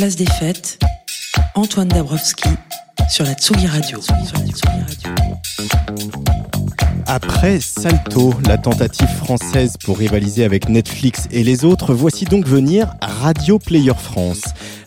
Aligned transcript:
place 0.00 0.16
des 0.16 0.24
fêtes, 0.24 0.78
Antoine 1.54 1.88
Dabrowski 1.88 2.48
sur 3.10 3.22
la 3.22 3.34
Tsugi 3.34 3.66
Radio. 3.66 4.00
Après 7.04 7.60
Salto, 7.60 8.32
la 8.46 8.56
tentative 8.56 9.08
française 9.08 9.74
pour 9.84 9.98
rivaliser 9.98 10.44
avec 10.44 10.70
Netflix 10.70 11.28
et 11.30 11.44
les 11.44 11.66
autres, 11.66 11.92
voici 11.92 12.24
donc 12.24 12.46
venir 12.46 12.94
Radio 13.02 13.58
Player 13.58 13.92
France. 13.94 14.40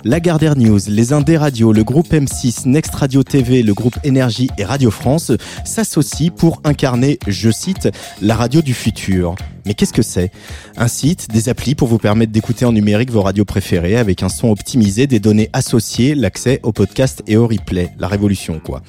Lagardère 0.04 0.56
News, 0.58 0.80
les 0.88 1.14
Indés 1.14 1.38
Radio, 1.38 1.74
le 1.74 1.84
groupe 1.84 2.12
M6, 2.12 2.68
Next 2.68 2.96
Radio 2.96 3.22
TV, 3.22 3.62
le 3.62 3.76
groupe 3.76 4.00
Énergie 4.04 4.50
et 4.58 4.66
Radio 4.66 4.90
France 4.90 5.32
s'associent 5.64 6.32
pour 6.32 6.60
incarner, 6.64 7.20
je 7.28 7.52
cite, 7.52 7.88
la 8.20 8.36
radio 8.36 8.64
du 8.64 8.74
futur. 8.74 9.36
Mais 9.66 9.74
qu'est-ce 9.74 9.94
que 9.94 10.02
c'est? 10.02 10.32
Un 10.78 10.88
site, 10.88 11.30
des 11.32 11.50
applis 11.50 11.76
pour 11.76 11.88
vous 11.88 11.98
permettre 11.98 12.32
d'écouter 12.32 12.66
en 12.66 12.72
numérique 12.72 13.12
vos 13.12 13.22
radios 13.22 13.46
préférées 13.46 13.98
avec 13.98 14.24
un 14.24 14.30
son 14.30 14.50
optimisé, 14.50 15.08
des 15.08 15.20
données 15.20 15.50
associées, 15.54 16.16
l'accès 16.16 16.60
au 16.64 16.72
podcast 16.72 17.24
et 17.28 17.38
au 17.38 17.48
replay. 17.48 17.92
La 17.98 18.08
révolution, 18.08 18.60
quoi. 18.64 18.82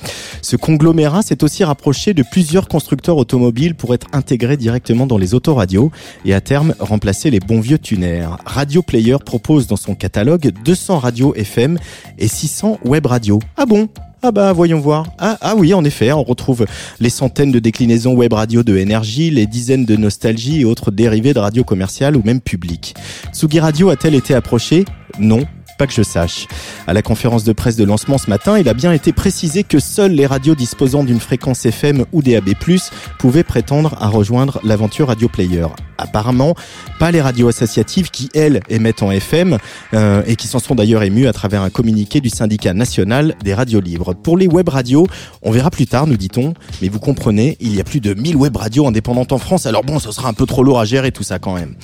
Ce 0.43 0.57
conglomérat 0.57 1.23
s'est 1.23 1.45
aussi 1.45 1.65
rapproché 1.65 2.15
de 2.15 2.23
plusieurs 2.23 2.69
constructeurs 2.69 3.17
automobiles 3.17 3.75
pour 3.75 3.95
être 3.95 4.07
intégré 4.13 4.57
directement 4.57 5.07
dans 5.07 5.19
les 5.19 5.35
autoradios 5.35 5.91
et 6.25 6.35
à 6.35 6.41
terme 6.41 6.75
remplacer 6.81 7.31
les 7.31 7.41
bons 7.41 7.61
vieux 7.61 7.79
tuners. 7.79 8.29
Radio 8.45 8.83
Player 8.83 9.17
propose 9.25 9.67
dans 9.67 9.77
son 9.77 9.95
catalogue 9.95 10.53
200 10.65 10.99
radios 10.99 11.35
FM 11.35 11.79
et 12.19 12.29
600 12.29 12.79
web 12.85 13.07
radios. 13.07 13.41
Ah 13.57 13.67
bon? 13.67 13.89
Ah 14.27 14.33
bah 14.33 14.55
voyons 14.55 14.81
voir. 14.81 15.07
Ah, 15.19 15.37
ah 15.43 15.55
oui, 15.55 15.75
en 15.75 15.85
effet, 15.85 16.11
on 16.11 16.23
retrouve 16.23 16.65
les 16.99 17.11
centaines 17.11 17.53
de 17.53 17.59
déclinaisons 17.59 18.15
web 18.15 18.33
radio 18.33 18.63
de 18.63 18.75
énergie, 18.79 19.31
les 19.31 19.47
dizaines 19.47 19.85
de 19.85 19.97
nostalgie 19.97 20.63
et 20.63 20.65
autres 20.65 20.91
dérivés 20.91 21.35
de 21.35 21.41
radio 21.41 21.63
commerciales 21.63 22.17
ou 22.17 22.23
même 22.25 22.41
publiques. 22.41 22.95
Tsugi 23.35 23.61
Radio 23.61 23.91
a-t-elle 23.91 24.15
été 24.15 24.35
approchée? 24.35 24.87
Non, 25.19 25.45
que 25.87 25.93
je 25.93 26.03
sache. 26.03 26.47
À 26.87 26.93
la 26.93 27.03
conférence 27.03 27.45
de 27.45 27.53
presse 27.53 27.77
de 27.77 27.85
lancement 27.85 28.19
ce 28.19 28.29
matin, 28.31 28.59
il 28.59 28.69
a 28.69 28.75
bien 28.75 28.93
été 28.93 29.13
précisé 29.13 29.65
que 29.65 29.79
seules 29.79 30.13
les 30.13 30.27
radios 30.27 30.55
disposant 30.55 31.05
d'une 31.05 31.21
fréquence 31.21 31.65
FM 31.67 32.05
ou 32.13 32.23
DAB+, 32.23 32.51
pouvaient 33.19 33.45
prétendre 33.45 33.97
à 34.01 34.09
rejoindre 34.09 34.61
l'aventure 34.65 35.09
Radio 35.09 35.29
Player. 35.29 35.67
Apparemment, 35.99 36.55
pas 36.99 37.11
les 37.11 37.21
radios 37.21 37.49
associatives 37.49 38.11
qui, 38.11 38.29
elles, 38.35 38.61
émettent 38.69 39.03
en 39.03 39.11
FM 39.11 39.59
euh, 39.95 40.23
et 40.27 40.37
qui 40.37 40.49
s'en 40.49 40.59
sont 40.59 40.75
d'ailleurs 40.75 41.03
émues 41.03 41.29
à 41.29 41.33
travers 41.33 41.63
un 41.63 41.71
communiqué 41.71 42.21
du 42.21 42.31
syndicat 42.31 42.75
national 42.75 43.37
des 43.43 43.55
radios 43.55 43.81
libres. 43.81 44.15
Pour 44.15 44.37
les 44.37 44.47
web 44.47 44.69
radios, 44.69 45.07
on 45.43 45.51
verra 45.51 45.71
plus 45.71 45.87
tard, 45.87 46.07
nous 46.07 46.17
dit-on, 46.17 46.55
mais 46.83 46.89
vous 46.89 46.99
comprenez, 46.99 47.57
il 47.61 47.75
y 47.75 47.81
a 47.81 47.85
plus 47.85 48.01
de 48.01 48.15
1000 48.15 48.37
web 48.37 48.57
radios 48.57 48.87
indépendantes 48.87 49.33
en 49.33 49.39
France, 49.39 49.67
alors 49.67 49.85
bon, 49.85 49.99
ce 49.99 50.11
sera 50.11 50.29
un 50.29 50.35
peu 50.35 50.47
trop 50.47 50.63
lourd 50.63 50.81
à 50.81 50.85
gérer 50.85 51.13
tout 51.13 51.23
ça 51.23 51.39
quand 51.39 51.55
même. 51.55 51.75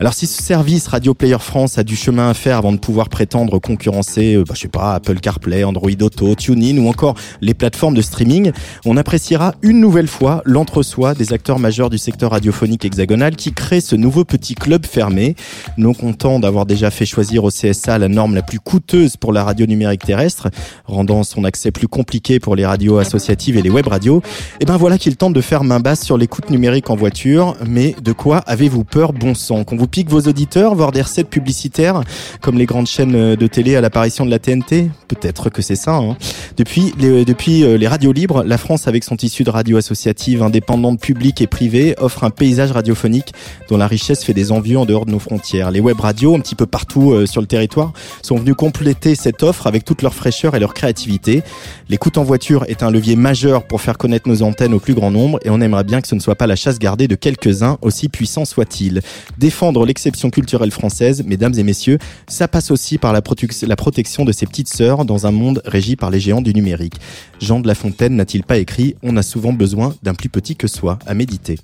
Alors 0.00 0.14
si 0.14 0.26
ce 0.26 0.42
service 0.42 0.86
Radio 0.88 1.14
Player 1.14 1.38
France 1.38 1.78
a 1.78 1.84
du 1.84 1.96
chemin 1.96 2.30
à 2.30 2.34
faire 2.34 2.58
avant 2.58 2.72
de 2.72 2.78
pouvoir 2.78 3.08
prétendre 3.08 3.43
concurrencer, 3.50 4.34
euh, 4.34 4.44
bah, 4.46 4.54
je 4.54 4.60
sais 4.60 4.68
pas, 4.68 4.94
Apple 4.94 5.20
CarPlay, 5.20 5.64
Android 5.64 5.90
Auto, 6.00 6.34
TuneIn 6.34 6.78
ou 6.78 6.88
encore 6.88 7.14
les 7.40 7.54
plateformes 7.54 7.94
de 7.94 8.02
streaming, 8.02 8.52
on 8.84 8.96
appréciera 8.96 9.54
une 9.62 9.80
nouvelle 9.80 10.08
fois 10.08 10.42
l'entre-soi 10.44 11.14
des 11.14 11.32
acteurs 11.32 11.58
majeurs 11.58 11.90
du 11.90 11.98
secteur 11.98 12.32
radiophonique 12.32 12.84
hexagonal 12.84 13.36
qui 13.36 13.52
crée 13.52 13.80
ce 13.80 13.96
nouveau 13.96 14.24
petit 14.24 14.54
club 14.54 14.86
fermé. 14.86 15.36
Non 15.76 15.94
content 15.94 16.38
d'avoir 16.40 16.66
déjà 16.66 16.90
fait 16.90 17.06
choisir 17.06 17.44
au 17.44 17.50
CSA 17.50 17.98
la 17.98 18.08
norme 18.08 18.34
la 18.34 18.42
plus 18.42 18.60
coûteuse 18.60 19.16
pour 19.16 19.32
la 19.32 19.44
radio 19.44 19.66
numérique 19.66 20.04
terrestre, 20.04 20.48
rendant 20.84 21.22
son 21.22 21.44
accès 21.44 21.70
plus 21.70 21.88
compliqué 21.88 22.40
pour 22.40 22.56
les 22.56 22.66
radios 22.66 22.98
associatives 22.98 23.56
et 23.56 23.62
les 23.62 23.70
web 23.70 23.86
radios, 23.86 24.18
et 24.18 24.58
eh 24.60 24.64
ben 24.64 24.76
voilà 24.76 24.98
qu'il 24.98 25.16
tente 25.16 25.32
de 25.32 25.40
faire 25.40 25.64
main 25.64 25.80
basse 25.80 26.02
sur 26.02 26.16
l'écoute 26.16 26.50
numérique 26.50 26.90
en 26.90 26.96
voiture. 26.96 27.56
Mais 27.66 27.94
de 28.02 28.12
quoi 28.12 28.38
avez-vous 28.38 28.84
peur, 28.84 29.12
bon 29.12 29.34
sang? 29.34 29.64
Qu'on 29.64 29.76
vous 29.76 29.86
pique 29.86 30.08
vos 30.08 30.20
auditeurs, 30.20 30.74
voire 30.74 30.92
des 30.92 31.02
recettes 31.02 31.28
publicitaires, 31.28 32.02
comme 32.40 32.58
les 32.58 32.66
grandes 32.66 32.86
chaînes 32.86 33.14
de 33.36 33.46
télé 33.46 33.76
à 33.76 33.80
l'apparition 33.80 34.26
de 34.26 34.30
la 34.30 34.38
TNT 34.38 34.90
Peut-être 35.08 35.50
que 35.50 35.62
c'est 35.62 35.76
ça. 35.76 35.94
Hein. 35.96 36.16
Depuis, 36.56 36.92
les, 36.98 37.24
depuis 37.24 37.62
euh, 37.62 37.76
les 37.76 37.88
radios 37.88 38.12
libres, 38.12 38.42
la 38.44 38.58
France, 38.58 38.88
avec 38.88 39.04
son 39.04 39.16
tissu 39.16 39.44
de 39.44 39.50
radio 39.50 39.76
associative, 39.76 40.42
indépendante, 40.42 41.00
publique 41.00 41.40
et 41.40 41.46
privée, 41.46 41.94
offre 41.98 42.24
un 42.24 42.30
paysage 42.30 42.72
radiophonique 42.72 43.32
dont 43.68 43.76
la 43.76 43.86
richesse 43.86 44.24
fait 44.24 44.34
des 44.34 44.52
envieux 44.52 44.78
en 44.78 44.84
dehors 44.84 45.06
de 45.06 45.12
nos 45.12 45.18
frontières. 45.18 45.70
Les 45.70 45.80
web 45.80 45.98
radios, 46.00 46.34
un 46.34 46.40
petit 46.40 46.54
peu 46.54 46.66
partout 46.66 47.12
euh, 47.12 47.26
sur 47.26 47.40
le 47.40 47.46
territoire, 47.46 47.92
sont 48.22 48.36
venus 48.36 48.54
compléter 48.54 49.14
cette 49.14 49.42
offre 49.42 49.66
avec 49.66 49.84
toute 49.84 50.02
leur 50.02 50.14
fraîcheur 50.14 50.54
et 50.54 50.60
leur 50.60 50.74
créativité. 50.74 51.42
L'écoute 51.88 52.18
en 52.18 52.24
voiture 52.24 52.64
est 52.68 52.82
un 52.82 52.90
levier 52.90 53.16
majeur 53.16 53.66
pour 53.66 53.80
faire 53.80 53.98
connaître 53.98 54.28
nos 54.28 54.42
antennes 54.42 54.74
au 54.74 54.80
plus 54.80 54.94
grand 54.94 55.10
nombre 55.10 55.38
et 55.44 55.50
on 55.50 55.60
aimerait 55.60 55.84
bien 55.84 56.00
que 56.00 56.08
ce 56.08 56.14
ne 56.14 56.20
soit 56.20 56.34
pas 56.34 56.46
la 56.46 56.56
chasse 56.56 56.78
gardée 56.78 57.08
de 57.08 57.14
quelques-uns, 57.14 57.78
aussi 57.82 58.08
puissants 58.08 58.44
soient-ils. 58.44 59.00
Défendre 59.38 59.86
l'exception 59.86 60.30
culturelle 60.30 60.70
française, 60.70 61.22
mesdames 61.24 61.54
et 61.56 61.62
messieurs, 61.62 61.98
ça 62.28 62.48
passe 62.48 62.70
aussi 62.70 62.98
par 62.98 63.12
la, 63.14 63.76
protection 63.76 64.24
de 64.24 64.32
ces 64.32 64.46
petites 64.46 64.68
sœurs 64.68 65.04
dans 65.04 65.26
un 65.26 65.30
monde 65.30 65.62
régi 65.64 65.96
par 65.96 66.10
les 66.10 66.20
géants 66.20 66.42
du 66.42 66.52
numérique. 66.52 66.94
Jean 67.40 67.60
de 67.60 67.66
La 67.66 67.74
Fontaine 67.74 68.16
n'a-t-il 68.16 68.44
pas 68.44 68.58
écrit 68.58 68.96
On 69.02 69.16
a 69.16 69.22
souvent 69.22 69.52
besoin 69.52 69.94
d'un 70.02 70.14
plus 70.14 70.28
petit 70.28 70.56
que 70.56 70.66
soi 70.66 70.98
à 71.06 71.14
méditer. 71.14 71.58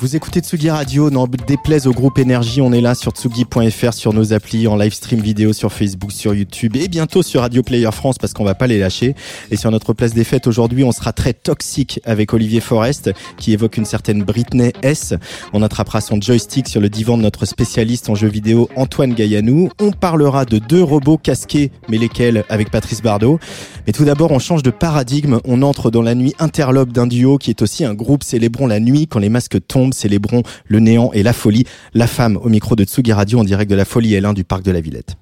Vous 0.00 0.14
écoutez 0.14 0.38
Tsugi 0.38 0.70
Radio, 0.70 1.10
n'en 1.10 1.26
déplaise 1.26 1.88
au 1.88 1.92
groupe 1.92 2.20
Énergie, 2.20 2.60
on 2.60 2.72
est 2.72 2.80
là 2.80 2.94
sur 2.94 3.10
tsugi.fr, 3.10 3.92
sur 3.92 4.12
nos 4.12 4.32
applis, 4.32 4.68
en 4.68 4.76
live 4.76 4.92
stream 4.92 5.20
vidéo 5.20 5.52
sur 5.52 5.72
Facebook, 5.72 6.12
sur 6.12 6.34
YouTube 6.34 6.76
et 6.76 6.86
bientôt 6.86 7.24
sur 7.24 7.40
Radio 7.40 7.64
Player 7.64 7.90
France 7.90 8.16
parce 8.16 8.32
qu'on 8.32 8.44
va 8.44 8.54
pas 8.54 8.68
les 8.68 8.78
lâcher. 8.78 9.16
Et 9.50 9.56
sur 9.56 9.72
notre 9.72 9.94
place 9.94 10.14
des 10.14 10.22
fêtes 10.22 10.46
aujourd'hui, 10.46 10.84
on 10.84 10.92
sera 10.92 11.12
très 11.12 11.32
toxique 11.32 12.00
avec 12.04 12.32
Olivier 12.32 12.60
Forest 12.60 13.10
qui 13.38 13.52
évoque 13.52 13.76
une 13.76 13.84
certaine 13.84 14.22
Britney 14.22 14.72
S. 14.82 15.14
On 15.52 15.64
attrapera 15.64 16.00
son 16.00 16.20
joystick 16.20 16.68
sur 16.68 16.80
le 16.80 16.90
divan 16.90 17.16
de 17.16 17.22
notre 17.22 17.44
spécialiste 17.44 18.08
en 18.08 18.14
jeux 18.14 18.28
vidéo 18.28 18.68
Antoine 18.76 19.14
Gaillanou. 19.14 19.68
On 19.80 19.90
parlera 19.90 20.44
de 20.44 20.58
deux 20.58 20.82
robots 20.82 21.18
casqués, 21.18 21.72
mais 21.88 21.98
lesquels 21.98 22.44
avec 22.48 22.70
Patrice 22.70 23.02
Bardot. 23.02 23.40
Mais 23.88 23.92
tout 23.92 24.04
d'abord, 24.04 24.30
on 24.30 24.38
change 24.38 24.62
de 24.62 24.70
paradigme, 24.70 25.40
on 25.44 25.62
entre 25.62 25.90
dans 25.90 26.02
la 26.02 26.14
nuit 26.14 26.34
interlope 26.38 26.92
d'un 26.92 27.08
duo 27.08 27.36
qui 27.36 27.50
est 27.50 27.62
aussi 27.62 27.84
un 27.84 27.94
groupe 27.94 28.22
célébrons 28.22 28.68
la 28.68 28.78
nuit 28.78 29.08
quand 29.08 29.18
les 29.18 29.28
masques 29.28 29.58
tombent 29.66 29.87
célébrons 29.92 30.42
le 30.66 30.80
néant 30.80 31.10
et 31.12 31.22
la 31.22 31.32
folie. 31.32 31.64
La 31.94 32.06
femme 32.06 32.36
au 32.36 32.48
micro 32.48 32.76
de 32.76 32.84
Tsugi 32.84 33.12
Radio 33.12 33.38
en 33.38 33.44
direct 33.44 33.70
de 33.70 33.76
la 33.76 33.84
Folie 33.84 34.14
L1 34.14 34.34
du 34.34 34.44
Parc 34.44 34.62
de 34.62 34.70
la 34.70 34.80
Villette. 34.80 35.16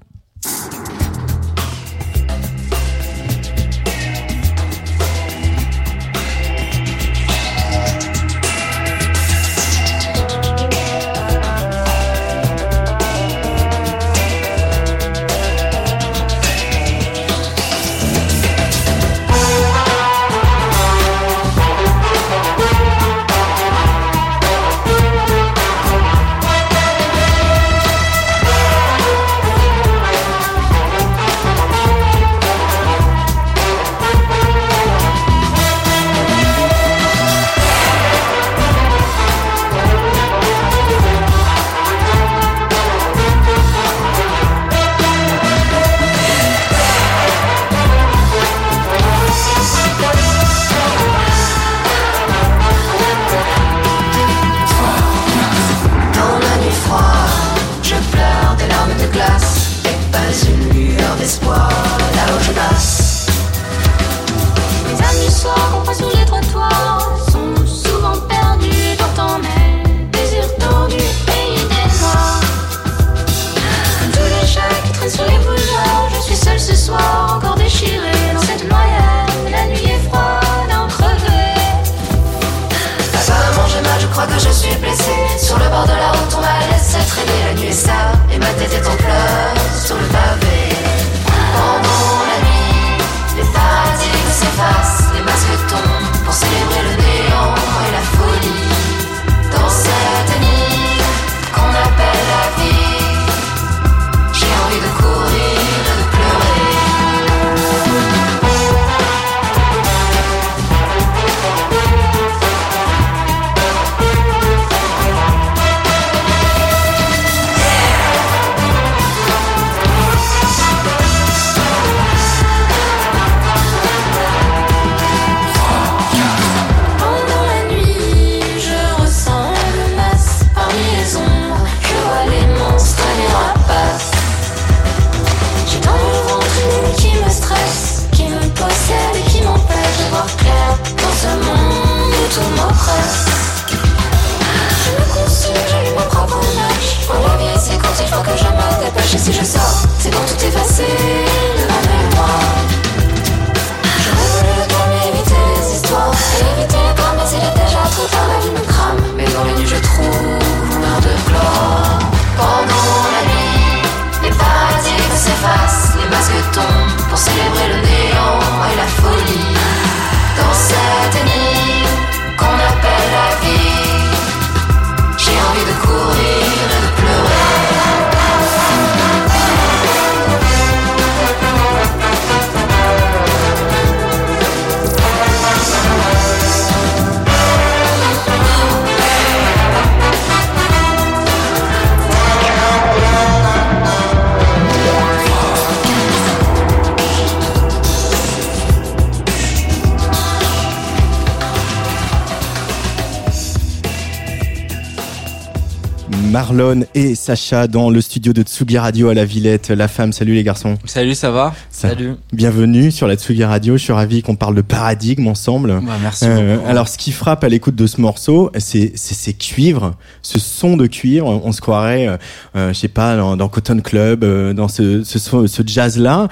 Marlon 206.46 206.84
et 206.94 207.16
Sacha 207.16 207.66
dans 207.66 207.90
le 207.90 208.00
studio 208.00 208.32
de 208.32 208.42
Tsugi 208.42 208.78
Radio 208.78 209.08
à 209.08 209.14
la 209.14 209.24
Villette. 209.24 209.70
La 209.70 209.88
femme, 209.88 210.12
salut 210.12 210.34
les 210.34 210.44
garçons. 210.44 210.78
Salut, 210.84 211.16
ça 211.16 211.32
va 211.32 211.52
Salut. 211.72 212.12
Bienvenue 212.32 212.92
sur 212.92 213.08
la 213.08 213.16
Tsugi 213.16 213.42
Radio. 213.42 213.76
Je 213.76 213.82
suis 213.82 213.92
ravi 213.92 214.22
qu'on 214.22 214.36
parle 214.36 214.54
de 214.54 214.60
paradigme 214.60 215.26
ensemble. 215.26 215.80
Bah, 215.82 215.94
merci. 216.00 216.24
Euh, 216.28 216.58
alors, 216.68 216.86
ce 216.86 216.98
qui 216.98 217.10
frappe 217.10 217.42
à 217.42 217.48
l'écoute 217.48 217.74
de 217.74 217.88
ce 217.88 218.00
morceau, 218.00 218.52
c'est 218.58 218.92
ces 218.94 219.32
cuivres, 219.32 219.96
ce 220.22 220.38
son 220.38 220.76
de 220.76 220.86
cuivre. 220.86 221.26
On 221.26 221.50
se 221.50 221.60
croirait, 221.60 222.06
euh, 222.06 222.16
euh, 222.54 222.68
je 222.72 222.78
sais 222.78 222.86
pas, 222.86 223.16
dans, 223.16 223.48
Cotton 223.48 223.80
Club, 223.80 224.24
dans 224.54 224.68
ce, 224.68 225.02
ce, 225.02 225.62
jazz-là. 225.66 226.28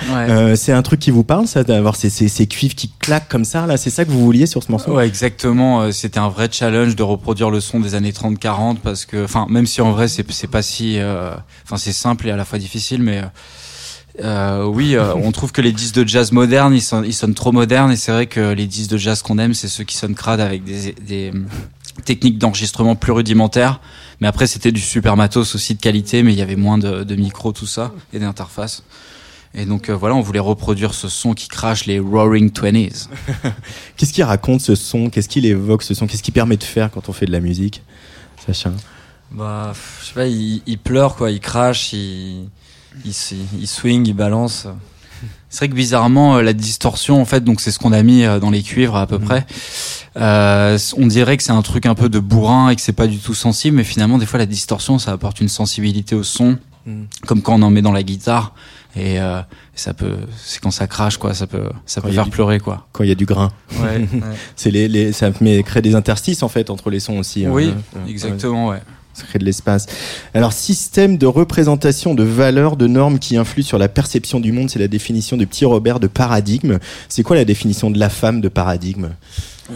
c'est 0.54 0.72
un 0.72 0.82
truc 0.82 1.00
qui 1.00 1.10
vous 1.10 1.24
parle, 1.24 1.48
ça, 1.48 1.64
d'avoir 1.64 1.96
ces, 1.96 2.08
ces, 2.08 2.28
ces, 2.28 2.46
cuivres 2.46 2.76
qui 2.76 2.92
claquent 3.00 3.28
comme 3.28 3.44
ça. 3.44 3.66
Là, 3.66 3.76
c'est 3.76 3.90
ça 3.90 4.04
que 4.04 4.12
vous 4.12 4.24
vouliez 4.24 4.46
sur 4.46 4.62
ce 4.62 4.70
morceau? 4.70 4.92
Ouais, 4.94 5.08
exactement. 5.08 5.90
C'était 5.90 6.20
un 6.20 6.28
vrai 6.28 6.48
challenge 6.52 6.94
de 6.94 7.02
reproduire 7.02 7.50
le 7.50 7.58
son 7.58 7.80
des 7.80 7.96
années 7.96 8.12
30-40 8.12 8.76
parce 8.80 9.06
que, 9.06 9.24
enfin, 9.24 9.48
même 9.50 9.66
si 9.66 9.80
en 9.80 9.90
vrai 9.90 10.03
c'est 10.08 10.46
pas 10.46 10.62
si, 10.62 10.98
euh, 10.98 11.34
enfin 11.64 11.76
c'est 11.76 11.92
simple 11.92 12.28
et 12.28 12.30
à 12.30 12.36
la 12.36 12.44
fois 12.44 12.58
difficile, 12.58 13.02
mais 13.02 13.22
euh, 14.22 14.64
oui, 14.64 14.94
euh, 14.94 15.14
on 15.14 15.32
trouve 15.32 15.50
que 15.50 15.60
les 15.60 15.72
disques 15.72 15.96
de 15.96 16.06
jazz 16.06 16.30
modernes, 16.30 16.74
ils, 16.74 16.84
ils 17.04 17.14
sonnent 17.14 17.34
trop 17.34 17.52
modernes 17.52 17.90
et 17.90 17.96
c'est 17.96 18.12
vrai 18.12 18.26
que 18.26 18.52
les 18.52 18.66
disques 18.66 18.90
de 18.90 18.96
jazz 18.96 19.22
qu'on 19.22 19.38
aime, 19.38 19.54
c'est 19.54 19.68
ceux 19.68 19.84
qui 19.84 19.96
sonnent 19.96 20.14
crades 20.14 20.40
avec 20.40 20.62
des, 20.64 20.92
des 20.92 21.32
techniques 22.04 22.38
d'enregistrement 22.38 22.94
plus 22.94 23.12
rudimentaires. 23.12 23.80
Mais 24.20 24.28
après, 24.28 24.46
c'était 24.46 24.70
du 24.70 24.80
super 24.80 25.16
matos 25.16 25.54
aussi 25.56 25.74
de 25.74 25.80
qualité, 25.80 26.22
mais 26.22 26.32
il 26.32 26.38
y 26.38 26.42
avait 26.42 26.56
moins 26.56 26.78
de, 26.78 27.02
de 27.02 27.16
micros, 27.16 27.52
tout 27.52 27.66
ça, 27.66 27.92
et 28.12 28.20
d'interfaces. 28.20 28.84
Et 29.56 29.66
donc 29.66 29.90
voilà, 29.90 30.14
on 30.14 30.20
voulait 30.20 30.40
reproduire 30.40 30.94
ce 30.94 31.08
son 31.08 31.34
qui 31.34 31.48
crache 31.48 31.86
les 31.86 31.98
Roaring 31.98 32.50
Twenties. 32.50 33.08
Qu'est-ce 33.96 34.12
qui 34.12 34.22
raconte 34.22 34.60
ce 34.60 34.74
son? 34.74 35.10
Qu'est-ce 35.10 35.28
qu'il 35.28 35.46
évoque 35.46 35.82
ce 35.82 35.94
son? 35.94 36.06
Qu'est-ce 36.06 36.22
qui 36.22 36.32
permet 36.32 36.56
de 36.56 36.64
faire 36.64 36.90
quand 36.90 37.08
on 37.08 37.12
fait 37.12 37.26
de 37.26 37.32
la 37.32 37.40
musique? 37.40 37.82
Sacha 38.46 38.72
bah, 39.34 39.72
je 40.00 40.06
sais 40.06 40.14
pas, 40.14 40.26
il, 40.26 40.78
pleure, 40.78 41.16
quoi, 41.16 41.30
il 41.30 41.40
crache, 41.40 41.92
il, 41.92 42.48
il, 43.04 43.12
il 43.58 43.66
swing, 43.66 44.06
il 44.06 44.14
balance. 44.14 44.68
C'est 45.48 45.58
vrai 45.58 45.68
que 45.68 45.74
bizarrement, 45.74 46.36
euh, 46.36 46.42
la 46.42 46.52
distorsion, 46.52 47.20
en 47.20 47.24
fait, 47.24 47.42
donc 47.42 47.60
c'est 47.60 47.70
ce 47.70 47.78
qu'on 47.78 47.92
a 47.92 48.02
mis 48.02 48.24
euh, 48.24 48.38
dans 48.38 48.50
les 48.50 48.62
cuivres 48.62 48.96
à 48.96 49.06
peu 49.06 49.18
mhm. 49.18 49.24
près. 49.24 49.46
Euh, 50.16 50.78
on 50.96 51.06
dirait 51.06 51.36
que 51.36 51.42
c'est 51.42 51.52
un 51.52 51.62
truc 51.62 51.86
un 51.86 51.94
peu 51.94 52.08
de 52.08 52.18
bourrin 52.18 52.70
et 52.70 52.76
que 52.76 52.82
c'est 52.82 52.92
pas 52.92 53.06
du 53.06 53.18
tout 53.18 53.34
sensible, 53.34 53.76
mais 53.76 53.84
finalement, 53.84 54.18
des 54.18 54.26
fois, 54.26 54.38
la 54.38 54.46
distorsion, 54.46 54.98
ça 54.98 55.12
apporte 55.12 55.40
une 55.40 55.48
sensibilité 55.48 56.14
au 56.14 56.22
son, 56.22 56.58
mhm. 56.86 57.06
comme 57.26 57.42
quand 57.42 57.54
on 57.54 57.62
en 57.62 57.70
met 57.70 57.82
dans 57.82 57.92
la 57.92 58.02
guitare. 58.02 58.54
Et 58.96 59.20
euh, 59.20 59.40
ça 59.74 59.94
peut, 59.94 60.16
c'est 60.36 60.60
quand 60.60 60.70
ça 60.70 60.86
crache, 60.86 61.16
quoi. 61.16 61.34
Ça 61.34 61.48
peut, 61.48 61.70
ça 61.86 62.00
peut 62.00 62.12
faire 62.12 62.30
pleurer, 62.30 62.60
quoi. 62.60 62.86
Quand 62.92 63.02
il 63.02 63.08
y 63.08 63.12
a 63.12 63.16
du 63.16 63.26
grain. 63.26 63.50
Ouais. 63.82 64.06
c'est 64.54 64.70
les, 64.70 64.86
les, 64.86 65.12
ça 65.12 65.30
met, 65.40 65.60
crée 65.64 65.82
des 65.82 65.96
interstices 65.96 66.44
en 66.44 66.48
fait 66.48 66.70
entre 66.70 66.90
les 66.90 67.00
sons 67.00 67.18
aussi. 67.18 67.44
Hein. 67.44 67.50
Oui, 67.52 67.74
exactement, 68.06 68.68
ouais 68.68 68.80
ça 69.14 69.24
crée 69.26 69.38
de 69.38 69.44
l'espace. 69.44 69.86
Alors, 70.34 70.52
système 70.52 71.16
de 71.16 71.26
représentation 71.26 72.14
de 72.14 72.22
valeurs, 72.22 72.76
de 72.76 72.86
normes 72.86 73.18
qui 73.18 73.36
influent 73.36 73.64
sur 73.64 73.78
la 73.78 73.88
perception 73.88 74.40
du 74.40 74.52
monde, 74.52 74.68
c'est 74.70 74.78
la 74.78 74.88
définition 74.88 75.36
de 75.36 75.44
petit 75.44 75.64
Robert 75.64 76.00
de 76.00 76.06
paradigme. 76.06 76.78
C'est 77.08 77.22
quoi 77.22 77.36
la 77.36 77.44
définition 77.44 77.90
de 77.90 77.98
la 77.98 78.08
femme 78.08 78.40
de 78.40 78.48
paradigme? 78.48 79.10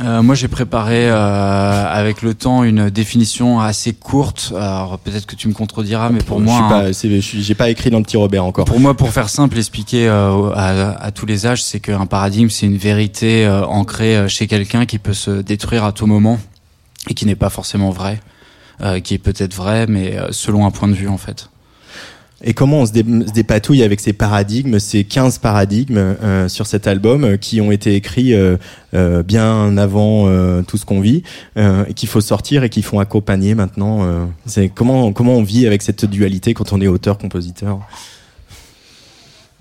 Euh, 0.02 0.22
moi, 0.22 0.34
j'ai 0.34 0.48
préparé 0.48 1.08
euh, 1.08 1.86
avec 1.88 2.20
le 2.20 2.34
temps 2.34 2.62
une 2.62 2.90
définition 2.90 3.58
assez 3.58 3.94
courte. 3.94 4.52
Alors 4.54 4.98
peut-être 4.98 5.24
que 5.24 5.34
tu 5.34 5.48
me 5.48 5.54
contrediras, 5.54 6.10
mais 6.10 6.18
pour 6.18 6.40
moi, 6.40 6.90
je 6.92 7.20
j'ai 7.20 7.54
pas 7.54 7.70
écrit 7.70 7.88
dans 7.90 7.98
le 7.98 8.04
petit 8.04 8.18
Robert 8.18 8.44
encore. 8.44 8.66
Pour 8.66 8.80
moi, 8.80 8.94
pour 8.94 9.10
faire 9.10 9.30
simple, 9.30 9.56
expliquer 9.56 10.06
euh, 10.06 10.50
à, 10.54 10.90
à, 11.02 11.10
tous 11.10 11.24
les 11.24 11.46
âges, 11.46 11.62
c'est 11.62 11.80
qu'un 11.80 12.04
paradigme, 12.04 12.50
c'est 12.50 12.66
une 12.66 12.76
vérité 12.76 13.46
euh, 13.46 13.64
ancrée 13.64 14.28
chez 14.28 14.46
quelqu'un 14.46 14.84
qui 14.84 14.98
peut 14.98 15.14
se 15.14 15.30
détruire 15.40 15.84
à 15.84 15.92
tout 15.92 16.06
moment 16.06 16.38
et 17.08 17.14
qui 17.14 17.24
n'est 17.24 17.34
pas 17.34 17.50
forcément 17.50 17.90
vrai. 17.90 18.20
Euh, 18.80 19.00
qui 19.00 19.14
est 19.14 19.18
peut-être 19.18 19.54
vrai, 19.54 19.88
mais 19.88 20.16
euh, 20.16 20.28
selon 20.30 20.64
un 20.64 20.70
point 20.70 20.86
de 20.86 20.94
vue 20.94 21.08
en 21.08 21.18
fait. 21.18 21.50
Et 22.44 22.54
comment 22.54 22.82
on 22.82 22.86
se, 22.86 22.92
dépatouille 22.92 23.82
avec 23.82 23.98
ces 23.98 24.12
paradigmes, 24.12 24.78
ces 24.78 25.02
15 25.02 25.38
paradigmes 25.38 25.98
euh, 25.98 26.48
sur 26.48 26.68
cet 26.68 26.86
album 26.86 27.38
qui 27.38 27.60
ont 27.60 27.72
été 27.72 27.96
écrits 27.96 28.36
bien 28.92 29.76
avant 29.76 30.62
tout 30.62 30.76
ce 30.76 30.86
qu'on 30.86 31.00
vit, 31.00 31.24
et 31.56 31.94
qu'il 31.96 32.08
faut 32.08 32.20
sortir 32.20 32.62
et 32.62 32.68
qui 32.68 32.82
font 32.82 33.00
accompagner 33.00 33.56
maintenant. 33.56 34.28
c'est 34.46 34.68
comment 34.68 35.12
comment 35.12 35.34
on 35.34 35.42
vit 35.42 35.66
avec 35.66 35.82
cette 35.82 36.04
dualité 36.04 36.54
quand 36.54 36.72
on 36.72 36.80
est 36.80 36.86
auteur-compositeur 36.86 37.80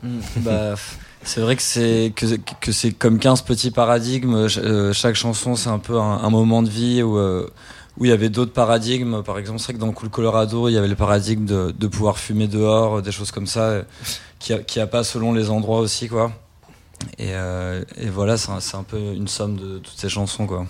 mmh, 0.03 0.19
bah, 0.41 0.75
C'est 1.23 1.41
vrai 1.41 1.55
que 1.55 1.63
c'est 1.63 2.13
que, 2.15 2.27
que 2.61 2.71
c'est 2.71 2.91
comme 2.91 3.17
15 3.17 3.41
petits 3.41 3.71
paradigmes. 3.71 4.47
chaque 4.93 5.15
chanson, 5.15 5.55
c'est 5.55 5.69
un 5.69 5.79
peu 5.79 5.97
un, 5.97 6.19
un, 6.23 6.29
moment 6.29 6.61
de 6.61 6.69
vie 6.69 7.01
où 7.01 7.17
où 7.97 8.05
il 8.05 8.09
y 8.09 8.11
avait 8.11 8.29
d'autres 8.29 8.53
paradigmes. 8.53 9.23
Par 9.23 9.37
exemple, 9.37 9.59
c'est 9.59 9.65
vrai 9.65 9.73
que 9.73 9.79
dans 9.79 9.91
Cool 9.91 10.09
Colorado, 10.09 10.69
il 10.69 10.73
y 10.73 10.77
avait 10.77 10.87
le 10.87 10.95
paradigme 10.95 11.45
de, 11.45 11.87
pouvoir 11.87 12.19
fumer 12.19 12.47
dehors, 12.47 13.01
des 13.01 13.11
choses 13.11 13.31
comme 13.31 13.47
ça, 13.47 13.83
qui 14.39 14.53
a, 14.53 14.83
a 14.83 14.87
pas 14.87 15.03
selon 15.03 15.33
les 15.33 15.49
endroits 15.49 15.79
aussi, 15.79 16.07
quoi. 16.07 16.31
Et, 17.17 17.29
euh, 17.33 17.83
voilà, 18.11 18.37
c'est 18.37 18.51
un, 18.51 18.79
un, 18.79 18.83
peu 18.83 18.97
une 18.97 19.27
somme 19.27 19.55
de 19.55 19.79
toutes 19.79 19.97
ces 19.97 20.09
chansons, 20.09 20.47
quoi. 20.47 20.65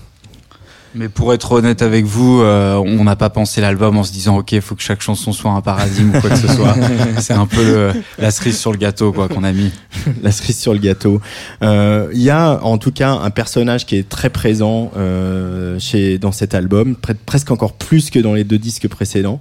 Mais 0.97 1.09
pour 1.09 1.31
être 1.31 1.51
honnête 1.51 1.83
avec 1.83 2.05
vous, 2.05 2.41
euh, 2.41 2.75
on 2.75 3.03
n'a 3.03 3.15
pas 3.15 3.29
pensé 3.29 3.61
l'album 3.61 3.97
en 3.97 4.03
se 4.03 4.11
disant 4.11 4.37
ok, 4.39 4.53
il 4.53 4.61
faut 4.61 4.73
que 4.73 4.81
chaque 4.81 5.01
chanson 5.01 5.31
soit 5.31 5.51
un 5.51 5.61
paradigme 5.61 6.09
ou 6.09 6.19
quoi 6.19 6.31
que 6.31 6.37
ce 6.37 6.47
soit. 6.47 6.75
C'est 7.19 7.33
un 7.33 7.45
peu 7.45 7.91
la 8.17 8.31
cerise 8.31 8.57
sur 8.57 8.71
le 8.71 8.79
gâteau 8.79 9.11
quoi 9.11 9.27
qu'on 9.27 9.43
a 9.43 9.51
mis. 9.51 9.71
la 10.23 10.31
cerise 10.31 10.57
sur 10.57 10.73
le 10.73 10.79
gâteau. 10.79 11.21
Euh, 11.61 12.09
il 12.13 12.21
y 12.21 12.31
a 12.31 12.59
en 12.63 12.79
tout 12.79 12.91
cas 12.91 13.11
un 13.11 13.29
personnage 13.29 13.85
qui 13.85 13.95
est 13.95 14.09
très 14.09 14.31
présent 14.31 14.91
euh, 14.97 15.77
chez 15.77 16.17
dans 16.17 16.31
cet 16.31 16.55
album, 16.55 16.95
presque 17.27 17.51
encore 17.51 17.73
plus 17.73 18.09
que 18.09 18.17
dans 18.17 18.33
les 18.33 18.43
deux 18.43 18.57
disques 18.57 18.87
précédents. 18.87 19.39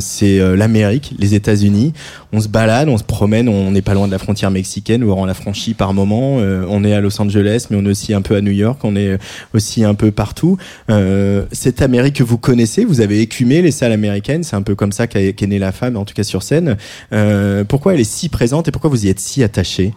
C'est 0.00 0.56
l'Amérique, 0.56 1.14
les 1.18 1.34
États-Unis. 1.34 1.94
On 2.32 2.40
se 2.40 2.48
balade, 2.48 2.90
on 2.90 2.98
se 2.98 3.04
promène, 3.04 3.48
on 3.48 3.70
n'est 3.70 3.80
pas 3.80 3.94
loin 3.94 4.06
de 4.06 4.12
la 4.12 4.18
frontière 4.18 4.50
mexicaine, 4.50 5.02
ou 5.02 5.12
on 5.12 5.24
la 5.24 5.34
franchit 5.34 5.72
par 5.72 5.94
moment. 5.94 6.36
on 6.36 6.84
est 6.84 6.92
à 6.92 7.00
Los 7.00 7.20
Angeles, 7.22 7.66
mais 7.70 7.78
on 7.80 7.84
est 7.86 7.90
aussi 7.90 8.12
un 8.12 8.20
peu 8.20 8.36
à 8.36 8.42
New 8.42 8.52
York. 8.52 8.80
On 8.84 8.96
est 8.96 9.18
aussi 9.54 9.84
un 9.84 9.94
peu 9.94 10.10
partout. 10.10 10.57
Euh, 10.90 11.46
cette 11.52 11.82
Amérique 11.82 12.16
que 12.16 12.22
vous 12.22 12.38
connaissez, 12.38 12.84
vous 12.84 13.00
avez 13.00 13.20
écumé 13.20 13.62
les 13.62 13.70
salles 13.70 13.92
américaines, 13.92 14.44
c'est 14.44 14.56
un 14.56 14.62
peu 14.62 14.74
comme 14.74 14.92
ça 14.92 15.06
qu'est 15.06 15.46
née 15.46 15.58
la 15.58 15.72
femme, 15.72 15.96
en 15.96 16.04
tout 16.04 16.14
cas 16.14 16.24
sur 16.24 16.42
scène. 16.42 16.76
Euh, 17.12 17.64
pourquoi 17.64 17.94
elle 17.94 18.00
est 18.00 18.04
si 18.04 18.28
présente 18.28 18.68
et 18.68 18.70
pourquoi 18.70 18.90
vous 18.90 19.06
y 19.06 19.08
êtes 19.08 19.20
si 19.20 19.42
attaché 19.42 19.94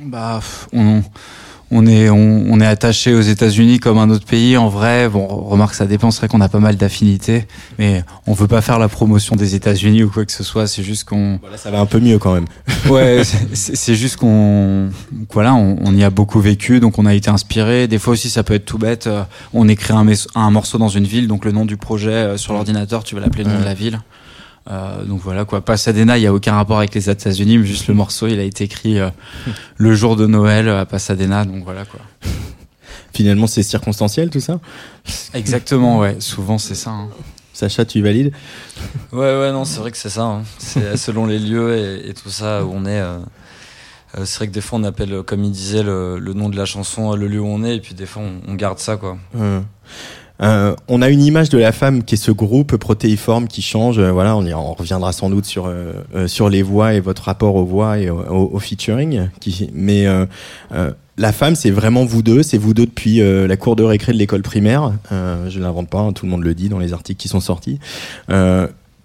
Bah, 0.00 0.40
on, 0.72 1.02
on 1.72 1.86
est 1.86 2.10
on, 2.10 2.60
est 2.60 2.66
attaché 2.66 3.14
aux 3.14 3.20
États-Unis 3.20 3.80
comme 3.80 3.98
un 3.98 4.10
autre 4.10 4.26
pays. 4.26 4.56
En 4.56 4.68
vrai, 4.68 5.08
bon, 5.08 5.26
remarque, 5.26 5.74
ça 5.74 5.86
dépend. 5.86 6.10
C'est 6.10 6.20
vrai 6.20 6.28
qu'on 6.28 6.40
a 6.40 6.48
pas 6.48 6.58
mal 6.58 6.76
d'affinités, 6.76 7.46
mais 7.78 8.04
on 8.26 8.34
veut 8.34 8.46
pas 8.46 8.60
faire 8.60 8.78
la 8.78 8.88
promotion 8.88 9.36
des 9.36 9.54
États-Unis 9.54 10.04
ou 10.04 10.10
quoi 10.10 10.24
que 10.26 10.32
ce 10.32 10.44
soit. 10.44 10.66
C'est 10.66 10.82
juste 10.82 11.04
qu'on. 11.04 11.38
Voilà, 11.40 11.56
ça 11.56 11.70
va 11.70 11.80
un 11.80 11.86
peu 11.86 11.98
mieux 11.98 12.18
quand 12.18 12.34
même. 12.34 12.46
ouais, 12.90 13.22
c'est 13.54 13.94
juste 13.94 14.16
qu'on 14.16 14.90
voilà, 15.32 15.54
on, 15.54 15.78
on, 15.82 15.94
y 15.96 16.04
a 16.04 16.10
beaucoup 16.10 16.40
vécu, 16.40 16.78
donc 16.78 16.98
on 16.98 17.06
a 17.06 17.14
été 17.14 17.30
inspiré. 17.30 17.88
Des 17.88 17.98
fois 17.98 18.12
aussi, 18.12 18.28
ça 18.28 18.42
peut 18.42 18.54
être 18.54 18.66
tout 18.66 18.78
bête. 18.78 19.06
Euh, 19.06 19.22
on 19.54 19.66
écrit 19.68 19.94
un, 19.94 20.06
un 20.34 20.50
morceau 20.50 20.78
dans 20.78 20.88
une 20.88 21.04
ville, 21.04 21.26
donc 21.26 21.44
le 21.44 21.52
nom 21.52 21.64
du 21.64 21.78
projet 21.78 22.10
euh, 22.10 22.36
sur 22.36 22.52
l'ordinateur, 22.52 23.02
tu 23.02 23.14
vas 23.14 23.22
l'appeler 23.22 23.44
le 23.44 23.50
nom 23.50 23.60
de 23.60 23.64
la 23.64 23.74
ville. 23.74 24.00
Euh, 24.70 25.04
donc 25.04 25.20
voilà 25.20 25.44
quoi, 25.44 25.60
Pasadena, 25.60 26.18
il 26.18 26.22
y 26.22 26.26
a 26.26 26.32
aucun 26.32 26.54
rapport 26.54 26.78
avec 26.78 26.94
les 26.94 27.10
États-Unis, 27.10 27.58
mais 27.58 27.66
juste 27.66 27.88
le 27.88 27.94
morceau, 27.94 28.28
il 28.28 28.38
a 28.38 28.44
été 28.44 28.64
écrit 28.64 28.98
euh, 28.98 29.10
le 29.76 29.94
jour 29.94 30.16
de 30.16 30.26
Noël 30.26 30.68
à 30.68 30.86
Pasadena, 30.86 31.44
donc 31.44 31.64
voilà 31.64 31.84
quoi. 31.84 32.00
Finalement, 33.12 33.46
c'est 33.46 33.62
circonstanciel 33.62 34.30
tout 34.30 34.40
ça? 34.40 34.58
Exactement, 35.34 35.98
ouais. 35.98 36.16
Souvent, 36.20 36.56
c'est 36.56 36.74
ça. 36.74 36.90
Hein. 36.90 37.08
Sacha, 37.52 37.84
tu 37.84 38.00
valides? 38.00 38.32
Ouais, 39.12 39.38
ouais, 39.38 39.52
non, 39.52 39.66
c'est 39.66 39.80
vrai 39.80 39.90
que 39.90 39.98
c'est 39.98 40.08
ça. 40.08 40.22
Hein. 40.22 40.42
C'est 40.56 40.96
selon 40.96 41.26
les 41.26 41.38
lieux 41.38 42.06
et, 42.06 42.14
tout 42.14 42.30
ça 42.30 42.64
où 42.64 42.72
on 42.72 42.86
est. 42.86 43.00
Euh, 43.00 43.18
c'est 44.24 44.36
vrai 44.36 44.46
que 44.46 44.52
des 44.52 44.62
fois, 44.62 44.78
on 44.78 44.84
appelle, 44.84 45.22
comme 45.24 45.44
il 45.44 45.50
disait, 45.50 45.82
le, 45.82 46.18
nom 46.34 46.48
de 46.48 46.56
la 46.56 46.64
chanson 46.64 47.14
le 47.14 47.28
lieu 47.28 47.40
où 47.40 47.46
on 47.46 47.62
est, 47.64 47.76
et 47.76 47.80
puis 47.80 47.94
des 47.94 48.06
fois, 48.06 48.22
on, 48.48 48.54
garde 48.54 48.78
ça, 48.78 48.96
quoi. 48.96 49.18
Euh, 50.42 50.74
on 50.88 51.02
a 51.02 51.08
une 51.08 51.22
image 51.22 51.48
de 51.48 51.58
la 51.58 51.72
femme 51.72 52.02
qui 52.02 52.16
est 52.16 52.18
ce 52.18 52.32
groupe 52.32 52.76
protéiforme 52.76 53.46
qui 53.46 53.62
change. 53.62 53.98
Euh, 53.98 54.10
voilà, 54.10 54.36
on, 54.36 54.44
y, 54.44 54.52
reviendra 54.52 55.12
sans 55.12 55.30
doute 55.30 55.44
sur 55.44 55.66
euh, 55.66 56.26
sur 56.26 56.48
les 56.48 56.62
voix 56.62 56.94
et 56.94 57.00
votre 57.00 57.22
rapport 57.24 57.54
aux 57.54 57.64
voix 57.64 57.98
et 57.98 58.10
au, 58.10 58.58
featuring. 58.58 59.28
Qui, 59.40 59.70
mais 59.72 60.06
la 61.18 61.32
femme, 61.32 61.54
c'est 61.54 61.70
vraiment 61.70 62.04
vous 62.04 62.22
deux. 62.22 62.42
C'est 62.42 62.58
vous 62.58 62.74
deux 62.74 62.86
depuis 62.86 63.20
la 63.20 63.56
cour 63.56 63.76
de 63.76 63.82
récré 63.82 64.12
de 64.12 64.18
l'école 64.18 64.42
primaire. 64.42 64.92
je 65.10 65.58
l'invente 65.60 65.88
pas, 65.88 66.00
hein, 66.00 66.12
tout 66.12 66.26
le 66.26 66.30
monde 66.30 66.44
le 66.44 66.54
dit 66.54 66.68
dans 66.68 66.78
les 66.78 66.92
articles 66.92 67.20
qui 67.20 67.28
sont 67.28 67.40
sortis. 67.40 67.78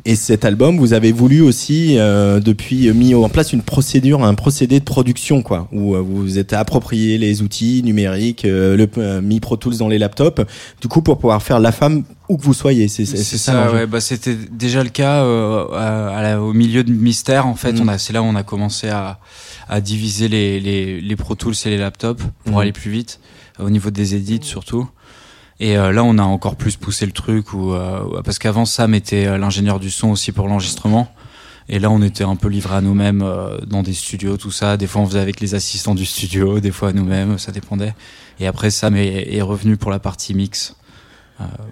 Et 0.10 0.16
cet 0.16 0.46
album, 0.46 0.78
vous 0.78 0.94
avez 0.94 1.12
voulu 1.12 1.42
aussi, 1.42 2.00
euh, 2.00 2.40
depuis, 2.40 2.90
mis 2.94 3.14
en 3.14 3.28
place 3.28 3.52
une 3.52 3.62
procédure, 3.62 4.24
un 4.24 4.36
procédé 4.36 4.80
de 4.80 4.86
production, 4.86 5.42
quoi, 5.42 5.68
où 5.74 5.96
euh, 5.96 6.00
vous 6.00 6.22
vous 6.22 6.38
êtes 6.40 6.54
approprié 6.54 7.18
les 7.18 7.42
outils 7.42 7.84
numériques, 7.84 8.46
euh, 8.46 8.78
le 8.78 8.88
euh, 9.00 9.20
mis 9.22 9.42
Pro 9.42 9.58
Tools 9.58 9.76
dans 9.76 9.90
les 9.90 9.98
laptops, 9.98 10.44
du 10.80 10.88
coup, 10.88 11.02
pour 11.02 11.18
pouvoir 11.18 11.44
faire 11.44 11.60
la 11.60 11.74
femme 11.74 12.06
où 12.30 12.38
que 12.38 12.44
vous 12.44 12.54
soyez. 12.54 12.88
C'est 12.88 13.06
ça. 13.06 13.70
ouais, 13.74 13.86
bah, 13.86 14.00
c'était 14.00 14.38
déjà 14.50 14.82
le 14.82 14.90
cas 14.90 15.26
à, 15.26 16.40
au 16.40 16.54
milieu 16.54 16.86
de 16.86 16.92
Mystère. 16.94 17.46
En 17.46 17.56
fait, 17.56 17.74
mm. 17.74 17.82
on 17.82 17.88
a, 17.90 17.98
c'est 17.98 18.14
là 18.14 18.22
où 18.22 18.26
on 18.26 18.36
a 18.36 18.44
commencé 18.44 18.88
à, 18.88 19.20
à 19.68 19.82
diviser 19.82 20.30
les, 20.30 20.62
les, 20.62 21.02
les 21.02 21.16
Pro 21.18 21.36
Tools 21.36 21.56
et 21.66 21.70
les 21.70 21.78
laptops 21.78 22.24
pour 22.46 22.56
mm. 22.56 22.60
aller 22.60 22.72
plus 22.72 22.92
vite, 22.92 23.20
au 23.60 23.70
niveau 23.70 23.92
des 23.92 24.16
édits 24.16 24.40
surtout. 24.42 24.88
Et 25.60 25.76
là, 25.76 26.04
on 26.04 26.18
a 26.20 26.24
encore 26.24 26.56
plus 26.56 26.76
poussé 26.78 27.06
le 27.06 27.12
truc, 27.12 27.54
ou 27.54 27.74
parce 28.24 28.38
qu'avant 28.38 28.66
Sam 28.66 28.94
était 28.94 29.38
l'ingénieur 29.40 29.80
du 29.80 29.90
son 29.90 30.10
aussi 30.10 30.32
pour 30.32 30.48
l'enregistrement. 30.48 31.12
Et 31.68 31.80
là, 31.80 31.90
on 31.90 32.02
était 32.04 32.24
un 32.24 32.36
peu 32.36 32.48
livrés 32.48 32.76
à 32.76 32.82
nous-mêmes 32.82 33.26
dans 33.66 33.82
des 33.82 33.94
studios, 33.94 34.38
tout 34.38 34.52
ça. 34.52 34.78
Des 34.78 34.86
fois, 34.86 35.02
on 35.02 35.08
faisait 35.08 35.20
avec 35.20 35.40
les 35.40 35.56
assistants 35.56 35.96
du 35.96 36.06
studio, 36.06 36.60
des 36.60 36.72
fois 36.72 36.90
à 36.90 36.94
nous-mêmes, 36.94 37.40
ça 37.40 37.52
dépendait. 37.52 37.96
Et 38.40 38.46
après, 38.46 38.70
Sam 38.70 38.96
est, 38.96 39.42
revenu 39.42 39.78
pour 39.78 39.90
la 39.90 40.00
partie 40.00 40.36
mix. 40.36 40.76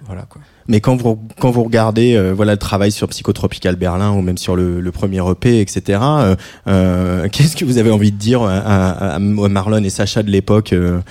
voilà 0.08 0.24
quoi. 0.24 0.42
Mais 0.68 0.82
quand 0.82 0.96
vous 0.96 1.20
quand 1.40 1.52
vous 1.52 1.64
regardez 1.64 2.16
euh, 2.16 2.32
voilà 2.34 2.54
le 2.54 2.58
travail 2.58 2.92
sur 2.92 3.08
Psychotropical 3.08 3.76
Berlin 3.76 4.12
ou 4.12 4.22
même 4.22 4.38
sur 4.38 4.56
le, 4.56 4.82
le 4.82 4.92
premier 4.92 5.22
EP 5.30 5.60
etc. 5.60 6.00
Euh, 6.02 6.36
euh, 6.68 7.28
Qu'est-ce 7.32 7.56
que 7.56 7.66
vous 7.66 7.78
avez 7.78 7.92
envie 7.92 8.12
de 8.12 8.18
dire 8.18 8.42
à, 8.42 9.16
à, 9.16 9.20
Marlon 9.20 9.84
et 9.84 9.90
Sacha 9.90 10.24
de 10.24 10.32
l'époque 10.32 10.74
euh, 10.74 11.02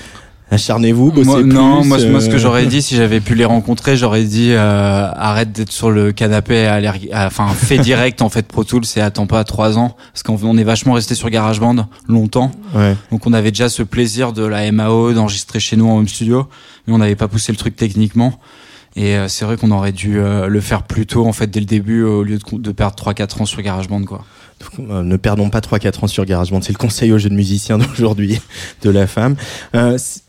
Acharnez-vous, 0.51 1.11
bossez 1.11 1.27
moi, 1.27 1.41
plus. 1.41 1.53
Non, 1.53 1.85
moi, 1.85 1.99
moi, 2.07 2.21
ce 2.21 2.29
que 2.29 2.39
j'aurais 2.39 2.67
dit 2.67 2.83
si 2.83 2.97
j'avais 2.97 3.21
pu 3.21 3.35
les 3.35 3.45
rencontrer, 3.45 3.97
j'aurais 3.97 4.25
dit 4.25 4.55
arrête 4.55 5.53
d'être 5.53 5.73
sur 5.73 5.91
le 5.91 6.13
canapé, 6.13 6.67
à 6.67 7.27
enfin 7.27 7.49
fais 7.49 7.79
direct 7.79 8.23
en 8.23 8.29
fait 8.29 8.47
Pro 8.47 8.65
Tools 8.65 8.85
et 8.97 9.01
attends 9.01 9.27
pas 9.27 9.43
trois 9.45 9.79
ans 9.79 9.97
parce 10.13 10.23
qu'on 10.23 10.57
est 10.57 10.65
vachement 10.65 10.93
resté 10.93 11.15
sur 11.15 11.31
GarageBand 11.31 11.89
longtemps. 12.09 12.53
Ouais. 12.75 12.97
Donc 13.11 13.27
on 13.27 13.33
avait 13.33 13.51
déjà 13.51 13.69
ce 13.69 13.83
plaisir 13.83 14.33
de 14.33 14.45
la 14.45 14.71
MAO 14.71 15.13
d'enregistrer 15.13 15.61
chez 15.61 15.77
nous 15.77 15.89
en 15.89 15.99
home 15.99 16.09
studio, 16.09 16.49
mais 16.87 16.95
on 16.95 16.99
n'avait 16.99 17.17
pas 17.17 17.29
poussé 17.29 17.51
le 17.51 17.59
truc 17.59 17.77
techniquement. 17.77 18.39
Et 18.97 19.17
euh, 19.17 19.29
c'est 19.29 19.45
vrai 19.45 19.57
qu'on 19.57 19.71
aurait 19.71 19.93
dû 19.93 20.19
euh, 20.19 20.47
le 20.47 20.61
faire 20.61 20.85
plus 20.85 21.07
tôt, 21.07 21.27
en 21.27 21.33
fait, 21.33 21.49
dès 21.49 21.61
le 21.61 21.67
début, 21.67 22.03
au 22.05 22.23
lieu 22.23 22.39
de, 22.39 22.59
de 22.59 22.73
perdre 22.73 22.97
3-4 22.97 23.43
ans 23.43 23.47
sur 23.47 23.61
GarageBand, 23.61 24.05
quoi. 24.05 24.25
Euh, 24.79 25.03
ne 25.03 25.17
perdons 25.17 25.51
pas 25.51 25.59
3-4 25.61 26.05
ans 26.05 26.07
sur 26.07 26.25
GarageBand. 26.25 26.63
C'est 26.63 26.73
le 26.73 26.79
conseil 26.79 27.13
aux 27.13 27.19
jeunes 27.19 27.35
musiciens 27.35 27.77
d'aujourd'hui 27.77 28.41
de 28.83 28.91
la 28.91 29.07
femme. 29.07 29.35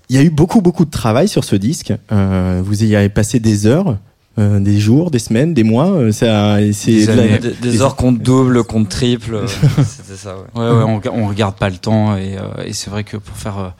Il 0.09 0.15
y 0.15 0.19
a 0.19 0.23
eu 0.23 0.29
beaucoup, 0.29 0.61
beaucoup 0.61 0.85
de 0.85 0.91
travail 0.91 1.27
sur 1.27 1.43
ce 1.43 1.55
disque. 1.55 1.93
vous 2.09 2.83
y 2.83 2.95
avez 2.95 3.09
passé 3.09 3.39
des 3.39 3.65
heures. 3.65 3.97
des 4.37 4.79
jours, 4.79 5.11
des 5.11 5.19
semaines, 5.19 5.53
des 5.53 5.63
mois, 5.63 6.11
ça, 6.11 6.57
c'est 6.73 7.05
des, 7.05 7.39
des, 7.61 7.81
heures 7.81 7.95
compte 7.95 8.19
double, 8.19 8.63
compte 8.63 8.89
triple, 8.89 9.45
c'était 9.77 10.17
ça. 10.17 10.35
Ouais, 10.55 10.61
ouais, 10.61 10.83
ouais 10.83 10.83
on, 10.83 11.23
on, 11.23 11.27
regarde 11.27 11.55
pas 11.55 11.69
le 11.69 11.77
temps 11.77 12.17
et, 12.17 12.37
et 12.65 12.73
c'est 12.73 12.89
vrai 12.89 13.03
que 13.03 13.17
pour 13.17 13.37
faire 13.37 13.73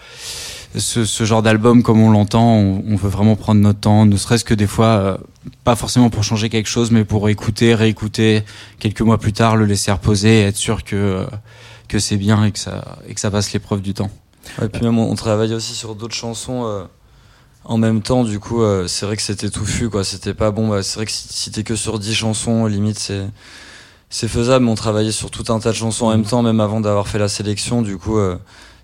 ce, 0.80 1.06
ce 1.06 1.24
genre 1.24 1.42
d'album 1.42 1.84
comme 1.84 2.02
on 2.02 2.12
l'entend, 2.12 2.56
on, 2.56 2.84
on, 2.88 2.96
veut 2.96 3.10
vraiment 3.10 3.36
prendre 3.36 3.62
notre 3.62 3.80
temps, 3.80 4.06
ne 4.06 4.18
serait-ce 4.18 4.44
que 4.46 4.54
des 4.54 4.68
fois, 4.68 4.86
euh, 4.86 5.18
pas 5.64 5.76
forcément 5.76 6.10
pour 6.10 6.24
changer 6.24 6.50
quelque 6.50 6.68
chose, 6.68 6.92
mais 6.92 7.06
pour 7.06 7.30
écouter, 7.30 7.76
réécouter 7.76 8.44
quelques 8.80 9.02
mois 9.02 9.18
plus 9.18 9.34
tard, 9.34 9.56
le 9.56 9.66
laisser 9.66 9.92
reposer 9.92 10.42
et 10.42 10.44
être 10.44 10.58
sûr 10.58 10.84
que 10.84 10.96
euh, 10.96 11.26
que 11.88 12.00
c'est 12.00 12.18
bien 12.18 12.44
et 12.46 12.52
que 12.52 12.60
ça 12.60 12.98
et 13.08 13.14
que 13.14 13.20
ça 13.20 13.30
passe 13.32 13.54
l'épreuve 13.54 13.82
du 13.82 13.94
temps. 13.94 14.10
Et 14.62 14.70
puis 14.70 14.84
même 14.84 15.00
on, 15.00 15.16
travaille 15.16 15.54
aussi 15.54 15.74
sur 15.74 15.96
d'autres 15.96 16.16
chansons 16.16 16.66
euh, 16.66 16.84
en 17.64 17.78
même 17.78 18.02
temps. 18.02 18.24
Du 18.24 18.40
coup, 18.40 18.62
c'est 18.88 19.06
vrai 19.06 19.16
que 19.16 19.22
c'était 19.22 19.50
touffu, 19.50 19.90
quoi. 19.90 20.04
C'était 20.04 20.34
pas 20.34 20.52
bon. 20.52 20.70
Bah, 20.70 20.84
c'est 20.84 20.96
vrai 20.96 21.06
que 21.06 21.12
si, 21.12 21.28
si 21.30 21.52
t'es 21.52 21.64
que 21.64 21.76
sur 21.76 22.00
10 22.00 22.14
chansons, 22.14 22.66
limite 22.66 23.00
c'est 23.00 23.28
c'est 24.10 24.28
faisable. 24.28 24.66
Mais 24.66 24.72
on 24.72 24.76
travaillait 24.76 25.12
sur 25.12 25.32
tout 25.32 25.52
un 25.52 25.60
tas 25.60 25.72
de 25.72 25.76
chansons 25.76 26.06
en 26.06 26.12
même 26.12 26.26
temps, 26.26 26.42
même 26.42 26.60
avant 26.60 26.80
d'avoir 26.80 27.08
fait 27.08 27.20
la 27.20 27.28
sélection. 27.28 27.82
Du 27.82 27.98
coup 27.98 28.20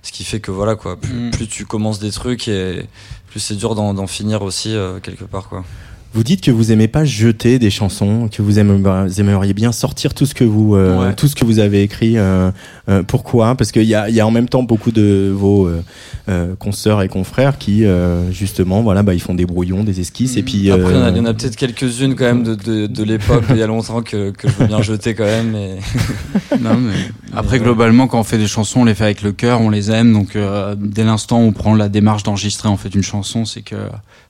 ce 0.02 0.12
qui 0.12 0.24
fait 0.24 0.40
que 0.40 0.52
voilà 0.52 0.76
quoi 0.76 0.98
plus, 0.98 1.28
mm. 1.28 1.32
plus 1.32 1.48
tu 1.48 1.66
commences 1.66 2.00
des 2.00 2.12
trucs 2.12 2.48
et 2.48 2.86
plus 3.28 3.40
c'est 3.40 3.56
dur 3.56 3.76
d'en 3.76 4.08
finir 4.08 4.42
aussi 4.42 4.76
euh, 4.76 5.00
quelque 5.00 5.24
part 5.24 5.48
quoi 5.48 5.64
vous 6.14 6.24
dites 6.24 6.42
que 6.42 6.52
vous 6.52 6.74
aimez 6.74 6.90
pas 6.90 7.06
jeter 7.06 7.58
des 7.58 7.70
chansons, 7.70 8.28
que 8.30 8.42
vous, 8.42 8.60
aimeriez 8.60 9.54
bien 9.54 9.72
sortir 9.72 10.14
tout 10.14 10.26
ce 10.26 10.36
que 10.36 10.44
vous, 10.44 10.76
euh, 10.76 11.14
tout 11.16 11.28
ce 11.28 11.36
que 11.36 11.46
vous 11.46 11.60
avez 11.60 11.84
écrit. 11.84 12.18
Euh, 12.18 12.52
euh 12.90 13.02
pourquoi? 13.04 13.56
Parce 13.56 13.72
qu'il 13.72 13.84
y 13.84 13.96
a, 13.96 14.10
y 14.10 14.20
a 14.20 14.28
en 14.28 14.32
même 14.32 14.50
temps 14.50 14.64
beaucoup 14.64 14.92
de 14.92 15.32
vos 15.34 15.70
consoeurs 16.60 17.02
et 17.02 17.08
confrères 17.08 17.58
qui, 17.58 17.86
justement, 18.32 18.82
voilà, 18.82 19.04
bah, 19.04 19.14
ils 19.14 19.22
font 19.22 19.34
des 19.34 19.46
brouillons, 19.46 19.84
des 19.84 20.02
esquisses, 20.02 20.36
et 20.38 20.44
puis. 20.44 20.70
Après, 20.70 20.94
il 20.94 21.18
y 21.18 21.20
en 21.20 21.26
a, 21.26 21.34
peut-être 21.34 21.56
quelques-unes 21.56 22.16
quand 22.16 22.26
même 22.26 22.44
de, 22.44 22.56
de, 22.56 22.88
de 22.88 23.04
l'époque, 23.04 23.46
il 23.50 23.58
y 23.58 23.64
a 23.64 23.68
longtemps 23.68 24.02
que, 24.02 24.32
que 24.32 24.50
je 24.50 24.54
veux 24.56 24.68
bien 24.68 24.82
jeter 24.82 25.16
quand 25.16 25.26
même. 25.26 25.52
Mais... 25.52 25.78
non, 26.60 26.76
mais 26.78 26.94
après, 27.34 27.60
globalement, 27.60 28.08
quand 28.08 28.20
on 28.20 28.24
fait 28.24 28.38
des 28.38 28.48
chansons, 28.48 28.82
on 28.82 28.86
les 28.86 28.96
fait 28.96 29.06
avec 29.06 29.22
le 29.22 29.32
cœur, 29.32 29.62
on 29.62 29.70
les 29.70 29.92
aime. 29.92 30.12
Donc, 30.12 30.38
dès 30.78 31.06
l'instant 31.06 31.40
où 31.40 31.48
on 31.48 31.54
prend 31.54 31.74
la 31.74 31.88
démarche 31.88 32.24
d'enregistrer 32.24 32.68
en 32.68 32.78
fait 32.78 32.94
une 32.94 33.04
chanson, 33.04 33.46
c'est 33.46 33.62
que 33.62 33.76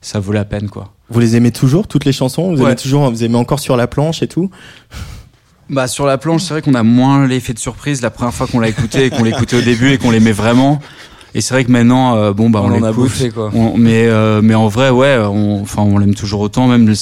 ça 0.00 0.20
vaut 0.20 0.32
la 0.32 0.44
peine, 0.44 0.68
quoi. 0.68 0.92
Vous 1.10 1.20
les 1.20 1.36
aimez 1.36 1.50
toujours, 1.50 1.88
toutes 1.88 2.04
les 2.04 2.12
chansons? 2.12 2.54
Vous 2.54 2.62
aimez 2.62 2.76
toujours, 2.76 3.10
vous 3.10 3.24
aimez 3.24 3.36
encore 3.36 3.60
sur 3.60 3.76
la 3.76 3.86
planche 3.86 4.22
et 4.22 4.28
tout? 4.28 4.50
Bah 5.70 5.86
sur 5.86 6.06
la 6.06 6.18
planche, 6.18 6.42
c'est 6.42 6.54
vrai 6.54 6.62
qu'on 6.62 6.74
a 6.74 6.82
moins 6.82 7.26
l'effet 7.26 7.54
de 7.54 7.58
surprise 7.58 8.02
la 8.02 8.10
première 8.10 8.34
fois 8.34 8.46
qu'on 8.46 8.60
l'a 8.60 8.68
écouté 8.68 9.06
et 9.06 9.10
qu'on 9.10 9.24
l'écoutait 9.24 9.56
au 9.56 9.62
début 9.62 9.92
et 9.92 9.98
qu'on 9.98 10.10
l'aimait 10.10 10.32
vraiment. 10.32 10.80
Et 11.34 11.40
c'est 11.40 11.54
vrai 11.54 11.64
que 11.64 11.70
maintenant, 11.70 12.16
euh, 12.16 12.32
bon 12.34 12.50
bah 12.50 12.60
on, 12.62 12.70
on 12.70 12.82
a 12.82 12.92
bouffé 12.92 13.30
quoi. 13.30 13.50
mais 13.76 14.06
euh, 14.06 14.42
mais 14.42 14.54
en 14.54 14.68
vrai, 14.68 14.90
ouais, 14.90 15.16
on, 15.18 15.62
enfin 15.62 15.80
on 15.82 15.96
l'aime 15.96 16.14
toujours 16.14 16.40
autant. 16.40 16.68
Même 16.68 16.86
le, 16.86 16.94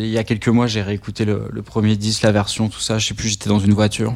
il 0.00 0.08
y 0.08 0.18
a 0.18 0.24
quelques 0.24 0.48
mois, 0.48 0.66
j'ai 0.66 0.82
réécouté 0.82 1.24
le, 1.24 1.42
le, 1.52 1.62
premier 1.62 1.94
disque, 1.96 2.22
la 2.22 2.32
version, 2.32 2.68
tout 2.68 2.80
ça. 2.80 2.98
Je 2.98 3.06
sais 3.06 3.14
plus, 3.14 3.28
j'étais 3.28 3.48
dans 3.48 3.60
une 3.60 3.74
voiture 3.74 4.14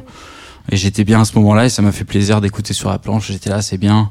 et 0.72 0.76
j'étais 0.76 1.04
bien 1.04 1.20
à 1.20 1.24
ce 1.24 1.36
moment-là 1.38 1.66
et 1.66 1.68
ça 1.68 1.82
m'a 1.82 1.92
fait 1.92 2.04
plaisir 2.04 2.40
d'écouter 2.40 2.74
sur 2.74 2.90
la 2.90 2.98
planche. 2.98 3.28
J'étais 3.30 3.50
là, 3.50 3.62
c'est 3.62 3.78
bien. 3.78 4.10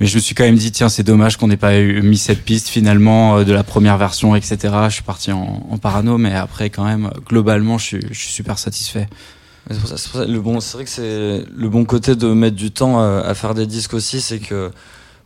Mais 0.00 0.06
je 0.06 0.16
me 0.16 0.20
suis 0.20 0.34
quand 0.34 0.44
même 0.44 0.56
dit, 0.56 0.72
tiens, 0.72 0.90
c'est 0.90 1.02
dommage 1.02 1.38
qu'on 1.38 1.48
n'ait 1.48 1.56
pas 1.56 1.78
eu, 1.78 2.02
mis 2.02 2.18
cette 2.18 2.42
piste 2.42 2.68
finalement 2.68 3.38
euh, 3.38 3.44
de 3.44 3.52
la 3.52 3.64
première 3.64 3.96
version, 3.96 4.36
etc. 4.36 4.58
Je 4.88 4.94
suis 4.94 5.02
parti 5.02 5.32
en, 5.32 5.66
en 5.70 5.78
parano, 5.78 6.18
mais 6.18 6.34
après, 6.34 6.68
quand 6.68 6.84
même, 6.84 7.10
globalement, 7.26 7.78
je 7.78 7.84
suis, 7.84 8.00
je 8.10 8.18
suis 8.18 8.30
super 8.30 8.58
satisfait. 8.58 9.08
C'est 9.70 9.80
pour 9.80 9.88
ça, 9.88 9.94
pour 9.94 10.20
ça, 10.20 10.26
le 10.26 10.40
bon, 10.40 10.60
c'est 10.60 10.76
vrai 10.76 10.84
que 10.84 10.90
c'est 10.90 11.44
le 11.56 11.68
bon 11.68 11.84
côté 11.86 12.14
de 12.14 12.28
mettre 12.28 12.56
du 12.56 12.70
temps 12.70 13.00
à, 13.00 13.20
à 13.20 13.34
faire 13.34 13.54
des 13.54 13.66
disques 13.66 13.94
aussi, 13.94 14.20
c'est 14.20 14.38
que 14.38 14.70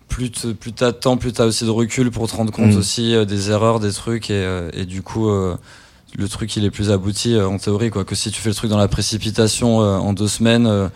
plus 0.08 0.30
tu 0.30 0.54
plus 0.54 0.72
t'as 0.72 0.92
de 0.92 0.96
temps, 0.96 1.16
plus 1.16 1.32
t'as 1.32 1.46
aussi 1.46 1.64
de 1.64 1.70
recul 1.70 2.10
pour 2.10 2.28
te 2.28 2.34
rendre 2.34 2.52
compte 2.52 2.74
mm. 2.74 2.78
aussi 2.78 3.14
euh, 3.14 3.24
des 3.24 3.50
erreurs, 3.50 3.80
des 3.80 3.92
trucs 3.92 4.30
et, 4.30 4.34
euh, 4.34 4.70
et 4.72 4.84
du 4.84 5.02
coup 5.02 5.30
le 5.30 6.28
truc 6.28 6.56
il 6.56 6.64
est 6.64 6.70
plus 6.70 6.90
abouti 6.90 7.38
en 7.38 7.58
théorie 7.58 7.90
quoi. 7.90 8.04
Que 8.04 8.14
si 8.14 8.30
tu 8.30 8.40
fais 8.40 8.48
le 8.48 8.54
truc 8.54 8.70
dans 8.70 8.78
la 8.78 8.88
précipitation 8.88 9.78
en 9.78 10.12
deux 10.12 10.26
semaines, 10.26 10.90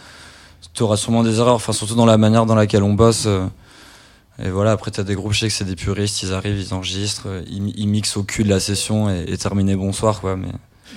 tu 0.73 0.83
auras 0.83 0.97
sûrement 0.97 1.23
des 1.23 1.39
erreurs. 1.39 1.55
Enfin 1.55 1.73
surtout 1.73 1.95
dans 1.95 2.07
la 2.07 2.19
manière 2.19 2.47
dans 2.47 2.57
laquelle 2.57 2.83
on 2.83 2.95
bosse. 2.95 3.29
Et 4.43 4.51
voilà, 4.51 4.73
après, 4.73 4.91
tu 4.91 5.03
des 5.05 5.15
groupes, 5.15 5.33
je 5.33 5.41
sais 5.41 5.49
que 5.49 5.53
c'est 5.53 5.65
des 5.65 5.77
puristes, 5.77 6.23
ils 6.23 6.33
arrivent, 6.33 6.59
ils 6.59 6.75
enregistrent, 6.75 7.29
ils, 7.49 7.73
ils 7.79 7.87
mixent 7.87 8.17
au 8.17 8.25
cul 8.25 8.43
de 8.43 8.49
la 8.49 8.61
session 8.61 9.09
et, 9.09 9.25
et 9.29 9.77
bonsoir, 9.77 10.21
quoi. 10.21 10.37
Mais... 10.37 10.49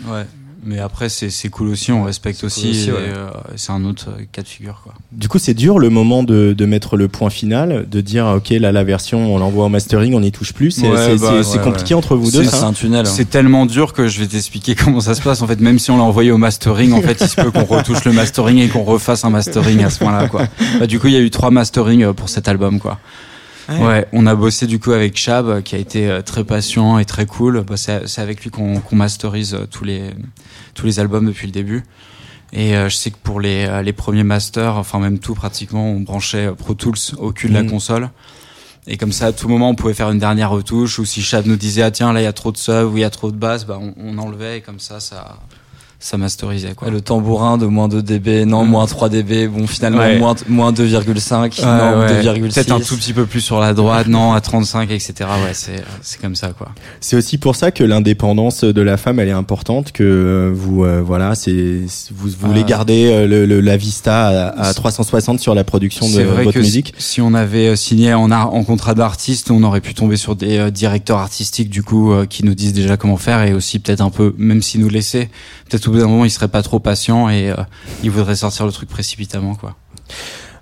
Ouais. 0.06 0.25
Mais 0.64 0.80
après, 0.80 1.08
c'est 1.10 1.50
cool 1.50 1.70
aussi, 1.70 1.92
on 1.92 2.04
respecte 2.04 2.44
aussi. 2.44 2.88
Euh, 2.90 3.30
c'est 3.56 3.72
un 3.72 3.86
autre 3.86 4.08
euh, 4.10 4.24
cas 4.32 4.42
de 4.42 4.48
figure. 4.48 4.82
Quoi. 4.84 4.94
Du 5.12 5.28
coup, 5.28 5.40
c'est 5.40 5.54
dur 5.54 5.80
le 5.80 5.90
moment 5.90 6.24
de, 6.24 6.54
de, 6.54 6.66
mettre 6.66 6.98
le 6.98 7.08
point 7.08 7.30
final, 7.30 7.88
de 7.90 8.02
dire, 8.02 8.26
OK, 8.26 8.50
là, 8.50 8.72
la 8.72 8.84
version, 8.84 9.34
on 9.34 9.38
l'envoie 9.38 9.66
au 9.66 9.70
mastering, 9.70 10.14
on 10.14 10.20
n'y 10.20 10.32
touche 10.32 10.54
plus. 10.54 10.72
C'est 10.72 10.90
bah, 10.90 11.42
compliqué 11.64 11.94
entre 11.94 12.16
vous 12.16 12.32
deux. 12.32 12.44
C'est 12.44 12.64
un 12.64 12.74
tunnel. 12.74 13.06
Hein. 13.06 13.10
C'est 13.10 13.30
tellement 13.30 13.66
dur 13.66 13.94
que 13.94 14.08
je 14.08 14.20
vais 14.20 14.28
t'expliquer 14.28 14.76
comment 14.84 15.00
ça 15.00 15.16
se 15.16 15.22
passe. 15.22 15.42
En 15.42 15.48
fait, 15.48 15.60
même 15.60 15.80
si 15.80 15.92
on 15.92 15.98
l'a 15.98 16.04
envoyé 16.04 16.32
au 16.32 16.38
mastering, 16.38 16.94
en 16.94 17.02
fait, 17.02 17.18
il 17.22 17.28
se 17.28 17.36
peut 17.36 17.52
qu'on 17.52 17.66
retouche 17.66 18.04
le 18.06 18.14
mastering 18.14 18.58
et 18.58 18.68
qu'on 18.68 18.84
refasse 18.84 19.26
un 19.26 19.30
mastering 19.30 19.84
à 19.84 19.90
ce 19.90 20.00
point-là. 20.00 20.28
Quoi. 20.28 20.48
Bah, 20.80 20.88
du 20.88 21.00
coup, 21.00 21.08
il 21.08 21.14
y 21.14 21.18
a 21.18 21.22
eu 21.22 21.30
trois 21.30 21.52
masterings 21.52 22.04
euh, 22.04 22.14
pour 22.14 22.30
cet 22.30 22.48
album. 22.48 22.80
quoi. 22.80 23.00
Ouais. 23.69 24.07
on 24.13 24.25
a 24.25 24.36
bossé 24.36 24.65
du 24.65 24.79
coup 24.79 24.91
avec 24.91 25.17
Chab, 25.17 25.62
qui 25.62 25.75
a 25.75 25.77
été 25.77 26.09
euh, 26.09 26.21
très 26.21 26.43
patient 26.43 27.00
et 27.00 27.05
très 27.05 27.25
cool. 27.25 27.63
Bah, 27.63 27.75
c'est 27.77 28.19
avec 28.19 28.43
lui 28.43 28.50
qu'on 28.50 28.81
masterise 28.93 29.53
euh, 29.53 29.65
tous 29.69 29.83
les 29.83 30.12
tous 30.74 30.86
les 30.86 31.00
albums 31.00 31.25
depuis 31.25 31.47
le 31.47 31.53
début. 31.53 31.83
Et 32.53 32.77
euh, 32.77 32.88
je 32.88 32.95
sais 32.95 33.12
que 33.12 33.17
pour 33.21 33.41
les, 33.41 33.81
les 33.83 33.93
premiers 33.93 34.24
masters, 34.24 34.75
enfin 34.77 35.00
même 35.00 35.19
tout 35.19 35.33
pratiquement, 35.36 35.91
on 35.91 36.00
branchait 36.00 36.50
Pro 36.57 36.74
Tools 36.74 37.17
au 37.17 37.33
cul 37.33 37.50
de 37.50 37.53
la 37.53 37.63
mm. 37.63 37.69
console. 37.69 38.09
Et 38.89 38.95
comme 38.95 39.12
ça, 39.12 39.27
à 39.27 39.31
tout 39.33 39.50
moment, 39.50 39.69
on 39.69 39.75
pouvait 39.75 39.93
faire 39.93 40.09
une 40.12 40.19
dernière 40.19 40.50
retouche. 40.50 40.97
Ou 41.00 41.03
si 41.03 41.21
Chab 41.21 41.45
nous 41.45 41.57
disait, 41.57 41.81
ah 41.81 41.91
tiens, 41.91 42.13
là, 42.13 42.21
il 42.21 42.24
y 42.24 42.27
a 42.27 42.31
trop 42.31 42.53
de 42.53 42.57
sub 42.57 42.93
ou 42.93 42.97
il 42.97 43.01
y 43.01 43.03
a 43.03 43.09
trop 43.09 43.31
de 43.31 43.36
basse, 43.36 43.65
bah, 43.65 43.77
on, 43.81 43.93
on 43.97 44.17
enlevait. 44.17 44.59
Et 44.59 44.62
comme 44.62 44.79
ça, 44.79 45.01
ça, 45.01 45.39
ça 46.00 46.18
masterisait 46.18 46.74
quoi. 46.75 46.92
le 46.92 47.01
tambourin 47.01 47.58
de 47.58 47.66
moins 47.66 47.88
2 47.88 48.04
dB, 48.04 48.46
non 48.46 48.66
moins 48.66 48.86
3 48.86 49.10
dB, 49.10 49.48
bon 49.48 49.66
finalement 49.66 50.20
moins 50.20 50.36
moins 50.48 50.72
2,5, 50.72 51.66
non 51.66 52.06
2,6. 52.06 52.54
Peut-être 52.54 52.72
un 52.72 52.80
tout 52.80 52.96
petit 52.96 53.13
peu 53.13 53.25
plus 53.25 53.42
sur 53.42 53.60
la 53.60 53.74
droite, 53.74 54.08
non 54.08 54.34
à 54.34 54.42
35, 54.42 54.92
etc. 54.92 55.13
Ouais, 55.44 55.54
c'est 55.54 55.84
c'est 56.01 56.22
comme 56.22 56.36
ça 56.36 56.50
quoi. 56.56 56.70
C'est 57.01 57.16
aussi 57.16 57.39
pour 57.39 57.56
ça 57.56 57.72
que 57.72 57.84
l'indépendance 57.84 58.63
de 58.63 58.82
la 58.82 58.98
femme 58.98 59.20
elle 59.20 59.30
est 59.30 59.32
importante, 59.32 59.92
que 59.92 60.51
vous 60.56 60.86
euh, 60.86 61.01
voilà 61.04 61.34
c'est 61.34 61.86
vous 62.12 62.30
voulez 62.48 62.62
ah. 62.63 62.70
garder 62.70 63.12
euh, 63.12 63.46
le, 63.48 63.60
la 63.60 63.77
vista 63.77 64.51
à, 64.51 64.74
360 64.74 65.39
sur 65.39 65.56
la 65.56 65.63
production 65.63 66.08
de 66.08 66.22
vrai 66.22 66.44
votre 66.44 66.54
que 66.54 66.60
musique. 66.60 66.94
Si, 67.00 67.22
on 67.22 67.34
avait 67.34 67.70
euh, 67.70 67.75
signé 67.75 68.13
en, 68.13 68.32
en 68.32 68.63
contrat 68.63 68.94
d'artiste, 68.94 69.50
on 69.50 69.63
aurait 69.63 69.82
pu 69.82 69.96
tomber 69.96 70.16
sur 70.16 70.36
des 70.36 70.70
directeurs 70.70 71.18
artistiques 71.18 71.72
du 71.72 71.82
coup 71.82 72.13
qui 72.30 72.46
nous 72.46 72.54
disent 72.54 72.74
déjà 72.74 72.98
comment 72.98 73.18
faire 73.18 73.42
et 73.42 73.54
aussi 73.54 73.80
peut-être 73.80 74.01
un 74.01 74.12
peu 74.12 74.36
même 74.38 74.62
si 74.62 74.77
nous 74.77 74.89
laissaient 74.89 75.30
peut-être 75.68 75.87
au 75.88 75.91
bout 75.91 76.00
d'un 76.00 76.08
moment, 76.08 76.25
il 76.25 76.32
serait 76.32 76.48
pas 76.48 76.63
trop 76.63 76.79
patient 76.79 77.29
et 77.29 77.50
euh, 77.50 77.56
il 78.03 78.12
voudrait 78.12 78.36
sortir 78.36 78.65
le 78.65 78.72
truc 78.72 78.89
précipitamment, 78.89 79.56
quoi. 79.56 79.75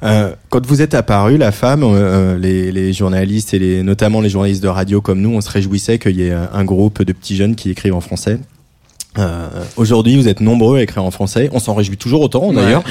Euh, 0.04 0.36
quand 0.50 0.66
vous 0.66 0.82
êtes 0.82 0.94
apparu, 0.94 1.38
la 1.38 1.52
femme, 1.52 1.84
euh, 1.84 2.38
les, 2.38 2.72
les, 2.72 2.94
journalistes 2.94 3.54
et 3.54 3.60
les, 3.60 3.82
notamment 3.82 4.22
les 4.22 4.30
journalistes 4.30 4.62
de 4.62 4.68
radio 4.68 5.02
comme 5.02 5.22
nous, 5.22 5.32
on 5.32 5.42
se 5.42 5.50
réjouissait 5.50 6.00
qu'il 6.00 6.18
y 6.18 6.28
ait 6.28 6.34
un 6.34 6.66
groupe 6.66 7.02
de 7.02 7.14
petits 7.14 7.36
jeunes 7.36 7.56
qui 7.56 7.72
écrivent 7.72 7.96
en 7.96 8.02
français. 8.02 8.40
Euh, 9.18 9.48
Aujourd'hui, 9.78 10.16
vous 10.18 10.28
êtes 10.28 10.42
nombreux 10.42 10.78
à 10.78 10.82
écrire 10.84 11.04
en 11.04 11.12
français. 11.12 11.50
On 11.54 11.60
s'en 11.60 11.74
réjouit 11.74 11.98
toujours 11.98 12.22
autant, 12.22 12.52
d'ailleurs. 12.54 12.84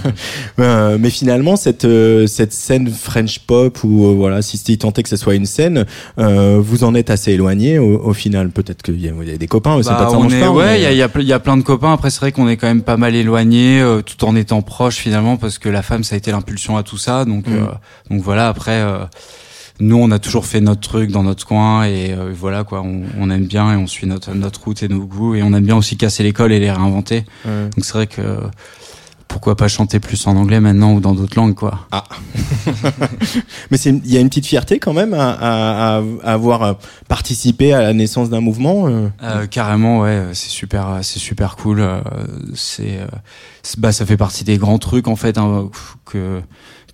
euh, 0.58 0.96
mais 0.98 1.10
finalement, 1.10 1.56
cette 1.56 1.84
euh, 1.84 2.26
cette 2.26 2.52
scène 2.52 2.88
French 2.90 3.40
pop, 3.40 3.78
ou 3.84 4.06
euh, 4.06 4.14
voilà, 4.14 4.42
si 4.42 4.56
c'était 4.56 4.76
tenté 4.76 5.02
que 5.02 5.08
ce 5.08 5.16
soit 5.16 5.34
une 5.34 5.46
scène, 5.46 5.84
euh, 6.18 6.58
vous 6.60 6.84
en 6.84 6.94
êtes 6.94 7.10
assez 7.10 7.32
éloigné 7.32 7.78
au, 7.78 8.00
au 8.02 8.12
final. 8.12 8.50
Peut-être 8.50 8.82
qu'il 8.82 8.98
y, 9.00 9.06
y 9.06 9.34
a 9.34 9.36
des 9.36 9.46
copains, 9.48 9.78
c'est 9.82 9.90
Bah, 9.90 9.96
pas 10.04 10.10
ça 10.10 10.18
on 10.18 10.28
est, 10.28 10.46
ouais, 10.48 10.78
il 10.80 10.82
y 10.82 10.86
a, 10.86 10.92
y, 10.92 11.02
a, 11.02 11.36
y 11.36 11.38
plein 11.40 11.56
de 11.56 11.62
copains. 11.62 11.92
Après, 11.92 12.10
c'est 12.10 12.20
vrai 12.20 12.32
qu'on 12.32 12.48
est 12.48 12.56
quand 12.56 12.66
même 12.68 12.82
pas 12.82 12.96
mal 12.96 13.14
éloigné, 13.14 13.80
euh, 13.80 14.02
tout 14.02 14.24
en 14.24 14.34
étant 14.36 14.62
proche 14.62 14.96
finalement, 14.96 15.36
parce 15.36 15.58
que 15.58 15.68
la 15.68 15.82
femme, 15.82 16.04
ça 16.04 16.14
a 16.14 16.18
été 16.18 16.30
l'impulsion 16.30 16.76
à 16.76 16.82
tout 16.82 16.98
ça. 16.98 17.24
Donc, 17.24 17.46
Mm. 17.46 17.52
euh, 17.54 17.64
donc 18.10 18.22
voilà. 18.22 18.48
Après, 18.48 18.72
euh, 18.80 18.98
nous, 19.80 19.96
on 19.96 20.10
a 20.10 20.18
toujours 20.18 20.46
fait 20.46 20.60
notre 20.60 20.80
truc 20.80 21.10
dans 21.10 21.22
notre 21.22 21.46
coin, 21.46 21.84
et 21.84 22.12
euh, 22.12 22.32
voilà 22.34 22.64
quoi. 22.64 22.82
On, 22.82 23.02
on 23.18 23.30
aime 23.30 23.46
bien 23.46 23.72
et 23.72 23.76
on 23.76 23.86
suit 23.86 24.06
notre 24.06 24.32
notre 24.34 24.62
route 24.64 24.82
et 24.82 24.88
nos 24.88 25.04
goûts, 25.04 25.34
et 25.34 25.42
on 25.42 25.52
aime 25.52 25.64
bien 25.64 25.76
aussi 25.76 25.96
casser 25.96 26.22
l'école 26.22 26.52
et 26.52 26.58
les 26.60 26.70
réinventer. 26.70 27.24
Ouais. 27.44 27.68
Donc 27.76 27.84
c'est 27.84 27.92
vrai 27.92 28.06
que 28.06 28.40
pourquoi 29.28 29.56
pas 29.56 29.68
chanter 29.68 29.98
plus 30.00 30.26
en 30.28 30.36
anglais 30.36 30.60
maintenant 30.60 30.92
ou 30.94 31.00
dans 31.00 31.12
d'autres 31.12 31.36
langues 31.36 31.54
quoi. 31.54 31.86
Mais 33.70 33.76
c'est, 33.76 33.90
il 33.90 34.10
y 34.10 34.16
a 34.16 34.20
une 34.20 34.28
petite 34.28 34.46
fierté 34.46 34.78
quand 34.78 34.92
même 34.92 35.14
à, 35.14 35.30
à, 35.30 35.98
à- 35.98 36.02
à 36.24 36.32
avoir 36.32 36.62
euh, 36.62 36.72
participé 37.08 37.72
à 37.72 37.82
la 37.82 37.92
naissance 37.92 38.30
d'un 38.30 38.40
mouvement. 38.40 38.86
euh. 38.88 39.08
Euh, 39.22 39.46
carrément, 39.46 40.00
ouais, 40.00 40.22
c'est 40.32 40.48
super, 40.50 41.00
c'est 41.02 41.18
super 41.18 41.56
cool. 41.56 41.84
C'est, 42.54 42.98
euh, 43.00 43.06
c'est- 43.62 43.78
bah, 43.80 43.92
ça 43.92 44.06
fait 44.06 44.16
partie 44.16 44.44
des 44.44 44.58
grands 44.58 44.78
trucs 44.78 45.08
en 45.08 45.16
fait 45.16 45.38
hein, 45.38 45.68
que 46.04 46.40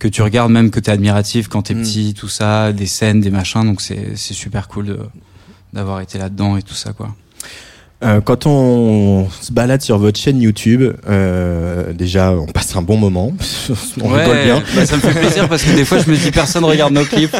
que 0.03 0.09
tu 0.09 0.21
regardes 0.21 0.51
même 0.51 0.69
que 0.69 0.81
t'es 0.81 0.91
admiratif 0.91 1.47
quand 1.47 1.61
t'es 1.61 1.73
Mm. 1.73 1.81
petit, 1.81 2.13
tout 2.13 2.27
ça, 2.27 2.73
des 2.73 2.87
scènes, 2.87 3.21
des 3.21 3.31
machins. 3.31 3.63
Donc 3.63 3.79
c'est 3.79 4.15
c'est 4.15 4.33
super 4.33 4.67
cool 4.67 4.97
d'avoir 5.71 6.01
été 6.01 6.17
là-dedans 6.17 6.57
et 6.57 6.61
tout 6.61 6.73
ça 6.73 6.91
quoi. 6.91 7.15
Euh, 8.03 8.19
quand 8.19 8.45
on 8.47 9.29
se 9.39 9.53
balade 9.53 9.81
sur 9.81 9.97
votre 9.97 10.19
chaîne 10.19 10.41
YouTube, 10.41 10.83
euh, 11.07 11.93
déjà 11.93 12.33
on 12.33 12.47
passe 12.47 12.75
un 12.75 12.81
bon 12.81 12.97
moment, 12.97 13.31
on 14.01 14.09
rigole 14.09 14.43
bien, 14.43 14.61
bah, 14.75 14.85
ça 14.85 14.97
me 14.97 15.01
fait 15.01 15.17
plaisir 15.17 15.47
parce 15.47 15.63
que 15.63 15.73
des 15.73 15.85
fois 15.85 15.99
je 15.99 16.11
me 16.11 16.17
dis 16.17 16.29
personne 16.31 16.65
regarde 16.65 16.91
nos 16.93 17.05
clips. 17.05 17.33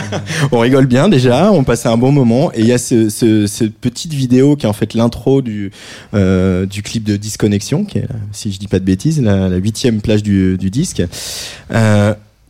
on 0.53 0.59
rigole 0.59 0.85
bien 0.85 1.09
déjà, 1.09 1.51
on 1.51 1.65
passe 1.65 1.85
un 1.85 1.97
bon 1.97 2.13
moment 2.13 2.49
et 2.53 2.61
il 2.61 2.67
y 2.67 2.71
a 2.71 2.77
ce, 2.77 3.09
ce, 3.09 3.45
cette 3.45 3.75
petite 3.77 4.13
vidéo 4.13 4.55
qui 4.55 4.65
est 4.65 4.69
en 4.69 4.73
fait 4.73 4.93
l'intro 4.93 5.41
du 5.41 5.71
euh, 6.13 6.65
du 6.65 6.81
clip 6.81 7.03
de 7.03 7.17
Disconnexion, 7.17 7.83
qui 7.83 7.97
est 7.97 8.07
si 8.31 8.53
je 8.53 8.57
dis 8.57 8.69
pas 8.69 8.79
de 8.79 8.85
bêtises 8.85 9.21
la, 9.21 9.49
la 9.49 9.57
huitième 9.57 9.99
plage 9.99 10.23
du, 10.23 10.57
du 10.57 10.69
disque. 10.69 11.03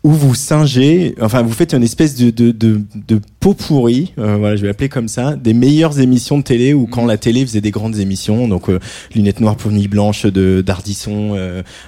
Où 0.06 0.12
vous 0.12 0.36
singez, 0.36 1.16
enfin 1.22 1.44
vous 1.44 1.54
faites 1.54 1.74
une 1.74 1.82
espèce 1.82 2.16
de, 2.16 2.30
de, 2.30 2.52
de, 2.52 2.82
de 3.08 3.22
pot 3.39 3.54
pourri, 3.54 4.12
euh, 4.20 4.36
voilà 4.38 4.58
je 4.58 4.62
vais 4.62 4.68
l'appeler 4.68 4.89
comme 4.89 5.08
ça, 5.08 5.38
des 5.38 5.54
meilleures 5.54 5.98
émissions 6.02 6.38
de 6.38 6.44
télé 6.44 6.74
ou 6.74 6.88
quand 6.88 7.06
la 7.06 7.16
télé 7.16 7.46
faisait 7.46 7.62
des 7.62 7.72
grandes 7.72 7.98
émissions, 7.98 8.50
donc 8.50 8.70
euh, 8.70 8.80
lunettes 9.16 9.39
noires 9.39 9.56
pour 9.56 9.72
nuit 9.72 9.88
blanche 9.88 10.26
de 10.26 10.62
d'Ardisson 10.62 11.36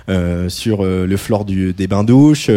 euh, 0.07 0.47
sur 0.47 0.85
le 0.85 1.17
floor 1.17 1.43
du, 1.43 1.73
des 1.73 1.87
bains 1.87 2.05
douches, 2.05 2.49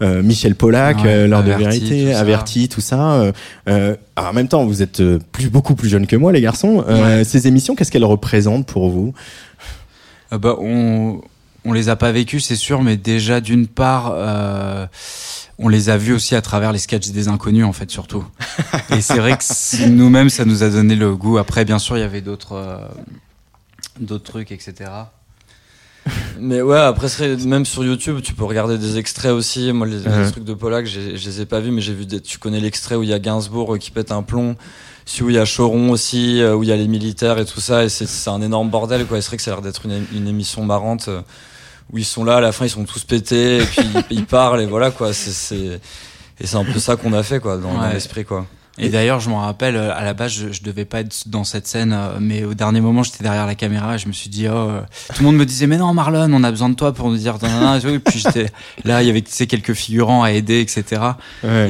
Michel 0.00 0.56
Pollack, 0.56 1.02
Ouais, 1.04 1.26
l'heure 1.26 1.42
de 1.42 1.52
vérité, 1.52 2.04
tout 2.12 2.18
averti, 2.18 2.68
tout 2.68 2.82
ça. 2.82 3.32
alors, 3.66 3.96
en 4.16 4.32
même 4.34 4.48
temps, 4.48 4.66
vous 4.66 4.82
êtes 4.82 5.02
plus 5.32 5.48
beaucoup 5.48 5.74
plus 5.74 5.88
jeune 5.88 6.06
que 6.06 6.16
moi, 6.16 6.32
les 6.32 6.42
garçons. 6.42 6.84
Ces 7.24 7.46
émissions, 7.46 7.74
qu'est-ce 7.74 7.90
qu'elles 7.90 8.04
représentent 8.04 8.66
pour 8.66 8.90
vous? 8.90 9.14
Euh, 10.32 10.38
bah, 10.38 10.56
on, 10.60 11.20
on 11.64 11.72
les 11.72 11.88
a 11.88 11.96
pas 11.96 12.12
vécus, 12.12 12.44
c'est 12.44 12.56
sûr, 12.56 12.82
mais 12.82 12.96
déjà 12.96 13.40
d'une 13.40 13.66
part, 13.66 14.12
euh, 14.14 14.86
on 15.58 15.68
les 15.68 15.90
a 15.90 15.96
vus 15.96 16.14
aussi 16.14 16.34
à 16.34 16.42
travers 16.42 16.72
les 16.72 16.78
sketchs 16.78 17.10
des 17.10 17.28
inconnus, 17.28 17.64
en 17.64 17.72
fait, 17.72 17.90
surtout. 17.90 18.24
Et 18.90 19.00
c'est 19.00 19.18
vrai 19.18 19.36
que 19.36 19.86
nous-mêmes, 19.86 20.30
ça 20.30 20.44
nous 20.44 20.62
a 20.62 20.70
donné 20.70 20.96
le 20.96 21.14
goût. 21.14 21.38
Après, 21.38 21.64
bien 21.64 21.78
sûr, 21.78 21.96
il 21.96 22.00
y 22.00 22.04
avait 22.04 22.20
d'autres, 22.20 22.56
euh, 22.56 22.78
d'autres 24.00 24.24
trucs, 24.24 24.50
etc. 24.50 24.90
Mais 26.40 26.62
ouais, 26.62 26.80
après, 26.80 27.36
même 27.36 27.64
sur 27.64 27.84
YouTube, 27.84 28.20
tu 28.22 28.34
peux 28.34 28.44
regarder 28.44 28.76
des 28.76 28.98
extraits 28.98 29.30
aussi. 29.30 29.72
Moi, 29.72 29.86
les, 29.86 29.98
les 29.98 30.30
trucs 30.32 30.42
de 30.42 30.54
Polak, 30.54 30.84
je 30.86 31.10
les 31.10 31.40
ai 31.40 31.46
pas 31.46 31.60
vus, 31.60 31.70
mais 31.70 31.80
j'ai 31.80 31.94
vu 31.94 32.06
des, 32.06 32.20
tu 32.20 32.38
connais 32.38 32.58
l'extrait 32.58 32.96
où 32.96 33.04
il 33.04 33.08
y 33.08 33.12
a 33.12 33.20
Gainsbourg 33.20 33.74
euh, 33.74 33.78
qui 33.78 33.92
pète 33.92 34.10
un 34.10 34.24
plomb, 34.24 34.56
celui 35.04 35.24
où 35.26 35.30
il 35.30 35.36
y 35.36 35.38
a 35.38 35.44
Choron 35.46 35.90
aussi, 35.90 36.42
où 36.44 36.64
il 36.64 36.68
y 36.68 36.72
a 36.72 36.76
les 36.76 36.88
militaires 36.88 37.38
et 37.38 37.44
tout 37.44 37.60
ça, 37.60 37.84
et 37.84 37.88
c'est, 37.88 38.06
c'est 38.08 38.30
un 38.30 38.42
énorme 38.42 38.68
bordel, 38.68 39.06
quoi. 39.06 39.18
Et 39.18 39.20
c'est 39.20 39.28
vrai 39.28 39.36
que 39.36 39.44
ça 39.44 39.52
a 39.52 39.54
l'air 39.54 39.62
d'être 39.62 39.86
une, 39.86 40.04
une 40.12 40.26
émission 40.26 40.64
marrante, 40.64 41.06
euh, 41.06 41.22
où 41.90 41.98
ils 41.98 42.04
sont 42.04 42.24
là, 42.24 42.36
à 42.36 42.40
la 42.40 42.52
fin, 42.52 42.66
ils 42.66 42.70
sont 42.70 42.84
tous 42.84 43.04
pétés, 43.04 43.58
et 43.58 43.64
puis 43.64 43.82
ils, 44.10 44.18
ils 44.18 44.26
parlent, 44.26 44.60
et 44.60 44.66
voilà, 44.66 44.90
quoi. 44.90 45.12
C'est, 45.12 45.30
c'est, 45.30 45.80
et 46.40 46.46
c'est 46.46 46.56
un 46.56 46.64
peu 46.64 46.78
ça 46.78 46.96
qu'on 46.96 47.12
a 47.12 47.22
fait, 47.22 47.40
quoi, 47.40 47.56
dans, 47.56 47.74
dans 47.74 47.88
l'esprit, 47.88 48.24
quoi. 48.24 48.46
Et 48.82 48.88
d'ailleurs, 48.88 49.20
je 49.20 49.30
m'en 49.30 49.40
rappelle, 49.40 49.76
euh, 49.76 49.94
à 49.94 50.02
la 50.02 50.12
base, 50.12 50.32
je, 50.32 50.52
je 50.52 50.62
devais 50.62 50.84
pas 50.84 51.00
être 51.00 51.28
dans 51.28 51.44
cette 51.44 51.68
scène, 51.68 51.92
euh, 51.92 52.18
mais 52.20 52.42
au 52.44 52.54
dernier 52.54 52.80
moment, 52.80 53.04
j'étais 53.04 53.22
derrière 53.22 53.46
la 53.46 53.54
caméra 53.54 53.94
et 53.94 53.98
je 53.98 54.08
me 54.08 54.12
suis 54.12 54.28
dit, 54.28 54.48
oh, 54.48 54.52
euh, 54.52 54.80
tout 55.14 55.20
le 55.20 55.26
monde 55.26 55.36
me 55.36 55.46
disait, 55.46 55.68
mais 55.68 55.76
non, 55.76 55.94
Marlon, 55.94 56.32
on 56.32 56.42
a 56.42 56.50
besoin 56.50 56.68
de 56.68 56.74
toi 56.74 56.92
pour 56.92 57.08
nous 57.08 57.16
dire, 57.16 57.38
nanana, 57.40 57.78
et 57.78 57.80
tout. 57.80 57.88
Et 57.88 57.98
puis 58.00 58.18
j'étais 58.18 58.50
là, 58.84 59.02
il 59.02 59.06
y 59.06 59.10
avait 59.10 59.22
tu 59.22 59.30
sais, 59.30 59.46
quelques 59.46 59.74
figurants 59.74 60.24
à 60.24 60.32
aider, 60.32 60.60
etc. 60.60 61.00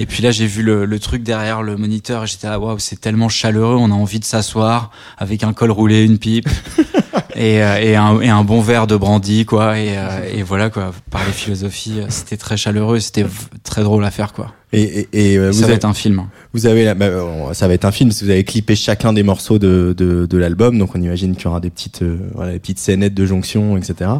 Et 0.01 0.07
puis 0.07 0.22
là, 0.22 0.31
j'ai 0.31 0.46
vu 0.46 0.62
le, 0.62 0.87
le 0.87 0.98
truc 0.98 1.22
derrière 1.22 1.62
le 1.62 1.77
moniteur 1.77 2.25
et 2.25 2.27
j'étais 2.27 2.48
là, 2.48 2.59
waouh, 2.59 2.79
c'est 2.79 3.01
tellement 3.01 3.29
chaleureux, 3.29 3.77
on 3.77 3.90
a 3.90 3.94
envie 3.94 4.20
de 4.20 4.25
s'asseoir 4.25 4.90
avec 5.18 5.44
un 5.44 5.53
col 5.53 5.70
roulé, 5.70 6.05
une 6.05 6.18
pipe 6.18 6.48
et, 7.37 7.57
et, 7.57 7.96
un, 7.96 8.20
et 8.20 8.31
un 8.31 8.44
bon 8.44 8.62
verre 8.62 8.87
de 8.87 8.96
brandy, 8.96 9.44
quoi. 9.44 9.79
Et, 9.79 9.98
et 10.33 10.42
voilà, 10.42 10.70
quoi, 10.70 10.92
parler 11.11 11.33
philosophie, 11.33 12.01
c'était 12.09 12.37
très 12.37 12.57
chaleureux 12.57 12.96
et 12.96 13.01
c'était 13.01 13.27
très 13.64 13.83
drôle 13.83 14.05
à 14.05 14.11
faire, 14.11 14.33
quoi. 14.33 14.53
Et, 14.72 15.06
et, 15.12 15.32
et, 15.32 15.38
euh, 15.38 15.52
ça 15.52 15.62
vous, 15.62 15.68
va 15.68 15.74
être 15.74 15.85
un 15.85 15.92
film. 15.94 16.22
vous 16.54 16.66
avez, 16.66 16.85
la- 16.85 16.94
bah, 16.94 17.11
ça 17.52 17.68
va 17.68 17.74
être 17.74 17.85
un 17.85 17.92
film. 17.92 18.08
parce 18.08 18.20
que 18.20 18.24
Vous 18.24 18.30
avez 18.30 18.44
clippé 18.44 18.74
chacun 18.74 19.12
des 19.12 19.22
morceaux 19.22 19.58
de, 19.58 19.94
de, 19.96 20.24
de 20.26 20.38
l'album, 20.38 20.78
donc 20.78 20.94
on 20.94 21.00
imagine 21.02 21.35
qu'il 21.37 21.44
y 21.44 21.48
aura 21.48 21.61
des 21.61 21.68
petites, 21.70 22.02
euh, 22.02 22.16
voilà, 22.35 22.52
des 22.52 22.58
petites 22.58 22.78
scénettes 22.78 23.14
de 23.14 23.26
jonction, 23.26 23.76
etc. 23.76 24.11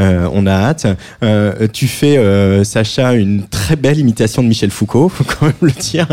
Euh, 0.00 0.28
on 0.32 0.46
a 0.46 0.52
hâte. 0.52 0.86
Euh, 1.22 1.66
tu 1.72 1.86
fais, 1.86 2.18
euh, 2.18 2.64
Sacha, 2.64 3.14
une 3.14 3.46
très 3.48 3.76
belle 3.76 3.98
imitation 3.98 4.42
de 4.42 4.48
Michel 4.48 4.70
Foucault, 4.70 5.08
faut 5.08 5.24
quand 5.24 5.46
même 5.46 5.54
le 5.62 5.70
dire. 5.72 6.06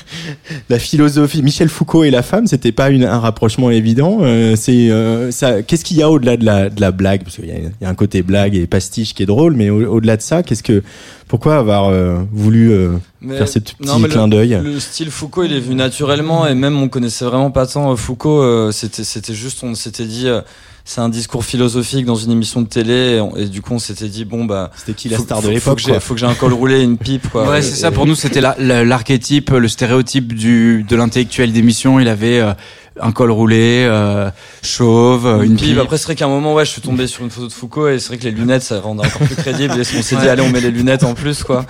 la 0.68 0.78
philosophie, 0.78 1.42
Michel 1.42 1.68
Foucault 1.68 2.04
et 2.04 2.10
la 2.10 2.22
femme, 2.22 2.46
c'était 2.46 2.72
pas 2.72 2.90
une, 2.90 3.04
un 3.04 3.18
rapprochement 3.18 3.70
évident. 3.70 4.18
Euh, 4.22 4.54
c'est 4.56 4.90
euh, 4.90 5.30
ça. 5.30 5.62
Qu'est-ce 5.62 5.84
qu'il 5.84 5.96
y 5.98 6.02
a 6.02 6.10
au-delà 6.10 6.36
de 6.36 6.44
la, 6.44 6.70
de 6.70 6.80
la 6.80 6.90
blague? 6.90 7.22
Parce 7.24 7.36
qu'il 7.36 7.46
y, 7.46 7.52
a- 7.52 7.58
il 7.58 7.70
y 7.82 7.84
a 7.84 7.88
un 7.88 7.94
côté 7.94 8.22
blague 8.22 8.54
et 8.54 8.66
pastiche 8.66 9.14
qui 9.14 9.22
est 9.22 9.26
drôle, 9.26 9.54
mais 9.54 9.70
au- 9.70 9.94
au-delà 9.96 10.16
de 10.16 10.22
ça, 10.22 10.42
qu'est-ce 10.42 10.62
que, 10.62 10.82
pourquoi 11.28 11.56
avoir 11.58 11.88
euh, 11.88 12.18
voulu 12.32 12.70
euh, 12.72 12.92
Mais- 13.26 13.36
faire 13.38 13.48
non, 13.80 13.98
mais 13.98 14.08
d'œil 14.28 14.60
Le 14.62 14.78
style 14.80 15.10
Foucault, 15.10 15.44
il 15.44 15.52
est 15.52 15.60
venu 15.60 15.74
naturellement 15.74 16.46
et 16.46 16.54
même 16.54 16.80
on 16.80 16.88
connaissait 16.88 17.24
vraiment 17.24 17.50
pas 17.50 17.66
tant 17.66 17.90
euh, 17.92 17.96
Foucault. 17.96 18.40
euh, 18.42 18.70
c'était, 18.72 19.04
c'était 19.04 19.34
juste, 19.34 19.62
on 19.62 19.74
s'était 19.74 20.04
dit, 20.04 20.28
euh, 20.28 20.40
c'est 20.84 21.00
un 21.00 21.08
discours 21.08 21.44
philosophique 21.44 22.04
dans 22.06 22.14
une 22.14 22.30
émission 22.30 22.62
de 22.62 22.68
télé 22.68 23.16
et, 23.16 23.20
on- 23.20 23.34
et 23.36 23.46
du 23.46 23.60
coup 23.60 23.74
on 23.74 23.78
s'était 23.80 24.08
dit 24.08 24.24
bon 24.24 24.44
bah. 24.44 24.70
C'était 24.76 24.94
qui 24.94 25.08
la 25.08 25.16
faut- 25.16 25.24
star 25.24 25.38
faut- 25.38 25.42
de 25.42 25.46
faut 25.48 25.52
l'époque 25.54 25.78
que 25.78 25.92
j'ai-. 25.92 25.98
Faut 26.00 26.14
que 26.14 26.20
j'ai 26.20 26.26
un 26.26 26.34
col 26.34 26.52
roulé 26.52 26.78
et 26.80 26.82
une 26.84 26.96
pipe 26.98 27.28
quoi. 27.28 27.48
Ouais, 27.48 27.58
Et- 27.58 27.62
c'est 27.62 27.74
ça. 27.74 27.90
Pour 27.90 28.06
nous, 28.06 28.14
c'était 28.14 28.40
la- 28.40 28.54
la- 28.58 28.84
l'archétype, 28.84 29.50
le 29.50 29.66
stéréotype 29.68 30.32
du 30.32 30.84
de 30.88 30.94
l'intellectuel 30.96 31.52
d'émission. 31.52 31.98
Il 31.98 32.06
avait 32.08 32.38
euh, 32.38 32.52
un 33.00 33.10
col 33.12 33.30
roulé, 33.32 33.84
euh, 33.88 34.30
chauve, 34.62 35.26
une 35.44 35.56
pipe. 35.56 35.70
pipe. 35.70 35.78
Après, 35.80 35.98
c'est 35.98 36.04
vrai 36.04 36.14
qu'à 36.14 36.26
un 36.26 36.28
moment, 36.28 36.54
ouais, 36.54 36.64
je 36.64 36.70
suis 36.70 36.80
tombé 36.82 37.06
sur 37.08 37.24
une 37.24 37.30
photo 37.30 37.48
de 37.48 37.52
Foucault 37.52 37.88
et 37.88 37.98
c'est 37.98 38.08
vrai 38.08 38.18
que 38.18 38.24
les 38.24 38.30
lunettes, 38.30 38.62
ça 38.62 38.80
rend 38.80 38.96
encore 38.96 39.22
plus 39.26 39.34
crédible. 39.36 39.74
Et 39.74 39.80
on 39.98 40.02
s'est 40.02 40.16
dit, 40.16 40.28
allez, 40.28 40.42
on 40.42 40.50
met 40.50 40.60
les 40.60 40.70
lunettes 40.70 41.02
en 41.04 41.14
plus, 41.14 41.42
quoi. 41.42 41.66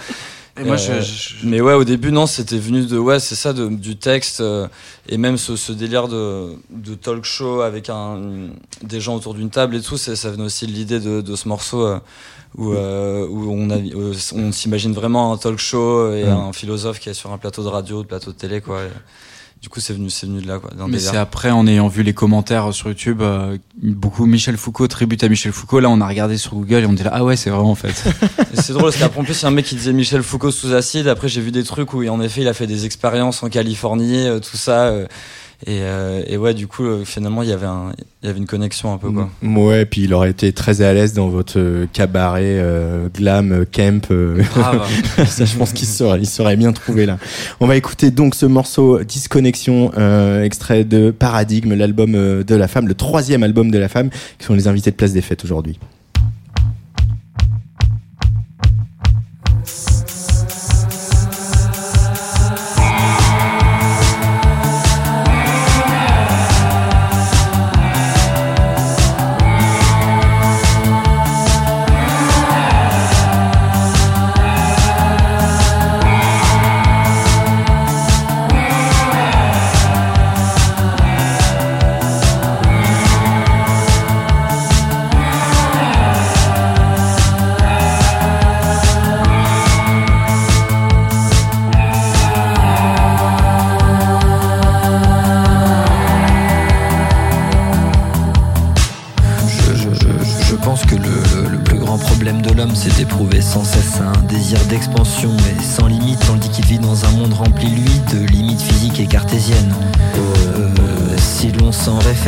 Et 0.59 0.65
moi, 0.65 0.77
Euh, 0.77 1.01
je, 1.03 1.37
je- 1.41 1.47
Mais 1.47 1.61
ouais, 1.61 1.75
au 1.75 1.85
début, 1.85 2.13
non, 2.13 2.27
c'était 2.27 2.59
venu 2.59 2.87
de, 2.87 2.97
ouais, 2.99 3.21
c'est 3.21 3.35
ça, 3.35 3.53
de, 3.53 3.69
du 3.69 3.97
texte 3.97 4.41
euh, 4.41 4.67
et 5.09 5.19
même 5.19 5.37
ce, 5.37 5.55
ce 5.57 5.73
délire 5.73 6.09
de, 6.09 6.55
de 6.71 6.95
talk 6.95 7.25
show 7.25 7.61
avec 7.61 7.91
un, 7.91 8.49
des 8.83 9.01
gens 9.01 9.17
autour 9.17 9.35
d'une 9.35 9.51
table 9.51 9.77
et 9.77 9.81
tout, 9.83 9.97
ça 9.99 10.31
venait 10.31 10.45
aussi 10.45 10.67
de 10.67 10.73
l'idée 10.73 10.99
de, 11.01 11.21
de 11.21 11.37
ce 11.37 11.47
morceau 11.49 11.87
euh, 11.87 11.99
où, 12.57 12.73
euh, 12.73 13.27
où 13.29 13.51
on, 13.53 13.69
a, 13.71 13.77
on 14.35 14.51
s'imagine 14.53 14.93
vraiment 14.95 15.33
un 15.33 15.37
talk 15.37 15.59
show 15.59 16.13
et 16.15 16.25
un 16.25 16.53
philosophe 16.55 17.01
qui 17.01 17.11
est 17.11 17.15
sur 17.15 17.33
un 17.33 17.39
plateau 17.39 17.63
de 17.63 17.69
radio, 17.69 18.03
de 18.03 18.07
plateau 18.07 18.33
de 18.33 18.37
télé, 18.37 18.61
quoi. 18.63 18.83
Et 18.85 18.89
du 19.67 19.71
coup, 19.71 19.81
c'est 19.81 19.95
venu, 19.95 20.11
c'est 20.11 20.27
venu 20.27 20.41
de 20.41 20.47
là, 20.47 20.61
quoi. 20.61 20.71
Mais 20.87 21.01
c'est 21.01 21.17
après, 21.17 21.51
en 21.51 21.67
ayant 21.67 21.89
vu 21.89 22.05
les 22.05 22.15
commentaires 22.15 22.73
sur 22.73 22.87
YouTube, 22.87 23.21
euh, 23.21 23.59
beaucoup 23.83 24.25
Michel 24.25 24.57
Foucault, 24.57 24.87
tribute 24.87 25.25
à 25.25 25.29
Michel 25.29 25.51
Foucault. 25.51 25.81
Là, 25.81 25.91
on 25.91 26.01
a 26.01 26.07
regardé 26.07 26.37
sur 26.39 26.55
Google 26.55 26.85
et 26.85 26.87
on 26.87 26.93
dit 26.93 27.03
là, 27.03 27.11
ah 27.13 27.25
ouais, 27.25 27.35
c'est 27.35 27.51
vrai 27.51 27.59
en 27.59 27.75
fait. 27.75 27.93
C'est 28.55 28.75
drôle 28.75 28.85
parce 28.85 28.97
qu'après 28.99 29.19
en 29.19 29.25
plus 29.25 29.41
il 29.41 29.43
y 29.43 29.45
a 29.45 29.49
un 29.49 29.51
mec 29.51 29.65
qui 29.65 29.75
disait 29.75 29.93
Michel 29.93 30.23
Foucault 30.23 30.53
sous 30.53 30.73
acide. 30.73 31.09
Après 31.09 31.27
j'ai 31.27 31.41
vu 31.41 31.51
des 31.51 31.65
trucs 31.65 31.95
où 31.95 32.07
en 32.07 32.21
effet 32.21 32.43
il 32.43 32.49
a 32.49 32.55
fait 32.55 32.69
des 32.69 32.87
expériences 32.87 33.43
en 33.43 33.49
Californie, 33.49 34.29
euh, 34.29 34.39
tout 34.39 34.57
ça. 34.57 34.85
euh, 34.85 35.07
et, 35.67 35.79
euh, 35.81 36.23
et 36.27 36.37
ouais 36.37 36.53
du 36.53 36.67
coup 36.67 36.85
euh, 36.85 37.05
finalement 37.05 37.43
il 37.43 37.49
y 37.49 37.53
avait 37.53 37.67
un, 37.67 37.93
il 38.23 38.27
y 38.27 38.31
avait 38.31 38.39
une 38.39 38.47
connexion 38.47 38.93
un 38.93 38.99
peu 38.99 39.11
quoi. 39.11 39.31
Mm, 39.41 39.57
Ouais, 39.59 39.87
puis 39.87 40.03
il 40.03 40.13
aurait 40.13 40.31
été 40.31 40.53
très 40.53 40.83
à 40.83 40.93
l'aise 40.93 41.15
dans 41.15 41.29
votre 41.29 41.59
euh, 41.59 41.87
cabaret 41.93 42.43
euh, 42.45 43.09
glam 43.15 43.53
euh, 43.53 43.65
camp. 43.65 44.11
euh, 44.11 44.43
Grave. 44.55 44.83
ça, 45.27 45.45
je 45.47 45.57
pense 45.57 45.73
qu'il 45.73 45.87
serait, 45.89 46.19
il 46.21 46.27
serait 46.27 46.57
bien 46.57 46.73
trouvé 46.73 47.07
là. 47.07 47.19
On 47.61 47.67
va 47.67 47.77
écouter 47.77 48.11
donc 48.11 48.35
ce 48.35 48.45
morceau 48.47 49.03
Disconnexion, 49.03 49.93
euh, 49.97 50.43
extrait 50.45 50.85
de 50.85 51.11
Paradigme, 51.11 51.75
l'album 51.75 52.13
de 52.13 52.55
la 52.55 52.69
femme, 52.69 52.87
le 52.89 52.95
troisième 52.95 53.43
album 53.43 53.71
de 53.71 53.79
la 53.79 53.89
femme, 53.89 54.11
qui 54.39 54.45
sont 54.47 54.55
les 54.55 54.69
invités 54.69 54.91
de 54.91 54.97
Place 54.97 55.13
des 55.13 55.23
Fêtes 55.23 55.45
aujourd'hui. 55.45 55.79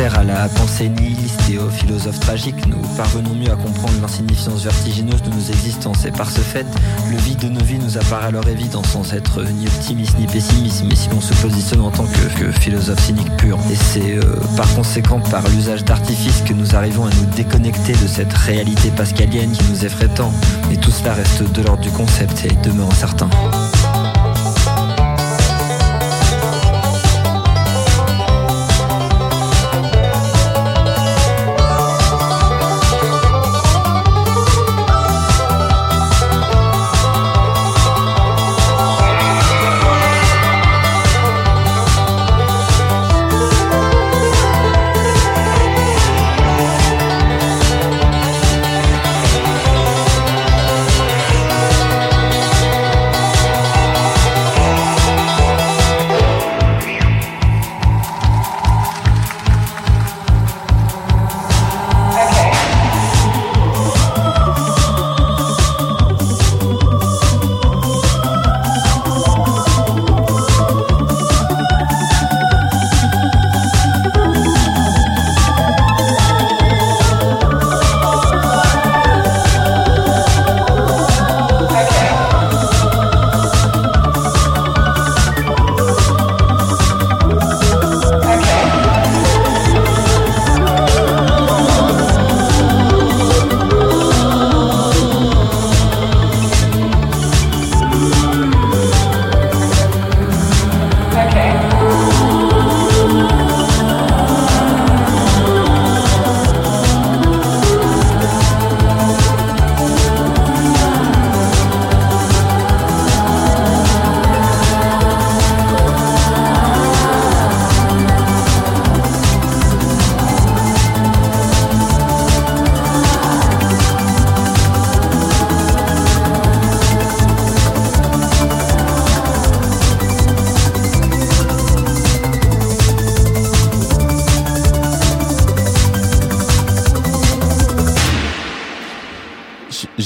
À 0.05 0.23
la 0.23 0.47
pensée 0.47 0.87
nihiliste 0.87 1.41
et 1.51 1.57
aux 1.57 1.69
philosophes 1.69 2.19
tragiques, 2.21 2.65
nous 2.67 2.81
parvenons 2.95 3.33
mieux 3.35 3.51
à 3.51 3.55
comprendre 3.57 3.95
l'insignifiance 4.01 4.63
vertigineuse 4.63 5.21
de 5.21 5.29
nos 5.29 5.41
existences. 5.41 6.05
Et 6.05 6.11
par 6.11 6.31
ce 6.31 6.39
fait, 6.39 6.65
le 7.11 7.17
vide 7.17 7.39
de 7.39 7.49
nos 7.49 7.63
vies 7.63 7.79
nous 7.79 7.97
apparaît 7.97 8.27
alors 8.27 8.47
évident 8.47 8.81
sans 8.83 9.13
être 9.13 9.43
ni 9.43 9.67
optimiste 9.67 10.17
ni 10.17 10.25
pessimiste, 10.25 10.83
mais 10.87 10.95
si 10.95 11.09
l'on 11.09 11.19
se 11.19 11.33
positionne 11.41 11.81
en 11.81 11.91
tant 11.91 12.05
que, 12.05 12.51
philosophe 12.61 13.03
cynique 13.03 13.35
pur. 13.37 13.57
Et 13.71 13.75
c'est 13.75 14.17
euh, 14.17 14.35
par 14.55 14.73
conséquent 14.73 15.19
par 15.19 15.47
l'usage 15.49 15.83
d'artifices 15.83 16.43
que 16.47 16.53
nous 16.53 16.75
arrivons 16.75 17.05
à 17.05 17.09
nous 17.09 17.25
déconnecter 17.35 17.91
de 17.93 18.07
cette 18.07 18.31
réalité 18.31 18.91
pascalienne 18.91 19.51
qui 19.51 19.63
nous 19.69 19.85
effraie 19.85 20.09
tant. 20.15 20.31
Et 20.71 20.77
tout 20.77 20.91
cela 20.91 21.13
reste 21.13 21.43
de 21.51 21.61
l'ordre 21.61 21.81
du 21.81 21.91
concept 21.91 22.45
et 22.45 22.55
demeure 22.67 22.89
incertain. 22.89 23.29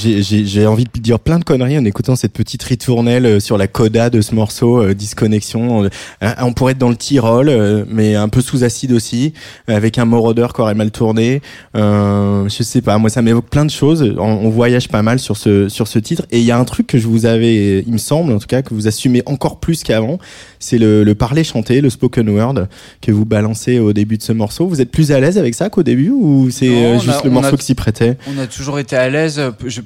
J'ai 0.04 0.66
envie 0.66 0.84
de 0.84 1.00
dire 1.00 1.18
plein 1.18 1.38
de 1.38 1.44
conneries 1.44 1.78
en 1.78 1.84
écoutant 1.84 2.16
cette 2.16 2.32
petite 2.32 2.62
ritournelle 2.62 3.26
euh, 3.26 3.40
sur 3.40 3.58
la 3.58 3.66
coda 3.66 4.10
de 4.10 4.20
ce 4.20 4.34
morceau, 4.34 4.82
euh, 4.82 4.94
Disconnexion. 4.94 5.84
Euh, 5.84 6.34
on 6.40 6.52
pourrait 6.52 6.72
être 6.72 6.78
dans 6.78 6.88
le 6.88 6.96
Tyrol, 6.96 7.86
mais 7.88 8.14
un 8.14 8.28
peu 8.28 8.40
sous 8.40 8.64
acide 8.64 8.92
aussi, 8.92 9.32
avec 9.68 9.98
un 9.98 10.04
moroder 10.04 10.46
qui 10.54 10.60
aurait 10.60 10.74
mal 10.74 10.90
tourné. 10.90 11.42
Euh, 11.76 12.48
je 12.48 12.62
sais 12.62 12.80
pas, 12.80 12.98
moi 12.98 13.10
ça 13.10 13.22
m'évoque 13.22 13.48
plein 13.48 13.64
de 13.64 13.70
choses. 13.70 14.14
On, 14.18 14.48
voyage 14.50 14.88
pas 14.88 15.02
mal 15.02 15.18
sur 15.18 15.36
ce 15.36 15.68
sur 15.68 15.88
ce 15.88 15.98
titre. 15.98 16.24
Et 16.30 16.38
il 16.38 16.44
y 16.44 16.52
a 16.52 16.58
un 16.58 16.64
truc 16.64 16.86
que 16.86 16.98
je 16.98 17.08
vous 17.08 17.26
avais, 17.26 17.80
il 17.80 17.92
me 17.92 17.98
semble 17.98 18.32
en 18.32 18.38
tout 18.38 18.46
cas, 18.46 18.62
que 18.62 18.72
vous 18.72 18.86
assumez 18.86 19.22
encore 19.26 19.58
plus 19.58 19.82
qu'avant, 19.82 20.18
c'est 20.64 20.78
le, 20.78 21.04
le 21.04 21.14
parler 21.14 21.44
chanté, 21.44 21.80
le 21.80 21.90
spoken 21.90 22.28
word 22.30 22.66
que 23.00 23.12
vous 23.12 23.24
balancez 23.24 23.78
au 23.78 23.92
début 23.92 24.16
de 24.16 24.22
ce 24.22 24.32
morceau. 24.32 24.66
Vous 24.66 24.80
êtes 24.80 24.90
plus 24.90 25.12
à 25.12 25.20
l'aise 25.20 25.38
avec 25.38 25.54
ça 25.54 25.68
qu'au 25.68 25.82
début 25.82 26.10
ou 26.10 26.50
c'est 26.50 26.98
juste 27.00 27.24
le 27.24 27.30
morceau 27.30 27.56
qui 27.56 27.66
s'y 27.66 27.74
prêtait? 27.74 28.16
On 28.34 28.38
a 28.38 28.46
toujours 28.46 28.78
été 28.78 28.96
à 28.96 29.08
l'aise. 29.08 29.40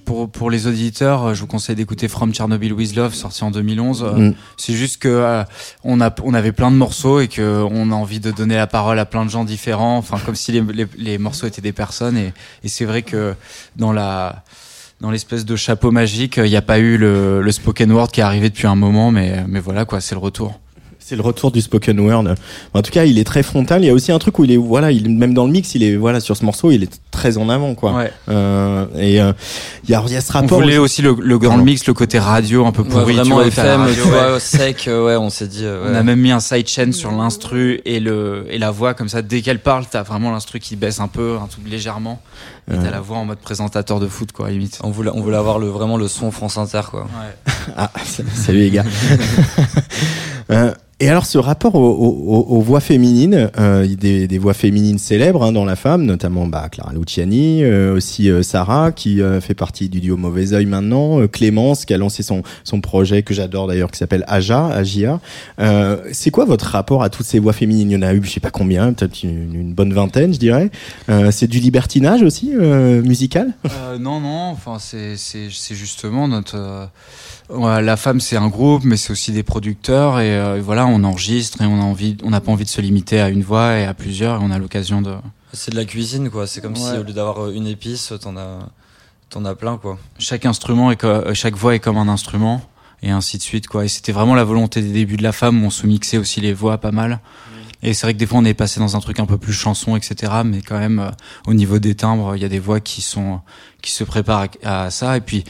Pour, 0.04 0.30
pour 0.30 0.50
les 0.50 0.66
auditeurs, 0.66 1.34
je 1.34 1.40
vous 1.40 1.46
conseille 1.46 1.76
d'écouter 1.76 2.08
From 2.08 2.32
Chernobyl 2.32 2.72
with 2.72 2.94
Love, 2.94 3.14
sorti 3.14 3.44
en 3.44 3.50
2011. 3.50 4.06
Mm. 4.16 4.32
C'est 4.56 4.74
juste 4.74 5.02
que 5.02 5.08
euh, 5.08 5.42
on 5.84 6.00
a 6.00 6.14
on 6.22 6.34
avait 6.34 6.52
plein 6.52 6.70
de 6.70 6.76
morceaux 6.76 7.20
et 7.20 7.28
que 7.28 7.62
on 7.70 7.90
a 7.90 7.94
envie 7.94 8.20
de 8.20 8.30
donner 8.30 8.56
la 8.56 8.66
parole 8.66 8.98
à 8.98 9.04
plein 9.04 9.24
de 9.24 9.30
gens 9.30 9.44
différents. 9.44 9.98
Enfin, 9.98 10.18
comme 10.24 10.34
si 10.34 10.52
les, 10.52 10.62
les, 10.62 10.86
les 10.96 11.18
morceaux 11.18 11.46
étaient 11.46 11.62
des 11.62 11.72
personnes. 11.72 12.16
Et, 12.16 12.32
et 12.64 12.68
c'est 12.68 12.84
vrai 12.84 13.02
que 13.02 13.34
dans 13.76 13.92
la 13.92 14.44
dans 15.00 15.10
l'espèce 15.12 15.44
de 15.44 15.54
chapeau 15.54 15.90
magique, 15.92 16.38
il 16.38 16.50
n'y 16.50 16.56
a 16.56 16.62
pas 16.62 16.78
eu 16.80 16.98
le, 16.98 17.40
le 17.40 17.52
spoken 17.52 17.92
word 17.92 18.10
qui 18.10 18.20
est 18.20 18.24
arrivé 18.24 18.50
depuis 18.50 18.66
un 18.66 18.74
moment, 18.74 19.10
mais 19.10 19.44
mais 19.46 19.60
voilà 19.60 19.84
quoi, 19.84 20.00
c'est 20.00 20.14
le 20.14 20.20
retour. 20.20 20.58
C'est 21.08 21.16
le 21.16 21.22
retour 21.22 21.50
du 21.50 21.62
spoken 21.62 21.98
word. 22.00 22.34
En 22.74 22.82
tout 22.82 22.90
cas, 22.90 23.06
il 23.06 23.18
est 23.18 23.24
très 23.24 23.42
frontal. 23.42 23.82
Il 23.82 23.86
y 23.86 23.88
a 23.88 23.94
aussi 23.94 24.12
un 24.12 24.18
truc 24.18 24.38
où 24.38 24.44
il 24.44 24.52
est, 24.52 24.58
voilà, 24.58 24.92
il 24.92 25.08
même 25.08 25.32
dans 25.32 25.46
le 25.46 25.50
mix, 25.50 25.74
il 25.74 25.82
est, 25.82 25.96
voilà, 25.96 26.20
sur 26.20 26.36
ce 26.36 26.44
morceau, 26.44 26.70
il 26.70 26.82
est 26.82 27.00
très 27.10 27.38
en 27.38 27.48
avant, 27.48 27.74
quoi. 27.74 27.94
Ouais. 27.94 28.12
Euh, 28.28 28.84
et 28.94 29.18
euh, 29.18 29.32
il 29.84 29.90
y, 29.90 29.94
a, 29.94 30.04
y 30.06 30.16
a 30.16 30.20
ce 30.20 30.30
rapport. 30.30 30.58
On 30.58 30.60
voulait 30.60 30.76
aussi, 30.76 31.00
le, 31.00 31.16
le 31.18 31.38
grand 31.38 31.56
mix, 31.56 31.86
le 31.86 31.94
côté 31.94 32.18
radio 32.18 32.66
un 32.66 32.72
peu 32.72 32.84
pourri, 32.84 33.04
ouais, 33.16 33.22
vraiment 33.22 33.40
tu 33.40 33.48
FM, 33.48 33.86
tu 33.94 34.00
vois, 34.00 34.38
sec. 34.38 34.84
Euh, 34.86 35.06
ouais, 35.06 35.16
on 35.16 35.30
s'est 35.30 35.48
dit. 35.48 35.64
On 35.64 35.94
a 35.94 36.02
même 36.02 36.20
mis 36.20 36.30
un 36.30 36.40
sidechain 36.40 36.92
sur 36.92 37.10
l'instru 37.10 37.80
et 37.86 38.00
le 38.00 38.44
et 38.50 38.58
la 38.58 38.70
voix 38.70 38.92
comme 38.92 39.08
ça. 39.08 39.22
Dès 39.22 39.40
qu'elle 39.40 39.60
parle, 39.60 39.86
t'as 39.90 40.02
vraiment 40.02 40.30
l'instru 40.30 40.60
qui 40.60 40.76
baisse 40.76 41.00
un 41.00 41.08
peu, 41.08 41.38
un 41.42 41.46
tout 41.46 41.60
légèrement. 41.66 42.20
Et 42.70 42.76
t'as 42.76 42.90
la 42.90 43.00
voix 43.00 43.18
en 43.18 43.24
mode 43.24 43.38
présentateur 43.38 44.00
de 44.00 44.08
foot, 44.08 44.32
quoi, 44.32 44.50
limite. 44.50 44.78
On 44.82 44.90
voulait, 44.90 45.10
on 45.14 45.20
voulait 45.22 45.36
avoir 45.36 45.58
le 45.58 45.68
vraiment 45.68 45.96
le 45.96 46.08
son 46.08 46.30
France 46.30 46.58
Inter, 46.58 46.82
quoi. 46.90 47.02
Ouais. 47.02 47.52
ah, 47.76 47.90
salut 48.34 48.58
les 48.58 48.70
gars. 48.70 48.84
euh, 50.50 50.72
et 51.00 51.08
alors 51.08 51.26
ce 51.26 51.38
rapport 51.38 51.76
aux, 51.76 51.90
aux, 51.90 52.56
aux 52.56 52.60
voix 52.60 52.80
féminines, 52.80 53.52
euh, 53.56 53.86
des, 53.86 54.26
des, 54.26 54.38
voix 54.38 54.52
féminines 54.52 54.98
célèbres 54.98 55.44
hein, 55.44 55.52
dans 55.52 55.64
la 55.64 55.76
femme, 55.76 56.04
notamment 56.04 56.48
bah, 56.48 56.68
Clara 56.68 56.92
Luciani, 56.92 57.62
euh, 57.62 57.94
aussi 57.94 58.28
euh, 58.28 58.42
Sarah 58.42 58.90
qui 58.90 59.22
euh, 59.22 59.40
fait 59.40 59.54
partie 59.54 59.88
du 59.88 60.00
duo 60.00 60.16
Mauvais 60.16 60.54
Oeil 60.54 60.66
maintenant, 60.66 61.20
euh, 61.20 61.28
Clémence 61.28 61.84
qui 61.84 61.94
a 61.94 61.98
lancé 61.98 62.24
son, 62.24 62.42
son 62.64 62.80
projet 62.80 63.22
que 63.22 63.32
j'adore 63.32 63.68
d'ailleurs 63.68 63.92
qui 63.92 63.98
s'appelle 63.98 64.24
Aja, 64.26 64.66
Agia. 64.66 65.20
c'est 66.10 66.32
quoi 66.32 66.46
votre 66.46 66.66
rapport 66.66 67.04
à 67.04 67.10
toutes 67.10 67.26
ces 67.26 67.38
voix 67.38 67.52
féminines? 67.52 67.92
Il 67.92 67.94
y 67.94 67.96
en 67.96 68.02
a 68.02 68.12
eu 68.12 68.20
je 68.24 68.30
sais 68.30 68.40
pas 68.40 68.50
combien, 68.50 68.92
peut-être 68.92 69.22
une, 69.22 69.54
une, 69.54 69.74
bonne 69.74 69.92
vingtaine 69.92 70.34
je 70.34 70.40
dirais. 70.40 70.68
c'est 71.30 71.46
du 71.46 71.60
libertinage 71.60 72.22
aussi 72.22 72.50
musical? 72.58 73.54
Non 73.98 74.20
non, 74.20 74.50
enfin 74.50 74.78
c'est 74.78 75.50
justement 75.50 76.28
notre 76.28 76.88
la 77.50 77.96
femme, 77.96 78.20
c'est 78.20 78.36
un 78.36 78.48
groupe, 78.48 78.84
mais 78.84 78.96
c'est 78.96 79.10
aussi 79.10 79.32
des 79.32 79.42
producteurs 79.42 80.20
et 80.20 80.38
euh, 80.38 80.60
voilà, 80.62 80.86
on 80.86 81.02
enregistre 81.04 81.62
et 81.62 81.66
on 81.66 81.80
a 81.80 81.84
envie, 81.84 82.16
on 82.22 82.30
n'a 82.30 82.40
pas 82.40 82.52
envie 82.52 82.64
de 82.64 82.70
se 82.70 82.80
limiter 82.80 83.20
à 83.20 83.28
une 83.28 83.42
voix 83.42 83.76
et 83.78 83.84
à 83.84 83.94
plusieurs. 83.94 84.40
Et 84.40 84.44
on 84.44 84.50
a 84.50 84.58
l'occasion 84.58 85.02
de. 85.02 85.14
C'est 85.52 85.70
de 85.70 85.76
la 85.76 85.84
cuisine, 85.84 86.30
quoi. 86.30 86.46
C'est 86.46 86.60
comme 86.60 86.76
si 86.76 86.92
au 86.92 87.02
lieu 87.02 87.12
d'avoir 87.12 87.44
euh, 87.44 87.52
une 87.52 87.66
épice, 87.66 88.12
t'en 88.20 88.36
as, 88.36 88.58
t'en 89.30 89.44
as 89.44 89.54
plein, 89.54 89.78
quoi. 89.78 89.98
Chaque 90.18 90.44
instrument 90.44 90.90
est, 90.90 91.04
euh, 91.04 91.32
chaque 91.34 91.56
voix 91.56 91.74
est 91.74 91.78
comme 91.78 91.96
un 91.96 92.08
instrument 92.08 92.60
et 93.02 93.10
ainsi 93.10 93.38
de 93.38 93.42
suite, 93.42 93.66
quoi. 93.66 93.84
Et 93.84 93.88
c'était 93.88 94.12
vraiment 94.12 94.34
la 94.34 94.44
volonté 94.44 94.82
des 94.82 94.92
débuts 94.92 95.16
de 95.16 95.22
la 95.22 95.32
femme 95.32 95.62
où 95.62 95.66
on 95.66 95.70
se 95.70 95.86
mixait 95.86 96.18
aussi 96.18 96.40
les 96.40 96.52
voix 96.52 96.78
pas 96.78 96.92
mal. 96.92 97.20
Et 97.82 97.94
c'est 97.94 98.06
vrai 98.06 98.14
que 98.14 98.18
des 98.18 98.26
fois 98.26 98.38
on 98.38 98.44
est 98.44 98.54
passé 98.54 98.80
dans 98.80 98.96
un 98.96 99.00
truc 99.00 99.20
un 99.20 99.26
peu 99.26 99.38
plus 99.38 99.52
chanson, 99.52 99.96
etc. 99.96 100.32
Mais 100.44 100.62
quand 100.62 100.78
même, 100.78 101.12
au 101.46 101.54
niveau 101.54 101.78
des 101.78 101.94
timbres, 101.94 102.34
il 102.34 102.42
y 102.42 102.44
a 102.44 102.48
des 102.48 102.58
voix 102.58 102.80
qui 102.80 103.02
sont 103.02 103.40
qui 103.82 103.92
se 103.92 104.04
préparent 104.04 104.48
à 104.64 104.90
ça. 104.90 105.16
Et 105.16 105.20
puis 105.20 105.44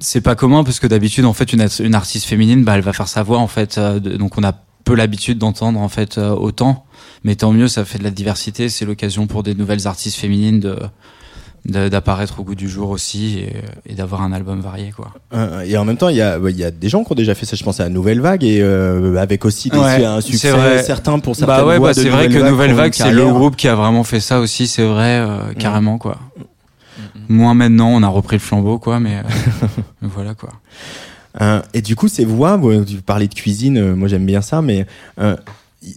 c'est 0.00 0.20
pas 0.20 0.34
commun 0.34 0.64
parce 0.64 0.80
que 0.80 0.86
d'habitude 0.86 1.24
en 1.24 1.32
fait 1.32 1.52
une, 1.52 1.66
une 1.80 1.94
artiste 1.94 2.26
féminine 2.26 2.64
bah 2.64 2.74
elle 2.76 2.82
va 2.82 2.92
faire 2.92 3.08
sa 3.08 3.22
voix 3.22 3.38
en 3.38 3.46
fait 3.46 3.78
euh, 3.78 4.00
donc 4.00 4.38
on 4.38 4.44
a 4.44 4.52
peu 4.84 4.94
l'habitude 4.94 5.38
d'entendre 5.38 5.80
en 5.80 5.88
fait 5.88 6.18
euh, 6.18 6.30
autant 6.30 6.84
mais 7.22 7.36
tant 7.36 7.52
mieux 7.52 7.68
ça 7.68 7.84
fait 7.84 7.98
de 7.98 8.04
la 8.04 8.10
diversité 8.10 8.68
c'est 8.68 8.84
l'occasion 8.84 9.26
pour 9.26 9.42
des 9.42 9.54
nouvelles 9.54 9.86
artistes 9.86 10.16
féminines 10.16 10.60
de 10.60 10.78
d'apparaître 11.66 12.40
au 12.40 12.44
goût 12.44 12.54
du 12.54 12.68
jour 12.68 12.90
aussi 12.90 13.38
et, 13.38 13.52
et 13.86 13.94
d'avoir 13.94 14.20
un 14.22 14.32
album 14.32 14.60
varié 14.60 14.92
quoi. 14.94 15.12
Euh, 15.32 15.62
et 15.62 15.78
en 15.78 15.84
même 15.86 15.96
temps, 15.96 16.10
il 16.10 16.16
y 16.16 16.20
a, 16.20 16.38
il 16.48 16.56
y 16.56 16.64
a 16.64 16.70
des 16.70 16.88
gens 16.90 17.04
qui 17.04 17.12
ont 17.12 17.14
déjà 17.14 17.34
fait 17.34 17.46
ça. 17.46 17.56
Je 17.56 17.64
pense 17.64 17.80
à 17.80 17.88
Nouvelle 17.88 18.20
Vague 18.20 18.44
et 18.44 18.60
euh, 18.60 19.16
avec 19.16 19.46
aussi 19.46 19.70
des, 19.70 19.78
Ouais, 19.78 20.04
un 20.04 20.20
c'est 20.20 20.26
succès 20.32 20.50
vrai. 20.50 20.82
certain 20.82 21.18
pour 21.20 21.34
certaines 21.34 21.56
Bah 21.56 21.64
ouais, 21.66 21.78
bah 21.80 21.94
c'est 21.94 22.10
vrai 22.10 22.28
que 22.28 22.38
Nouvelle 22.38 22.74
Vague 22.74 22.92
c'est 22.94 23.12
le 23.12 23.26
groupe 23.32 23.56
qui 23.56 23.66
a 23.68 23.74
vraiment 23.74 24.04
fait 24.04 24.20
ça 24.20 24.40
aussi, 24.40 24.66
c'est 24.66 24.84
vrai 24.84 25.20
euh, 25.20 25.38
carrément 25.58 25.96
quoi. 25.96 26.18
Moins 27.30 27.54
maintenant, 27.54 27.88
on 27.88 28.02
a 28.02 28.08
repris 28.08 28.36
le 28.36 28.40
flambeau 28.42 28.78
quoi, 28.78 29.00
mais 29.00 29.16
euh, 29.16 29.66
voilà 30.02 30.34
quoi. 30.34 30.50
Et 31.72 31.80
du 31.80 31.96
coup, 31.96 32.08
ces 32.08 32.24
voix, 32.26 32.60
tu 32.86 32.96
parlais 32.96 33.26
de 33.26 33.34
cuisine, 33.34 33.94
moi 33.94 34.06
j'aime 34.08 34.26
bien 34.26 34.42
ça, 34.42 34.60
mais 34.60 34.86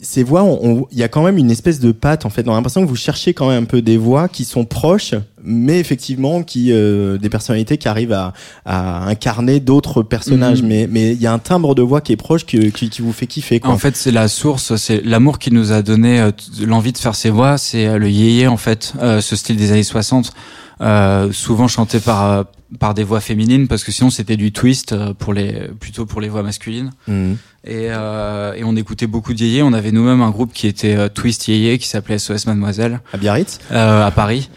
ces 0.01 0.23
voix, 0.23 0.45
il 0.91 0.97
y 0.97 1.03
a 1.03 1.07
quand 1.07 1.23
même 1.23 1.37
une 1.37 1.51
espèce 1.51 1.79
de 1.79 1.91
patte 1.91 2.25
en 2.25 2.29
fait. 2.29 2.47
On 2.47 2.51
a 2.51 2.55
l'impression 2.55 2.81
que 2.81 2.89
vous 2.89 2.95
cherchez 2.95 3.33
quand 3.33 3.49
même 3.49 3.63
un 3.63 3.65
peu 3.65 3.81
des 3.81 3.97
voix 3.97 4.27
qui 4.27 4.45
sont 4.45 4.65
proches, 4.65 5.13
mais 5.43 5.79
effectivement 5.79 6.43
qui 6.43 6.71
euh, 6.71 7.17
des 7.17 7.29
personnalités 7.29 7.77
qui 7.77 7.87
arrivent 7.87 8.13
à, 8.13 8.33
à 8.65 9.05
incarner 9.07 9.59
d'autres 9.59 10.03
personnages. 10.03 10.61
Mhm. 10.61 10.67
Mais 10.67 10.87
mais 10.89 11.13
il 11.13 11.21
y 11.21 11.27
a 11.27 11.33
un 11.33 11.39
timbre 11.39 11.75
de 11.75 11.81
voix 11.81 12.01
qui 12.01 12.13
est 12.13 12.17
proche 12.17 12.45
qui, 12.45 12.71
qui 12.71 13.01
vous 13.01 13.13
fait 13.13 13.27
kiffer. 13.27 13.59
Quoi. 13.59 13.71
En 13.71 13.77
fait, 13.77 13.95
c'est 13.95 14.11
la 14.11 14.27
source, 14.27 14.75
c'est 14.75 15.03
l'amour 15.03 15.39
qui 15.39 15.51
nous 15.51 15.71
a 15.71 15.81
donné 15.81 16.19
euh, 16.19 16.31
l'envie 16.65 16.91
de 16.91 16.97
faire 16.97 17.15
ces 17.15 17.29
voix, 17.29 17.57
c'est 17.57 17.87
euh, 17.87 17.97
le 17.97 18.09
yéyé 18.09 18.47
en 18.47 18.57
fait, 18.57 18.93
euh, 19.01 19.21
ce 19.21 19.35
style 19.35 19.55
des 19.55 19.71
années 19.71 19.83
60, 19.83 20.33
euh, 20.81 21.31
souvent 21.31 21.67
chanté 21.67 21.99
par 21.99 22.23
euh, 22.31 22.43
par 22.79 22.93
des 22.93 23.03
voix 23.03 23.21
féminines 23.21 23.67
parce 23.67 23.83
que 23.85 23.91
sinon 23.93 24.09
c'était 24.09 24.35
du 24.37 24.51
twist 24.51 24.91
euh, 24.91 25.13
pour 25.13 25.33
les 25.33 25.69
plutôt 25.79 26.05
pour 26.05 26.19
les 26.21 26.29
voix 26.29 26.43
masculines. 26.43 26.91
Mhm. 27.07 27.37
Et, 27.65 27.87
euh, 27.91 28.53
et 28.53 28.63
on 28.63 28.75
écoutait 28.75 29.07
beaucoup 29.07 29.33
de 29.33 29.39
yéyé. 29.39 29.61
On 29.63 29.73
avait 29.73 29.91
nous-mêmes 29.91 30.21
un 30.21 30.29
groupe 30.29 30.53
qui 30.53 30.67
était 30.67 30.95
euh, 30.95 31.09
twist 31.09 31.47
yéyé 31.47 31.77
qui 31.77 31.87
s'appelait 31.87 32.17
SOS 32.19 32.45
Mademoiselle 32.45 33.01
À 33.13 33.17
Biarritz? 33.17 33.59
euh, 33.71 34.05
à 34.05 34.11
Paris. 34.11 34.49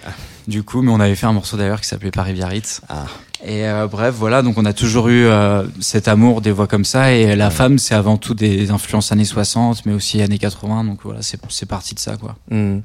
Du 0.48 0.62
coup, 0.64 0.82
mais 0.82 0.90
on 0.90 0.98
avait 1.00 1.14
fait 1.14 1.26
un 1.26 1.32
morceau 1.32 1.56
d'ailleurs 1.56 1.80
qui 1.80 1.86
s'appelait 1.88 2.10
Paris 2.10 2.32
Biarritz. 2.32 2.80
Ah. 2.88 3.06
Et 3.44 3.66
euh, 3.68 3.86
bref, 3.86 4.14
voilà, 4.18 4.42
donc 4.42 4.58
on 4.58 4.64
a 4.64 4.72
toujours 4.72 5.08
eu 5.08 5.24
euh, 5.26 5.64
cet 5.80 6.08
amour 6.08 6.40
des 6.40 6.50
voix 6.52 6.66
comme 6.66 6.84
ça. 6.84 7.12
Et 7.12 7.34
la 7.36 7.50
femme, 7.50 7.78
c'est 7.78 7.94
avant 7.94 8.16
tout 8.16 8.34
des 8.34 8.70
influences 8.70 9.12
années 9.12 9.24
60, 9.24 9.86
mais 9.86 9.92
aussi 9.92 10.20
années 10.22 10.38
80. 10.38 10.84
Donc 10.84 11.00
voilà, 11.04 11.22
c'est 11.22 11.40
c'est 11.48 11.66
parti 11.68 11.94
de 11.94 12.00
ça, 12.00 12.16
quoi. 12.16 12.36
Mhm. 12.50 12.82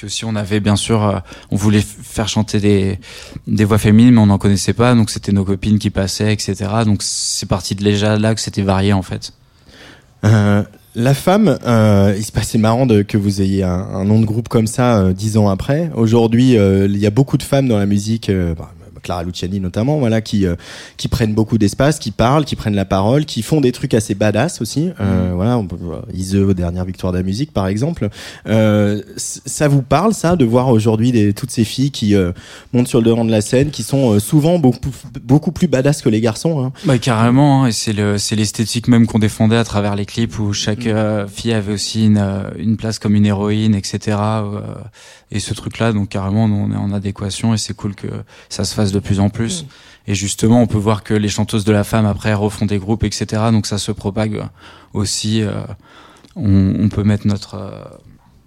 Puis 0.00 0.06
aussi, 0.06 0.24
on 0.24 0.34
avait 0.34 0.60
bien 0.60 0.76
sûr, 0.76 1.04
euh, 1.04 1.18
on 1.50 1.56
voulait 1.56 1.82
faire 1.82 2.26
chanter 2.26 2.58
des, 2.58 2.98
des 3.46 3.66
voix 3.66 3.76
féminines, 3.76 4.14
mais 4.14 4.20
on 4.22 4.26
n'en 4.28 4.38
connaissait 4.38 4.72
pas. 4.72 4.94
Donc 4.94 5.10
c'était 5.10 5.30
nos 5.30 5.44
copines 5.44 5.78
qui 5.78 5.90
passaient, 5.90 6.32
etc. 6.32 6.54
Donc 6.86 7.02
c'est 7.02 7.46
parti 7.46 7.74
de 7.74 7.84
déjà 7.84 8.18
là 8.18 8.34
que 8.34 8.40
c'était 8.40 8.62
varié, 8.62 8.94
en 8.94 9.02
fait. 9.02 9.34
Euh, 10.24 10.62
la 10.94 11.12
femme, 11.12 11.58
euh, 11.66 12.14
il 12.16 12.24
se 12.24 12.32
passait 12.32 12.56
marrant 12.56 12.86
de, 12.86 13.02
que 13.02 13.18
vous 13.18 13.42
ayez 13.42 13.62
un, 13.62 14.06
nom 14.06 14.20
de 14.20 14.24
groupe 14.24 14.48
comme 14.48 14.66
ça 14.66 15.12
dix 15.12 15.36
ans 15.36 15.50
après. 15.50 15.90
Aujourd'hui, 15.94 16.54
il 16.54 16.96
y 16.96 17.06
a 17.06 17.10
beaucoup 17.10 17.36
de 17.36 17.42
femmes 17.42 17.68
dans 17.68 17.76
la 17.76 17.84
musique, 17.84 18.30
bah, 18.30 18.72
Clara 19.02 19.22
Luciani 19.24 19.60
notamment, 19.60 19.98
voilà, 19.98 20.20
qui 20.20 20.46
euh, 20.46 20.54
qui 20.96 21.08
prennent 21.08 21.34
beaucoup 21.34 21.58
d'espace, 21.58 21.98
qui 21.98 22.10
parlent, 22.10 22.44
qui 22.44 22.56
prennent 22.56 22.74
la 22.74 22.84
parole, 22.84 23.24
qui 23.24 23.42
font 23.42 23.60
des 23.60 23.72
trucs 23.72 23.94
assez 23.94 24.14
badass 24.14 24.60
aussi. 24.60 24.90
Euh, 25.00 25.32
Voilà, 25.34 25.58
on 25.58 25.66
peut 25.66 25.76
voir 25.80 26.02
Ise, 26.12 26.34
dernière 26.34 26.84
victoire 26.84 27.12
de 27.12 27.18
la 27.18 27.24
musique 27.24 27.52
par 27.52 27.66
exemple. 27.66 28.08
Euh, 28.46 29.02
ça 29.16 29.68
vous 29.68 29.82
parle 29.82 30.14
ça 30.14 30.36
de 30.36 30.44
voir 30.44 30.68
aujourd'hui 30.68 31.34
toutes 31.34 31.50
ces 31.50 31.64
filles 31.64 31.90
qui 31.90 32.14
euh, 32.14 32.32
montent 32.72 32.88
sur 32.88 32.98
le 33.00 33.04
devant 33.04 33.24
de 33.24 33.30
la 33.30 33.40
scène, 33.40 33.70
qui 33.70 33.82
sont 33.82 34.12
euh, 34.12 34.18
souvent 34.18 34.58
beaucoup 34.58 34.90
beaucoup 35.22 35.52
plus 35.52 35.66
badass 35.68 36.02
que 36.02 36.08
les 36.08 36.20
garçons. 36.20 36.64
Hein. 36.64 36.72
Bah 36.84 36.98
carrément, 36.98 37.64
hein, 37.64 37.66
et 37.68 37.72
c'est 37.72 37.92
le 37.92 38.18
c'est 38.18 38.36
l'esthétique 38.36 38.88
même 38.88 39.06
qu'on 39.06 39.18
défendait 39.18 39.56
à 39.56 39.64
travers 39.64 39.96
les 39.96 40.06
clips 40.06 40.38
où 40.38 40.52
chaque 40.52 40.86
euh, 40.86 41.26
fille 41.26 41.52
avait 41.52 41.72
aussi 41.72 42.06
une 42.06 42.22
une 42.58 42.76
place 42.76 42.98
comme 42.98 43.14
une 43.14 43.26
héroïne, 43.26 43.74
etc. 43.74 44.16
et 45.32 45.38
ce 45.40 45.54
truc-là, 45.54 45.92
donc 45.92 46.08
carrément, 46.08 46.48
nous, 46.48 46.56
on 46.56 46.72
est 46.72 46.76
en 46.76 46.92
adéquation 46.92 47.54
et 47.54 47.58
c'est 47.58 47.74
cool 47.74 47.94
que 47.94 48.08
ça 48.48 48.64
se 48.64 48.74
fasse 48.74 48.90
de 48.92 48.98
plus 48.98 49.20
en 49.20 49.30
plus. 49.30 49.64
Et 50.06 50.14
justement, 50.14 50.60
on 50.60 50.66
peut 50.66 50.78
voir 50.78 51.04
que 51.04 51.14
les 51.14 51.28
chanteuses 51.28 51.64
de 51.64 51.72
la 51.72 51.84
femme 51.84 52.06
après 52.06 52.34
refont 52.34 52.66
des 52.66 52.78
groupes, 52.78 53.04
etc. 53.04 53.26
Donc 53.52 53.66
ça 53.66 53.78
se 53.78 53.92
propague 53.92 54.42
aussi. 54.92 55.42
euh, 55.42 55.62
on, 56.34 56.74
on 56.80 56.88
peut 56.88 57.04
mettre 57.04 57.26
notre 57.26 57.54
euh, 57.54 57.84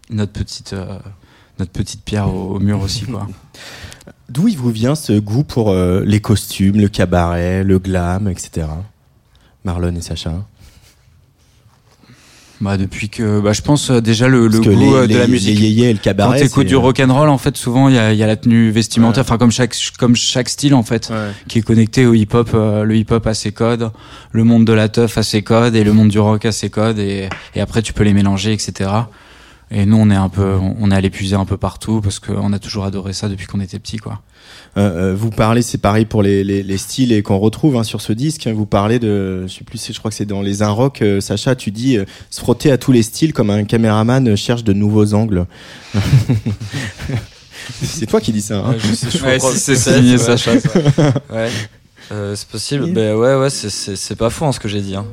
notre 0.09 0.33
petite 0.33 0.73
euh, 0.73 0.99
notre 1.59 1.71
petite 1.71 2.03
pierre 2.03 2.33
au, 2.33 2.55
au 2.55 2.59
mur 2.59 2.81
aussi, 2.81 3.05
quoi. 3.05 3.27
D'où 4.29 4.47
il 4.49 4.57
vous 4.57 4.71
vient 4.71 4.95
ce 4.95 5.17
goût 5.19 5.43
pour 5.43 5.73
les 5.73 6.19
costumes, 6.19 6.81
le 6.81 6.89
cabaret, 6.89 7.63
le 7.63 7.77
glam, 7.77 8.27
etc. 8.27 8.67
Marlon 9.63 9.95
et 9.95 10.01
Sacha? 10.01 10.43
Bah 12.63 12.77
depuis 12.77 13.09
que, 13.09 13.41
bah 13.41 13.51
je 13.51 13.61
pense 13.61 13.89
euh, 13.91 13.99
déjà 13.99 14.29
le, 14.29 14.47
le 14.47 14.59
goût 14.61 14.69
les, 14.69 14.93
euh, 14.93 15.05
de 15.07 15.17
la 15.17 15.25
les- 15.25 15.31
musique. 15.31 15.59
les 15.59 15.65
yéyés 15.69 15.91
le 15.91 15.97
Quand 15.97 16.03
cabaret. 16.05 16.39
t'écoutes 16.39 16.63
c'est- 16.63 16.69
du 16.69 16.75
rock 16.77 16.99
and 17.01 17.13
roll, 17.13 17.27
en 17.27 17.37
fait, 17.37 17.57
souvent 17.57 17.89
il 17.89 17.95
y 17.95 17.97
a, 17.97 18.13
il 18.13 18.17
y 18.17 18.23
a 18.23 18.27
la 18.27 18.37
tenue 18.37 18.71
vestimentaire, 18.71 19.23
Ouais. 19.23 19.29
enfin 19.29 19.37
comme 19.37 19.51
chaque 19.51 19.75
comme 19.99 20.15
chaque 20.15 20.47
style 20.47 20.73
en 20.73 20.83
fait, 20.83 21.09
Ouais. 21.09 21.31
qui 21.49 21.59
est 21.59 21.61
connecté 21.61 22.05
au 22.05 22.13
hip-hop. 22.13 22.51
euh, 22.53 22.83
le 22.83 22.95
hip-hop 22.95 23.27
a 23.27 23.33
ses 23.33 23.51
codes, 23.51 23.91
le 24.31 24.43
monde 24.45 24.63
de 24.65 24.71
la 24.73 24.87
teuf 24.87 25.17
a 25.17 25.23
ses 25.23 25.41
codes 25.41 25.75
et 25.75 25.83
le 25.83 25.91
monde 25.91 26.07
du 26.09 26.19
rock 26.19 26.45
a 26.45 26.51
ses 26.53 26.69
codes 26.69 26.99
et, 26.99 27.27
et 27.53 27.59
après 27.61 27.81
tu 27.81 27.91
peux 27.91 28.03
les 28.05 28.13
mélanger, 28.13 28.53
etc. 28.53 28.89
Et 29.69 29.85
nous 29.85 29.97
on 29.97 30.09
est 30.09 30.15
un 30.15 30.29
peu, 30.29 30.53
on 30.79 30.89
est 30.91 30.95
allé 30.95 31.09
puiser 31.09 31.35
un 31.35 31.45
peu 31.45 31.57
partout 31.57 31.99
parce 31.99 32.19
qu'on 32.19 32.53
a 32.53 32.59
toujours 32.59 32.85
adoré 32.85 33.11
ça 33.11 33.27
depuis 33.27 33.45
qu'on 33.47 33.59
était 33.59 33.79
petit, 33.79 33.97
quoi. 33.97 34.21
Euh, 34.75 35.11
euh, 35.11 35.15
vous 35.15 35.29
parlez, 35.29 35.61
c'est 35.61 35.77
pareil 35.77 36.05
pour 36.05 36.23
les, 36.23 36.43
les, 36.43 36.63
les 36.63 36.77
styles 36.77 37.11
et 37.11 37.21
qu'on 37.21 37.37
retrouve 37.37 37.77
hein, 37.77 37.83
sur 37.83 38.01
ce 38.01 38.11
disque. 38.11 38.47
Vous 38.47 38.65
parlez 38.65 38.97
de, 38.97 39.45
je 39.47 39.53
sais 39.53 39.63
plus, 39.63 39.91
je 39.93 39.97
crois 39.99 40.09
que 40.09 40.15
c'est 40.17 40.25
dans 40.25 40.41
les 40.41 40.63
un 40.63 40.69
rock. 40.69 41.01
euh, 41.03 41.21
Sacha, 41.21 41.55
tu 41.55 41.69
dis 41.69 41.97
euh, 41.97 42.05
se 42.31 42.39
frotter 42.39 42.71
à 42.71 42.77
tous 42.79 42.91
les 42.91 43.03
styles 43.03 43.33
comme 43.33 43.49
un 43.51 43.65
caméraman 43.65 44.35
cherche 44.35 44.63
de 44.63 44.73
nouveaux 44.73 45.13
angles. 45.13 45.45
c'est 47.83 48.05
toi 48.07 48.19
qui 48.19 48.31
dis 48.31 48.41
ça. 48.41 48.57
Hein 48.65 48.71
Ouais, 48.71 48.77
je 48.79 48.93
sais, 48.93 49.07
je 49.17 49.23
Ouais, 49.23 49.33
comprends, 49.37 49.51
si 49.51 49.59
c'est 49.59 49.73
peut-être, 49.73 49.95
signé 49.97 50.11
ouais. 50.13 50.17
Sacha, 50.17 50.51
Ouais. 51.31 51.49
Euh, 52.11 52.35
c'est 52.35 52.47
possible. 52.47 52.91
Ben 52.91 53.15
ouais, 53.15 53.35
ouais, 53.35 53.49
c'est- 53.49 53.69
c'est 53.69 53.95
c'est 53.95 54.15
pas 54.15 54.29
faux 54.29 54.45
hein, 54.45 54.51
ce 54.51 54.59
que 54.59 54.67
j'ai 54.67 54.81
dit. 54.81 54.95
Hein. 54.95 55.05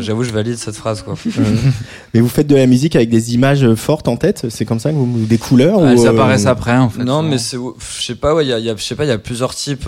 J'avoue, 0.00 0.24
je 0.24 0.30
valide 0.32 0.56
cette 0.56 0.76
phrase 0.76 1.02
quoi. 1.02 1.14
Euh, 1.38 1.42
Mais 2.14 2.20
vous 2.20 2.28
faites 2.28 2.46
de 2.46 2.56
la 2.56 2.66
musique 2.66 2.96
avec 2.96 3.10
des 3.10 3.34
images 3.34 3.62
euh, 3.64 3.76
fortes 3.76 4.08
en 4.08 4.16
tête. 4.16 4.46
C'est 4.48 4.64
comme 4.64 4.80
ça 4.80 4.90
que 4.90 4.96
vous 4.96 5.26
des 5.26 5.38
couleurs 5.38 5.86
Elles 5.86 5.98
ou, 5.98 6.06
euh, 6.06 6.10
apparaissent 6.10 6.46
après, 6.46 6.76
en 6.76 6.88
fait. 6.88 7.00
non, 7.04 7.18
souvent. 7.18 7.22
mais 7.22 7.38
c'est, 7.38 7.56
je 7.56 8.02
sais 8.04 8.14
pas, 8.14 8.34
ouais, 8.34 8.44
il 8.46 8.48
y 8.48 8.52
a, 8.52 8.58
y 8.58 8.70
a- 8.70 8.76
je 8.76 8.82
sais 8.82 8.94
pas, 8.96 9.04
il 9.04 9.08
y 9.08 9.12
a 9.12 9.18
plusieurs 9.18 9.54
types. 9.54 9.86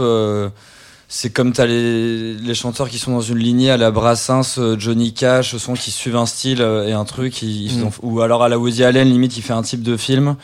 C'est 1.13 1.31
comme 1.31 1.53
t'as 1.53 1.67
les, 1.67 2.35
les 2.35 2.55
chanteurs 2.55 2.89
qui 2.89 2.99
sont 2.99 3.11
dans 3.11 3.21
une 3.21 3.39
lignée 3.39 3.71
à 3.73 3.77
la 3.77 3.91
Brassens, 3.91 4.59
euh, 4.59 4.79
Johnny 4.79 5.13
Cash, 5.13 5.57
sont 5.57 5.75
qui 5.75 5.91
suivent 5.91 6.15
un 6.15 6.25
style 6.25 6.63
euh, 6.63 6.87
et 6.87 6.93
un 6.93 7.05
truc, 7.05 7.43
ils, 7.43 7.65
ils 7.67 7.81
Mm. 7.81 7.87
ont- 7.89 7.93
ou 8.03 8.21
alors 8.21 8.45
à 8.45 8.49
la 8.49 8.59
Woody 8.61 8.85
Allen, 8.85 9.09
limite, 9.09 9.37
il 9.37 9.43
fait 9.43 9.53
un 9.53 9.63
type 9.63 9.83
de 9.83 9.97
film. 9.97 10.37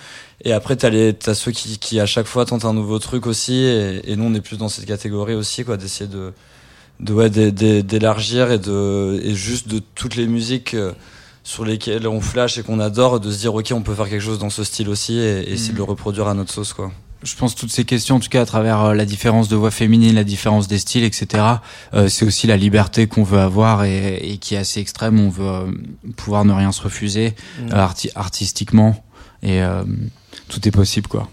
Et 0.44 0.52
après, 0.52 0.74
t'as 0.74 0.90
les, 0.90 1.14
t'as 1.14 1.34
ceux 1.34 1.52
qui, 1.52 1.78
qui 1.78 2.00
à 2.00 2.06
chaque 2.06 2.26
fois 2.26 2.44
tentent 2.44 2.64
un 2.64 2.74
nouveau 2.74 2.98
truc 2.98 3.26
aussi. 3.28 3.54
Et, 3.54 4.10
et 4.10 4.16
nous, 4.16 4.24
on 4.24 4.34
est 4.34 4.40
plus 4.40 4.58
dans 4.58 4.68
cette 4.68 4.86
catégorie 4.86 5.34
aussi, 5.34 5.64
quoi, 5.64 5.76
d'essayer 5.76 6.10
de, 6.10 6.32
de 6.98 7.12
ouais, 7.12 7.30
d'é- 7.30 7.52
d'é- 7.52 7.84
d'élargir 7.84 8.50
et 8.50 8.58
de, 8.58 9.20
et 9.22 9.34
juste 9.36 9.68
de 9.68 9.80
toutes 9.94 10.16
les 10.16 10.26
musiques. 10.26 10.74
euh, 10.74 10.92
sur 11.44 11.64
lesquelles 11.64 12.08
on 12.08 12.20
flash 12.20 12.58
et 12.58 12.64
qu'on 12.64 12.80
adore, 12.80 13.20
de 13.20 13.30
se 13.30 13.38
dire 13.38 13.54
ok 13.54 13.68
on 13.72 13.80
peut 13.82 13.94
faire 13.94 14.08
quelque 14.10 14.20
chose 14.20 14.40
dans 14.40 14.50
ce 14.50 14.64
style 14.64 14.88
aussi 14.88 15.16
et, 15.16 15.42
et 15.42 15.52
essayer 15.52 15.70
Mm. 15.70 15.74
de 15.74 15.78
le 15.78 15.84
reproduire 15.84 16.26
à 16.26 16.34
notre 16.34 16.52
sauce 16.52 16.72
quoi. 16.72 16.90
Je 17.22 17.34
pense 17.34 17.54
toutes 17.54 17.70
ces 17.72 17.84
questions, 17.84 18.16
en 18.16 18.20
tout 18.20 18.28
cas 18.28 18.42
à 18.42 18.46
travers 18.46 18.80
euh, 18.82 18.94
la 18.94 19.04
différence 19.04 19.48
de 19.48 19.56
voix 19.56 19.70
féminine, 19.70 20.14
la 20.14 20.24
différence 20.24 20.68
des 20.68 20.78
styles, 20.78 21.04
etc. 21.04 21.42
euh, 21.94 22.08
c'est 22.08 22.24
aussi 22.24 22.46
la 22.46 22.56
liberté 22.56 23.06
qu'on 23.06 23.24
veut 23.24 23.38
avoir 23.40 23.84
et, 23.84 24.16
et 24.32 24.38
qui 24.38 24.54
est 24.54 24.58
assez 24.58 24.80
extrême. 24.80 25.18
On 25.18 25.30
veut 25.30 25.44
euh, 25.46 25.66
pouvoir 26.16 26.44
ne 26.44 26.52
rien 26.52 26.72
se 26.72 26.82
refuser 26.82 27.34
Mm. 27.60 27.72
euh, 27.72 27.76
arti- 27.86 28.10
artistiquement 28.14 29.02
et 29.42 29.62
euh, 29.62 29.82
tout 30.48 30.66
est 30.68 30.70
possible 30.72 31.08
quoi. 31.08 31.28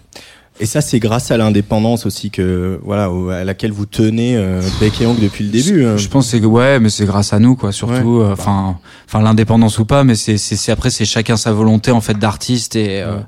Et 0.60 0.66
ça, 0.66 0.80
c'est 0.80 1.00
grâce 1.00 1.32
à 1.32 1.36
l'indépendance 1.36 2.06
aussi 2.06 2.30
que 2.30 2.78
voilà 2.84 3.10
au- 3.10 3.28
à 3.30 3.42
laquelle 3.42 3.72
vous 3.72 3.86
tenez 3.86 4.36
euh, 4.36 4.62
bec 4.78 5.00
et 5.00 5.06
ongle 5.06 5.20
depuis 5.20 5.44
le 5.44 5.50
début. 5.50 5.84
hein. 5.84 5.96
Je 5.96 6.06
pense 6.08 6.30
que 6.30 6.36
ouais, 6.46 6.78
mais 6.78 6.90
c'est 6.90 7.06
grâce 7.06 7.32
à 7.32 7.40
nous 7.40 7.56
quoi, 7.56 7.72
surtout. 7.72 8.18
Ouais. 8.20 8.26
euh, 8.26 8.32
Enfin, 8.34 8.78
enfin 9.06 9.20
l'indépendance 9.20 9.78
ou 9.80 9.84
pas, 9.84 10.04
mais 10.04 10.14
c'est 10.14 10.38
c'est 10.38 10.54
c'est- 10.56 10.70
après 10.70 10.90
c'est 10.90 11.04
chacun 11.06 11.36
sa 11.36 11.52
volonté 11.52 11.90
en 11.90 12.00
fait 12.00 12.16
d'artiste 12.18 12.76
et 12.76 13.02
euh, 13.02 13.16
Ouais. 13.16 13.22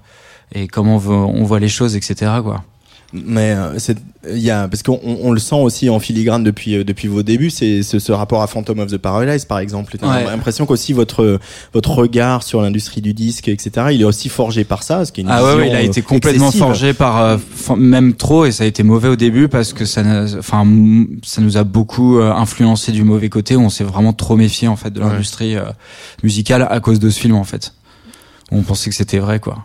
Et 0.55 0.69
comment 0.69 0.97
on, 0.97 0.99
veut- 0.99 1.13
on 1.15 1.45
voit 1.45 1.61
les 1.61 1.69
choses, 1.69 1.97
etc. 1.97 2.31
quoi. 2.43 2.63
Mais 3.13 3.53
euh, 3.53 3.79
c'est 3.79 3.97
il 4.29 4.39
y 4.41 4.51
a 4.51 4.67
parce 4.67 4.83
qu'on 4.83 4.99
on, 5.05 5.31
le 5.31 5.39
sent 5.39 5.55
aussi 5.55 5.89
en 5.89 6.01
filigrane 6.01 6.43
depuis 6.43 6.75
euh, 6.75 6.83
depuis 6.83 7.07
vos 7.07 7.23
débuts, 7.23 7.51
c'est 7.51 7.85
ce, 7.85 8.01
ce 8.01 8.11
rapport 8.11 8.43
à 8.43 8.49
Phantom 8.49 8.81
of 8.81 8.91
the 8.91 8.97
Paradise 8.97 9.45
par 9.45 9.61
exemple. 9.61 9.97
T'as 9.97 10.09
Ouais. 10.13 10.25
l'impression 10.25 10.67
qu'aussi 10.67 10.93
votre 10.93 11.39
votre 11.73 11.93
regard 11.93 12.43
sur 12.43 12.61
l'industrie 12.63 13.01
du 13.03 13.15
disque, 13.15 13.47
etc. 13.47 13.71
Il 13.93 14.01
est 14.01 14.05
aussi 14.05 14.29
forgé 14.29 14.65
par 14.65 14.83
ça, 14.83 15.05
ce 15.05 15.13
qui 15.13 15.21
est 15.21 15.25
une 15.25 15.31
Ah 15.31 15.45
ouais, 15.45 15.55
ouais, 15.55 15.69
il 15.69 15.75
a 15.77 15.79
euh, 15.79 15.83
été 15.85 16.03
complètement 16.03 16.47
excessive. 16.47 16.67
forgé 16.67 16.95
par 16.95 17.19
euh, 17.23 17.37
même 17.77 18.15
trop 18.15 18.45
et 18.45 18.51
ça 18.51 18.65
a 18.65 18.67
été 18.67 18.83
mauvais 18.83 19.09
au 19.09 19.17
début 19.17 19.47
parce 19.47 19.73
que 19.73 19.85
ça, 19.85 20.03
enfin, 20.37 20.67
ça 21.23 21.41
nous 21.41 21.57
a 21.57 21.63
beaucoup 21.63 22.19
euh, 22.19 22.33
influencé 22.33 22.91
du 22.91 23.05
mauvais 23.05 23.29
côté. 23.29 23.57
On 23.57 23.71
s'est 23.71 23.85
vraiment 23.85 24.13
trop 24.15 24.37
méfié 24.37 24.67
en 24.67 24.77
fait 24.77 24.91
de 24.91 25.01
Ouais. 25.01 25.09
l'industrie 25.09 25.55
euh, 25.57 25.63
musicale 26.25 26.67
à 26.69 26.81
cause 26.81 26.99
de 26.99 27.09
ce 27.09 27.21
film 27.21 27.37
en 27.37 27.45
fait. 27.45 27.73
On 28.51 28.63
pensait 28.63 28.91
que 28.91 28.97
c'était 28.97 29.21
vrai 29.21 29.39
quoi. 29.39 29.65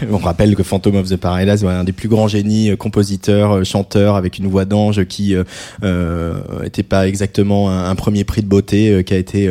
On 0.12 0.18
rappelle 0.18 0.54
que 0.56 0.62
Phantom 0.62 0.96
of 0.96 1.08
the 1.08 1.16
Paradise 1.16 1.64
un 1.64 1.84
des 1.84 1.92
plus 1.92 2.08
grands 2.08 2.28
génies, 2.28 2.70
euh, 2.70 2.76
compositeurs, 2.76 3.52
euh, 3.52 3.64
chanteurs, 3.64 4.16
avec 4.16 4.38
une 4.38 4.46
voix 4.46 4.64
d'ange 4.64 5.04
qui 5.04 5.34
euh, 5.34 6.34
était 6.64 6.82
pas 6.82 7.06
exactement 7.06 7.70
un, 7.70 7.94
premier 7.94 8.24
prix 8.24 8.42
de 8.42 8.46
beauté, 8.46 9.02
qui 9.04 9.14
a 9.14 9.16
été 9.16 9.50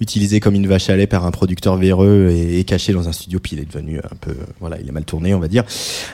utilisé 0.00 0.40
comme 0.40 0.54
une 0.54 0.66
vache 0.66 0.88
à 0.88 0.96
lait 0.96 1.06
par 1.06 1.26
un 1.26 1.30
producteur 1.30 1.76
véreux 1.76 2.30
et, 2.30 2.64
caché 2.64 2.92
dans 2.92 3.08
un 3.08 3.12
studio. 3.12 3.38
Puis 3.42 3.56
il 3.56 3.60
est 3.60 3.70
devenu 3.70 3.98
un 3.98 4.16
peu, 4.20 4.34
voilà, 4.60 4.78
il 4.80 4.88
est 4.88 4.92
mal 4.92 5.04
tourné, 5.04 5.34
on 5.34 5.40
va 5.40 5.48
dire. 5.48 5.64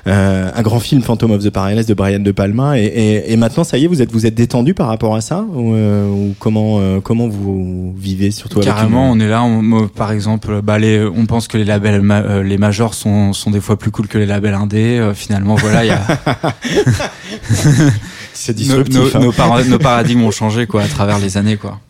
un 0.06 0.62
grand 0.62 0.80
film, 0.80 1.02
Phantom 1.02 1.30
of 1.32 1.44
the 1.44 1.50
Paradise 1.50 1.86
de 1.86 1.94
Brian 1.94 2.18
De 2.18 2.32
Palma. 2.32 2.78
Et, 2.78 3.24
et, 3.28 3.36
maintenant, 3.36 3.64
ça 3.64 3.78
y 3.78 3.84
est, 3.84 3.86
vous 3.86 4.02
êtes 4.02 4.10
vous 4.10 4.26
êtes 4.26 4.34
détendu 4.34 4.74
par 4.74 4.88
rapport 4.88 5.14
à 5.14 5.20
ça 5.20 5.42
ou, 5.42 6.34
comment 6.38 7.00
comment 7.00 7.28
vous 7.28 7.94
vivez 7.96 8.30
surtout 8.30 8.60
Carrément, 8.60 9.10
on 9.10 9.20
est 9.20 9.28
là. 9.28 9.42
On, 9.42 9.88
par 9.88 10.10
exemple, 10.10 10.60
bah, 10.62 10.78
les, 10.78 11.04
on 11.04 11.26
pense 11.26 11.46
que 11.46 11.58
les 11.58 11.64
labels, 11.64 12.02
les 12.44 12.58
majors 12.58 12.94
sont 12.94 13.32
sont 13.32 13.50
des 13.50 13.60
fois 13.68 13.78
plus 13.78 13.90
cool 13.90 14.08
que 14.08 14.16
les 14.16 14.26
labels 14.26 14.54
indés. 14.54 14.98
Euh, 14.98 15.14
finalement, 15.14 15.54
voilà, 15.54 15.84
il 15.84 15.88
y 15.88 15.90
a. 15.90 16.00
C'est 18.32 18.54
disruptif. 18.54 19.14
Nos, 19.14 19.16
hein. 19.16 19.64
nos, 19.68 19.78
paradigmes 19.78 20.22
ont 20.22 20.30
changé 20.30 20.66
quoi 20.66 20.82
à 20.82 20.88
travers 20.88 21.18
les 21.18 21.36
années 21.36 21.56
quoi. 21.56 21.80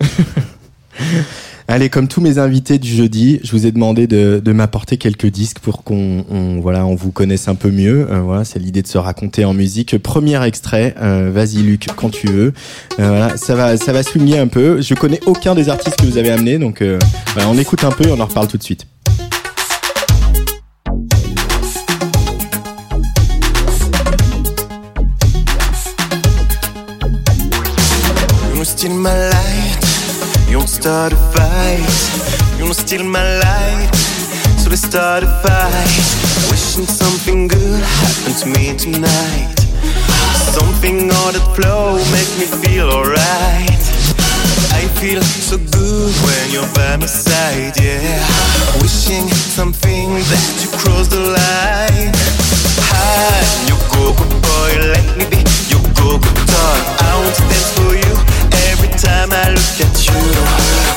Allez, 1.70 1.90
comme 1.90 2.08
tous 2.08 2.22
mes 2.22 2.38
invités 2.38 2.78
du 2.78 2.88
jeudi, 2.88 3.40
je 3.44 3.52
vous 3.52 3.66
ai 3.66 3.72
demandé 3.72 4.06
de, 4.06 4.40
de 4.42 4.52
m'apporter 4.52 4.96
quelques 4.96 5.26
disques 5.26 5.58
pour 5.58 5.84
qu'on 5.84 6.24
on, 6.30 6.60
voilà, 6.60 6.86
on 6.86 6.94
vous 6.94 7.12
connaisse 7.12 7.46
un 7.46 7.54
peu 7.54 7.70
mieux. 7.70 8.10
Euh, 8.10 8.22
voilà, 8.22 8.44
c'est 8.44 8.58
l'idée 8.58 8.80
de 8.80 8.86
se 8.86 8.96
raconter 8.96 9.44
en 9.44 9.52
musique. 9.52 9.98
Premier 9.98 10.42
extrait, 10.44 10.94
euh, 11.00 11.30
vas-y 11.32 11.58
Luc, 11.58 11.86
quand 11.94 12.08
tu 12.08 12.26
veux. 12.26 12.54
voilà, 12.96 13.36
ça 13.36 13.54
va, 13.54 13.76
ça 13.76 13.92
va 13.92 14.02
souligner 14.02 14.38
un 14.38 14.48
peu. 14.48 14.80
Je 14.80 14.94
connais 14.94 15.20
aucun 15.26 15.54
des 15.54 15.68
artistes 15.68 16.00
que 16.00 16.06
vous 16.06 16.16
avez 16.16 16.30
amenés, 16.30 16.58
donc 16.58 16.82
voilà, 17.34 17.48
on 17.50 17.58
écoute 17.58 17.84
un 17.84 17.92
peu 17.92 18.08
et 18.08 18.10
on 18.10 18.18
en 18.18 18.26
reparle 18.26 18.48
tout 18.48 18.58
de 18.58 18.64
suite. 18.64 18.86
Steal 28.78 28.94
my 28.94 29.10
light. 29.10 29.78
You 30.48 30.58
won't 30.58 30.68
start 30.68 31.12
a 31.12 31.16
fight. 31.34 31.82
You 32.56 32.62
wanna 32.62 32.74
steal 32.74 33.02
my 33.02 33.24
light. 33.42 33.90
So 34.60 34.70
let's 34.70 34.82
start 34.82 35.24
a 35.24 35.30
fight. 35.42 36.06
Wishing 36.48 36.86
something 36.86 37.48
good 37.48 37.82
happened 37.82 38.36
to 38.38 38.46
me 38.54 38.76
tonight. 38.78 39.58
Something 40.54 41.10
on 41.10 41.32
the 41.34 41.42
flow 41.56 41.98
make 42.14 42.30
me 42.38 42.46
feel 42.62 42.88
alright. 42.88 43.82
I 44.78 44.86
feel 45.00 45.22
so 45.22 45.58
good 45.58 46.14
when 46.22 46.44
you're 46.52 46.72
by 46.78 46.98
my 46.98 47.06
side, 47.06 47.74
yeah. 47.82 48.22
Wishing 48.80 49.26
something 49.58 50.08
that 50.30 50.46
you 50.62 50.70
cross 50.78 51.08
the 51.08 51.18
line. 51.18 52.14
Hi, 52.94 53.42
you 53.66 53.74
go, 53.90 54.14
good 54.14 54.38
boy, 54.46 54.70
let 54.94 55.06
me 55.18 55.24
be 55.34 55.42
your 55.66 55.82
go-go 55.98 56.30
dog. 56.46 56.80
I 57.02 57.12
won't 57.18 57.34
stand 57.34 57.66
for 57.74 57.94
you 57.96 58.37
time 58.98 59.30
I 59.30 59.50
look 59.54 59.78
at 59.78 59.94
you. 60.06 60.18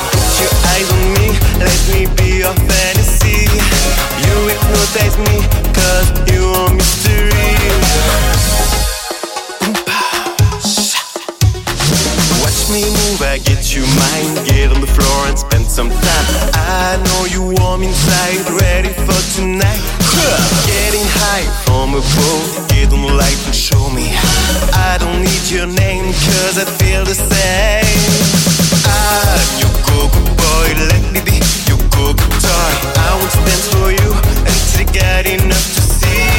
Put 0.10 0.34
your 0.42 0.54
eyes 0.74 0.90
on 0.90 1.04
me, 1.14 1.28
let 1.62 1.80
me 1.94 2.10
be 2.18 2.42
your 2.42 2.54
fantasy. 2.66 3.46
You 4.26 4.36
hypnotize 4.50 5.18
me, 5.18 5.46
cause 5.74 6.10
you 6.32 6.46
are 6.46 6.74
mystery 6.74 7.32
Watch 12.42 12.62
me 12.74 12.82
move, 12.90 13.22
I 13.22 13.38
get 13.44 13.76
you 13.76 13.84
mine. 13.86 14.46
Get 14.46 14.72
on 14.72 14.82
the 14.82 14.88
floor 14.88 15.28
and 15.28 15.38
spend 15.38 15.66
some 15.66 15.90
time. 15.90 16.26
I 16.54 16.98
know 17.06 17.26
you 17.26 17.62
warm 17.62 17.84
inside, 17.84 18.50
ready 18.62 18.90
for 18.90 19.20
tonight 19.36 20.01
Getting 20.68 21.08
high 21.08 21.48
from 21.64 21.96
above 21.96 22.68
Get 22.70 22.92
on 22.92 23.02
the 23.02 23.14
light 23.14 23.40
and 23.46 23.56
show 23.56 23.90
me 23.90 24.12
I 24.74 24.98
don't 25.00 25.24
need 25.24 25.46
your 25.50 25.68
name 25.68 26.12
Cause 26.12 26.58
I 26.58 26.66
feel 26.80 27.06
the 27.06 27.16
same. 27.16 28.12
Ah, 28.86 29.40
I'm 29.40 29.52
your 29.64 29.74
go-go 29.88 30.22
boy 30.36 30.68
Let 30.92 31.04
me 31.14 31.22
be 31.24 31.40
your 31.68 31.80
go-go 31.96 32.28
toy. 32.44 32.74
I 33.00 33.10
won't 33.20 33.32
stand 33.32 33.64
for 33.72 33.88
you 33.92 34.10
Until 34.44 34.84
you 34.84 34.88
got 35.00 35.26
enough 35.26 35.68
to 35.76 35.82
see 35.82 36.31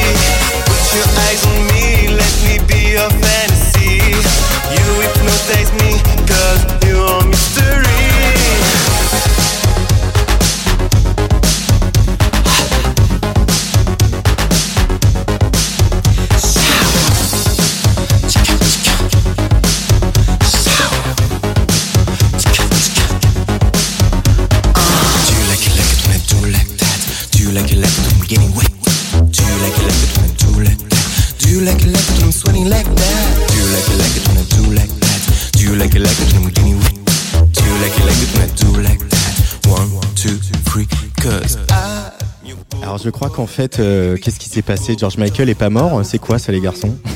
je 43.02 43.10
crois 43.10 43.30
qu'en 43.30 43.46
fait, 43.46 43.80
euh, 43.80 44.16
qu'est-ce 44.16 44.38
qui 44.38 44.48
s'est 44.48 44.62
passé? 44.62 44.94
George 44.98 45.16
Michael 45.16 45.48
est 45.48 45.56
pas 45.56 45.70
mort. 45.70 46.04
C'est 46.04 46.18
quoi 46.18 46.38
ça 46.38 46.52
les 46.52 46.60
garçons? 46.60 46.96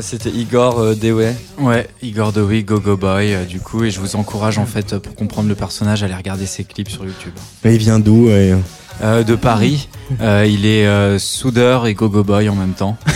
C'était 0.00 0.30
Igor 0.30 0.80
euh, 0.80 0.94
Dewey. 0.94 1.36
Ouais, 1.58 1.88
Igor 2.02 2.32
Dewey, 2.32 2.62
Go 2.64 2.80
Go 2.80 2.96
Boy, 2.96 3.32
euh, 3.32 3.44
du 3.44 3.60
coup, 3.60 3.84
et 3.84 3.90
je 3.90 4.00
vous 4.00 4.16
encourage 4.16 4.58
en 4.58 4.66
fait 4.66 4.98
pour 4.98 5.14
comprendre 5.14 5.48
le 5.48 5.54
personnage 5.54 6.02
à 6.02 6.06
aller 6.06 6.16
regarder 6.16 6.46
ses 6.46 6.64
clips 6.64 6.88
sur 6.88 7.04
YouTube. 7.04 7.34
Mais 7.62 7.74
il 7.74 7.78
vient 7.78 8.00
d'où 8.00 8.28
De 8.28 9.34
Paris. 9.36 9.88
il 10.20 10.66
est 10.66 11.18
soudeur 11.18 11.86
et 11.86 11.94
Go 11.94 12.08
Go 12.08 12.24
Boy 12.24 12.48
en 12.48 12.56
même 12.56 12.74
temps. 12.74 12.96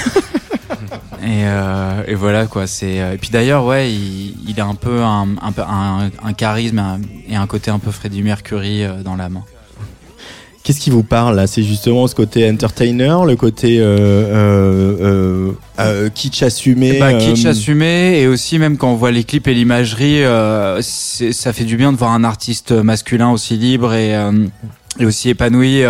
Euh, 1.30 2.04
et, 2.06 2.14
voilà 2.14 2.46
quoi. 2.46 2.66
C'est 2.66 2.94
et 2.94 3.18
puis 3.18 3.28
d'ailleurs 3.28 3.66
ouais, 3.66 3.92
il, 3.92 4.58
a 4.60 4.64
un 4.64 4.74
peu 4.74 5.02
un, 5.02 5.28
un, 5.42 6.10
un, 6.22 6.32
charisme 6.32 7.00
et 7.28 7.36
un 7.36 7.46
côté 7.46 7.70
un 7.70 7.78
peu 7.78 7.90
Freddie 7.90 8.22
Mercury 8.22 8.84
dans 9.04 9.14
la 9.14 9.28
main. 9.28 9.44
Qu'est-ce 10.68 10.80
qui 10.80 10.90
vous 10.90 11.02
parle 11.02 11.34
là? 11.36 11.46
C'est 11.46 11.62
justement 11.62 12.06
ce 12.06 12.14
côté 12.14 12.46
entertainer, 12.46 13.16
le 13.26 13.36
côté 13.36 13.78
euh, 13.80 15.52
kitsch 16.14 16.42
assumé. 16.42 16.98
Bah, 16.98 17.14
kitsch 17.14 17.46
assumé 17.46 18.20
et 18.20 18.26
aussi 18.26 18.58
même 18.58 18.76
quand 18.76 18.92
on 18.92 18.96
voit 18.96 19.10
les 19.10 19.24
clips 19.24 19.48
et 19.48 19.54
l'imagerie, 19.54 20.20
ça 20.82 21.54
fait 21.54 21.64
du 21.64 21.78
bien 21.78 21.90
de 21.90 21.96
voir 21.96 22.12
un 22.12 22.22
artiste 22.22 22.72
masculin 22.72 23.30
aussi 23.30 23.56
libre 23.56 23.94
et, 23.94 24.12
et 25.00 25.06
aussi 25.06 25.30
épanoui. 25.30 25.84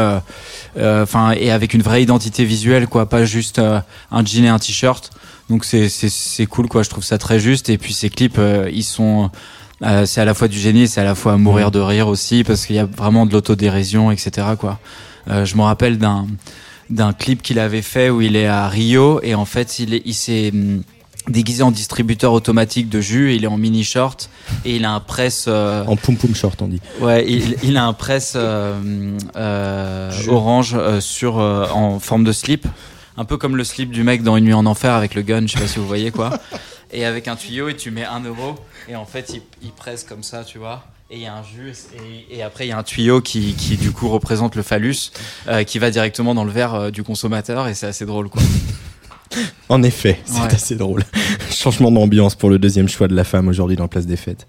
Euh, 0.79 1.03
enfin 1.03 1.33
et 1.33 1.51
avec 1.51 1.75
une 1.75 1.83
vraie 1.83 2.03
identité 2.03 2.45
visuelle 2.45 2.87
quoi 2.87 3.09
pas 3.09 3.25
juste 3.25 3.59
euh, 3.59 3.81
un 4.13 4.25
jean 4.25 4.45
et 4.45 4.49
un 4.49 4.59
t-shirt 4.59 5.11
donc 5.51 5.65
c'est 5.65 5.89
c'est 5.89 6.47
cool 6.47 6.69
quoi 6.69 6.85
je 6.85 6.91
trouve 6.91 7.03
ça 7.03 7.19
très 7.19 7.41
juste 7.41 7.69
et 7.69 7.79
puis 7.79 7.93
ces 7.93 8.11
clips 8.11 8.39
euh, 8.39 8.71
ils 8.73 8.85
sont 8.85 9.31
c'est 9.81 10.21
à 10.21 10.25
la 10.25 10.35
fois 10.35 10.49
du 10.49 10.59
génie 10.59 10.89
c'est 10.89 11.01
à 11.01 11.05
la 11.05 11.15
fois 11.15 11.35
à 11.35 11.37
mourir 11.37 11.71
de 11.71 11.79
rire 11.79 12.09
aussi 12.09 12.43
parce 12.45 12.67
qu'il 12.67 12.77
y 12.77 12.81
a 12.81 12.85
vraiment 12.85 13.27
de 13.27 13.33
l'autodérision 13.33 14.11
etc 14.11 14.49
quoi 14.59 14.79
je 15.27 15.57
me 15.57 15.63
rappelle 15.63 15.99
d'un 15.99 16.27
d'un 16.91 17.13
clip 17.13 17.43
qu'il 17.43 17.59
avait 17.59 17.83
fait 17.83 18.11
où 18.11 18.21
il 18.21 18.35
est 18.35 18.47
à 18.47 18.69
Rio 18.69 19.21
et 19.23 19.35
en 19.35 19.45
fait 19.45 19.79
il 19.79 19.95
est 19.95 20.03
il 20.05 20.15
s'est 20.15 20.51
hum, 20.53 20.83
déguisé 21.29 21.63
en 21.63 21.71
distributeur 21.71 22.33
automatique 22.33 22.89
de 22.89 23.01
jus, 23.01 23.35
il 23.35 23.45
est 23.45 23.49
en 23.49 23.59
mini 23.59 23.85
short 23.85 24.31
et 24.65 24.77
il 24.77 24.85
a 24.85 24.93
un 24.93 25.01
presse 25.01 25.47
euh, 25.49 25.85
en 25.87 25.97
poum 25.97 26.17
poum 26.17 26.35
short 26.35 26.61
on 26.63 26.69
dit. 26.69 26.81
Ouais, 27.01 27.25
il, 27.29 27.57
il 27.63 27.77
a 27.77 27.85
un 27.85 27.93
presse 27.93 28.35
euh, 28.37 29.17
euh, 29.37 30.11
orange 30.29 30.75
euh, 30.75 31.01
sur 31.01 31.37
en 31.37 31.99
forme 32.01 32.25
de 32.25 32.33
slip, 32.33 32.67
un 33.17 33.25
peu 33.25 33.37
comme 33.37 33.57
le 33.57 33.65
slip 33.65 33.91
du 33.91 34.03
mec 34.03 34.23
dans 34.23 34.37
Une 34.37 34.45
nuit 34.45 34.55
en 34.55 34.67
enfer 34.67 34.95
avec 34.95 35.15
le 35.15 35.23
gun, 35.23 35.47
je 35.47 35.53
sais 35.53 35.61
pas 35.61 35.67
si 35.67 35.79
vous 35.79 35.87
voyez 35.87 36.11
quoi. 36.11 36.31
Et 36.93 37.05
avec 37.05 37.29
un 37.29 37.37
tuyau 37.37 37.69
et 37.69 37.77
tu 37.77 37.91
mets 37.91 38.05
un 38.05 38.21
euro 38.21 38.55
et 38.89 38.97
en 38.97 39.05
fait 39.05 39.31
il, 39.35 39.43
il 39.63 39.73
presse 39.73 40.05
comme 40.05 40.23
ça, 40.23 40.45
tu 40.45 40.59
vois. 40.59 40.85
Et 41.11 41.17
il 41.17 41.23
y 41.23 41.27
a 41.27 41.35
un 41.35 41.43
jus 41.43 41.75
et, 42.31 42.37
et 42.37 42.43
après 42.43 42.67
il 42.67 42.69
y 42.69 42.73
a 42.73 42.79
un 42.79 42.83
tuyau 42.83 43.21
qui, 43.21 43.55
qui 43.55 43.77
du 43.77 43.93
coup 43.93 44.09
représente 44.09 44.57
le 44.57 44.63
phallus 44.63 45.11
qui 45.67 45.79
va 45.79 45.91
directement 45.91 46.35
dans 46.35 46.45
le 46.45 46.51
verre 46.51 46.93
du 46.93 47.03
consommateur 47.03 47.67
et 47.69 47.75
c'est 47.75 47.87
assez 47.87 48.05
drôle 48.05 48.29
quoi. 48.29 48.43
En 49.69 49.83
effet, 49.83 50.19
c'est 50.25 50.55
assez 50.55 50.77
drôle. 50.77 51.05
Changement 51.51 51.91
d'ambiance 51.91 52.35
pour 52.35 52.49
le 52.49 52.59
deuxième 52.59 52.89
choix 52.89 53.09
de 53.09 53.15
la 53.15 53.25
femme 53.25 53.49
aujourd'hui 53.49 53.77
dans 53.77 53.89
Place 53.89 54.07
des 54.07 54.17
Fêtes. 54.17 54.47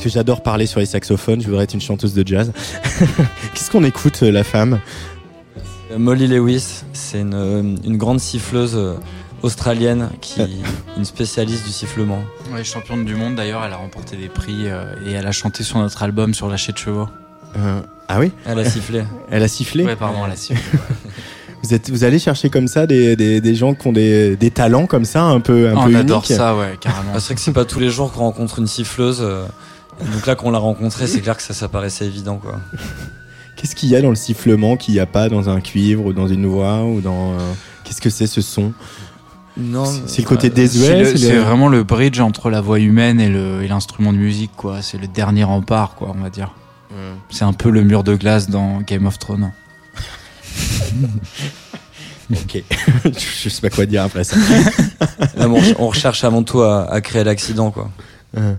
Parce 0.00 0.14
que 0.14 0.18
j'adore 0.18 0.42
parler 0.42 0.64
sur 0.64 0.80
les 0.80 0.86
saxophones. 0.86 1.42
Je 1.42 1.46
voudrais 1.46 1.64
être 1.64 1.74
une 1.74 1.80
chanteuse 1.82 2.14
de 2.14 2.26
jazz. 2.26 2.52
Qu'est-ce 3.54 3.70
qu'on 3.70 3.84
écoute, 3.84 4.20
euh, 4.22 4.32
la 4.32 4.44
femme? 4.44 4.80
Molly 5.94 6.26
Lewis, 6.26 6.84
c'est 6.94 7.20
une, 7.20 7.78
une 7.84 7.98
grande 7.98 8.18
siffleuse 8.18 8.72
euh, 8.76 8.94
australienne 9.42 10.08
qui 10.22 10.40
une 10.96 11.04
spécialiste 11.04 11.66
du 11.66 11.70
sifflement. 11.70 12.20
Ouais, 12.50 12.64
championne 12.64 13.04
du 13.04 13.14
monde 13.14 13.34
d'ailleurs, 13.34 13.62
elle 13.66 13.74
a 13.74 13.76
remporté 13.76 14.16
des 14.16 14.28
prix 14.28 14.68
euh, 14.68 14.84
et 15.06 15.12
elle 15.12 15.26
a 15.26 15.32
chanté 15.32 15.64
sur 15.64 15.78
notre 15.78 16.02
album 16.02 16.32
sur 16.32 16.48
Lâcher 16.48 16.72
de 16.72 16.78
chevaux. 16.78 17.08
Euh, 17.58 17.80
Ah 18.08 18.20
oui? 18.20 18.32
Elle 18.46 18.58
a 18.60 18.64
sifflé. 18.64 19.02
Elle 19.30 19.42
a 19.42 19.48
sifflé? 19.48 19.84
Ouais, 19.84 19.96
pardon, 19.96 20.20
elle 20.24 20.32
a 20.32 20.36
sifflé. 20.36 20.78
vous, 21.62 21.74
êtes, 21.74 21.90
vous 21.90 22.04
allez 22.04 22.18
chercher 22.20 22.48
comme 22.48 22.68
ça 22.68 22.86
des, 22.86 23.16
des, 23.16 23.42
des 23.42 23.54
gens 23.54 23.74
qui 23.74 23.86
ont 23.86 23.92
des, 23.92 24.34
des 24.36 24.50
talents 24.50 24.86
comme 24.86 25.04
ça, 25.04 25.24
un 25.24 25.40
peu, 25.40 25.68
un 25.68 25.74
Ah, 25.76 25.84
peu 25.84 25.92
on 25.94 25.94
adore 25.94 26.24
ça, 26.24 26.56
ouais, 26.56 26.78
carrément. 26.80 27.10
Ah, 27.14 27.20
c'est 27.20 27.26
vrai 27.26 27.34
que 27.34 27.40
c'est 27.42 27.52
pas 27.52 27.66
tous 27.66 27.80
les 27.80 27.90
jours 27.90 28.10
qu'on 28.12 28.20
rencontre 28.20 28.60
une 28.60 28.66
siffleuse. 28.66 29.18
euh, 29.20 29.44
donc 30.12 30.26
là, 30.26 30.34
qu'on 30.34 30.50
l'a 30.50 30.58
rencontrée, 30.58 31.06
c'est 31.06 31.20
clair 31.20 31.36
que 31.36 31.42
ça, 31.42 31.54
ça 31.54 31.68
paraissait 31.68 32.06
évident, 32.06 32.36
quoi. 32.36 32.60
Qu'est-ce 33.56 33.74
qu'il 33.74 33.88
y 33.90 33.96
a 33.96 34.00
dans 34.00 34.08
le 34.10 34.14
sifflement 34.16 34.76
qu'il 34.76 34.94
n'y 34.94 35.00
a 35.00 35.06
pas 35.06 35.28
dans 35.28 35.48
un 35.50 35.60
cuivre 35.60 36.06
ou 36.06 36.12
dans 36.12 36.28
une 36.28 36.46
voix 36.46 36.82
ou 36.84 37.00
dans... 37.00 37.32
euh, 37.32 37.52
Qu'est-ce 37.84 38.00
que 38.00 38.08
c'est 38.10 38.26
ce 38.26 38.40
son? 38.40 38.72
Non, 39.58 39.84
C'est- 40.06 40.22
le 40.22 40.28
côté 40.28 40.48
C'est 40.48 40.54
désuet 40.54 41.16
c'est 41.16 41.32
le- 41.34 41.40
vraiment 41.40 41.68
le 41.68 41.82
bridge 41.82 42.20
entre 42.20 42.48
la 42.50 42.60
voix 42.60 42.78
humaine 42.78 43.20
et 43.20 43.68
l'instrument 43.68 44.12
de 44.12 44.18
musique, 44.18 44.52
quoi. 44.56 44.80
C'est 44.80 44.96
le 44.98 45.08
dernier 45.08 45.44
rempart, 45.44 45.94
quoi, 45.96 46.12
on 46.16 46.22
va 46.22 46.30
dire. 46.30 46.52
C'est 47.30 47.44
un 47.44 47.52
peu 47.52 47.70
le 47.70 47.82
mur 47.82 48.02
de 48.02 48.14
glace 48.16 48.48
dans 48.48 48.80
Game 48.80 49.06
of 49.06 49.18
Thrones. 49.18 49.52
Ok. 52.32 52.62
je 53.42 53.48
sais 53.48 53.60
pas 53.60 53.70
quoi 53.70 53.86
dire 53.86 54.04
après 54.04 54.22
ça. 54.24 54.36
Là, 55.36 55.48
on, 55.48 55.60
on 55.80 55.88
recherche 55.88 56.22
avant 56.22 56.44
tout 56.44 56.60
à, 56.62 56.88
à 56.88 57.00
créer 57.00 57.24
l'accident, 57.24 57.72
quoi. 57.72 57.90
Euh, 58.38 58.54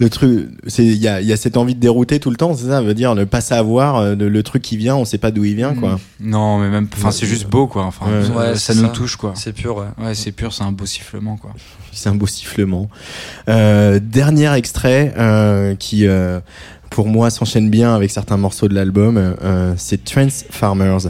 Le 0.00 0.08
truc, 0.10 0.48
c'est 0.66 0.84
il 0.84 0.96
y 0.96 1.06
a, 1.06 1.20
il 1.20 1.26
y 1.28 1.32
a 1.32 1.36
cette 1.36 1.56
envie 1.58 1.74
de 1.74 1.80
dérouter 1.80 2.18
tout 2.20 2.30
le 2.30 2.36
temps, 2.36 2.54
c'est 2.56 2.64
ça, 2.64 2.70
ça 2.70 2.82
veut 2.82 2.94
dire 2.94 3.14
ne 3.14 3.24
pas 3.24 3.40
savoir 3.42 3.96
euh, 3.96 4.14
le, 4.14 4.28
le 4.30 4.42
truc 4.42 4.62
qui 4.62 4.76
vient, 4.78 4.96
on 4.96 5.04
sait 5.04 5.18
pas 5.18 5.30
d'où 5.30 5.44
il 5.44 5.54
vient 5.54 5.74
quoi. 5.74 6.00
Non, 6.20 6.58
mais 6.58 6.68
même, 6.70 6.88
enfin, 6.92 7.10
c'est 7.10 7.26
juste 7.26 7.48
beau, 7.48 7.66
quoi. 7.66 7.84
Enfin, 7.84 8.06
Ouais. 8.06 8.24
ça, 8.26 8.32
Ouais, 8.32 8.54
ça 8.56 8.72
c'est 8.72 8.80
nous 8.80 8.86
ça. 8.86 8.92
touche, 8.94 9.16
quoi. 9.16 9.32
C'est 9.36 9.52
pur, 9.52 9.76
ouais. 9.76 10.04
Ouais, 10.04 10.14
c'est 10.14 10.32
pur, 10.32 10.52
c'est 10.54 10.64
un 10.64 10.72
beau 10.72 10.86
sifflement, 10.86 11.36
quoi. 11.36 11.52
C'est 11.92 12.08
un 12.08 12.14
beau 12.14 12.26
sifflement. 12.26 12.88
Euh, 13.48 14.00
dernier 14.02 14.52
extrait 14.54 15.12
euh, 15.18 15.74
qui, 15.74 16.06
euh, 16.06 16.40
pour 16.88 17.06
moi, 17.06 17.28
s'enchaîne 17.30 17.68
bien 17.70 17.94
avec 17.94 18.10
certains 18.10 18.36
morceaux 18.38 18.68
de 18.68 18.74
l'album, 18.74 19.16
euh, 19.18 19.74
c'est 19.76 20.02
Trance 20.04 20.44
Farmers. 20.50 21.08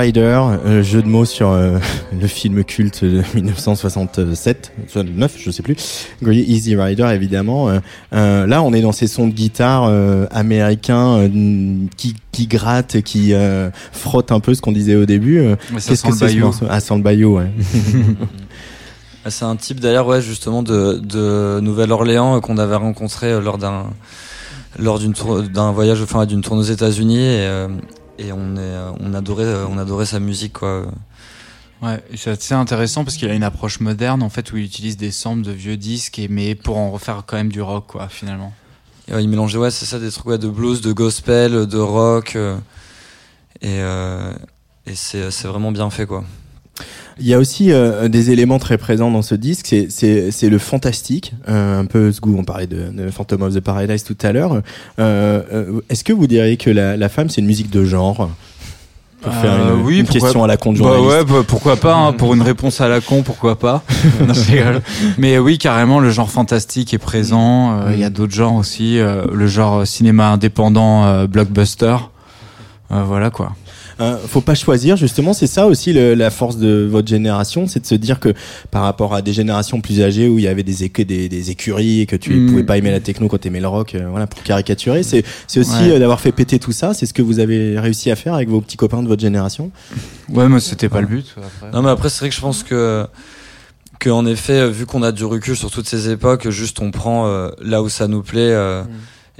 Rider, 0.00 0.40
euh, 0.64 0.82
jeu 0.82 1.02
de 1.02 1.06
mots 1.08 1.24
sur 1.24 1.50
euh, 1.50 1.78
le 2.20 2.26
film 2.26 2.64
culte 2.64 3.04
de 3.04 3.22
1967, 3.34 4.72
69, 4.88 5.36
je 5.38 5.50
sais 5.50 5.62
plus. 5.62 6.06
Greasy 6.22 6.74
Rider, 6.76 7.08
évidemment. 7.14 7.68
Euh, 7.68 7.78
euh, 8.14 8.46
là, 8.46 8.62
on 8.62 8.72
est 8.72 8.80
dans 8.80 8.92
ces 8.92 9.06
sons 9.06 9.28
de 9.28 9.32
guitare 9.32 9.84
euh, 9.88 10.26
américains 10.30 11.18
euh, 11.18 11.28
qui, 11.96 12.16
qui 12.32 12.46
grattent, 12.46 13.02
qui 13.02 13.34
euh, 13.34 13.70
frottent 13.92 14.32
un 14.32 14.40
peu 14.40 14.54
ce 14.54 14.62
qu'on 14.62 14.72
disait 14.72 14.96
au 14.96 15.06
début. 15.06 15.42
Qu'est-ce 15.72 16.02
que 16.04 16.12
c'est 16.12 16.28
ce 16.28 16.38
morceau? 16.38 16.66
Ah, 16.68 16.80
sans 16.80 16.96
le 16.96 17.02
bayou, 17.02 17.36
ouais. 17.36 17.50
Ah, 19.24 19.30
C'est 19.30 19.44
un 19.44 19.56
type 19.56 19.80
d'ailleurs, 19.80 20.06
ouais, 20.06 20.22
justement 20.22 20.62
de, 20.62 20.94
de 20.94 21.60
Nouvelle-Orléans 21.60 22.36
euh, 22.36 22.40
qu'on 22.40 22.56
avait 22.56 22.76
rencontré 22.76 23.26
euh, 23.26 23.40
lors 23.40 23.58
d'un 23.58 23.84
lors 24.78 24.98
d'une 24.98 25.12
d'un 25.52 25.72
voyage, 25.72 26.00
enfin 26.00 26.24
d'une 26.26 26.40
tournée 26.42 26.60
aux 26.62 26.72
États-Unis 26.72 27.18
et, 27.18 27.40
euh, 27.40 27.68
et 28.20 28.32
on 28.32 28.56
est 28.56 28.60
euh, 28.60 28.92
on 29.00 29.14
adorait 29.14 29.44
euh, 29.44 29.66
on 29.66 29.78
adorait 29.78 30.06
sa 30.06 30.20
musique 30.20 30.52
quoi. 30.52 30.86
Ouais, 31.82 32.02
c'est 32.14 32.30
assez 32.30 32.52
intéressant 32.52 33.04
parce 33.04 33.16
qu'il 33.16 33.30
a 33.30 33.34
une 33.34 33.42
approche 33.42 33.80
moderne, 33.80 34.22
en 34.22 34.28
fait, 34.28 34.52
où 34.52 34.58
il 34.58 34.64
utilise 34.64 34.98
des 34.98 35.10
samples 35.10 35.40
de 35.40 35.50
vieux 35.50 35.78
disques, 35.78 36.18
et, 36.18 36.28
mais 36.28 36.54
pour 36.54 36.76
en 36.76 36.90
refaire 36.90 37.22
quand 37.26 37.38
même 37.38 37.50
du 37.50 37.62
rock, 37.62 37.86
quoi, 37.86 38.10
finalement. 38.10 38.52
Et, 39.08 39.14
ouais, 39.14 39.24
il 39.24 39.30
mélangeait 39.30 39.56
ouais 39.56 39.70
c'est 39.70 39.86
ça 39.86 39.98
des 39.98 40.10
trucs 40.10 40.26
ouais, 40.26 40.36
de 40.36 40.48
blues, 40.48 40.82
de 40.82 40.92
gospel, 40.92 41.66
de 41.66 41.78
rock 41.78 42.36
euh, 42.36 42.58
et 43.62 43.80
euh, 43.80 44.34
et 44.86 44.94
c'est 44.94 45.30
c'est 45.30 45.48
vraiment 45.48 45.72
bien 45.72 45.88
fait 45.90 46.06
quoi. 46.06 46.24
Il 47.20 47.26
y 47.26 47.34
a 47.34 47.38
aussi 47.38 47.70
euh, 47.70 48.08
des 48.08 48.30
éléments 48.30 48.58
très 48.58 48.78
présents 48.78 49.10
dans 49.10 49.22
ce 49.22 49.34
disque, 49.34 49.66
c'est- 49.66 49.86
c'est 49.90 50.30
c'est 50.30 50.48
le 50.48 50.58
fantastique, 50.58 51.32
euh, 51.48 51.80
un 51.80 51.84
peu 51.84 52.12
ce 52.12 52.20
goût, 52.20 52.34
on 52.38 52.44
parlait 52.44 52.66
de, 52.66 52.88
de 52.90 53.10
Phantom 53.10 53.42
of 53.42 53.54
the 53.54 53.60
Paradise 53.60 54.04
tout 54.04 54.16
à 54.22 54.32
l'heure. 54.32 54.54
Euh, 54.98 55.42
euh, 55.52 55.80
Est-ce 55.90 56.02
que 56.04 56.12
vous 56.12 56.26
diriez 56.26 56.56
que 56.56 56.70
la, 56.70 56.96
la 56.96 57.08
femme, 57.08 57.28
c'est 57.28 57.40
une 57.42 57.46
musique 57.46 57.70
de 57.70 57.84
genre? 57.84 58.30
Pour 59.20 59.34
faire 59.34 59.52
Euh, 59.52 59.74
une, 59.76 59.82
oui, 59.84 59.98
une 59.98 60.06
pourquoi- 60.06 60.20
question 60.20 60.44
à 60.44 60.46
la 60.46 60.56
con 60.56 60.72
de 60.72 60.80
Bah 60.80 60.98
ouais, 60.98 61.24
bah, 61.26 61.42
pourquoi 61.46 61.76
pas, 61.76 61.94
hein, 61.94 62.12
pour 62.14 62.32
une 62.32 62.40
réponse 62.52 62.80
à 62.80 62.88
la 62.88 63.02
con, 63.02 63.22
pourquoi 63.22 63.58
pas. 63.58 63.82
Non. 64.26 64.32
Mais 65.18 65.38
oui, 65.38 65.58
carrément, 65.58 66.00
le 66.00 66.10
genre 66.10 66.30
fantastique 66.30 66.94
est 66.94 66.98
présent. 66.98 67.80
euh, 67.80 67.90
Il 67.92 68.00
y 68.00 68.04
a 68.04 68.08
d'autres 68.08 68.32
genres 68.32 68.54
aussi, 68.54 68.98
euh, 68.98 69.26
le 69.30 69.46
genre 69.46 69.86
cinéma 69.86 70.28
indépendant, 70.30 71.26
blockbuster. 71.26 71.96
Voilà 72.88 73.28
quoi. 73.30 73.52
Euh, 74.00 74.16
faut 74.26 74.40
pas 74.40 74.54
choisir, 74.54 74.96
justement, 74.96 75.32
c'est 75.34 75.46
ça 75.46 75.66
aussi 75.66 75.92
le- 75.92 76.14
la 76.14 76.30
force 76.30 76.56
de 76.56 76.86
votre 76.90 77.06
génération, 77.08 77.66
c'est 77.66 77.80
de 77.80 77.86
se 77.86 77.94
dire 77.94 78.18
que 78.18 78.32
par 78.70 78.82
rapport 78.82 79.14
à 79.14 79.20
des 79.20 79.32
générations 79.32 79.80
plus 79.80 80.00
âgées 80.00 80.28
où 80.28 80.38
il 80.38 80.44
y 80.44 80.48
avait 80.48 80.62
des, 80.62 80.84
écu- 80.88 81.04
des, 81.04 81.28
des 81.28 81.50
écuries 81.50 82.00
et 82.00 82.06
que 82.06 82.16
tu 82.16 82.32
Mm. 82.34 82.46
pouvais 82.50 82.64
pas 82.64 82.78
aimer 82.78 82.90
la 82.90 83.00
techno 83.00 83.28
quand 83.28 83.38
t'aimais 83.38 83.60
le 83.60 83.68
rock, 83.68 83.94
euh, 83.94 84.06
voilà, 84.10 84.26
pour 84.26 84.42
caricaturer, 84.42 85.02
c'est 85.02 85.22
c'est 85.46 85.60
aussi 85.60 85.72
Ouais. 85.72 85.92
euh, 85.92 85.98
d'avoir 85.98 86.20
fait 86.20 86.32
péter 86.32 86.58
tout 86.58 86.72
ça, 86.72 86.94
c'est 86.94 87.04
ce 87.06 87.12
que 87.12 87.22
vous 87.22 87.40
avez 87.40 87.78
réussi 87.78 88.10
à 88.10 88.16
faire 88.16 88.34
avec 88.34 88.48
vos 88.48 88.60
petits 88.62 88.76
copains 88.78 89.02
de 89.02 89.08
votre 89.08 89.20
génération. 89.20 89.70
Ouais, 90.30 90.48
mais 90.48 90.60
c'était 90.60 90.88
pas 90.88 91.00
le 91.02 91.06
but. 91.06 91.34
Après. 91.36 91.70
Non 91.72 91.82
mais 91.82 91.90
après 91.90 92.08
c'est 92.08 92.20
vrai 92.20 92.28
que 92.30 92.34
je 92.34 92.40
pense 92.40 92.62
que 92.62 93.06
que 93.98 94.08
en 94.08 94.24
effet 94.24 94.66
vu 94.70 94.86
qu'on 94.86 95.02
a 95.02 95.12
du 95.12 95.24
recul 95.26 95.54
sur 95.56 95.70
toutes 95.70 95.86
ces 95.88 96.08
époques 96.08 96.48
juste 96.48 96.80
on 96.80 96.90
prend 96.90 97.26
euh, 97.26 97.50
là 97.60 97.82
où 97.82 97.90
ça 97.90 98.08
nous 98.08 98.22
plaît 98.22 98.40
euh, 98.52 98.82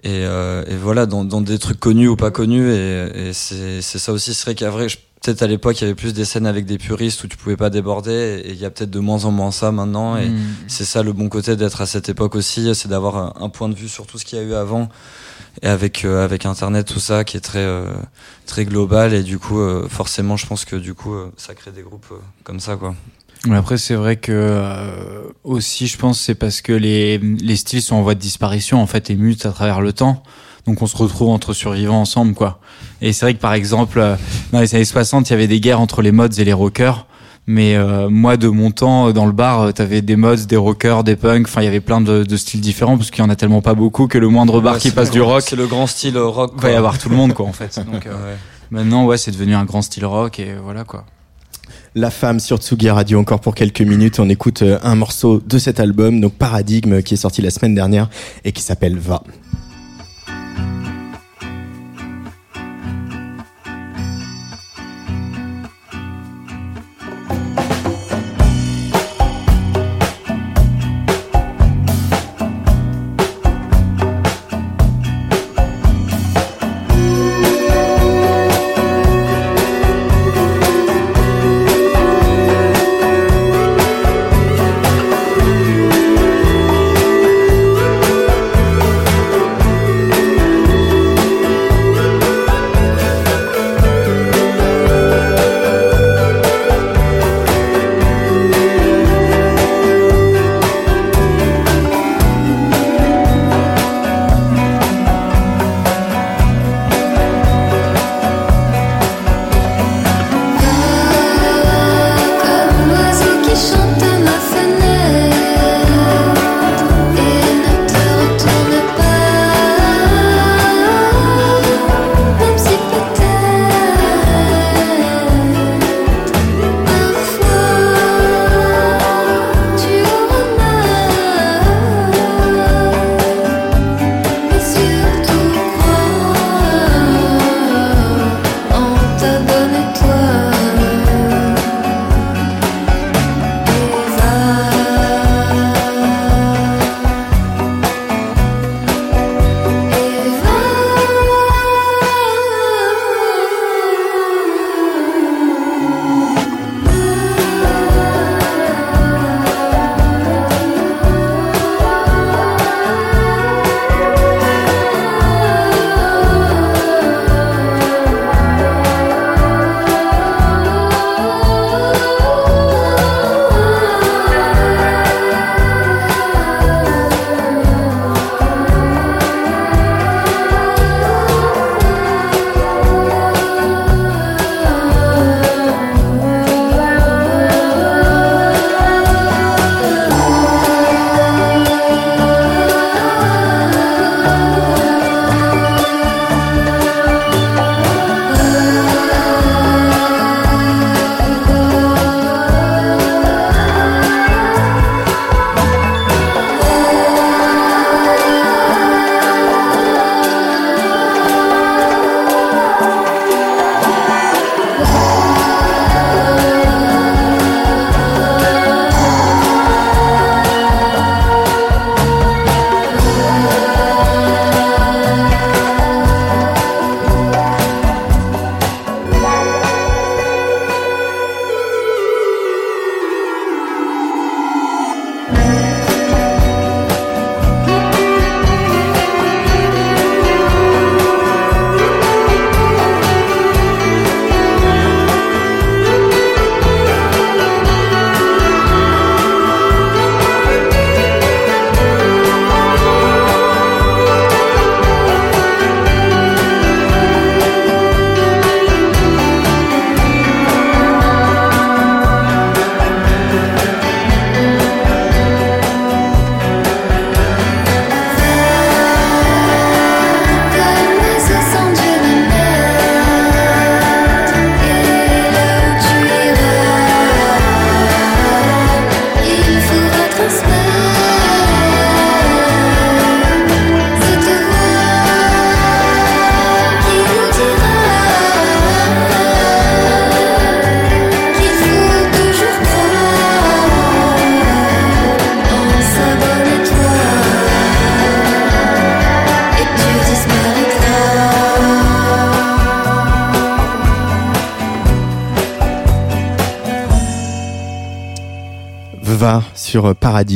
et, 0.03 0.24
euh, 0.24 0.64
et 0.66 0.76
voilà 0.76 1.07
dans, 1.07 1.24
dans 1.24 1.40
des 1.40 1.59
trucs 1.59 1.78
connus 1.80 2.09
ou 2.09 2.16
pas 2.16 2.30
connus 2.30 2.70
et, 2.72 3.28
et 3.28 3.32
c'est 3.32 3.80
ça 3.82 4.12
aussi 4.12 4.34
c'est 4.34 4.44
vrai 4.44 4.55
qu'à 4.55 4.70
vrai 4.70 4.86
peut-être 5.22 5.42
à 5.42 5.46
l'époque 5.46 5.78
il 5.78 5.82
y 5.82 5.86
avait 5.86 5.94
plus 5.94 6.14
des 6.14 6.24
scènes 6.24 6.46
avec 6.46 6.64
des 6.64 6.78
puristes 6.78 7.22
où 7.24 7.28
tu 7.28 7.36
pouvais 7.36 7.57
pas 7.57 7.68
déborder 7.68 8.42
et 8.44 8.51
il 8.53 8.57
y 8.59 8.64
a 8.64 8.70
peut-être 8.70 8.90
de 8.90 9.01
moins 9.01 9.24
en 9.26 9.30
moins 9.30 9.51
ça 9.51 9.70
maintenant 9.72 10.16
et 10.16 10.28
Mm. 10.30 10.38
c'est 10.68 10.84
ça 10.86 11.03
le 11.03 11.12
bon 11.12 11.28
côté 11.28 11.57
d'être 11.57 11.80
à 11.82 11.86
cette 11.86 12.09
époque 12.09 12.34
aussi 12.34 12.74
c'est 12.74 12.88
d'avoir 12.88 13.16
un, 13.16 13.32
un 13.44 13.48
point 13.51 13.68
de 13.68 13.74
vue 13.74 13.88
sur 13.88 14.07
tout 14.07 14.16
ce 14.18 14.24
qu'il 14.24 14.38
y 14.38 14.40
a 14.40 14.44
eu 14.44 14.55
avant 14.55 14.88
et 15.62 15.66
avec 15.66 16.05
euh, 16.05 16.24
avec 16.24 16.46
internet 16.46 16.86
tout 16.86 17.01
ça 17.01 17.24
qui 17.24 17.36
est 17.36 17.40
très 17.40 17.59
euh, 17.64 17.84
très 18.46 18.64
global 18.64 19.12
et 19.12 19.22
du 19.22 19.38
coup 19.38 19.61
euh, 19.61 19.86
forcément 19.88 20.36
je 20.38 20.46
pense 20.46 20.64
que 20.64 20.76
du 20.76 20.94
coup 20.94 21.12
euh, 21.12 21.30
ça 21.36 21.55
crée 21.55 21.72
des 21.72 21.82
groupes 21.82 22.07
euh, 22.12 22.16
comme 22.44 22.61
ça 22.61 22.76
quoi 22.76 22.94
après, 23.51 23.78
c'est 23.78 23.95
vrai 23.95 24.16
que 24.16 24.32
euh, 24.32 25.22
aussi, 25.45 25.86
je 25.86 25.97
pense, 25.97 26.20
c'est 26.20 26.34
parce 26.34 26.61
que 26.61 26.72
les, 26.72 27.18
les 27.18 27.57
styles 27.57 27.82
sont 27.82 27.97
en 27.97 28.03
voie 28.03 28.14
de 28.14 28.20
disparition 28.20 28.80
en 28.82 28.86
fait 28.86 29.09
et 29.11 29.16
mutent 29.16 29.47
à 29.47 29.51
travers 29.53 29.80
le 29.80 29.93
temps. 29.93 30.22
Donc 30.66 30.82
on 30.82 30.86
se 30.86 30.97
retrouve 30.97 31.30
entre 31.30 31.53
survivants 31.55 32.01
ensemble, 32.03 32.34
quoi. 32.34 32.61
Et 33.01 33.12
c'est 33.14 33.24
vrai 33.24 33.34
que 33.34 33.41
par 33.41 33.55
exemple, 33.55 33.99
euh, 33.99 34.16
dans 34.53 34.61
les 34.61 34.74
années 34.74 34.84
60, 34.84 35.28
il 35.28 35.32
y 35.32 35.34
avait 35.34 35.47
des 35.49 35.59
guerres 35.61 35.80
entre 35.80 36.03
les 36.03 36.12
mods 36.12 36.28
et 36.28 36.45
les 36.45 36.53
rockers. 36.53 37.07
Mais 37.47 37.74
euh, 37.74 38.11
moi, 38.11 38.36
de 38.36 38.47
mon 38.49 38.70
temps, 38.70 39.09
euh, 39.09 39.12
dans 39.12 39.24
le 39.24 39.32
bar, 39.32 39.62
euh, 39.62 39.72
t'avais 39.72 40.03
des 40.03 40.14
mods, 40.16 40.36
des 40.47 40.57
rockers, 40.59 41.03
des 41.03 41.16
punks. 41.16 41.47
Enfin, 41.49 41.62
il 41.62 41.64
y 41.64 41.68
avait 41.68 41.80
plein 41.80 42.03
de, 42.03 42.22
de 42.22 42.36
styles 42.36 42.61
différents 42.61 42.99
parce 42.99 43.11
qu'il 43.11 43.24
y 43.24 43.26
en 43.26 43.30
a 43.30 43.34
tellement 43.36 43.62
pas 43.62 43.72
beaucoup 43.74 44.07
que 44.07 44.18
le 44.18 44.28
moindre 44.28 44.61
bar 44.61 44.74
Ouais, 44.74 44.78
qui 44.80 44.91
passe 44.91 45.09
le 45.09 45.12
du 45.14 45.20
rock, 45.22 45.43
C'est 45.49 45.57
le 45.57 45.66
grand 45.66 45.86
style 45.86 46.18
rock. 46.18 46.53
va 46.61 46.70
y 46.70 46.74
avoir 46.74 46.99
tout 46.99 47.09
le 47.09 47.16
monde, 47.16 47.32
quoi, 47.32 47.47
en 47.47 47.53
fait. 47.55 47.80
Donc 47.91 48.07
euh, 48.07 48.11
Ouais. 48.12 48.36
maintenant, 48.70 49.07
ouais, 49.07 49.16
c'est 49.16 49.30
devenu 49.30 49.55
un 49.55 49.64
grand 49.64 49.80
style 49.80 50.05
rock 50.05 50.38
et 50.38 50.55
voilà, 50.62 50.84
quoi. 50.84 51.07
La 51.97 52.11
femme 52.11 52.38
sur 52.38 52.59
Tsugi 52.59 52.88
Radio 52.88 53.18
encore 53.18 53.41
pour 53.41 53.57
quelques 53.57 53.80
minutes. 53.80 54.20
On 54.20 54.28
écoute 54.28 54.62
euh, 54.62 54.78
un 54.84 54.95
morceau 54.95 55.43
de 55.45 55.59
cet 55.59 55.80
album, 55.80 56.20
donc 56.20 56.34
Paradigme, 56.34 57.03
qui 57.03 57.14
est 57.14 57.16
sorti 57.16 57.43
la 57.43 57.51
semaine 57.51 57.74
dernière 57.74 58.09
et 58.45 58.53
qui 58.53 58.62
s'appelle 58.62 58.97
Va. 58.97 59.24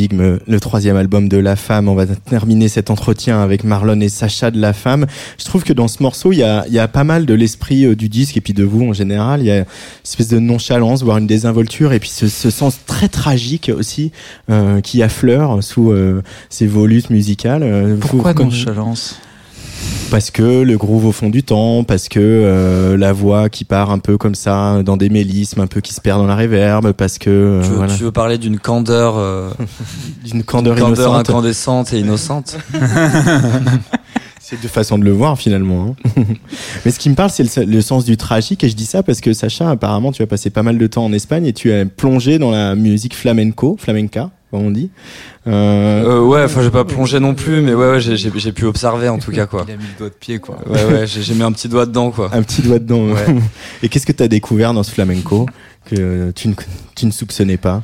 Paradigme, 0.08 0.38
le 0.46 0.60
troisième 0.60 0.96
album 0.96 1.28
de 1.28 1.36
La 1.38 1.56
Femme. 1.56 1.88
On 1.88 1.94
va 1.94 2.04
terminer 2.06 2.68
cet 2.68 2.90
entretien 2.90 3.40
avec 3.40 3.64
Marlon 3.64 4.00
et 4.00 4.08
Sacha 4.10 4.50
de 4.50 4.60
La 4.60 4.72
Femme. 4.72 5.06
Je 5.38 5.44
trouve 5.44 5.64
que 5.64 5.72
dans 5.72 5.88
ce 5.88 6.02
morceau, 6.02 6.32
il 6.32 6.38
y 6.38 6.42
a, 6.42 6.64
il 6.68 6.74
y 6.74 6.78
a 6.78 6.88
pas 6.88 7.04
mal 7.04 7.24
de 7.26 7.32
l'esprit 7.34 7.86
euh, 7.86 7.94
du 7.96 8.08
disque 8.08 8.36
et 8.36 8.40
puis 8.42 8.52
de 8.52 8.64
vous 8.64 8.84
en 8.84 8.92
général. 8.92 9.40
Il 9.40 9.46
y 9.46 9.50
a 9.50 9.58
une 9.60 9.64
espèce 10.04 10.28
de 10.28 10.38
nonchalance, 10.38 11.02
voire 11.02 11.18
une 11.18 11.26
désinvolture 11.26 11.92
et 11.92 12.00
puis 12.00 12.10
ce, 12.10 12.28
ce 12.28 12.50
sens 12.50 12.78
très 12.86 13.08
tragique 13.08 13.70
aussi 13.74 14.12
euh, 14.50 14.80
qui 14.82 15.02
affleure 15.02 15.62
sous 15.62 15.90
euh, 15.92 16.22
ces 16.50 16.66
volutes 16.66 17.08
musicales. 17.10 17.96
Pourquoi 18.00 18.32
vous- 18.34 18.44
nonchalance? 18.44 19.18
Parce 20.14 20.30
que 20.30 20.62
le 20.62 20.76
groove 20.78 21.06
au 21.06 21.10
fond 21.10 21.28
du 21.28 21.42
temps, 21.42 21.82
parce 21.82 22.08
que 22.08 22.20
euh, 22.20 22.96
la 22.96 23.12
voix 23.12 23.48
qui 23.48 23.64
part 23.64 23.90
un 23.90 23.98
peu 23.98 24.16
comme 24.16 24.36
ça 24.36 24.80
dans 24.84 24.96
des 24.96 25.08
mélismes, 25.08 25.60
un 25.60 25.66
peu 25.66 25.80
qui 25.80 25.92
se 25.92 26.00
perd 26.00 26.20
dans 26.20 26.26
la 26.28 26.36
réverbe, 26.36 26.92
parce 26.92 27.18
que 27.18 27.30
euh, 27.30 27.62
Tu 27.64 27.70
veux, 27.70 27.74
voilà, 27.74 27.94
tu 27.96 28.04
veux 28.04 28.12
parler 28.12 28.38
d'une 28.38 28.60
candeur, 28.60 29.16
euh, 29.18 29.50
d'une 30.24 30.44
candeur, 30.44 30.76
candeur 30.76 31.08
innocente. 31.08 31.30
incandescente 31.30 31.92
et 31.94 31.98
innocente 31.98 32.58
C'est 34.40 34.62
deux 34.62 34.68
façons 34.68 34.98
de 34.98 35.04
le 35.04 35.10
voir 35.10 35.36
finalement. 35.36 35.96
hein. 36.16 36.22
Mais 36.84 36.92
ce 36.92 37.00
qui 37.00 37.10
me 37.10 37.16
parle, 37.16 37.30
c'est 37.30 37.56
le, 37.56 37.64
le 37.64 37.80
sens 37.80 38.04
du 38.04 38.16
tragique. 38.16 38.62
Et 38.62 38.68
je 38.68 38.76
dis 38.76 38.86
ça 38.86 39.02
parce 39.02 39.20
que 39.20 39.32
Sacha, 39.32 39.68
apparemment, 39.68 40.12
tu 40.12 40.22
as 40.22 40.28
passé 40.28 40.48
pas 40.48 40.62
mal 40.62 40.78
de 40.78 40.86
temps 40.86 41.04
en 41.04 41.12
Espagne 41.12 41.44
et 41.44 41.52
tu 41.52 41.72
as 41.72 41.86
plongé 41.86 42.38
dans 42.38 42.52
la 42.52 42.76
musique 42.76 43.16
flamenco, 43.16 43.76
flamenca, 43.80 44.30
comme 44.54 44.66
on 44.66 44.70
dit. 44.70 44.90
Euh, 45.46 46.04
Euh, 46.04 46.20
ouais, 46.20 46.44
enfin 46.44 46.62
j'ai 46.62 46.70
pas 46.70 46.84
plongé 46.94 47.20
non 47.20 47.34
plus, 47.34 47.60
mais 47.60 47.74
ouais, 47.74 47.90
ouais 47.90 48.00
j'ai, 48.00 48.52
pu 48.52 48.64
observer 48.64 49.08
en 49.08 49.18
tout 49.18 49.32
cas 49.32 49.46
quoi. 49.46 49.64
Il 49.68 49.74
a 49.74 49.76
mis 49.76 49.84
le 49.84 49.98
doigt 49.98 50.08
de 50.08 50.14
pied, 50.14 50.38
quoi. 50.38 50.58
Ouais, 50.66 50.84
ouais, 50.84 51.06
j'ai, 51.06 51.34
mis 51.34 51.42
un 51.42 51.52
petit 51.52 51.68
doigt 51.68 51.86
dedans 51.86 52.10
quoi. 52.10 52.30
un 52.32 52.42
petit 52.42 52.62
doigt 52.62 52.78
dedans. 52.78 53.08
Ouais. 53.08 53.26
Et 53.82 53.88
qu'est-ce 53.88 54.06
que 54.06 54.12
tu 54.12 54.22
as 54.22 54.28
découvert 54.28 54.72
dans 54.72 54.82
ce 54.82 54.90
flamenco 54.90 55.46
que 55.86 56.30
tu 56.30 56.48
ne, 56.48 56.54
tu 56.94 57.06
ne 57.06 57.10
soupçonnais 57.10 57.56
pas? 57.56 57.82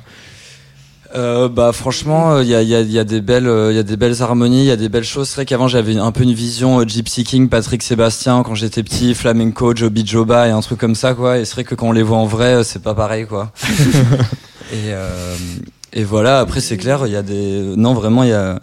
Euh, 1.16 1.48
bah 1.48 1.72
franchement, 1.72 2.38
il 2.38 2.46
y 2.46 2.54
a, 2.54 2.62
y, 2.62 2.74
a, 2.74 2.82
y 2.82 2.98
a 2.98 3.04
des 3.04 3.20
belles, 3.20 3.50
il 3.70 3.74
y 3.74 3.78
a 3.78 3.82
des 3.82 3.96
belles 3.96 4.22
harmonies, 4.22 4.60
il 4.60 4.66
y 4.66 4.70
a 4.70 4.76
des 4.76 4.88
belles 4.88 5.04
choses. 5.04 5.28
C'est 5.28 5.34
vrai 5.36 5.44
qu'avant 5.44 5.66
j'avais 5.66 5.96
un 5.96 6.12
peu 6.12 6.22
une 6.22 6.32
vision 6.32 6.80
euh, 6.80 6.84
Gypsy 6.86 7.24
King, 7.24 7.48
Patrick 7.48 7.82
Sébastien 7.82 8.44
quand 8.44 8.54
j'étais 8.54 8.84
petit, 8.84 9.14
flamenco, 9.14 9.74
Joby 9.74 10.06
Joba 10.06 10.46
et 10.46 10.50
un 10.50 10.60
truc 10.60 10.78
comme 10.78 10.94
ça 10.94 11.14
quoi. 11.14 11.38
Et 11.38 11.44
c'est 11.44 11.54
vrai 11.54 11.64
que 11.64 11.74
quand 11.74 11.88
on 11.88 11.92
les 11.92 12.04
voit 12.04 12.18
en 12.18 12.26
vrai, 12.26 12.54
euh, 12.54 12.62
c'est 12.62 12.82
pas 12.82 12.94
pareil 12.94 13.26
quoi. 13.26 13.52
et 14.72 14.92
euh, 14.92 15.34
et 15.93 16.05
voilà. 16.05 16.41
Après 16.41 16.61
c'est 16.61 16.76
clair, 16.76 17.07
il 17.07 17.12
y 17.12 17.16
a 17.16 17.22
des, 17.22 17.61
non 17.76 17.95
vraiment 17.95 18.22
il 18.24 18.30
y 18.30 18.32
a. 18.34 18.61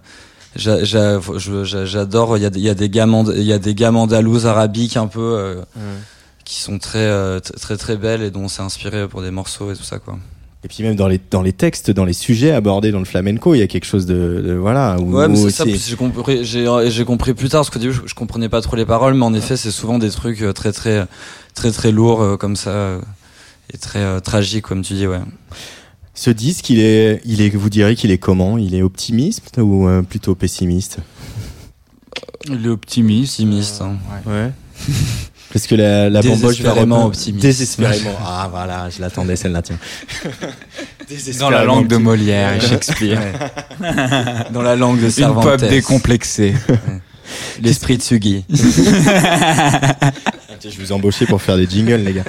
J'adore. 0.56 2.38
Il 2.38 2.44
y 2.44 2.46
a 2.46 2.50
des, 2.50 2.60
y 2.60 2.70
a 2.70 2.74
des 2.74 2.90
gammes, 2.90 3.14
and- 3.14 3.32
il 3.36 3.44
y 3.44 3.54
a 3.54 3.60
des 3.60 3.76
gammes 3.76 3.98
andalouses 3.98 4.46
arabiques 4.46 4.98
un 4.98 5.08
peu 5.08 5.22
euh, 5.22 5.62
qui 6.46 6.60
sont 6.62 6.80
très, 6.80 7.00
euh, 7.00 7.40
très 7.40 7.78
très 7.78 7.96
belles 7.98 8.22
et 8.24 8.32
dont 8.32 8.44
on 8.44 8.48
s'est 8.48 8.62
inspiré 8.64 9.08
pour 9.08 9.22
des 9.22 9.32
morceaux 9.32 9.72
et 9.72 9.76
tout 9.76 9.84
ça 9.84 10.00
quoi. 10.00 10.18
Et 10.64 10.68
puis 10.68 10.84
même 10.84 10.96
dans 10.96 11.08
les, 11.08 11.22
dans 11.30 11.44
les 11.44 11.54
textes, 11.54 11.92
dans 11.92 12.04
les 12.06 12.14
sujets 12.14 12.52
abordés 12.52 12.92
dans 12.92 13.00
le 13.00 13.06
flamenco, 13.06 13.54
il 13.54 13.60
y 13.60 13.62
a 13.62 13.68
quelque 13.68 13.86
chose 13.86 14.06
de, 14.08 14.42
de- 14.46 14.54
voilà. 14.56 14.98
Où, 15.00 15.14
Ouais, 15.16 15.28
mais 15.28 15.36
c'est 15.36 15.52
ça, 15.52 15.64
que 15.66 15.70
j'ai 15.78 15.96
compris, 15.96 16.44
j'ai, 16.44 17.06
compris 17.06 17.34
plus 17.36 17.50
tard, 17.50 17.62
parce 17.62 17.70
qu'au 17.70 17.80
début, 17.80 17.94
je, 17.94 18.02
je 18.06 18.16
comprenais 18.16 18.50
pas 18.50 18.62
trop 18.62 18.76
les 18.76 18.86
paroles, 18.86 19.14
mais 19.14 19.24
en 19.24 19.34
effet, 19.36 19.56
c'est 19.56 19.70
souvent 19.72 20.00
des 20.00 20.10
trucs 20.10 20.42
euh, 20.42 20.54
très, 20.54 20.72
très, 20.72 21.06
très, 21.54 21.72
très 21.72 21.92
lourds, 21.92 22.38
comme 22.40 22.56
ça, 22.56 22.98
et 23.72 23.78
très 23.78 24.00
euh, 24.00 24.20
tragiques, 24.20 24.66
comme 24.66 24.82
tu 24.82 24.94
dis, 24.96 25.06
ouais. 25.06 25.20
Ce 26.20 26.32
disque, 26.32 26.72
il 26.72 26.80
est, 26.80 27.22
il 27.26 27.42
est, 27.44 27.50
vous 27.56 27.70
direz 27.70 27.96
qu'il 27.96 28.10
est 28.10 28.18
comment? 28.18 28.58
Il 28.58 28.74
est 28.74 28.82
optimiste 28.82 29.52
ou 29.60 29.88
euh, 29.88 30.02
plutôt 30.02 30.34
pessimiste? 30.34 30.98
Il 32.50 32.66
est 32.66 32.70
optimiste. 32.70 33.34
Optimiste, 33.40 33.82
hein. 33.82 33.98
Ouais. 34.26 34.32
Ouais. 34.34 34.50
Parce 35.54 35.68
que 35.68 35.76
la, 35.76 36.10
la 36.10 36.24
bamboche 36.24 36.60
va 36.62 36.72
reprendre- 36.74 37.06
optimiste. 37.06 37.44
Désespérément. 37.44 38.16
Ah 38.26 38.48
voilà, 38.50 38.90
je 38.90 39.00
l'attendais 39.00 39.36
celle-là, 39.36 39.62
tiens. 39.62 39.78
Dans 41.40 41.52
la 41.52 41.64
langue 41.64 41.88
de. 41.88 41.98
Molière 41.98 42.54
et 42.56 42.60
Shakespeare. 42.62 43.22
Dans 44.52 44.64
la 44.64 44.76
langue 44.76 44.98
de 45.00 45.06
Une 45.06 45.12
Cervantes. 45.12 45.44
pop 45.44 45.62
décomplexée. 45.70 46.56
L'esprit 47.62 47.98
de 47.98 48.02
Sugi. 48.02 48.44
Je 48.50 48.56
vous 50.82 50.90
ai 50.90 50.92
embauché 50.92 51.28
pour 51.28 51.40
faire 51.42 51.58
des 51.58 51.68
jingles, 51.68 52.02
les 52.04 52.14
gars. 52.14 52.24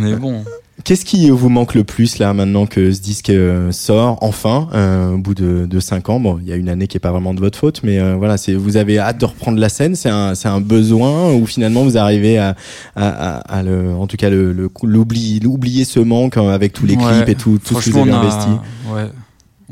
On 0.00 0.06
est 0.06 0.16
bon. 0.16 0.44
Qu'est-ce 0.84 1.04
qui 1.04 1.30
vous 1.30 1.48
manque 1.48 1.74
le 1.74 1.84
plus 1.84 2.18
là 2.18 2.34
maintenant 2.34 2.66
que 2.66 2.90
ce 2.90 3.00
disque 3.00 3.30
euh, 3.30 3.70
sort 3.70 4.18
enfin 4.20 4.68
euh, 4.74 5.12
au 5.12 5.18
bout 5.18 5.34
de, 5.34 5.64
de 5.66 5.80
cinq 5.80 6.08
ans? 6.08 6.18
Bon, 6.18 6.38
il 6.42 6.48
y 6.48 6.52
a 6.52 6.56
une 6.56 6.68
année 6.68 6.88
qui 6.88 6.96
est 6.96 7.00
pas 7.00 7.12
vraiment 7.12 7.34
de 7.34 7.40
votre 7.40 7.56
faute, 7.58 7.82
mais 7.84 8.00
euh, 8.00 8.16
voilà, 8.16 8.36
c'est 8.36 8.54
vous 8.54 8.76
avez 8.76 8.98
hâte 8.98 9.18
de 9.18 9.24
reprendre 9.26 9.58
la 9.60 9.68
scène? 9.68 9.94
C'est 9.94 10.08
un 10.08 10.34
c'est 10.34 10.48
un 10.48 10.60
besoin 10.60 11.32
ou 11.34 11.46
finalement 11.46 11.84
vous 11.84 11.96
arrivez 11.98 12.38
à 12.38 12.56
à, 12.96 13.36
à, 13.36 13.58
à 13.58 13.62
le 13.62 13.92
en 13.94 14.06
tout 14.08 14.16
cas 14.16 14.28
le 14.28 14.52
le- 14.52 14.70
l'oubli 14.82 15.38
l'oublier 15.40 15.84
ce 15.84 16.00
manque 16.00 16.36
euh, 16.36 16.52
avec 16.52 16.72
tous 16.72 16.84
les 16.86 16.96
Ouais. 16.96 17.02
clips 17.24 17.28
et 17.28 17.34
tout 17.36 17.58
tout 17.64 17.80
ce 17.80 17.86
que 17.86 17.94
vous 17.94 18.00
avez 18.00 18.10
on 18.10 18.14
a- 18.14 18.18
investi? 18.18 18.48
Ouais. 18.92 19.04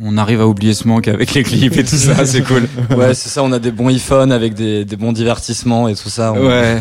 On 0.02 0.16
arrive 0.16 0.40
à 0.40 0.46
oublier 0.46 0.72
ce 0.74 0.86
manque 0.88 1.08
avec 1.08 1.34
les 1.34 1.42
clips 1.42 1.76
et 1.76 1.84
tout 1.84 1.96
ça, 1.96 2.24
c'est 2.24 2.42
cool. 2.42 2.66
Ouais, 2.96 3.12
c'est 3.14 3.28
ça, 3.28 3.42
on 3.42 3.52
a 3.52 3.58
des 3.58 3.70
bons 3.70 3.90
iPhones 3.90 4.32
avec 4.32 4.54
des, 4.54 4.86
des 4.86 4.96
bons 4.96 5.12
divertissements 5.12 5.88
et 5.88 5.94
tout 5.94 6.08
ça. 6.08 6.32
On, 6.32 6.46
Ouais. 6.46 6.78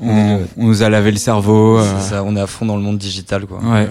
On, 0.00 0.40
on 0.58 0.66
nous 0.66 0.82
a 0.82 0.88
lavé 0.90 1.10
le 1.10 1.16
cerveau. 1.16 1.78
euh, 1.78 1.84
c'est 2.00 2.10
ça, 2.10 2.22
on 2.24 2.36
est 2.36 2.40
à 2.40 2.46
fond 2.46 2.66
dans 2.66 2.76
le 2.76 2.82
monde 2.82 2.98
digital, 2.98 3.46
quoi. 3.46 3.60
Ouais. 3.62 3.88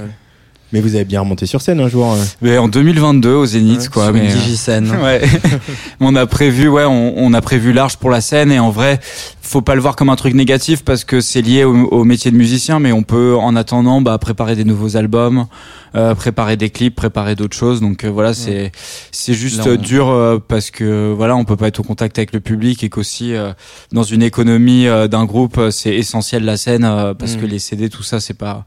Mais 0.73 0.81
vous 0.81 0.95
avez 0.95 1.05
bien 1.05 1.21
remonté 1.21 1.45
sur 1.45 1.61
scène 1.61 1.79
un 1.79 1.87
jour. 1.87 2.11
euh. 2.13 2.17
Mais 2.41 2.57
en 2.57 2.67
2022 2.67 3.29
au 3.33 3.45
Zénith, 3.45 3.81
Ouais, 3.81 3.87
quoi. 3.91 4.03
Sur 4.05 4.13
mais 4.13 4.25
une 4.25 4.31
euh, 4.31 4.33
digicène. 4.33 4.91
Ouais. 5.03 5.21
on 5.99 6.15
a 6.15 6.25
prévu, 6.25 6.67
ouais, 6.67 6.83
on, 6.85 7.13
on 7.17 7.33
a 7.33 7.41
prévu 7.41 7.71
large 7.71 7.97
pour 7.97 8.09
la 8.09 8.19
scène 8.19 8.51
et 8.51 8.59
en 8.59 8.71
vrai, 8.71 8.99
faut 9.41 9.61
pas 9.61 9.75
le 9.75 9.81
voir 9.81 9.95
comme 9.95 10.09
un 10.09 10.15
truc 10.15 10.33
négatif 10.33 10.83
parce 10.83 11.03
que 11.05 11.21
c'est 11.21 11.41
lié 11.41 11.63
au, 11.63 11.73
au 11.87 12.03
métier 12.03 12.29
de 12.31 12.35
musicien, 12.35 12.79
mais 12.79 12.91
on 12.91 13.03
peut 13.03 13.35
en 13.39 13.55
attendant 13.55 14.01
bah, 14.01 14.17
préparer 14.17 14.55
des 14.55 14.65
nouveaux 14.65 14.97
albums, 14.97 15.39
euh, 15.39 15.43
préparer 16.15 16.57
des 16.57 16.69
clips, 16.69 16.95
préparer 16.95 17.35
d'autres 17.35 17.55
choses. 17.55 17.81
Donc 17.81 18.03
euh, 18.03 18.09
voilà, 18.09 18.33
c'est 18.33 18.71
c'est 19.11 19.33
juste 19.33 19.65
Là, 19.65 19.71
on- 19.73 19.75
dur 19.75 20.09
euh, 20.09 20.37
parce 20.45 20.71
que 20.71 21.13
voilà, 21.15 21.35
on 21.35 21.45
peut 21.45 21.55
pas 21.57 21.67
être 21.67 21.79
au 21.79 21.83
contact 21.83 22.17
avec 22.17 22.33
le 22.33 22.39
public 22.39 22.83
et 22.83 22.89
qu'aussi 22.89 23.33
euh, 23.33 23.53
dans 23.91 24.03
une 24.03 24.21
économie 24.23 24.87
euh, 24.87 25.07
d'un 25.07 25.25
groupe, 25.25 25.57
euh, 25.57 25.71
c'est 25.71 25.95
essentiel 25.95 26.43
la 26.45 26.57
scène 26.57 26.83
euh, 26.85 27.13
parce 27.13 27.35
Mm. 27.35 27.41
que 27.41 27.45
les 27.45 27.59
CD, 27.59 27.89
tout 27.89 28.03
ça, 28.03 28.19
c'est 28.19 28.33
pas 28.33 28.65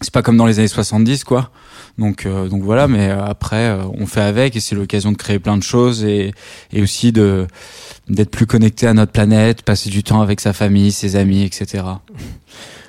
c'est 0.00 0.12
pas 0.12 0.22
comme 0.22 0.36
dans 0.36 0.46
les 0.46 0.58
années 0.58 0.68
70 0.68 1.24
quoi. 1.24 1.50
Donc 1.98 2.26
euh, 2.26 2.48
donc 2.48 2.62
voilà, 2.62 2.86
mais 2.86 3.08
euh, 3.08 3.24
après 3.24 3.68
euh, 3.70 3.82
on 3.98 4.06
fait 4.06 4.20
avec 4.20 4.54
et 4.54 4.60
c'est 4.60 4.76
l'occasion 4.76 5.10
de 5.10 5.16
créer 5.16 5.38
plein 5.40 5.56
de 5.56 5.62
choses 5.64 6.04
et 6.04 6.32
et 6.72 6.80
aussi 6.82 7.10
de 7.10 7.46
d'être 8.08 8.30
plus 8.30 8.46
connecté 8.46 8.86
à 8.86 8.94
notre 8.94 9.10
planète, 9.12 9.62
passer 9.62 9.90
du 9.90 10.02
temps 10.04 10.20
avec 10.20 10.40
sa 10.40 10.52
famille, 10.52 10.92
ses 10.92 11.16
amis, 11.16 11.42
etc. 11.42 11.82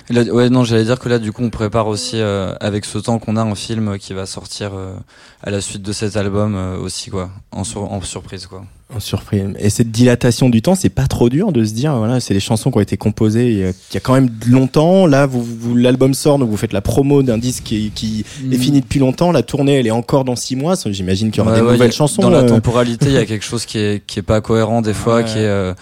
Là, 0.08 0.22
ouais, 0.22 0.50
non, 0.50 0.64
j'allais 0.64 0.84
dire 0.84 0.98
que 0.98 1.08
là, 1.08 1.18
du 1.18 1.30
coup, 1.32 1.42
on 1.44 1.50
prépare 1.50 1.86
aussi, 1.86 2.16
euh, 2.16 2.52
avec 2.60 2.84
ce 2.84 2.98
temps 2.98 3.18
qu'on 3.18 3.36
a, 3.36 3.42
un 3.42 3.54
film 3.54 3.96
qui 3.98 4.12
va 4.12 4.26
sortir 4.26 4.70
euh, 4.74 4.94
à 5.42 5.50
la 5.50 5.60
suite 5.60 5.82
de 5.82 5.92
cet 5.92 6.16
album 6.16 6.54
euh, 6.56 6.76
aussi, 6.78 7.10
quoi, 7.10 7.30
en, 7.52 7.62
sur- 7.62 7.92
en 7.92 8.00
surprise, 8.00 8.46
quoi. 8.46 8.64
En 8.92 8.98
surprise. 8.98 9.44
Et 9.60 9.70
cette 9.70 9.92
dilatation 9.92 10.48
du 10.48 10.62
temps, 10.62 10.74
c'est 10.74 10.88
pas 10.88 11.06
trop 11.06 11.28
dur 11.28 11.52
de 11.52 11.64
se 11.64 11.72
dire, 11.72 11.94
voilà, 11.96 12.18
c'est 12.18 12.34
des 12.34 12.40
chansons 12.40 12.72
qui 12.72 12.78
ont 12.78 12.80
été 12.80 12.96
composées 12.96 13.52
il 13.52 13.58
y 13.58 13.64
a- 13.64 13.68
il 13.68 13.94
y 13.94 13.96
a 13.96 14.00
quand 14.00 14.14
même 14.14 14.30
longtemps. 14.48 15.06
Là, 15.06 15.26
vous, 15.26 15.44
vous- 15.44 15.76
l'album 15.76 16.12
sort, 16.12 16.40
donc 16.40 16.50
vous 16.50 16.56
faites 16.56 16.72
la 16.72 16.80
promo 16.80 17.22
d'un 17.22 17.38
disque 17.38 17.62
qui, 17.62 17.92
qui 17.94 18.24
est 18.50 18.56
fini 18.58 18.80
depuis 18.80 18.98
longtemps. 18.98 19.30
La 19.30 19.44
tournée, 19.44 19.78
elle 19.78 19.86
est 19.86 19.92
encore 19.92 20.24
dans 20.24 20.34
six 20.34 20.56
mois. 20.56 20.74
J'imagine 20.86 21.30
qu'il 21.30 21.38
y 21.38 21.40
aura 21.42 21.52
Ouais, 21.52 21.60
des 21.60 21.66
ouais, 21.66 21.72
nouvelles 21.74 21.90
a- 21.90 21.92
chansons. 21.92 22.20
Dans 22.22 22.30
la 22.30 22.38
euh, 22.40 22.48
temporalité, 22.48 23.06
il 23.06 23.12
y 23.12 23.16
a 23.16 23.26
quelque 23.26 23.44
chose 23.44 23.64
qui 23.64 23.78
est, 23.78 24.04
qui 24.04 24.18
est 24.18 24.22
pas 24.22 24.40
cohérent 24.40 24.82
des 24.82 24.94
fois, 24.94 25.18
Ouais. 25.18 25.24
qui 25.24 25.38
est, 25.38 25.46
euh, 25.46 25.72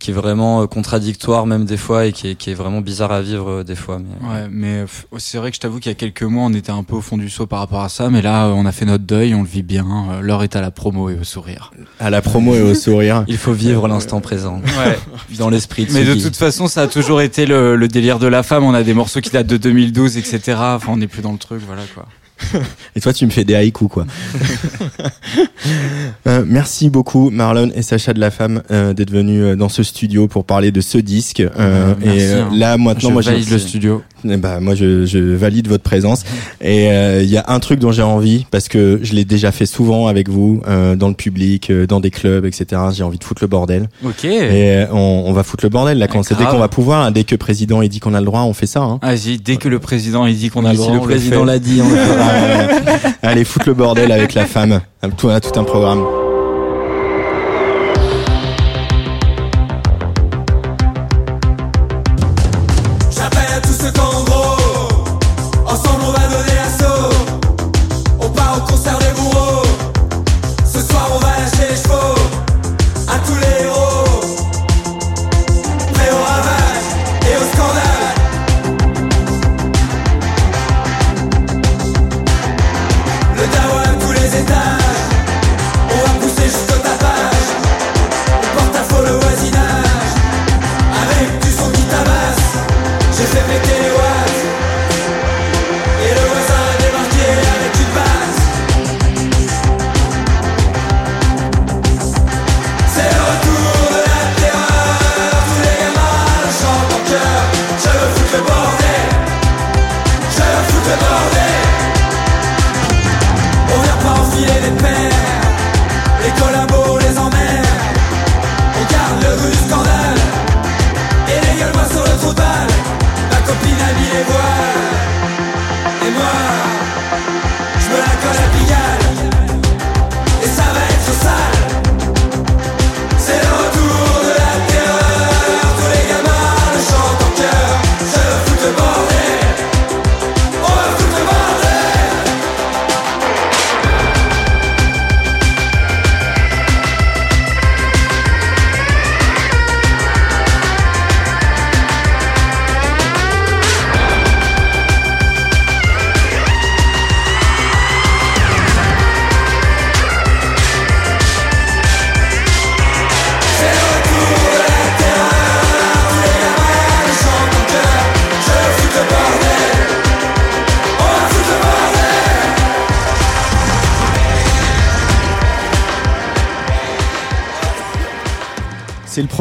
qui 0.00 0.10
est 0.10 0.14
vraiment 0.14 0.62
euh, 0.62 0.66
contradictoire 0.66 1.46
même 1.46 1.64
des 1.66 1.76
fois 1.76 2.06
et 2.06 2.12
qui 2.12 2.28
est, 2.30 2.34
qui 2.34 2.50
est 2.50 2.54
vraiment 2.54 2.80
bizarre 2.80 3.12
à 3.12 3.22
vivre 3.22 3.50
euh, 3.50 3.62
des 3.64 3.76
fois. 3.76 3.98
Mais, 4.00 4.28
Ouais, 4.28 4.48
mais 4.50 4.78
euh, 4.80 4.86
c'est 5.18 5.38
vrai 5.38 5.50
que 5.50 5.56
je 5.56 5.60
t'avoue 5.60 5.78
qu'il 5.78 5.90
y 5.90 5.92
a 5.92 5.94
quelques 5.94 6.22
mois, 6.24 6.44
on 6.44 6.52
était 6.54 6.72
un 6.72 6.82
peu 6.82 6.96
au 6.96 7.00
fond 7.00 7.16
du 7.18 7.28
seau 7.30 7.46
par 7.46 7.60
rapport 7.60 7.82
à 7.82 7.88
ça, 7.88 8.10
mais 8.10 8.22
là, 8.22 8.46
euh, 8.46 8.50
on 8.52 8.66
a 8.66 8.72
fait 8.72 8.86
notre 8.86 9.04
deuil, 9.04 9.34
on 9.34 9.42
le 9.42 9.48
vit 9.48 9.62
bien. 9.62 9.86
euh, 10.10 10.20
L'heure 10.20 10.42
est 10.42 10.56
à 10.56 10.60
la 10.60 10.70
promo 10.70 11.10
et 11.10 11.18
au 11.20 11.24
sourire. 11.24 11.70
à 12.00 12.10
la 12.10 12.22
promo 12.22 12.54
et 12.54 12.62
au 12.62 12.74
sourire. 12.74 13.24
Il 13.28 13.36
faut 13.36 13.52
vivre 13.52 13.86
l'instant 13.86 14.20
présent, 14.20 14.60
Ouais. 14.78 14.98
dans 15.38 15.50
l'esprit 15.50 15.84
de 15.86 15.92
Mais 15.92 16.04
de 16.04 16.14
toute 16.14 16.36
façon, 16.36 16.66
ça 16.66 16.82
a 16.82 16.86
toujours 16.88 17.20
été 17.20 17.44
le, 17.46 17.76
le 17.76 17.86
délire 17.88 18.18
de 18.18 18.26
la 18.26 18.42
femme. 18.42 18.64
On 18.64 18.74
a 18.74 18.82
des 18.82 18.94
morceaux 18.94 19.20
qui 19.20 19.30
datent 19.30 19.46
de 19.46 19.56
2012, 19.58 20.16
etc. 20.16 20.40
Enfin, 20.58 20.92
on 20.92 20.96
n'est 20.96 21.06
plus 21.08 21.22
dans 21.22 21.32
le 21.32 21.38
truc, 21.38 21.60
voilà 21.66 21.82
quoi. 21.94 22.06
Et 22.96 23.00
toi, 23.00 23.12
tu 23.12 23.24
me 23.26 23.30
fais 23.30 23.44
des 23.44 23.54
haïkus, 23.54 23.88
quoi. 23.88 24.06
Euh, 26.26 26.44
merci 26.46 26.90
beaucoup, 26.90 27.30
Marlon 27.30 27.70
et 27.74 27.82
Sacha 27.82 28.12
de 28.12 28.20
la 28.20 28.30
Femme, 28.30 28.62
euh, 28.70 28.92
d'être 28.92 29.10
venus 29.10 29.42
euh, 29.42 29.56
dans 29.56 29.68
ce 29.68 29.82
studio 29.82 30.28
pour 30.28 30.44
parler 30.44 30.70
de 30.70 30.80
ce 30.80 30.98
disque. 30.98 31.40
Euh, 31.40 31.94
merci, 31.98 32.18
et 32.18 32.22
euh, 32.32 32.42
hein. 32.44 32.50
là, 32.52 32.76
maintenant, 32.78 33.08
je 33.08 33.12
moi, 33.14 33.22
valide 33.22 33.50
le 33.50 33.58
studio. 33.58 34.02
Ben, 34.24 34.60
moi, 34.60 34.74
je, 34.74 35.06
je 35.06 35.18
valide 35.18 35.68
votre 35.68 35.82
présence. 35.82 36.24
Et 36.60 36.90
euh, 36.90 37.22
il 37.22 37.30
y 37.30 37.36
a 37.38 37.44
un 37.48 37.58
truc 37.58 37.80
dont 37.80 37.92
j'ai 37.92 38.02
envie, 38.02 38.46
parce 38.50 38.68
que 38.68 39.00
je 39.02 39.14
l'ai 39.14 39.24
déjà 39.24 39.50
fait 39.50 39.66
souvent 39.66 40.08
avec 40.08 40.28
vous, 40.28 40.62
euh, 40.68 40.94
dans 40.96 41.08
le 41.08 41.14
public, 41.14 41.70
euh, 41.70 41.86
dans 41.86 42.00
des 42.00 42.10
clubs, 42.10 42.44
etc. 42.44 42.82
J'ai 42.92 43.02
envie 43.02 43.18
de 43.18 43.24
foutre 43.24 43.42
le 43.42 43.48
bordel. 43.48 43.88
Ok. 44.04 44.24
Et 44.24 44.84
on, 44.92 45.24
on 45.26 45.32
va 45.32 45.42
foutre 45.42 45.64
le 45.64 45.70
bordel 45.70 45.98
là. 45.98 46.06
Quand 46.06 46.20
Ah, 46.20 46.22
c'est 46.28 46.38
dès 46.38 46.44
qu'on 46.44 46.58
va 46.58 46.68
pouvoir, 46.68 47.02
hein, 47.02 47.10
dès 47.10 47.24
que 47.24 47.32
le 47.32 47.38
président 47.38 47.82
il 47.82 47.88
dit 47.88 48.00
qu'on 48.00 48.14
a 48.14 48.20
le 48.20 48.26
droit, 48.26 48.42
on 48.42 48.52
fait 48.52 48.66
ça. 48.66 48.82
Hein. 48.82 48.98
Vas-y, 49.02 49.38
dès 49.38 49.56
que 49.56 49.68
le 49.68 49.78
président 49.78 50.26
il 50.26 50.36
dit 50.36 50.50
qu'on 50.50 50.64
a 50.64 50.72
le 50.72 50.78
si 50.78 50.82
droit, 50.82 50.94
le 50.94 51.00
on 51.00 51.04
président 51.04 51.44
l'a 51.44 51.58
dit, 51.58 51.80
on 51.82 51.88
le 51.88 51.96
fera. 51.96 52.29
Allez, 53.22 53.44
foutre 53.44 53.68
le 53.68 53.74
bordel 53.74 54.12
avec 54.12 54.34
la 54.34 54.46
femme. 54.46 54.80
Tout, 55.16 55.28
tout 55.40 55.60
un 55.60 55.64
programme. 55.64 56.04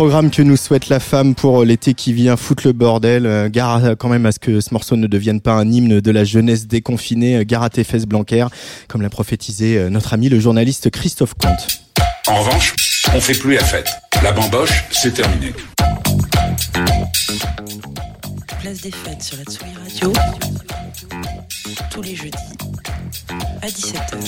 Programme 0.10 0.32
que 0.32 0.42
nous 0.42 0.58
souhaite 0.58 0.90
la 0.90 1.00
femme 1.00 1.36
pour 1.36 1.64
l'été 1.64 1.94
qui 1.94 2.14
vient 2.14 2.36
foutre 2.36 2.66
le 2.66 2.74
bordel. 2.74 3.28
Euh, 3.28 3.48
gare 3.48 3.96
quand 4.00 4.10
même 4.10 4.26
à 4.26 4.32
ce 4.32 4.40
que 4.40 4.60
ce 4.60 4.74
morceau 4.74 4.96
ne 4.96 5.06
devienne 5.06 5.40
pas 5.40 5.52
un 5.52 5.72
hymne 5.72 6.02
de 6.02 6.12
la 6.12 6.24
jeunesse 6.24 6.66
déconfinée. 6.66 7.38
Euh, 7.38 7.44
gare 7.44 7.62
à 7.62 7.70
tes 7.70 7.84
fesses 7.84 8.08
Blanquer, 8.08 8.48
comme 8.88 9.04
l'a 9.04 9.12
prophétisé 9.12 9.78
euh, 9.78 9.92
notre 9.92 10.16
ami 10.16 10.28
le 10.28 10.40
journaliste 10.40 10.90
Christophe 10.90 11.36
Comte. 11.36 11.84
En 12.26 12.40
revanche, 12.40 12.74
on 13.14 13.22
fait 13.22 13.38
plus 13.38 13.54
la 13.54 13.64
fête. 13.64 13.88
La 14.24 14.32
bamboche, 14.32 14.86
c'est 14.90 15.14
terminé. 15.14 15.54
Place 18.62 18.82
des 18.82 18.90
fêtes 18.90 19.22
sur 19.22 19.38
la 19.38 19.44
Tsugi 19.44 19.76
Radio. 19.80 20.14
Tous 21.92 22.02
les 22.02 22.16
jeudis 22.16 22.59
à 23.62 23.68
17h. 23.68 24.20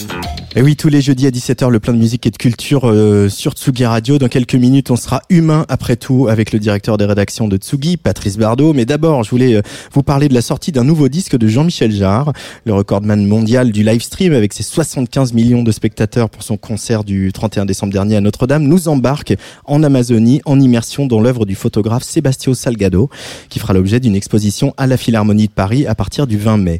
Et 0.55 0.61
oui, 0.61 0.75
tous 0.75 0.89
les 0.89 1.01
jeudis 1.01 1.27
à 1.27 1.29
17h, 1.29 1.69
le 1.69 1.79
plein 1.79 1.93
de 1.93 1.97
musique 1.97 2.25
et 2.27 2.31
de 2.31 2.37
culture 2.37 2.89
euh, 2.89 3.29
sur 3.29 3.53
Tsugi 3.53 3.85
Radio. 3.85 4.17
Dans 4.17 4.27
quelques 4.27 4.55
minutes, 4.55 4.91
on 4.91 4.95
sera 4.95 5.21
humain 5.29 5.65
après 5.69 5.95
tout 5.95 6.27
avec 6.27 6.51
le 6.51 6.59
directeur 6.59 6.97
des 6.97 7.05
rédactions 7.05 7.47
de 7.47 7.57
Tsugi, 7.57 7.97
Patrice 7.97 8.37
Bardot. 8.37 8.73
Mais 8.73 8.85
d'abord, 8.85 9.23
je 9.23 9.29
voulais 9.29 9.55
euh, 9.55 9.61
vous 9.93 10.03
parler 10.03 10.27
de 10.27 10.33
la 10.33 10.41
sortie 10.41 10.71
d'un 10.71 10.83
nouveau 10.83 11.07
disque 11.07 11.37
de 11.37 11.47
Jean-Michel 11.47 11.91
Jarre, 11.91 12.33
le 12.65 12.73
recordman 12.73 13.25
mondial 13.25 13.71
du 13.71 13.83
live 13.83 14.01
stream 14.01 14.33
avec 14.33 14.53
ses 14.53 14.63
75 14.63 15.33
millions 15.33 15.63
de 15.63 15.71
spectateurs 15.71 16.29
pour 16.29 16.43
son 16.43 16.57
concert 16.57 17.03
du 17.03 17.31
31 17.31 17.65
décembre 17.65 17.93
dernier 17.93 18.17
à 18.17 18.21
Notre-Dame, 18.21 18.63
nous 18.63 18.87
embarque 18.87 19.35
en 19.65 19.83
Amazonie 19.83 20.41
en 20.45 20.59
immersion 20.59 21.05
dans 21.05 21.21
l'œuvre 21.21 21.45
du 21.45 21.55
photographe 21.55 22.03
Sébastien 22.03 22.53
Salgado, 22.53 23.09
qui 23.49 23.59
fera 23.59 23.73
l'objet 23.73 23.99
d'une 23.99 24.15
exposition 24.15 24.73
à 24.77 24.87
la 24.87 24.97
Philharmonie 24.97 25.47
de 25.47 25.53
Paris 25.53 25.85
à 25.87 25.95
partir 25.95 26.27
du 26.27 26.37
20 26.37 26.57
mai. 26.57 26.79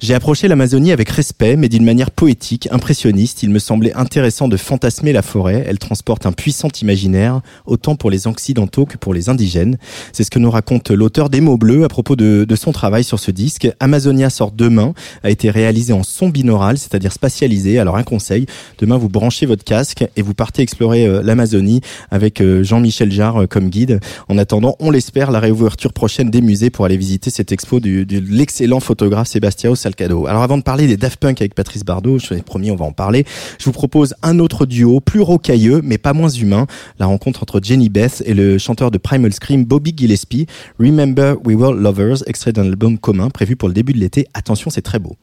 J'ai 0.00 0.14
approché 0.14 0.46
l'Amazonie 0.46 0.92
avec 0.92 1.08
respect, 1.08 1.56
mais 1.56 1.68
d'une 1.68 1.84
manière 1.84 2.12
poétique, 2.12 2.68
impressionniste. 2.70 3.42
Il 3.42 3.50
me 3.50 3.58
semblait 3.58 3.92
intéressant 3.94 4.46
de 4.46 4.56
fantasmer 4.56 5.12
la 5.12 5.22
forêt. 5.22 5.64
Elle 5.66 5.80
transporte 5.80 6.24
un 6.24 6.30
puissant 6.30 6.68
imaginaire, 6.80 7.40
autant 7.66 7.96
pour 7.96 8.08
les 8.08 8.28
occidentaux 8.28 8.86
que 8.86 8.96
pour 8.96 9.12
les 9.12 9.28
indigènes. 9.28 9.76
C'est 10.12 10.22
ce 10.22 10.30
que 10.30 10.38
nous 10.38 10.52
raconte 10.52 10.92
l'auteur 10.92 11.30
des 11.30 11.40
mots 11.40 11.56
bleus 11.56 11.82
à 11.82 11.88
propos 11.88 12.14
de, 12.14 12.46
son 12.54 12.70
travail 12.70 13.02
sur 13.02 13.18
ce 13.18 13.32
disque. 13.32 13.68
Amazonia 13.80 14.30
sort 14.30 14.52
demain, 14.52 14.94
a 15.24 15.30
été 15.30 15.50
réalisé 15.50 15.92
en 15.92 16.04
son 16.04 16.28
binaural, 16.28 16.78
c'est-à-dire 16.78 17.12
spatialisé. 17.12 17.80
Alors 17.80 17.96
un 17.96 18.04
conseil, 18.04 18.46
demain 18.78 18.98
vous 18.98 19.08
branchez 19.08 19.46
votre 19.46 19.64
casque 19.64 20.04
et 20.14 20.22
vous 20.22 20.34
partez 20.34 20.62
explorer 20.62 21.06
euh, 21.06 21.22
l'Amazonie 21.24 21.80
avec 22.12 22.40
euh, 22.40 22.62
Jean-Michel 22.62 23.10
Jarre 23.10 23.42
euh, 23.42 23.46
comme 23.46 23.68
guide. 23.68 23.98
En 24.28 24.38
attendant, 24.38 24.76
on 24.78 24.92
l'espère, 24.92 25.32
la 25.32 25.40
réouverture 25.40 25.92
prochaine 25.92 26.30
des 26.30 26.40
musées 26.40 26.70
pour 26.70 26.84
aller 26.84 26.96
visiter 26.96 27.30
cette 27.30 27.50
expo 27.50 27.80
de 27.80 28.06
l'excellent 28.30 28.78
photographe 28.78 29.26
Sébastien 29.26 29.70
Alors 30.00 30.42
avant 30.42 30.58
de 30.58 30.62
parler 30.62 30.86
des 30.86 30.96
Daft 30.96 31.18
Punk 31.18 31.40
avec 31.40 31.54
Patrice 31.54 31.84
Bardot, 31.84 32.18
je 32.18 32.34
vous 32.34 32.42
promis 32.42 32.70
on 32.70 32.76
va 32.76 32.84
en 32.84 32.92
parler, 32.92 33.24
je 33.58 33.64
vous 33.64 33.72
propose 33.72 34.14
un 34.22 34.38
autre 34.38 34.66
duo 34.66 35.00
plus 35.00 35.20
rocailleux 35.20 35.80
mais 35.82 35.98
pas 35.98 36.12
moins 36.12 36.28
humain, 36.28 36.66
la 36.98 37.06
rencontre 37.06 37.42
entre 37.42 37.60
Jenny 37.62 37.88
Beth 37.88 38.22
et 38.26 38.34
le 38.34 38.58
chanteur 38.58 38.90
de 38.90 38.98
Primal 38.98 39.32
Scream 39.32 39.64
Bobby 39.64 39.94
Gillespie, 39.96 40.46
Remember 40.78 41.36
We 41.44 41.56
Were 41.56 41.74
Lovers, 41.74 42.26
extrait 42.26 42.52
d'un 42.52 42.66
album 42.66 42.98
commun 42.98 43.30
prévu 43.30 43.56
pour 43.56 43.68
le 43.68 43.74
début 43.74 43.92
de 43.92 43.98
l'été. 43.98 44.26
Attention, 44.34 44.70
c'est 44.70 44.82
très 44.82 44.98
beau. 44.98 45.16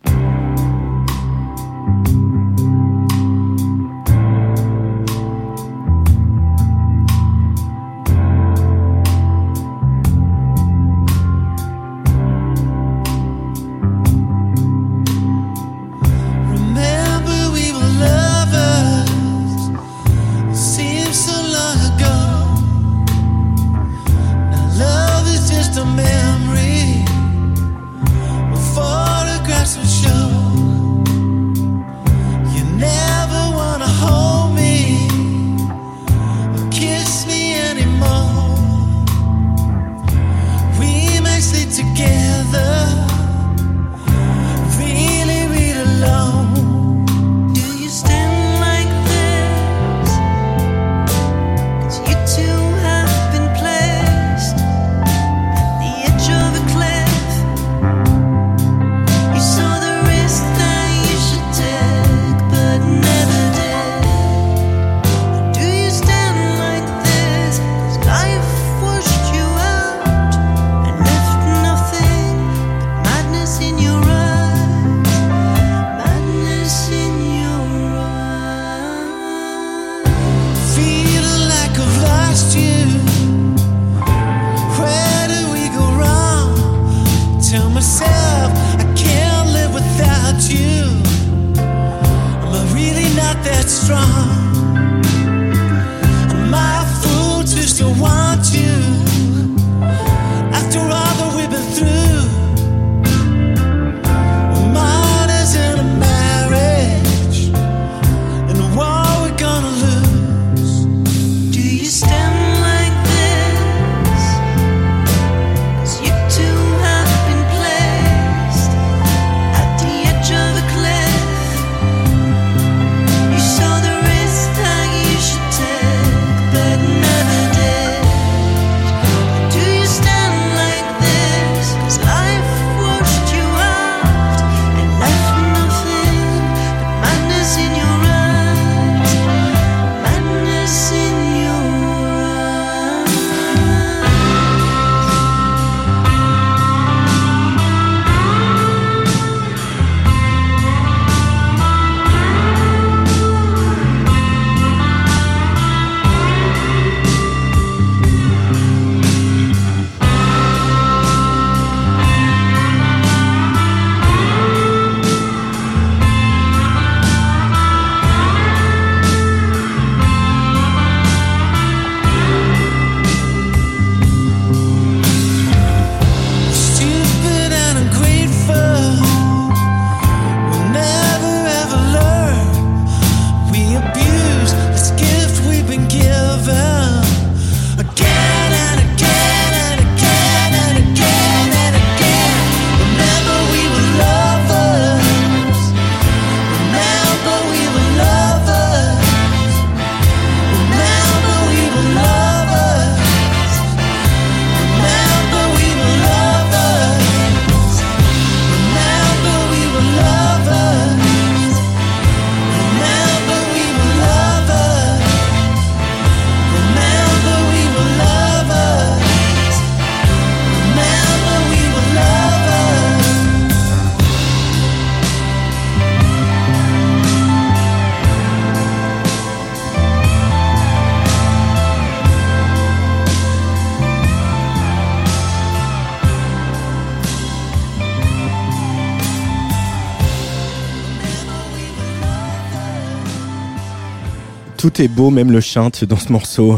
Tout 244.65 244.81
est 244.81 244.87
beau, 244.87 245.11
même 245.11 245.29
le 245.31 245.41
chinte 245.41 245.85
dans 245.85 245.95
ce 245.99 246.11
morceau. 246.11 246.57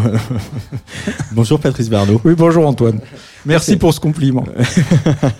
bonjour 1.33 1.59
Patrice 1.59 1.89
Bardot. 1.89 2.21
Oui, 2.23 2.35
bonjour 2.37 2.65
Antoine. 2.65 3.01
Merci 3.45 3.75
pour 3.75 3.93
ce 3.93 3.99
compliment. 3.99 4.45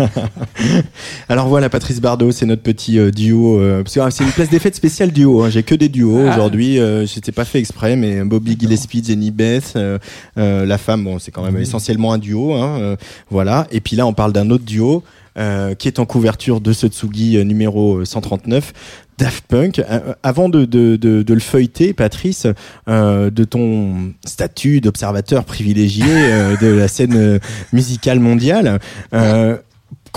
Alors 1.30 1.48
voilà, 1.48 1.70
Patrice 1.70 2.02
Bardot, 2.02 2.34
c'est 2.34 2.46
notre 2.46 2.64
petit 2.64 3.00
euh, 3.00 3.10
duo. 3.10 3.58
euh, 3.62 3.84
parce 3.84 3.96
que, 3.96 4.00
ah, 4.02 4.12
c'est 4.12 4.26
une 4.26 4.32
place 4.32 4.50
des 4.50 4.60
fêtes 4.60 4.76
spéciale 4.76 5.12
duo. 5.12 5.44
hein. 5.44 5.50
J'ai 5.50 5.64
que 5.64 5.76
des 5.76 5.88
duos 5.88 6.26
Ah. 6.28 6.34
aujourd'hui. 6.34 6.78
Euh, 6.78 7.06
J'étais 7.06 7.32
pas 7.32 7.46
fait 7.46 7.60
exprès, 7.60 7.96
mais 7.96 8.22
Bobby 8.26 8.58
Gillespie, 8.60 9.02
Jenny 9.02 9.32
Beth, 9.32 9.72
euh, 9.78 9.98
euh, 10.38 10.66
la 10.66 10.78
femme, 10.78 11.06
bon, 11.06 11.20
c'est 11.20 11.32
quand 11.32 11.44
même 11.44 11.56
essentiellement 11.58 12.12
un 12.12 12.18
duo. 12.18 12.54
Hein, 12.54 12.98
voilà. 13.30 13.66
Et 13.72 13.80
puis 13.80 13.96
là, 13.96 14.06
on 14.06 14.14
parle 14.14 14.34
d'un 14.34 14.50
autre 14.50 14.66
duo. 14.66 15.04
Euh, 15.38 15.76
qui 15.76 15.88
est 15.88 16.00
en 16.00 16.06
couverture 16.06 16.62
de 16.62 16.74
ce 16.74 16.88
Tsugi 16.88 17.38
euh, 17.38 17.44
numéro 17.44 18.04
139, 18.04 18.74
Daft 19.18 19.46
Punk. 19.48 19.80
Euh, 19.80 20.14
avant 20.24 20.50
de, 20.50 20.66
de, 20.66 20.96
de, 20.96 21.24
de 21.24 21.34
le 21.34 21.40
feuilleter, 21.40 21.94
Patrice, 21.94 22.48
euh, 22.88 23.30
de 23.30 23.44
ton 23.44 24.14
statut 24.26 24.82
d'observateur 24.82 25.44
privilégié 25.44 26.06
euh, 26.08 26.56
de 26.58 26.68
la 26.68 26.88
scène 26.88 27.16
euh, 27.16 27.40
musicale 27.74 28.20
mondiale, 28.20 28.80
euh, 29.14 29.58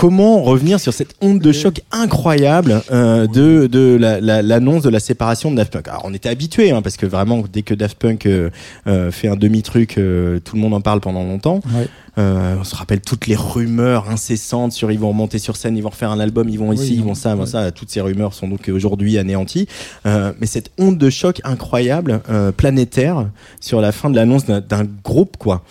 comment 0.01 0.41
revenir 0.41 0.79
sur 0.79 0.93
cette 0.95 1.13
onde 1.21 1.37
de 1.39 1.51
choc 1.51 1.81
incroyable 1.91 2.81
euh, 2.91 3.27
de, 3.27 3.67
de 3.67 3.95
la- 3.99 4.19
la- 4.19 4.41
l'annonce 4.41 4.81
de 4.81 4.89
la 4.89 4.99
séparation 4.99 5.51
de 5.51 5.57
Daft 5.57 5.71
Punk 5.73 5.87
Alors 5.89 6.01
on 6.05 6.13
était 6.15 6.27
habitué 6.27 6.71
hein, 6.71 6.81
parce 6.81 6.97
que 6.97 7.05
vraiment 7.05 7.43
dès 7.53 7.61
que 7.61 7.75
Daft 7.75 7.99
Punk 7.99 8.25
euh, 8.25 8.49
euh, 8.87 9.11
fait 9.11 9.27
un 9.27 9.35
demi-truc, 9.35 9.99
euh, 9.99 10.39
tout 10.39 10.55
le 10.55 10.61
monde 10.63 10.73
en 10.73 10.81
parle 10.81 11.01
pendant 11.01 11.23
longtemps. 11.23 11.61
Ouais. 11.77 11.87
Euh, 12.17 12.55
on 12.59 12.63
se 12.63 12.75
rappelle 12.75 13.01
toutes 13.01 13.27
les 13.27 13.35
rumeurs 13.35 14.09
incessantes 14.09 14.71
sur 14.71 14.91
ils 14.91 14.97
vont 14.97 15.09
remonter 15.09 15.37
sur 15.37 15.55
scène, 15.55 15.77
ils 15.77 15.83
vont 15.83 15.89
refaire 15.91 16.09
un 16.09 16.19
album, 16.19 16.49
ils 16.49 16.57
vont 16.57 16.73
ici, 16.73 16.93
Oui, 16.93 16.95
ils 16.97 17.03
vont 17.03 17.13
ça, 17.13 17.35
ouais. 17.35 17.45
ça. 17.45 17.69
Toutes 17.69 17.91
ces 17.91 18.01
rumeurs 18.01 18.33
sont 18.33 18.47
donc 18.47 18.69
aujourd'hui 18.73 19.19
anéanties. 19.19 19.67
Euh, 20.07 20.33
mais 20.41 20.47
cette 20.47 20.71
onde 20.79 20.97
de 20.97 21.09
choc 21.11 21.41
incroyable, 21.43 22.21
euh, 22.31 22.51
planétaire, 22.51 23.27
sur 23.59 23.81
la 23.81 23.91
fin 23.91 24.09
de 24.09 24.15
l'annonce 24.15 24.45
d'un 24.47 24.87
groupe, 25.03 25.37
quoi. 25.37 25.63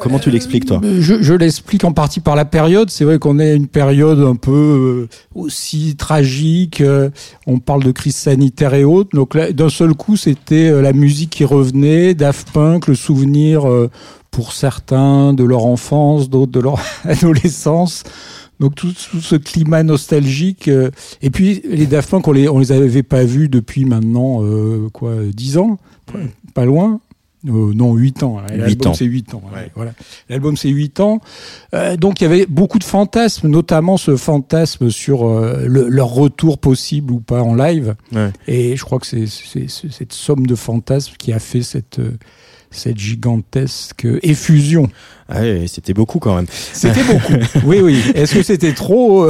Comment 0.00 0.18
tu 0.18 0.30
l'expliques, 0.30 0.66
toi 0.66 0.80
Euh, 0.84 1.00
Je, 1.00 1.22
je 1.22 1.34
l'explique 1.34 1.84
en 1.84 1.92
partie 1.92 2.20
par 2.20 2.36
la 2.36 2.44
période. 2.44 2.90
C'est 2.90 3.04
vrai 3.04 3.18
qu'on 3.18 3.38
est 3.38 3.50
à 3.50 3.54
une 3.54 3.66
période 3.68 4.20
un 4.20 4.36
peu 4.36 4.50
euh, 4.52 5.08
aussi 5.34 5.96
tragique. 5.96 6.80
euh, 6.80 7.10
On 7.46 7.58
parle 7.58 7.82
de 7.84 7.90
crise 7.92 8.16
sanitaire 8.16 8.74
et 8.74 8.84
autres. 8.84 9.10
Donc 9.14 9.36
d'un 9.36 9.68
seul 9.68 9.94
coup, 9.94 10.16
c'était 10.16 10.70
la 10.82 10.92
musique 10.92 11.30
qui 11.30 11.44
revenait, 11.44 12.14
Daft 12.14 12.50
Punk, 12.52 12.86
le 12.88 12.94
souvenir 12.94 13.64
pour 14.30 14.52
certains 14.52 15.32
de 15.32 15.44
leur 15.44 15.64
enfance, 15.66 16.28
d'autres 16.30 16.52
de 16.52 16.60
leur 16.60 16.78
adolescence. 17.04 18.04
Donc 18.60 18.74
tout, 18.74 18.92
tout 19.10 19.20
ce 19.20 19.36
climat 19.36 19.82
nostalgique. 19.84 20.66
euh, 20.68 20.90
et 21.22 21.30
puis 21.30 21.62
les 21.64 21.86
Daft 21.86 22.10
Punk, 22.10 22.26
on 22.26 22.32
les, 22.32 22.48
on 22.48 22.58
les 22.58 22.72
avait 22.72 23.02
pas 23.04 23.24
vus 23.24 23.48
depuis 23.48 23.84
maintenant 23.84 24.42
euh, 24.42 24.88
quoi, 24.92 25.12
dix 25.32 25.58
ans, 25.58 25.78
pas, 26.12 26.18
pas 26.54 26.64
loin. 26.64 27.00
Euh, 27.48 27.72
non, 27.74 27.94
8 27.94 28.22
ans. 28.22 28.40
L'album, 28.54 28.94
c'est 28.94 29.04
8 29.04 29.34
ans. 29.34 29.42
Ouais. 29.54 29.70
Voilà. 29.74 29.92
L'album, 30.28 30.56
c'est 30.56 30.68
8 30.68 31.00
ans. 31.00 31.20
Euh, 31.74 31.96
donc, 31.96 32.20
il 32.20 32.24
y 32.24 32.26
avait 32.26 32.46
beaucoup 32.46 32.78
de 32.78 32.84
fantasmes, 32.84 33.48
notamment 33.48 33.96
ce 33.96 34.16
fantasme 34.16 34.90
sur 34.90 35.26
euh, 35.26 35.64
le- 35.66 35.88
leur 35.88 36.08
retour 36.08 36.58
possible 36.58 37.12
ou 37.12 37.20
pas 37.20 37.42
en 37.42 37.54
live. 37.54 37.94
Ouais. 38.12 38.30
Et 38.46 38.76
je 38.76 38.84
crois 38.84 38.98
que 38.98 39.06
c'est 39.06 39.26
cette 39.26 40.12
somme 40.12 40.46
de 40.46 40.54
fantasmes 40.54 41.14
qui 41.18 41.32
a 41.32 41.38
fait 41.38 41.62
cette, 41.62 41.98
euh, 41.98 42.12
cette 42.70 42.98
gigantesque 42.98 44.06
effusion. 44.22 44.88
Ah 45.30 45.40
ouais, 45.40 45.64
C'était 45.66 45.92
beaucoup 45.94 46.18
quand 46.18 46.34
même. 46.36 46.46
C'était 46.72 47.02
beaucoup. 47.04 47.32
oui, 47.66 47.80
oui. 47.82 48.02
Est-ce 48.14 48.34
que 48.34 48.42
c'était 48.42 48.72
trop 48.72 49.28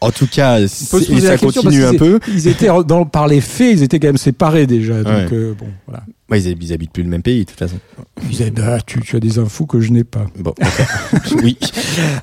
en, 0.00 0.10
tout 0.10 0.26
cas, 0.26 0.66
ça 0.68 1.36
continue 1.38 1.84
un 1.84 1.94
peu. 1.94 2.18
Ils 2.28 2.48
étaient 2.48 2.68
dans, 2.86 3.04
par 3.04 3.26
les 3.28 3.40
faits, 3.40 3.72
ils 3.78 3.82
étaient 3.82 4.00
quand 4.00 4.08
même 4.08 4.16
séparés 4.16 4.66
déjà. 4.66 5.02
Donc 5.02 5.06
Ouais. 5.12 5.28
euh, 5.32 5.54
bon, 5.58 5.66
voilà. 5.86 6.02
Ouais, 6.30 6.40
ils, 6.40 6.56
ils 6.62 6.72
habitent 6.72 6.92
plus 6.92 7.02
le 7.02 7.08
même 7.08 7.22
pays, 7.22 7.40
de 7.40 7.50
toute 7.50 7.58
façon. 7.58 7.76
Ils 8.22 8.28
disaient, 8.28 8.50
bah, 8.50 8.78
tu, 8.86 9.00
tu 9.00 9.16
as 9.16 9.20
des 9.20 9.38
infos 9.38 9.66
que 9.66 9.80
je 9.80 9.90
n'ai 9.90 10.04
pas. 10.04 10.26
Bon, 10.38 10.54
oui. 11.42 11.56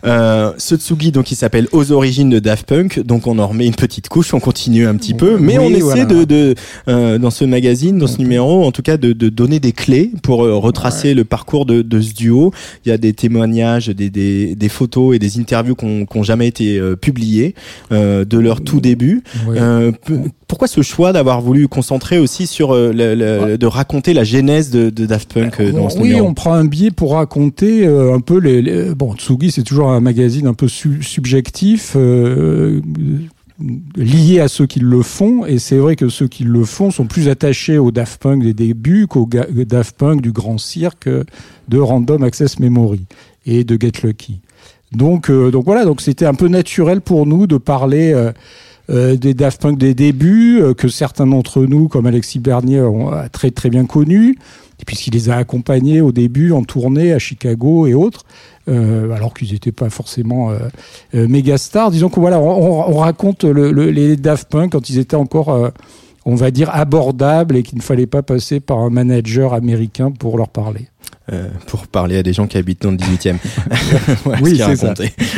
Euh, 0.06 0.54
ce 0.58 0.76
Tsugi, 0.76 1.12
donc, 1.12 1.32
il 1.32 1.36
s'appelle 1.36 1.68
Aux 1.72 1.92
origines 1.92 2.30
de 2.30 2.40
Daft 2.40 2.68
Punk. 2.68 3.00
Donc, 3.02 3.28
on 3.28 3.38
en 3.40 3.48
remet 3.48 3.66
une 3.68 3.76
petite 3.76 4.08
couche, 4.10 4.34
on 4.34 4.40
continue 4.40 4.88
un 4.88 4.96
petit 4.96 5.14
peu, 5.14 5.38
mais 5.38 5.58
Oui, 5.58 5.66
on 5.66 5.70
essaie 5.72 5.82
voilà. 5.82 6.06
de, 6.06 6.24
de 6.24 6.56
euh, 6.88 7.18
dans 7.18 7.32
ce 7.32 7.44
magazine, 7.46 7.98
dans 7.98 8.08
ce 8.08 8.20
numéro, 8.20 8.66
en 8.66 8.72
tout 8.72 8.82
cas, 8.82 8.98
de, 8.98 9.12
de 9.14 9.30
donner 9.30 9.60
des 9.60 9.72
clés 9.74 10.12
pour 10.24 10.44
euh, 10.46 10.56
retracer 10.56 11.14
le 11.14 11.26
parcours 11.26 11.66
de, 11.66 11.82
de 11.82 12.02
ce 12.02 12.14
duo. 12.14 12.54
Il 12.86 12.90
y 12.90 12.92
a 12.92 12.98
des 12.98 13.14
témoignages, 13.14 13.88
des, 13.88 14.10
des, 14.10 14.56
des 14.56 14.70
photos 14.70 15.16
et 15.16 15.20
des 15.20 15.40
interviews 15.40 15.76
qui 15.76 15.86
n'ont 15.86 16.24
jamais 16.24 16.48
été 16.48 16.78
euh, 16.80 16.96
publiées 16.96 17.56
euh, 17.92 18.24
de 18.26 18.38
leur 18.38 18.62
tout 18.62 18.80
début. 18.80 19.24
Ouais. 19.48 19.58
Euh, 20.48 20.50
pourquoi 20.50 20.68
ce 20.68 20.82
choix 20.82 21.12
d'avoir 21.14 21.42
voulu 21.42 21.68
concentrer 21.68 22.20
aussi 22.20 22.48
sur 22.48 22.74
euh, 22.74 22.92
le- 22.94 23.16
le- 23.16 23.58
de 23.58 23.66
raconter 23.66 24.14
la 24.14 24.24
genèse 24.24 24.70
de, 24.72 24.90
de 24.90 25.06
Daft 25.06 25.34
Punk 25.34 25.60
euh, 25.60 25.72
dans 25.74 25.90
ce 25.90 25.98
oui, 26.00 26.10
numéro 26.10 26.28
on 26.28 26.34
prend 26.34 26.54
un 26.54 26.66
billet 26.66 26.92
pour 26.92 27.14
raconter 27.14 27.86
euh, 27.86 28.14
un 28.14 28.22
peu 28.22 28.40
les, 28.40 28.62
les- 28.62 28.96
bon 28.96 29.14
Tsugi, 29.16 29.52
c'est 29.52 29.64
toujours 29.64 29.90
un 29.92 30.00
magazine 30.00 30.48
un 30.48 30.54
peu 30.54 30.68
su- 30.68 31.04
subjectif. 31.04 31.94
euh, 31.96 32.80
lié 33.96 34.40
à 34.40 34.48
ceux 34.48 34.68
qui 34.68 34.80
le 34.80 35.02
font 35.02 35.44
et 35.46 35.58
c'est 35.58 35.78
vrai 35.78 35.96
que 35.96 36.10
ceux 36.10 36.28
qui 36.28 36.44
le 36.44 36.64
font 36.64 36.92
sont 36.92 37.06
plus 37.08 37.28
attachés 37.28 37.80
au 37.80 37.90
Daft 37.90 38.22
Punk 38.22 38.44
des 38.44 38.54
débuts 38.54 39.08
qu'au 39.08 39.28
Daft 39.28 39.98
Punk 39.98 40.22
du 40.22 40.32
grand 40.32 40.60
cirque 40.60 41.10
de 41.68 41.80
Random 41.80 42.22
Access 42.24 42.60
Memory 42.60 43.06
et 43.48 43.64
de 43.64 43.76
Get 43.82 43.94
Lucky. 44.04 44.42
Donc, 44.92 45.32
euh, 45.32 45.50
donc 45.50 45.66
voilà, 45.66 45.86
donc 45.86 46.02
c'était 46.02 46.28
un 46.28 46.36
peu 46.36 46.48
naturel 46.50 47.02
pour 47.02 47.26
nous 47.26 47.48
de 47.48 47.58
parler 47.58 48.14
euh, 48.14 48.28
euh, 48.28 48.32
des 48.90 49.34
Daft 49.34 49.62
Punk 49.62 49.78
des 49.78 49.94
débuts, 49.94 50.60
euh, 50.62 50.74
que 50.74 50.88
certains 50.88 51.28
d'entre 51.28 51.66
nous, 51.66 51.88
comme 51.88 52.06
Alexis 52.06 52.40
Bernier, 52.40 52.82
ont 52.82 53.12
euh, 53.14 53.24
très 53.32 53.52
très 53.52 53.70
bien 53.70 53.86
connus, 53.86 54.38
et 54.80 54.86
puisqu'il 54.86 55.14
les 55.14 55.30
a 55.30 55.36
accompagnés 55.38 56.02
au 56.02 56.12
début 56.12 56.52
en 56.52 56.64
tournée 56.64 57.12
à 57.14 57.20
Chicago 57.20 57.88
et 57.88 57.94
autres, 57.94 58.24
euh, 58.70 59.12
alors 59.12 59.34
qu'ils 59.34 59.52
n'étaient 59.54 59.72
pas 59.72 59.90
forcément 59.90 60.52
euh, 60.52 60.58
euh, 61.16 61.28
méga 61.28 61.58
stars. 61.58 61.92
Disons 61.92 62.10
que 62.10 62.20
voilà, 62.20 62.40
on, 62.40 62.50
on- 62.50 62.94
on 62.96 62.98
raconte 62.98 63.44
le- 63.44 63.72
le- 63.72 63.90
les 63.92 64.16
Daft 64.18 64.50
Punk 64.50 64.72
quand 64.74 64.90
ils 64.90 65.00
étaient 65.00 65.16
encore, 65.16 65.50
euh, 65.50 65.70
on 66.26 66.36
va 66.36 66.52
dire, 66.52 66.70
abordables 66.74 67.56
et 67.56 67.64
qu'il 67.64 67.78
ne 67.78 67.84
fallait 67.84 68.06
pas 68.08 68.22
passer 68.24 68.60
par 68.60 68.80
un 68.80 68.90
manager 68.90 69.54
américain 69.54 70.12
pour 70.12 70.38
leur 70.38 70.50
parler. 70.50 70.88
Euh, 71.34 71.50
pour 71.66 71.88
parler 71.88 72.16
à 72.16 72.24
des 72.24 72.32
gens 72.32 72.48
qui 72.48 72.58
habitent 72.58 72.84
dans 72.84 72.92
le 72.92 72.96
18e. 72.98 73.36
Voilà 74.24 74.40
Oui, 74.42 74.56
c'est 74.58 74.76
ça. 74.78 74.94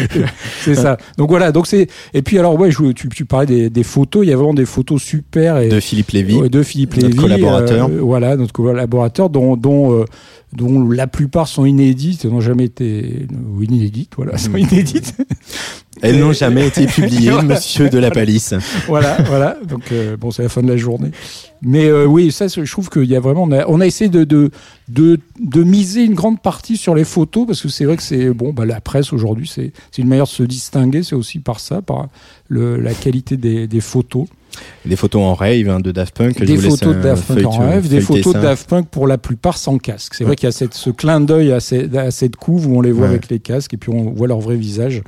C'est 0.62 0.76
ça. 0.76 0.98
Donc 1.18 1.30
voilà, 1.30 1.52
donc 1.52 1.66
c'est 1.66 1.88
et 2.14 2.22
puis 2.22 2.38
alors 2.38 2.60
ouais, 2.60 2.70
je, 2.70 2.92
tu, 2.92 3.10
tu 3.10 3.26
parlais 3.26 3.48
des, 3.48 3.70
des 3.72 3.84
photos, 3.84 4.24
il 4.24 4.30
y 4.30 4.34
a 4.34 4.36
vraiment 4.36 4.54
des 4.54 4.66
photos 4.68 5.02
super 5.02 5.58
et 5.58 5.68
De 5.70 5.80
Philippe 5.80 6.12
Lévy. 6.12 6.36
Ouais, 6.36 6.50
de 6.50 6.62
Philippe 6.62 6.96
notre 6.96 7.08
Lévy, 7.08 7.18
collaborateur. 7.18 7.90
euh, 7.90 8.00
voilà, 8.02 8.36
notre 8.36 8.54
collaborateur, 8.54 9.32
dont, 9.32 9.58
dont, 9.58 9.94
euh, 10.02 10.06
dont 10.54 10.88
la 10.90 11.08
plupart 11.08 11.48
sont 11.48 11.66
inédites, 11.66 12.24
n'ont 12.26 12.42
jamais 12.42 12.66
été 12.66 13.26
ou 13.56 13.64
inédites, 13.64 14.12
voilà, 14.16 14.38
sont 14.38 14.56
inédites. 14.58 15.16
Elles 16.04 16.20
n'ont 16.20 16.34
jamais 16.34 16.68
été 16.68 16.86
publiées, 16.86 17.32
Voilà. 17.32 17.48
monsieur 17.56 17.90
de 17.90 17.98
la 17.98 18.12
Palisse. 18.12 18.54
voilà, 18.88 19.18
voilà. 19.26 19.58
Donc 19.68 19.92
bon, 20.20 20.30
c'est 20.30 20.44
la 20.44 20.50
fin 20.50 20.62
de 20.62 20.70
la 20.70 20.78
journée. 20.78 21.10
Mais 21.62 21.86
euh, 21.88 22.06
oui, 22.06 22.32
ça, 22.32 22.48
je 22.48 22.72
trouve 22.72 22.90
qu'il 22.90 23.06
y 23.06 23.16
a 23.16 23.20
vraiment, 23.20 23.44
on 23.44 23.82
a, 23.82 23.86
essayé 23.86 24.10
de, 24.10 24.24
de 24.24 24.50
de 24.88 25.20
de 25.40 25.64
miser 25.64 26.04
une 26.04 26.16
grande 26.16 26.42
partie 26.42 26.78
sur 26.78 26.96
les 26.96 27.04
photos 27.04 27.46
parce 27.46 27.62
que 27.62 27.68
c'est 27.68 27.86
vrai 27.86 27.98
que 27.98 28.04
c'est 28.04 28.30
bon, 28.32 28.54
bah, 28.54 28.66
la 28.66 28.80
presse 28.80 29.12
aujourd'hui, 29.12 29.48
c'est 29.48 29.74
c'est 29.92 30.02
une 30.02 30.08
manière 30.08 30.26
de 30.26 30.30
se 30.30 30.44
distinguer, 30.44 31.04
c'est 31.04 31.16
aussi 31.16 31.40
par 31.40 31.60
ça, 31.60 31.82
par 31.82 32.08
le, 32.48 32.78
la 32.78 32.94
qualité 32.94 33.38
des 33.38 33.82
photos. 33.82 34.28
Des 34.86 34.96
photos 34.96 35.22
en 35.24 35.34
rave 35.34 35.70
hein, 35.70 35.80
de 35.80 35.92
Daft 35.92 36.16
Punk. 36.18 36.44
des 36.44 36.58
photos 36.58 36.96
de 36.96 37.02
Daft 37.02 37.28
Punk 37.28 37.46
en 37.46 37.60
rêve, 37.70 37.88
des 37.88 38.02
photos 38.02 38.34
de 38.34 38.40
Daft 38.42 38.68
Punk 38.70 38.88
pour 38.90 39.08
la 39.08 39.18
plupart 39.18 39.58
sans 39.58 39.78
casque. 39.78 40.14
C'est 40.16 40.24
Ouais. 40.24 40.30
vrai 40.30 40.36
qu'il 40.36 40.48
y 40.48 40.50
a 40.50 40.52
cette, 40.52 40.74
ce 40.74 40.90
clin 40.90 41.20
d'œil 41.22 41.52
à, 41.52 41.60
ces- 41.60 41.90
à 41.98 42.12
cette 42.12 42.36
couve 42.36 42.68
où 42.68 42.78
on 42.78 42.82
les 42.82 42.92
voit 42.92 43.04
Ouais. 43.06 43.10
avec 43.12 43.30
les 43.30 43.40
casques 43.40 43.74
et 43.74 43.78
puis 43.78 43.92
on 43.94 44.12
voit 44.12 44.28
leur 44.28 44.40
vrai 44.40 44.56
visage 44.56 45.02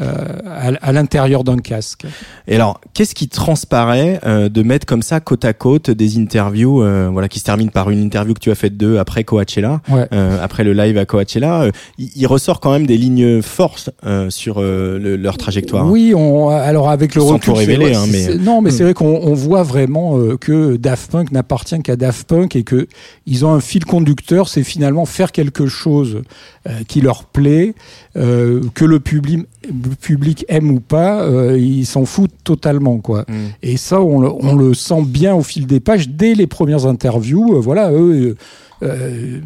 euh, 0.00 0.12
à, 0.44 0.72
à 0.82 0.90
l'intérieur 0.90 1.44
d'un 1.44 1.56
casque. 1.58 2.04
Et 2.48 2.56
alors, 2.56 2.80
qu'est-ce 2.94 3.14
qui 3.14 3.28
transparaît 3.28 4.18
euh, 4.26 4.48
de 4.48 4.62
mettre 4.64 4.86
comme 4.86 5.02
ça 5.02 5.20
côte 5.20 5.44
à 5.44 5.52
côte 5.52 5.88
des 5.88 6.18
interviews, 6.18 6.82
euh, 6.82 7.08
voilà, 7.12 7.28
qui 7.28 7.38
se 7.38 7.44
terminent 7.44 7.70
par 7.70 7.90
une 7.90 8.00
interview 8.02 8.34
que 8.34 8.40
tu 8.40 8.50
as 8.50 8.56
faite 8.56 8.76
d'eux 8.76 8.98
après 8.98 9.22
Coachella, 9.22 9.80
Ouais. 9.88 10.08
après 10.42 10.64
le 10.64 10.72
live 10.72 10.98
à 10.98 11.04
Coachella. 11.06 11.66
il, 11.98 12.08
il 12.16 12.26
ressort 12.26 12.58
quand 12.58 12.72
même 12.72 12.88
des 12.88 12.96
lignes 12.96 13.40
fortes 13.40 13.90
sur 14.30 14.60
le- 14.60 15.14
leur 15.16 15.36
trajectoire. 15.38 15.86
Oui, 15.88 16.12
on, 16.12 16.48
alors 16.48 16.90
avec 16.90 17.14
le 17.14 17.22
recul, 17.22 17.52
révéler, 17.52 17.94
hein, 17.94 18.06
mais- 18.10 18.34
non, 18.36 18.62
mais. 18.62 18.72
C'est 18.76 18.84
vrai 18.84 18.94
qu'on 18.94 19.20
on 19.22 19.34
voit 19.34 19.62
vraiment 19.62 20.18
euh, 20.18 20.36
que 20.36 20.76
Daft 20.76 21.10
Punk 21.10 21.32
n'appartient 21.32 21.80
qu'à 21.82 21.96
Daft 21.96 22.28
Punk 22.28 22.56
et 22.56 22.64
que 22.64 22.86
ils 23.26 23.44
ont 23.44 23.52
un 23.52 23.60
fil 23.60 23.84
conducteur, 23.84 24.48
c'est 24.48 24.62
finalement 24.62 25.06
faire 25.06 25.32
quelque 25.32 25.66
chose 25.66 26.22
euh, 26.68 26.72
qui 26.86 27.00
leur 27.00 27.24
plaît, 27.24 27.74
euh, 28.16 28.60
que 28.74 28.84
le 28.84 29.00
public, 29.00 29.46
le 29.64 29.94
public 29.94 30.44
aime 30.48 30.70
ou 30.70 30.80
pas, 30.80 31.26
ils 31.56 31.86
s'en 31.86 32.04
foutent 32.04 32.34
totalement, 32.44 32.98
quoi. 32.98 33.24
Mm. 33.28 33.34
Et 33.62 33.76
ça, 33.76 34.00
on 34.00 34.20
le, 34.20 34.28
on 34.30 34.54
le 34.54 34.74
sent 34.74 35.02
bien 35.06 35.34
au 35.34 35.42
fil 35.42 35.66
des 35.66 35.80
pages, 35.80 36.08
dès 36.08 36.34
les 36.34 36.46
premières 36.46 36.86
interviews. 36.86 37.60
voilà, 37.62 37.90
eux, 37.92 38.36
euh, 38.82 39.40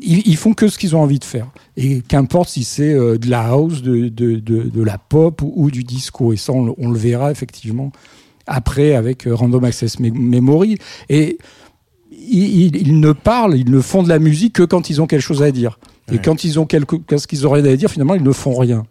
ils, 0.00 0.26
ils 0.26 0.36
font 0.36 0.54
que 0.54 0.68
ce 0.68 0.78
qu'ils 0.78 0.96
ont 0.96 1.02
envie 1.02 1.18
de 1.18 1.24
faire. 1.24 1.48
Et 1.76 2.00
qu'importe 2.00 2.48
si 2.48 2.64
c'est 2.64 2.92
euh, 2.92 3.18
de 3.18 3.28
la 3.28 3.48
house, 3.48 3.82
de, 3.82 4.08
de, 4.08 4.36
de, 4.36 4.62
de 4.62 4.82
la 4.82 4.98
pop 4.98 5.42
ou, 5.42 5.52
ou 5.54 5.70
du 5.70 5.84
disco. 5.84 6.32
Et 6.32 6.36
ça, 6.36 6.52
on 6.52 6.90
le 6.90 6.98
verra 6.98 7.30
effectivement 7.30 7.92
après 8.50 8.94
avec 8.94 9.26
euh, 9.26 9.34
Random 9.34 9.64
Access 9.64 9.98
Me- 10.00 10.10
Memory. 10.12 10.76
Et 11.08 11.38
ils, 12.12 13.00
ne 13.00 13.12
parlent, 13.12 13.56
ils 13.56 13.70
ne 13.70 13.80
font 13.80 14.02
de 14.02 14.08
la 14.08 14.18
musique 14.18 14.52
que 14.54 14.62
quand 14.62 14.90
ils 14.90 15.00
ont 15.00 15.06
quelque 15.06 15.22
chose 15.22 15.42
à 15.42 15.50
dire. 15.50 15.78
Et 16.12 16.18
quand 16.18 16.42
ils 16.44 16.58
ont 16.58 16.66
quelque, 16.66 16.96
qu'est-ce 16.96 17.26
qu'ils 17.28 17.46
auraient 17.46 17.66
à 17.68 17.76
dire, 17.76 17.90
finalement, 17.90 18.14
ils 18.16 18.22
ne 18.22 18.32
font 18.32 18.56
rien. 18.56 18.82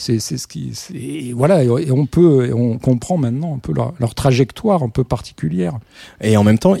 C'est 0.00 0.20
ce 0.20 0.46
qui, 0.46 0.70
et 0.94 1.32
voilà, 1.32 1.64
et 1.64 1.90
on 1.90 2.06
peut, 2.06 2.46
et 2.46 2.52
on 2.52 2.78
comprend 2.78 3.16
maintenant 3.16 3.56
un 3.56 3.58
peu 3.58 3.72
leur, 3.72 3.94
leur 3.98 4.14
trajectoire 4.14 4.84
un 4.84 4.90
peu 4.90 5.02
particulière. 5.02 5.72
Et 6.20 6.36
en 6.36 6.44
même 6.44 6.56
temps, 6.60 6.76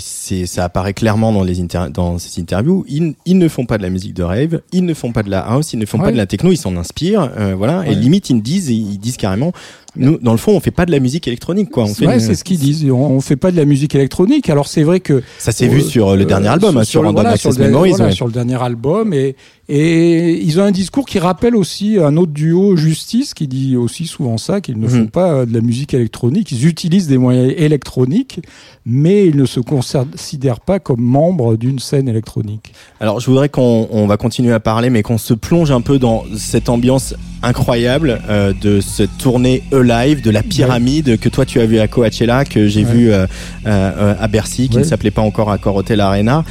ça 0.00 0.64
apparaît 0.64 0.94
clairement 0.94 1.32
dans, 1.32 1.44
les 1.44 1.60
inter- 1.60 1.86
dans 1.94 2.18
ces 2.18 2.40
interviews. 2.40 2.84
Ils, 2.88 3.14
ils 3.24 3.38
ne 3.38 3.46
font 3.46 3.66
pas 3.66 3.78
de 3.78 3.82
la 3.84 3.90
musique 3.90 4.14
de 4.14 4.24
rave, 4.24 4.62
ils 4.72 4.84
ne 4.84 4.94
font 4.94 5.12
pas 5.12 5.22
de 5.22 5.30
la 5.30 5.40
house, 5.40 5.72
ils 5.74 5.78
ne 5.78 5.86
font 5.86 5.98
pas 5.98 6.10
de 6.10 6.16
la 6.16 6.26
techno, 6.26 6.50
ils 6.50 6.56
s'en 6.56 6.76
inspirent. 6.76 7.30
euh, 7.38 7.54
voilà. 7.56 7.86
Et 7.86 7.94
limite, 7.94 8.30
ils 8.30 8.42
disent, 8.42 8.68
ils 8.70 8.98
disent 8.98 9.16
carrément, 9.16 9.52
nous, 9.96 10.18
dans 10.18 10.32
le 10.32 10.38
fond, 10.38 10.52
on 10.52 10.60
fait 10.60 10.70
pas 10.70 10.86
de 10.86 10.90
la 10.90 11.00
musique 11.00 11.28
électronique, 11.28 11.70
quoi. 11.70 11.84
On 11.84 11.94
fait 11.94 12.06
Ouais, 12.06 12.14
une- 12.14 12.20
c'est 12.20 12.34
ce 12.34 12.44
qu'ils 12.44 12.58
disent. 12.58 12.84
On, 12.90 13.20
fait 13.20 13.36
pas 13.36 13.50
de 13.50 13.56
la 13.56 13.64
musique 13.66 13.94
électronique. 13.94 14.48
Alors 14.48 14.66
c'est 14.66 14.82
vrai 14.84 15.00
que 15.00 15.22
Ça 15.38 15.52
s'est 15.52 15.66
Euh, 15.66 15.70
vu 15.70 15.82
sur 15.82 16.16
le 16.16 16.24
dernier 16.24 16.48
euh, 16.48 16.52
album, 16.52 16.76
hein, 16.78 16.84
sur, 16.84 17.02
le- 17.02 17.08
Random 17.08 17.22
voilà, 17.22 17.36
sur 17.36 17.50
Access 17.50 17.60
le, 17.62 17.70
Memories. 17.70 17.90
voilà, 17.90 18.04
ouais. 18.06 18.12
sur 18.12 18.26
le 18.26 18.32
dernier 18.32 18.62
album 18.62 19.12
et 19.12 19.36
et 19.68 20.42
ils 20.42 20.58
ont 20.60 20.64
un 20.64 20.72
discours 20.72 21.06
qui 21.06 21.18
rappelle 21.20 21.54
aussi 21.54 21.96
un 21.98 22.16
autre 22.16 22.32
duo 22.32 22.76
Justice 22.76 23.32
qui 23.32 23.46
dit 23.46 23.76
aussi 23.76 24.06
souvent 24.06 24.36
ça 24.36 24.60
qu'ils 24.60 24.78
ne 24.78 24.88
Mhm. 24.88 24.90
font 25.02 25.06
pas 25.06 25.46
de 25.46 25.54
la 25.54 25.60
musique 25.60 25.94
électronique 25.94 26.50
ils 26.50 26.66
utilisent 26.66 27.06
des 27.06 27.16
moyens 27.18 27.54
électroniques 27.56 28.40
mais 28.84 29.26
ils 29.28 29.36
ne 29.36 29.44
se 29.46 29.60
considèrent 29.60 30.58
pas 30.60 30.80
comme 30.80 31.00
membres 31.00 31.56
d'une 31.56 31.78
scène 31.78 32.08
électronique 32.08 32.72
Alors, 32.98 33.20
je 33.20 33.26
voudrais 33.30 33.48
qu'on 33.48 33.86
on 33.92 34.06
va 34.08 34.16
continuer 34.16 34.52
à 34.52 34.58
parler, 34.58 34.90
mais 34.90 35.02
qu'on 35.02 35.18
se 35.18 35.34
plonge 35.34 35.70
un 35.70 35.80
peu 35.80 36.00
dans 36.00 36.24
cette 36.36 36.68
ambiance 36.68 37.14
incroyable 37.44 38.20
euh, 38.28 38.52
de 38.60 38.80
cette 38.80 39.16
tournée 39.18 39.62
E-Live, 39.72 40.22
de 40.22 40.30
la 40.30 40.42
pyramide 40.42 41.18
que 41.20 41.28
toi 41.28 41.46
tu 41.46 41.60
as 41.60 41.66
vu 41.66 41.78
à 41.78 41.86
Coachella, 41.86 42.44
que 42.44 42.66
j'ai 42.66 42.84
Ouais. 42.84 42.92
vu 42.92 43.12
euh, 43.12 43.26
euh, 43.66 44.14
à 44.18 44.26
Bercy, 44.26 44.68
qui 44.68 44.76
Ouais. 44.76 44.82
ne 44.82 44.86
s'appelait 44.86 45.12
pas 45.12 45.22
encore 45.22 45.50
Accor 45.52 45.76
Hotel 45.76 46.00
Arena. 46.00 46.44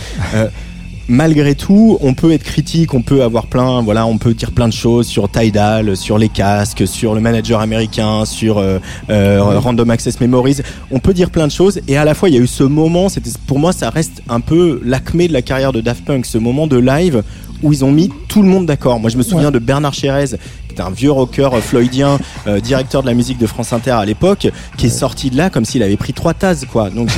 Malgré 1.12 1.56
tout, 1.56 1.98
on 2.00 2.14
peut 2.14 2.32
être 2.32 2.46
critique, 2.46 2.94
on 2.94 3.02
peut 3.02 3.22
avoir 3.22 3.48
plein, 3.48 3.82
voilà, 3.82 4.06
on 4.06 4.18
peut 4.18 4.34
dire 4.34 4.54
plein 4.54 4.70
de 4.70 4.74
choses 4.74 5.08
sur 5.08 5.30
Tidal, 5.30 5.98
sur 5.98 6.18
les 6.18 6.30
casques, 6.30 6.88
sur 6.88 7.16
le 7.16 7.20
manager 7.20 7.60
américain, 7.60 8.24
sur 8.24 8.60
euh, 8.60 8.80
euh, 9.10 9.60
Random 9.60 9.90
Access 9.90 10.22
Memories. 10.22 10.60
On 10.90 11.00
peut 11.00 11.14
dire 11.14 11.30
plein 11.30 11.48
de 11.48 11.52
choses 11.52 11.82
et 11.90 11.98
à 11.98 12.06
la 12.06 12.14
fois 12.14 12.30
il 12.30 12.36
y 12.36 12.38
a 12.38 12.42
eu 12.42 12.48
ce 12.48 12.64
moment, 12.64 13.10
c'était 13.10 13.30
pour 13.46 13.60
moi 13.60 13.74
ça 13.74 13.90
reste 13.90 14.24
un 14.30 14.40
peu 14.40 14.80
l'acmé 14.86 15.28
de 15.28 15.34
la 15.34 15.42
carrière 15.42 15.74
de 15.74 15.82
Daft 15.82 16.06
Punk, 16.06 16.26
ce 16.26 16.38
moment 16.38 16.66
de 16.66 16.78
live 16.78 17.24
où 17.62 17.74
ils 17.74 17.84
ont 17.84 17.92
mis 17.92 18.10
tout 18.30 18.42
le 18.42 18.48
monde 18.48 18.66
d'accord. 18.66 18.98
Moi 19.02 19.10
je 19.10 19.18
me 19.18 19.24
souviens 19.24 19.52
de 19.52 19.60
Bernard 19.60 19.94
Chérez, 19.94 20.38
un 20.80 20.90
vieux 20.92 21.12
rocker 21.12 21.50
floydien, 21.62 22.20
euh, 22.48 22.60
directeur 22.60 23.02
de 23.02 23.08
la 23.08 23.14
musique 23.14 23.38
de 23.38 23.48
France 23.48 23.74
Inter 23.74 23.92
à 23.92 24.06
l'époque, 24.06 24.48
qui 24.78 24.86
est 24.88 24.90
sorti 24.90 25.30
de 25.30 25.38
là 25.38 25.50
comme 25.50 25.66
s'il 25.66 25.84
avait 25.84 25.98
pris 25.98 26.14
trois 26.14 26.34
tasses 26.34 26.66
quoi. 26.72 26.90
Donc 26.90 27.10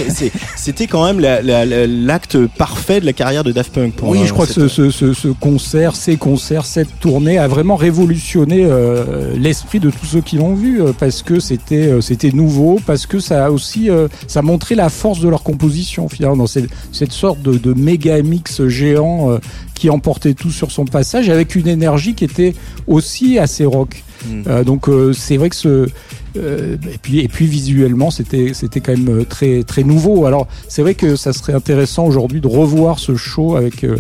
c'était 0.56 0.88
quand 0.88 1.06
même 1.06 1.20
la- 1.20 1.42
la- 1.42 1.66
la- 1.66 1.88
l'acte 1.88 2.38
parfait 2.58 3.00
de 3.00 3.06
la 3.06 3.14
carrière 3.14 3.44
de 3.44 3.52
Daft 3.52 3.74
Punk. 3.74 3.94
Pour 3.94 4.10
oui 4.10 4.20
je 4.26 4.34
crois 4.34 4.48
que 4.48 4.54
ce, 4.54 4.68
ce, 4.68 4.90
ce, 4.90 5.14
ce 5.14 5.28
concert 5.28 5.96
ces 5.96 6.16
concerts 6.18 6.66
cette 6.66 7.00
tournée 7.00 7.38
a 7.38 7.48
vraiment 7.48 7.76
révolutionné 7.76 8.64
euh, 8.66 9.34
l'esprit 9.38 9.80
de 9.80 9.90
tous 9.90 10.06
ceux 10.06 10.22
qui 10.22 10.38
l'ont 10.38 10.54
vu 10.56 10.82
euh, 10.82 10.92
parce 10.98 11.22
que 11.22 11.40
c'était 11.40 11.92
c'était 12.02 12.32
nouveau 12.32 12.80
parce 12.86 13.06
que 13.06 13.20
ça 13.20 13.46
a 13.46 13.50
aussi 13.52 13.90
euh, 13.90 14.08
ça 14.28 14.42
montrait 14.42 14.76
la 14.76 14.90
force 14.90 15.20
de 15.20 15.30
leur 15.30 15.44
composition 15.44 16.10
finalement 16.10 16.38
dans 16.38 16.48
cette, 16.48 16.70
cette 16.92 17.12
sorte 17.12 17.42
de, 17.42 17.58
de 17.58 17.74
méga 17.74 18.22
mix 18.22 18.66
géant 18.68 19.38
qui 19.74 19.90
emportait 19.90 20.34
tout 20.34 20.52
sur 20.52 20.72
son 20.72 20.86
passage 20.86 21.30
avec 21.30 21.56
une 21.56 21.68
énergie 21.68 22.14
qui 22.16 22.26
était 22.26 22.54
aussi 22.88 23.40
assez 23.40 23.66
rock. 23.66 24.04
Mm. 24.26 24.42
Euh, 24.48 24.64
donc 24.64 24.88
euh, 24.88 25.14
c'est 25.14 25.38
vrai 25.38 25.50
que 25.50 25.56
ce 25.56 25.88
euh, 26.36 26.78
et 26.92 26.98
puis 27.02 27.20
et 27.20 27.28
puis 27.28 27.46
visuellement 27.46 28.10
c'était 28.10 28.54
c'était 28.54 28.80
quand 28.80 28.96
même 28.98 29.10
euh, 29.10 29.24
très 29.24 29.64
très 29.64 29.84
nouveau. 29.84 30.26
Alors 30.26 30.48
c'est 30.68 30.82
vrai 30.82 30.96
que 30.96 31.16
ça 31.16 31.34
serait 31.34 31.54
intéressant 31.54 32.06
aujourd'hui 32.06 32.42
de 32.42 32.48
revoir 32.48 33.00
ce 33.00 33.16
show 33.16 33.56
avec 33.56 33.84
euh, 33.84 33.98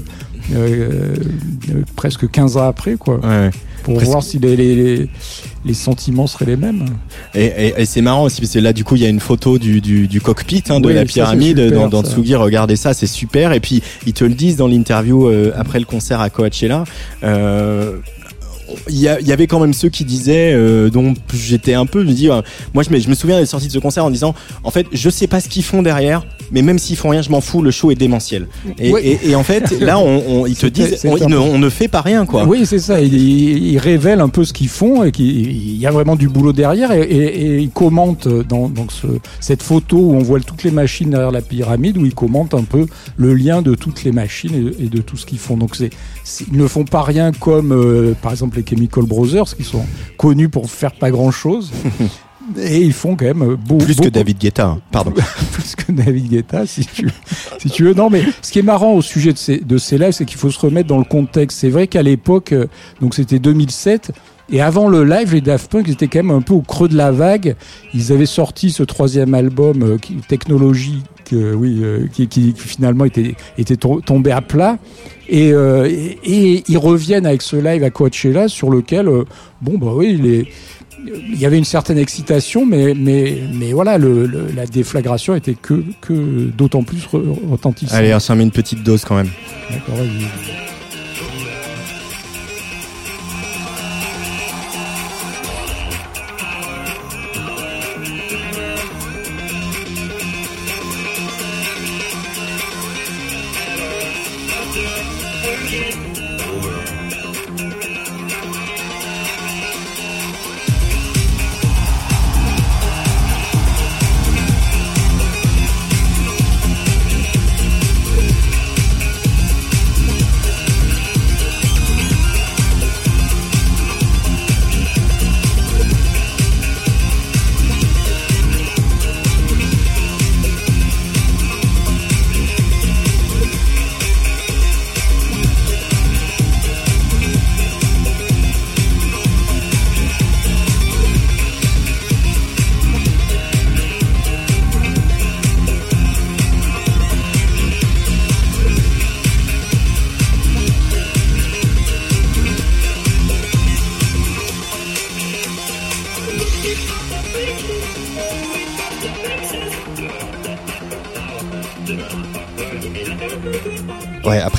euh, 0.53 1.15
presque 1.95 2.29
15 2.29 2.57
ans 2.57 2.67
après 2.67 2.95
quoi 2.95 3.19
Ouais, 3.19 3.27
ouais. 3.27 3.51
Pour 3.83 3.95
Presque. 3.95 4.09
voir 4.11 4.23
si 4.23 4.39
les, 4.39 4.55
les, 4.55 4.75
les, 4.75 5.09
les 5.65 5.73
sentiments 5.73 6.25
seraient 6.27 6.45
les 6.45 6.57
mêmes. 6.57 6.85
Et, 7.35 7.45
et- 7.45 7.73
et 7.77 7.85
c'est 7.85 8.01
marrant 8.01 8.23
aussi 8.23 8.41
parce 8.41 8.53
que 8.53 8.59
là 8.59 8.73
du 8.73 8.83
coup 8.83 8.95
il 8.95 9.01
y 9.03 9.05
a 9.05 9.09
une 9.09 9.19
photo 9.19 9.57
du, 9.59 9.81
du, 9.81 10.07
du 10.07 10.21
cockpit 10.21 10.63
hein, 10.69 10.79
de 10.79 10.87
Oui, 10.87 10.93
la 10.93 11.01
ça, 11.01 11.05
pyramide 11.05 11.57
super, 11.63 11.89
dans, 11.89 12.01
dans. 12.01 12.03
Tsugi. 12.09 12.35
Regardez 12.35 12.75
ça, 12.75 12.93
c'est 12.93 13.07
super. 13.07 13.53
Et 13.53 13.59
puis 13.59 13.83
ils 14.07 14.13
te 14.13 14.23
le 14.23 14.33
disent 14.33 14.55
dans 14.57 14.67
l'interview 14.67 15.27
euh, 15.27 15.51
après 15.55 15.79
le 15.79 15.85
concert 15.85 16.21
à 16.21 16.29
Coachella. 16.29 16.85
Euh, 17.23 17.97
il 18.89 18.95
y, 18.99 19.07
avait 19.07 19.47
quand 19.47 19.59
même 19.59 19.73
ceux 19.73 19.89
qui 19.89 20.05
disaient, 20.05 20.53
euh, 20.53 20.89
dont 20.89 21.13
j'étais 21.33 21.73
un 21.73 21.85
peu, 21.85 22.01
je 22.03 22.07
me 22.07 22.13
dis, 22.13 22.29
euh, 22.29 22.41
moi 22.73 22.83
je 22.83 22.89
me, 22.89 22.99
je 22.99 23.09
me 23.09 23.15
souviens 23.15 23.37
d'être 23.39 23.47
sorti 23.49 23.67
de 23.67 23.71
ce 23.71 23.79
concert 23.79 24.05
en 24.05 24.09
disant, 24.11 24.33
en 24.63 24.71
fait, 24.71 24.85
je 24.91 25.09
sais 25.09 25.27
pas 25.27 25.39
ce 25.39 25.49
qu'ils 25.49 25.63
font 25.63 25.81
derrière, 25.81 26.25
mais 26.51 26.61
même 26.61 26.79
s'ils 26.79 26.95
font 26.97 27.09
rien, 27.09 27.21
je 27.21 27.29
m'en 27.29 27.41
fous, 27.41 27.61
le 27.61 27.71
show 27.71 27.91
est 27.91 27.95
démentiel. 27.95 28.47
Et, 28.79 28.91
Ouais. 28.91 29.05
et, 29.05 29.29
et 29.29 29.35
en 29.35 29.43
fait, 29.43 29.71
là, 29.79 29.97
on, 29.99 30.23
on- 30.41 30.45
ils 30.45 30.55
te 30.55 30.67
disent, 30.67 30.99
on, 31.05 31.15
ne, 31.15 31.25
peu- 31.27 31.37
on 31.39 31.57
ne 31.59 31.69
fait 31.69 31.87
pas 31.87 32.01
rien, 32.01 32.25
quoi. 32.25 32.45
Oui, 32.45 32.65
c'est 32.65 32.79
ça. 32.79 32.99
Ils, 33.01 33.77
révèlent 33.77 34.21
un 34.21 34.29
peu 34.29 34.43
ce 34.45 34.53
qu'ils 34.53 34.69
font 34.69 35.03
et 35.03 35.11
qu'il 35.11 35.77
y 35.77 35.85
a 35.87 35.91
vraiment 35.91 36.15
du 36.15 36.29
boulot 36.29 36.53
derrière. 36.53 36.91
Et, 36.91 37.59
ils 37.61 37.69
commentent 37.69 38.27
dans, 38.27 38.69
dans 38.69 38.87
ce- 38.89 39.07
cette 39.39 39.63
photo 39.63 39.97
où 39.97 40.13
on 40.13 40.19
voit 40.19 40.39
toutes 40.39 40.63
les 40.63 40.71
machines 40.71 41.09
derrière 41.09 41.31
la 41.31 41.41
pyramide, 41.41 41.97
où 41.97 42.05
ils 42.05 42.13
commentent 42.13 42.53
un 42.53 42.63
peu 42.63 42.85
le 43.17 43.33
lien 43.33 43.61
de 43.61 43.75
toutes 43.75 44.03
les 44.03 44.11
machines 44.11 44.73
et, 44.79 44.87
de 44.87 45.01
tout 45.01 45.17
ce 45.17 45.25
qu'ils 45.25 45.39
font. 45.39 45.57
Donc 45.57 45.75
c'est, 45.75 45.89
c'est- 46.23 46.45
ils 46.51 46.57
ne 46.57 46.67
font 46.67 46.85
pas 46.85 47.01
rien 47.03 47.31
comme, 47.31 47.71
euh, 47.71 48.13
par 48.21 48.31
exemple, 48.31 48.57
les 48.71 48.75
Chemical 48.77 49.05
Brothers, 49.05 49.55
qui 49.55 49.63
sont 49.63 49.85
connus 50.17 50.49
pour 50.49 50.69
faire 50.69 50.91
pas 50.93 51.11
grand-chose. 51.11 51.71
Et 52.59 52.81
ils 52.81 52.91
font 52.93 53.15
quand 53.15 53.23
même 53.25 53.55
beau, 53.55 53.77
Plus 53.77 53.93
que 53.93 53.99
beaucoup- 53.99 54.09
David 54.11 54.37
Guetta, 54.37 54.65
hein. 54.65 54.81
pardon. 54.91 55.13
plus 55.53 55.75
que 55.77 55.91
David 55.93 56.27
Guetta, 56.29 56.65
si 56.65 56.85
tu, 56.85 57.09
si 57.57 57.69
tu 57.69 57.85
veux. 57.85 57.93
Non, 57.93 58.09
mais 58.09 58.23
ce 58.41 58.51
qui 58.51 58.59
est 58.59 58.63
marrant 58.63 58.91
au 58.93 59.01
sujet 59.01 59.31
de 59.31 59.37
ces, 59.37 59.59
de 59.59 59.77
ces 59.77 59.97
lives, 59.97 60.11
c'est 60.11 60.25
qu'il 60.25 60.37
faut 60.37 60.51
se 60.51 60.59
remettre 60.59 60.89
dans 60.89 60.97
le 60.97 61.05
contexte. 61.05 61.59
C'est 61.59 61.69
vrai 61.69 61.87
qu'à 61.87 62.03
l'époque, 62.03 62.51
euh, 62.51 62.65
donc 62.99 63.15
c'était 63.15 63.39
2007, 63.39 64.11
et 64.51 64.59
avant 64.61 64.89
le 64.89 65.05
live, 65.05 65.33
les 65.33 65.39
Daft 65.39 65.71
Punk 65.71 65.87
étaient 65.87 66.09
quand 66.09 66.19
même 66.21 66.31
un 66.35 66.41
peu 66.41 66.53
au 66.53 66.61
creux 66.61 66.89
de 66.89 66.97
la 66.97 67.11
vague. 67.13 67.55
Ils 67.93 68.11
avaient 68.11 68.25
sorti 68.25 68.71
ce 68.71 68.83
troisième 68.83 69.33
album, 69.35 69.81
euh, 69.81 69.97
qui, 69.97 70.17
euh, 71.31 71.53
oui, 71.53 71.79
euh, 71.83 72.07
qui, 72.11 72.53
finalement 72.57 73.05
était, 73.05 73.35
était 73.57 73.77
to- 73.77 74.01
tombé 74.01 74.31
à 74.31 74.41
plat. 74.41 74.77
Et, 75.29 75.53
euh, 75.53 75.87
et, 75.89 76.17
et 76.25 76.63
ils 76.67 76.77
reviennent 76.77 77.25
avec 77.25 77.41
ce 77.41 77.55
live 77.55 77.83
à 77.83 77.89
Coachella 77.91 78.49
sur 78.49 78.69
lequel, 78.69 79.07
euh, 79.07 79.23
bon, 79.61 79.77
bah 79.77 79.93
oui, 79.95 80.19
les, 80.21 80.47
il 81.05 81.39
y 81.39 81.45
avait 81.45 81.57
une 81.57 81.63
certaine 81.65 81.97
excitation, 81.97 82.65
mais, 82.65 82.93
mais, 82.93 83.37
mais 83.53 83.71
voilà, 83.71 83.97
le, 83.97 84.25
le- 84.25 84.47
la 84.55 84.65
déflagration 84.65 85.35
était 85.35 85.53
que, 85.55 85.83
que 86.01 86.13
d'autant 86.57 86.83
plus 86.83 87.05
retentissante. 87.49 87.97
Allez, 87.97 88.13
on 88.13 88.19
s'en 88.19 88.35
met 88.35 88.43
une 88.43 88.51
petite 88.51 88.83
dose 88.83 89.03
quand 89.05 89.15
même. 89.15 89.29
D'accord, 89.69 89.95
vas-y. 89.95 90.27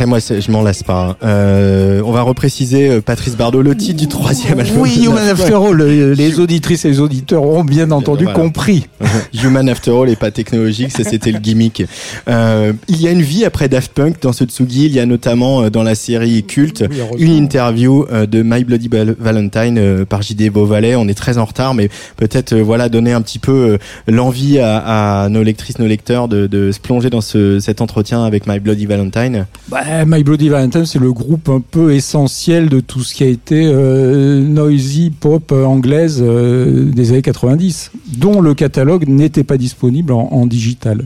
Après 0.05 0.10
moi, 0.10 0.20
c'est- 0.20 0.43
je 0.43 0.51
m'en 0.51 0.60
lasse 0.60 0.82
pas. 0.82 1.01
hein. 1.10 1.16
Euh, 1.24 2.02
on 2.05 2.12
va 2.12 2.20
repréciser, 2.20 2.90
euh, 2.90 3.01
Patrice 3.01 3.36
Bardot, 3.36 3.62
le 3.62 3.74
titre 3.74 3.98
du 3.98 4.06
troisième 4.06 4.60
album. 4.60 4.76
Oui, 4.82 5.02
Human 5.02 5.26
After 5.28 5.55
All, 5.55 5.81
euh, 5.81 6.14
les 6.14 6.40
auditrices 6.40 6.85
et 6.85 6.90
les 6.90 7.01
auditeurs 7.01 7.43
ont 7.43 7.64
bien 7.64 7.90
entendu 7.90 8.24
voilà. 8.24 8.39
compris. 8.39 8.86
Human 9.43 9.66
After 9.66 9.93
All 9.93 10.10
et 10.10 10.16
pas 10.16 10.31
technologique, 10.31 10.90
ça 10.93 11.05
c'était 11.05 11.32
le 11.32 11.39
gimmick. 11.39 11.85
Euh, 12.28 12.74
il 12.89 13.01
y 13.01 13.09
a 13.09 13.12
une 13.12 13.22
vie 13.22 13.47
après 13.47 13.68
Daft 13.70 13.93
Punk 13.94 14.16
dans 14.20 14.35
ce 14.35 14.44
Tsugi. 14.44 14.86
Il 14.86 14.93
y 14.93 15.01
a 15.01 15.06
notamment 15.06 15.62
euh, 15.62 15.70
dans 15.70 15.82
la 15.82 15.94
série 15.94 16.43
culte 16.44 16.85
une 17.18 17.32
interview 17.32 18.05
euh, 18.12 18.26
de 18.26 18.43
My 18.44 18.62
Bloody 18.64 18.89
Val- 18.89 19.16
Valentine 19.18 19.78
euh, 19.78 20.05
par 20.05 20.20
JD 20.20 20.51
Beauvalet. 20.51 20.97
On 20.97 21.09
est 21.09 21.14
très 21.14 21.39
en 21.39 21.47
retard, 21.47 21.72
mais 21.72 21.89
peut-être 22.18 22.52
euh, 22.52 22.62
voilà 22.62 22.90
donner 22.90 23.12
un 23.14 23.22
petit 23.22 23.39
peu 23.39 23.52
euh, 23.52 23.78
l'envie 24.06 24.59
à, 24.59 25.22
à 25.22 25.28
nos 25.31 25.43
lectrices, 25.43 25.78
nos 25.78 25.86
lecteurs 25.86 26.28
de, 26.28 26.47
de 26.47 26.72
se 26.72 26.78
plonger 26.81 27.09
dans 27.09 27.22
ce, 27.22 27.59
cet 27.59 27.81
entretien 27.81 28.22
avec 28.24 28.47
My 28.47 28.59
Bloody 28.60 28.85
Valentine. 28.85 29.47
Bah, 29.68 29.81
My 30.06 30.24
Bloody 30.24 30.48
Valentine, 30.48 30.86
c'est 30.86 30.98
le 30.98 31.12
groupe 31.12 31.48
un 31.48 31.60
peu 31.60 31.92
essentiel 31.94 32.68
de 32.68 32.80
tout 32.80 33.00
ce 33.02 33.14
qui 33.14 33.22
a 33.22 33.26
été 33.28 33.66
euh, 33.66 34.40
noisy 34.40 35.10
pop 35.10 35.52
euh, 35.52 35.64
anglaise 35.64 36.18
euh, 36.20 36.90
des 36.90 37.10
années 37.10 37.22
90, 37.22 37.92
dont 38.16 38.40
le 38.40 38.54
catalogue 38.54 39.06
n'était 39.08 39.44
pas 39.44 39.56
disponible 39.56 40.12
en, 40.12 40.28
en 40.32 40.46
digital. 40.46 41.04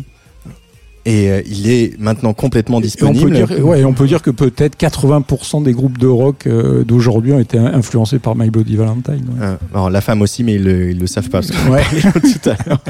Et 1.07 1.31
euh, 1.31 1.41
il 1.47 1.71
est 1.71 1.99
maintenant 1.99 2.35
complètement 2.35 2.77
Et 2.77 2.79
on 2.79 2.81
peut 2.81 2.87
disponible. 2.87 3.31
dire, 3.33 3.65
ouais, 3.67 3.85
on 3.85 3.93
peut 3.95 4.07
dire 4.07 4.21
que 4.23 4.31
peut-être 4.31 4.77
80% 4.79 5.63
des 5.63 5.73
groupes 5.73 5.97
de 5.99 6.07
rock 6.07 6.47
d'aujourd'hui 6.87 7.33
ont 7.33 7.41
été 7.41 7.57
influencés 7.59 8.19
par 8.19 8.37
My 8.37 8.51
Bloody 8.51 8.77
Valentine. 8.77 9.25
ouais. 9.41 9.47
Alors 9.73 9.91
la 9.91 10.01
femme 10.01 10.21
aussi, 10.23 10.45
mais 10.45 10.55
ils 10.55 10.65
le, 10.65 10.91
ils 10.91 10.99
le 10.99 11.07
savent 11.07 11.29
pas. 11.31 11.41
Parce 11.41 11.51
qu'on 11.51 11.73
Ouais. 11.73 11.83
parlait 11.83 12.21
tout 12.43 12.51
à 12.51 12.57
l'heure. 12.67 12.83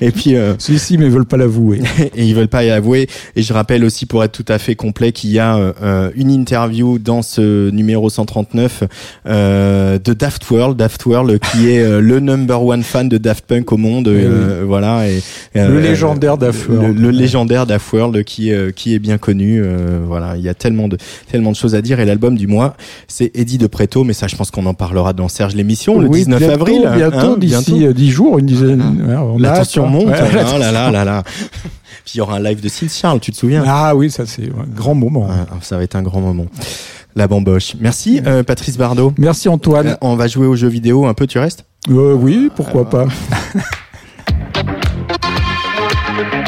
Et 0.00 0.10
puis 0.10 0.36
euh, 0.36 0.54
si, 0.58 0.98
mais 0.98 1.06
ils 1.06 1.10
veulent 1.10 1.24
pas 1.26 1.36
l'avouer. 1.36 1.80
et 2.16 2.24
ils 2.24 2.34
veulent 2.34 2.48
pas 2.48 2.64
y 2.64 2.70
avouer. 2.70 3.08
Et 3.36 3.42
je 3.42 3.52
rappelle 3.52 3.84
aussi, 3.84 4.06
pour 4.06 4.22
être 4.24 4.32
tout 4.32 4.44
à 4.52 4.58
fait 4.58 4.74
complet, 4.74 5.12
qu'il 5.12 5.30
y 5.30 5.38
a 5.38 5.56
euh, 5.56 6.10
une 6.16 6.30
interview 6.30 6.98
dans 6.98 7.22
ce 7.22 7.70
numéro 7.70 8.10
139 8.10 8.84
euh, 9.26 9.98
de 9.98 10.12
Daft 10.12 10.50
World, 10.50 10.76
Daft 10.76 11.04
World 11.06 11.38
qui 11.38 11.70
est 11.70 11.80
euh, 11.82 12.00
le 12.00 12.20
number 12.20 12.62
one 12.62 12.82
fan 12.82 13.08
de 13.08 13.18
Daft 13.18 13.46
Punk 13.46 13.72
au 13.72 13.76
monde. 13.76 14.08
Oui, 14.08 14.16
euh, 14.22 14.62
Voilà. 14.66 15.08
Et, 15.08 15.22
euh, 15.56 15.68
Le 15.68 15.80
légendaire 15.80 16.36
Daft 16.38 16.68
World. 16.68 16.98
le 16.98 17.10
légendaire 17.10 17.66
Daft 17.66 17.92
World 17.92 18.24
qui 18.24 18.52
euh, 18.52 18.70
qui 18.70 18.94
est 18.94 18.98
bien 18.98 19.18
connu. 19.18 19.60
euh, 19.62 20.00
voilà, 20.06 20.36
il 20.36 20.42
y 20.42 20.48
a 20.48 20.54
tellement 20.54 20.88
de 20.88 20.96
tellement 21.30 21.50
de 21.50 21.56
choses 21.56 21.74
à 21.74 21.82
dire. 21.82 22.00
Et 22.00 22.04
l'album 22.04 22.36
du 22.36 22.46
mois, 22.46 22.76
c'est 23.08 23.30
Eddie 23.34 23.58
de 23.58 23.66
Preto, 23.66 24.04
mais 24.04 24.12
ça, 24.12 24.26
je 24.26 24.36
pense 24.36 24.50
qu'on 24.50 24.66
en 24.66 24.74
parlera 24.74 25.12
dans 25.12 25.28
Serge 25.28 25.54
l'émission 25.54 25.98
le 26.00 26.08
Oui, 26.08 26.18
19 26.20 26.38
bientôt, 26.38 26.54
avril. 26.54 26.90
Bientôt, 26.96 27.16
hein, 27.16 27.36
d'ici 27.38 27.86
euh, 27.86 27.92
10 27.92 28.10
jours, 28.10 28.38
une 28.38 28.46
dizaine. 28.46 28.80
ouais, 29.08 29.14
on 29.16 29.42
a 29.44 29.53
Hein. 29.60 29.86
monte. 29.86 30.06
Ouais, 30.06 30.32
la 30.32 30.54
Oh 30.54 30.58
là 30.58 30.72
là 30.72 30.90
là 30.90 31.04
là. 31.04 31.22
Puis 32.04 32.14
il 32.14 32.18
y 32.18 32.20
aura 32.20 32.36
un 32.36 32.40
live 32.40 32.60
de 32.60 32.68
Sint 32.68 32.88
Charles, 32.88 33.20
tu 33.20 33.32
te 33.32 33.36
souviens? 33.36 33.64
Ah 33.66 33.94
oui, 33.94 34.10
ça 34.10 34.26
c'est 34.26 34.44
un 34.44 34.66
grand 34.74 34.94
moment. 34.94 35.26
Ouais, 35.28 35.34
Ça 35.62 35.76
va 35.76 35.82
être 35.84 35.96
un 35.96 36.02
grand 36.02 36.20
moment. 36.20 36.46
La 37.16 37.28
bamboche. 37.28 37.74
Merci 37.80 38.20
euh, 38.26 38.42
Patrice 38.42 38.76
Bardot. 38.76 39.12
Merci 39.18 39.48
Antoine. 39.48 39.86
Euh, 39.88 39.96
on 40.00 40.16
va 40.16 40.26
jouer 40.26 40.46
aux 40.46 40.56
jeux 40.56 40.68
vidéo 40.68 41.06
un 41.06 41.14
peu, 41.14 41.26
tu 41.26 41.38
restes? 41.38 41.64
Euh, 41.88 42.14
oui, 42.14 42.50
pourquoi 42.54 42.88
pas. 42.90 43.06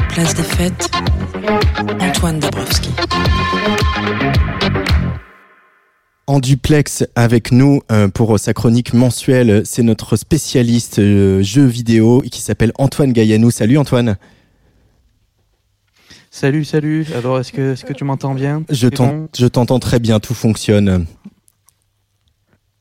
Place 0.08 0.34
des 0.34 0.42
fêtes, 0.42 0.90
Antoine 2.00 2.38
Dabrowski. 2.38 2.90
En 6.28 6.40
duplex 6.40 7.06
avec 7.14 7.52
nous 7.52 7.82
euh, 7.92 8.08
pour 8.08 8.36
sa 8.40 8.52
chronique 8.52 8.92
mensuelle, 8.92 9.62
c'est 9.64 9.84
notre 9.84 10.16
spécialiste 10.16 10.98
euh, 10.98 11.40
jeux 11.40 11.66
vidéo 11.66 12.20
qui 12.32 12.40
s'appelle 12.40 12.72
Antoine 12.78 13.12
Gaillanou. 13.12 13.52
Salut 13.52 13.78
Antoine. 13.78 14.16
Salut, 16.32 16.64
salut. 16.64 17.06
Alors, 17.14 17.38
est-ce 17.38 17.52
que, 17.52 17.74
est-ce 17.74 17.84
que 17.84 17.92
tu 17.92 18.02
m'entends 18.02 18.34
bien? 18.34 18.60
Bon? 18.60 19.28
je 19.38 19.46
t'entends 19.46 19.78
très 19.78 20.00
bien, 20.00 20.18
tout 20.18 20.34
fonctionne. 20.34 21.06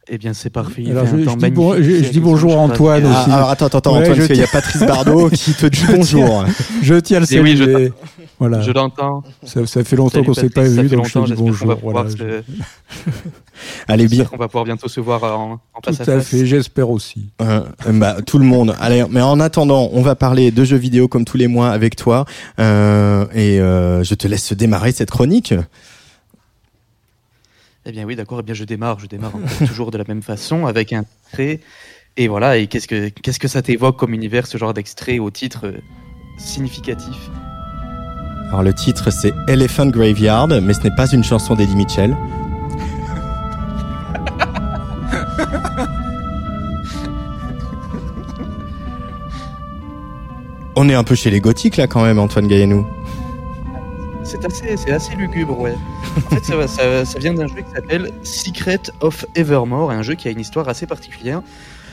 Eh 0.07 0.18
bien, 0.19 0.34
c'est 0.34 0.52
parfait. 0.52 0.84
Il 0.86 0.91
Alors, 0.91 1.07
fait 1.07 1.15
un 1.15 1.19
je, 1.19 1.23
temps 1.26 1.32
je 1.40 1.45
dis, 1.45 1.52
bon- 1.52 1.76
je- 1.82 2.03
je 2.14 2.19
bonjour 2.19 2.53
à 2.53 2.57
Antoine. 2.57 3.03
Ah, 3.07 3.22
aussi. 3.23 3.32
alors 3.32 3.49
attends, 3.49 3.65
attends, 3.65 3.77
attends, 3.80 3.94
Ouais, 3.94 3.99
Antoine, 4.02 4.15
parce 4.18 4.27
qu'il 4.27 4.38
y 4.38 4.44
a 4.44 4.48
Patrice 4.48 4.82
Bardot 4.82 5.30
qui 5.32 5.53
te 5.53 5.65
dit 5.65 5.84
bonjour. 5.95 6.45
Je 6.84 6.94
tiens 6.95 7.18
à 7.18 7.19
le 7.22 7.26
Eh 7.32 7.40
oui, 7.40 7.57
je 7.57 7.64
saluer. 7.64 7.94
voilà. 8.38 8.61
Je 8.61 8.72
l'entends. 8.72 9.23
Ça, 9.44 9.65
ça 9.65 9.84
fait 9.84 9.95
longtemps 9.95 10.23
qu'on 10.23 10.36
s'est 10.36 10.49
pas 10.52 10.61
vu, 10.64 10.88
fait 10.88 10.95
donc 10.95 11.07
je 11.07 11.14
te 11.14 11.18
longtemps, 11.18 11.34
dis 11.34 11.41
bonjour. 11.41 11.68
va 11.69 11.76
pouvoir 11.76 12.03
voilà, 12.06 12.10
se- 12.11 12.44
Allez 13.88 14.07
bien. 14.07 14.18
j'espère 14.19 14.30
qu'on 14.32 14.38
va 14.38 14.48
pouvoir 14.48 14.65
bientôt 14.65 14.88
se 14.88 14.99
voir 14.99 15.23
en, 15.23 15.53
en 15.73 15.82
face 15.84 15.98
Tout 15.98 16.03
à 16.11 16.14
à 16.14 16.18
face. 16.18 16.27
fait, 16.27 16.45
j'espère 16.45 16.90
aussi. 16.90 17.30
Euh, 17.41 17.61
bah, 17.91 18.18
tout 18.26 18.38
le 18.38 18.45
monde. 18.45 18.76
Allez, 18.80 19.03
mais 19.10 19.22
en 19.22 19.40
attendant, 19.40 19.90
on 19.94 20.02
va 20.02 20.15
parler 20.15 20.52
de 20.52 20.64
jeux 20.64 20.77
vidéo 20.77 21.07
comme 21.07 21.26
tous 21.26 21.38
les 21.38 21.48
mois 21.48 21.69
avec 21.69 21.95
toi. 21.95 22.26
Euh, 22.60 23.26
et 23.34 23.60
euh, 23.60 24.03
je 24.03 24.14
te 24.14 24.27
laisse 24.27 24.53
démarrer 24.53 24.91
cette 24.91 25.10
chronique. 25.11 25.53
Eh 27.88 27.91
bien, 27.91 28.06
oui, 28.06 28.16
d'accord. 28.16 28.40
Eh 28.40 28.44
bien, 28.44 28.56
je 28.56 28.64
démarre. 28.64 28.99
Je 28.99 29.06
démarre 29.06 29.34
toujours 29.68 29.91
de 29.91 29.98
la 29.98 30.03
même 30.07 30.24
façon 30.24 30.66
avec 30.66 30.94
un 30.94 31.03
trait. 31.32 31.60
Et 32.18 32.28
voilà. 32.28 32.57
Et 32.57 32.68
qu'est-ce 32.68 32.88
que, 32.88 33.10
qu'est-ce 33.10 33.40
que 33.40 33.48
ça 33.48 33.62
t'évoque 33.62 33.98
comme 33.98 34.14
univers, 34.14 34.48
ce 34.48 34.57
genre 34.57 34.74
d'extrait 34.74 35.20
au 35.20 35.30
titre 35.30 35.68
euh, 35.68 35.78
significatif? 36.38 37.16
Alors 38.49 38.64
le 38.64 38.74
titre 38.74 39.12
c'est 39.12 39.34
Elephant 39.48 39.88
Graveyard, 39.88 40.48
mais 40.62 40.74
ce 40.74 40.82
n'est 40.82 40.95
pas 40.95 41.12
une 41.12 41.24
chanson 41.24 41.56
d'Eddie 41.56 41.76
Mitchell. 41.76 42.16
On 50.76 50.88
est 50.90 50.94
un 50.94 51.03
peu 51.03 51.16
chez 51.16 51.32
les 51.32 51.41
gothiques 51.41 51.78
là 51.78 51.88
quand 51.88 52.03
même, 52.03 52.20
Antoine 52.20 52.48
Gaillanou. 52.48 52.86
C'est 54.24 54.45
assez, 54.45 54.78
c'est 54.78 54.91
assez 54.91 55.16
lugubre, 55.16 55.60
ouais. 55.60 55.76
En 56.18 56.22
fait, 56.22 56.46
ça, 56.46 56.68
ça- 56.68 57.06
ça 57.06 57.20
vient 57.20 57.34
d'un 57.34 57.48
jeu 57.48 57.56
qui 57.62 57.72
s'appelle 57.74 58.12
Secret 58.24 58.80
of 59.02 59.26
Evermore, 59.36 59.92
un 59.92 60.02
jeu 60.02 60.16
qui 60.16 60.28
a 60.28 60.32
une 60.32 60.40
histoire 60.40 60.70
assez 60.70 60.86
particulière. 60.88 61.42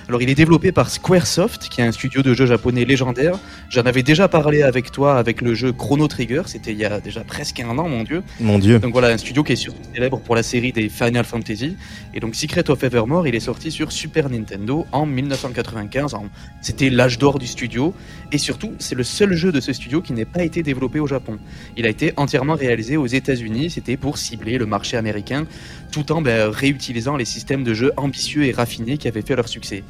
Alors, 0.08 0.20
il 0.20 0.28
est 0.28 0.34
développé 0.34 0.72
par 0.72 0.90
Squaresoft, 0.90 1.68
qui 1.68 1.80
est 1.80 1.84
un 1.84 1.92
studio 1.92 2.22
de 2.22 2.34
jeux 2.34 2.46
japonais 2.46 2.84
légendaire. 2.84 3.38
J'en 3.70 3.82
avais 3.82 4.02
déjà 4.02 4.28
parlé 4.28 4.62
avec 4.62 4.90
toi 4.90 5.16
avec 5.18 5.40
le 5.40 5.54
jeu 5.54 5.72
Chrono 5.72 6.08
Trigger, 6.08 6.42
c'était 6.46 6.72
il 6.72 6.78
y 6.78 6.84
a 6.84 7.00
déjà 7.00 7.22
presque 7.24 7.60
un 7.60 7.78
an, 7.78 7.88
mon 7.88 8.02
dieu. 8.02 8.22
Mon 8.40 8.58
dieu. 8.58 8.78
Donc 8.78 8.92
voilà, 8.92 9.08
un 9.08 9.16
studio 9.18 9.42
qui 9.42 9.52
est 9.52 9.56
surtout 9.56 9.80
célèbre 9.94 10.20
pour 10.20 10.34
la 10.34 10.42
série 10.42 10.72
des 10.72 10.88
Final 10.88 11.24
Fantasy. 11.24 11.76
Et 12.14 12.20
donc 12.20 12.34
Secret 12.34 12.68
of 12.70 12.82
Evermore, 12.82 13.26
il 13.28 13.34
est 13.34 13.40
sorti 13.40 13.70
sur 13.70 13.92
Super 13.92 14.28
Nintendo 14.28 14.86
en 14.92 15.06
1995. 15.06 16.14
En- 16.14 16.26
C'était 16.60 16.90
l'âge 16.90 17.18
d'or 17.18 17.38
du 17.38 17.46
studio. 17.46 17.94
Et 18.32 18.38
surtout, 18.38 18.72
c'est 18.78 18.94
le 18.94 19.04
seul 19.04 19.34
jeu 19.34 19.52
de 19.52 19.60
ce 19.60 19.72
studio 19.72 20.00
qui 20.02 20.12
n'ait 20.12 20.24
pas 20.24 20.42
été 20.42 20.62
développé 20.62 21.00
au 21.00 21.06
Japon. 21.06 21.38
Il 21.76 21.86
a 21.86 21.88
été 21.88 22.12
entièrement 22.16 22.54
réalisé 22.54 22.96
aux 22.96 23.06
États-Unis. 23.06 23.70
C'était 23.70 23.96
pour 23.96 24.18
cibler 24.18 24.58
le 24.58 24.66
marché 24.66 24.96
américain, 24.96 25.46
tout 25.90 26.12
en 26.12 26.22
ben, 26.22 26.48
réutilisant 26.50 27.16
les 27.16 27.24
systèmes 27.24 27.64
de 27.64 27.74
jeu 27.74 27.92
ambitieux 27.96 28.44
et 28.44 28.52
raffinés 28.52 28.98
qui 28.98 29.08
avaient 29.08 29.22
fait 29.22 29.36
leur 29.36 29.48
succès. 29.48 29.84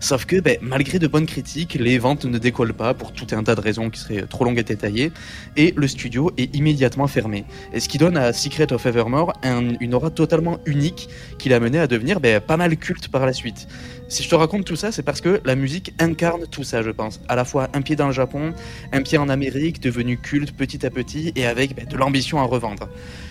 Sauf 0.00 0.26
que, 0.26 0.40
ben, 0.40 0.58
malgré 0.62 0.98
de 0.98 1.06
bonnes 1.06 1.26
critiques, 1.26 1.74
les 1.74 1.98
ventes 1.98 2.24
ne 2.24 2.38
décollent 2.38 2.72
pas 2.74 2.94
pour 2.94 3.12
tout 3.12 3.26
un 3.32 3.42
tas 3.42 3.54
de 3.54 3.60
raisons 3.60 3.90
qui 3.90 4.00
seraient 4.00 4.22
trop 4.28 4.44
longues 4.44 4.58
à 4.60 4.62
détailler. 4.62 5.10
Et 5.56 5.74
le 5.76 5.88
studio 5.88 6.30
est 6.36 6.54
immédiatement 6.54 7.06
fermé. 7.08 7.44
Ce 7.76 7.88
qui 7.88 7.98
donne 7.98 8.16
à 8.16 8.32
Secret 8.32 8.72
of 8.72 8.86
Evermore 8.86 9.32
un- 9.42 9.74
une 9.80 9.94
aura 9.94 10.10
totalement 10.10 10.58
unique 10.66 11.08
qui 11.38 11.48
l'a 11.48 11.58
mené 11.60 11.78
à 11.78 11.86
devenir 11.86 12.20
ben, 12.20 12.40
pas 12.40 12.56
mal 12.56 12.76
culte 12.76 13.08
par 13.08 13.26
la 13.26 13.32
suite. 13.32 13.66
Si 14.08 14.22
je 14.22 14.30
te 14.30 14.34
raconte 14.34 14.64
tout 14.64 14.74
ça, 14.74 14.90
c'est 14.90 15.02
parce 15.02 15.20
que 15.20 15.42
la 15.44 15.54
musique 15.54 15.92
incarne 15.98 16.46
tout 16.50 16.64
ça, 16.64 16.82
je 16.82 16.90
pense. 16.90 17.20
À 17.28 17.36
la 17.36 17.44
fois 17.44 17.68
un 17.74 17.82
pied 17.82 17.94
dans 17.94 18.06
le 18.06 18.14
Japon, 18.14 18.54
un 18.90 19.02
pied 19.02 19.18
en 19.18 19.28
Amérique, 19.28 19.80
devenu 19.80 20.16
culte 20.16 20.52
petit 20.52 20.86
à 20.86 20.90
petit 20.90 21.30
et 21.36 21.44
avec 21.44 21.76
ben, 21.76 21.86
de 21.86 21.94
l'ambition 21.94 22.38
à 22.38 22.44
revendre. 22.44 22.88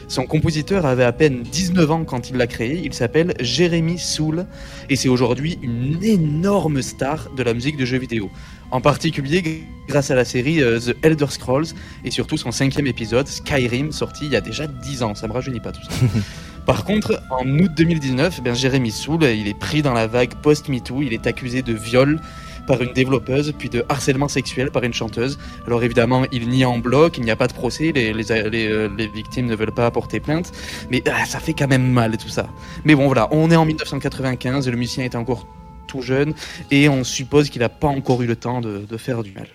Son 0.08 0.28
compositeur 0.28 0.86
avait 0.86 1.04
à 1.04 1.12
peine 1.12 1.42
19 1.42 1.92
ans 1.92 2.06
quand 2.06 2.30
il 2.30 2.38
l'a 2.38 2.46
créé, 2.46 2.80
il 2.84 2.94
s'appelle 2.94 3.34
Jeremy 3.40 3.98
Soule 3.98 4.46
et 4.88 4.96
c'est 4.96 5.10
aujourd'hui 5.10 5.58
une 5.64 6.04
énorme 6.04 6.84
star 6.84 7.32
de 7.36 7.42
la 7.42 7.56
musique 7.56 7.76
de 7.76 7.84
jeux 7.84 7.98
vidéo. 7.98 8.30
En 8.70 8.80
particulier 8.80 9.64
grâce 9.88 10.12
à 10.12 10.16
la 10.16 10.26
série 10.26 10.62
euh, 10.62 10.80
The 10.80 10.96
Elder 11.04 11.28
Scrolls 11.30 11.68
et 12.06 12.12
surtout 12.12 12.38
son 12.38 12.52
cinquième 12.52 12.88
épisode 12.88 13.28
Skyrim 13.28 13.92
sorti 13.92 14.26
il 14.26 14.34
y 14.34 14.36
a 14.36 14.42
déjà 14.42 14.68
10 14.68 15.04
ans, 15.04 15.16
ça 15.16 15.28
me 15.28 15.34
rajeunit 15.34 15.60
pas 15.60 15.72
tout 15.72 15.84
ça. 15.84 15.90
Par 16.68 16.84
contre, 16.84 17.24
en 17.30 17.48
août 17.48 17.72
2019, 17.78 18.44
ben, 18.44 18.54
Jérémy 18.54 18.92
Soul, 18.92 19.24
il 19.24 19.48
est 19.48 19.58
pris 19.58 19.82
dans 19.82 19.94
la 19.94 20.06
vague 20.06 20.34
post-MeToo, 20.42 21.02
il 21.02 21.14
est 21.14 21.26
accusé 21.26 21.62
de 21.62 21.72
viol 21.72 22.20
par 22.68 22.82
une 22.82 22.92
développeuse, 22.92 23.54
puis 23.58 23.70
de 23.70 23.86
harcèlement 23.88 24.28
sexuel 24.28 24.70
par 24.70 24.84
une 24.84 24.94
chanteuse. 24.94 25.40
Alors 25.66 25.82
évidemment, 25.82 26.26
il 26.34 26.50
nie 26.50 26.66
en 26.66 26.78
bloc, 26.78 27.18
il 27.18 27.24
n'y 27.24 27.32
a 27.32 27.38
pas 27.38 27.48
de 27.48 27.54
procès, 27.54 27.94
les, 27.96 28.12
les, 28.12 28.50
les, 28.50 28.68
euh, 28.68 28.90
victimes 29.16 29.46
ne 29.46 29.56
veulent 29.56 29.72
pas 29.72 29.90
porter 29.92 30.20
plainte, 30.20 30.52
mais 30.92 31.02
ah, 31.10 31.24
ça 31.26 31.40
fait 31.40 31.54
quand 31.54 31.70
même 31.70 31.90
mal 31.90 32.18
tout 32.18 32.28
ça. 32.28 32.48
Mais 32.84 32.96
bon 32.96 33.06
voilà, 33.06 33.30
on 33.32 33.50
est 33.50 33.56
en 33.56 33.64
1995, 33.64 34.68
le 34.68 34.76
musicien 34.76 35.06
est 35.06 35.16
encore 35.16 35.48
tout 35.88 36.02
jeune, 36.02 36.34
et 36.70 36.90
on 36.90 37.06
suppose 37.06 37.50
qu'il 37.50 37.62
n'a 37.62 37.70
pas 37.70 37.88
encore 37.88 38.22
eu 38.24 38.28
le 38.28 38.36
temps 38.36 38.60
de, 38.60 38.86
de 38.90 38.98
faire 38.98 39.24
du 39.24 39.32
mal. 39.32 39.48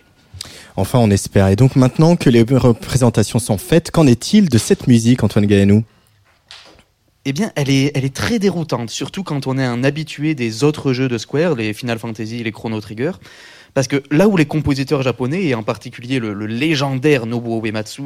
Enfin, 0.77 0.99
on 0.99 1.11
espère. 1.11 1.49
Et 1.49 1.57
donc 1.57 1.77
maintenant 1.77 2.17
que 2.17 2.31
les 2.31 2.43
représentations 2.43 3.39
sont 3.39 3.59
faites, 3.59 3.91
qu'en 3.91 4.07
est-il 4.07 4.49
de 4.49 4.57
cette 4.57 4.87
musique, 4.87 5.23
Antoine 5.23 5.45
Gaillanou 5.45 5.85
Eh 7.25 7.33
bien, 7.33 7.53
elle 7.55 7.71
est, 7.71 7.93
elle 7.95 8.05
est 8.05 8.15
très 8.15 8.41
déroutante, 8.41 8.91
surtout 8.91 9.23
quand 9.23 9.47
on 9.47 9.57
est 9.57 9.65
un 9.65 9.85
habitué 9.85 10.35
des 10.35 10.65
autres 10.65 10.93
jeux 10.93 11.09
de 11.09 11.19
Square, 11.19 11.55
les 11.55 11.73
Final 11.73 12.01
Fantasy, 12.01 12.43
les 12.43 12.51
Chrono 12.51 12.81
Trigger. 12.81 13.13
Parce 13.75 13.87
que 13.87 14.03
là 14.11 14.27
où 14.27 14.37
les 14.37 14.45
compositeurs 14.45 15.03
japonais, 15.03 15.45
et 15.45 15.55
en 15.55 15.63
particulier 15.63 16.19
le, 16.19 16.35
le 16.35 16.47
légendaire 16.47 17.27
Nobuo 17.27 17.65
Uematsu, 17.65 18.03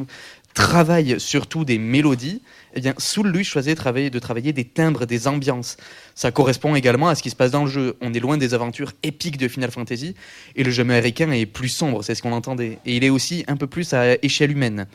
travaille 0.53 1.19
surtout 1.19 1.65
des 1.65 1.79
mélodies, 1.79 2.43
eh 2.75 2.79
bien, 2.79 2.93
Soul, 2.99 3.29
lui, 3.29 3.43
choisit 3.43 3.71
de 3.71 3.75
travailler, 3.75 4.11
de 4.11 4.19
travailler 4.19 4.53
des 4.53 4.65
timbres, 4.65 5.05
des 5.05 5.27
ambiances. 5.27 5.77
Ça 6.13 6.31
correspond 6.31 6.75
également 6.75 7.09
à 7.09 7.15
ce 7.15 7.23
qui 7.23 7.31
se 7.31 7.35
passe 7.35 7.51
dans 7.51 7.65
le 7.65 7.71
jeu. 7.71 7.97
On 8.01 8.13
est 8.13 8.19
loin 8.19 8.37
des 8.37 8.53
aventures 8.53 8.93
épiques 9.01 9.37
de 9.37 9.47
Final 9.47 9.71
Fantasy, 9.71 10.13
et 10.55 10.63
le 10.63 10.69
jeu 10.69 10.83
américain 10.83 11.31
est 11.31 11.47
plus 11.47 11.69
sombre, 11.69 12.03
c'est 12.03 12.13
ce 12.13 12.21
qu'on 12.21 12.33
entendait. 12.33 12.77
Et 12.85 12.97
il 12.97 13.03
est 13.03 13.09
aussi 13.09 13.45
un 13.47 13.57
peu 13.57 13.65
plus 13.65 13.93
à 13.93 14.13
échelle 14.23 14.51
humaine. 14.51 14.85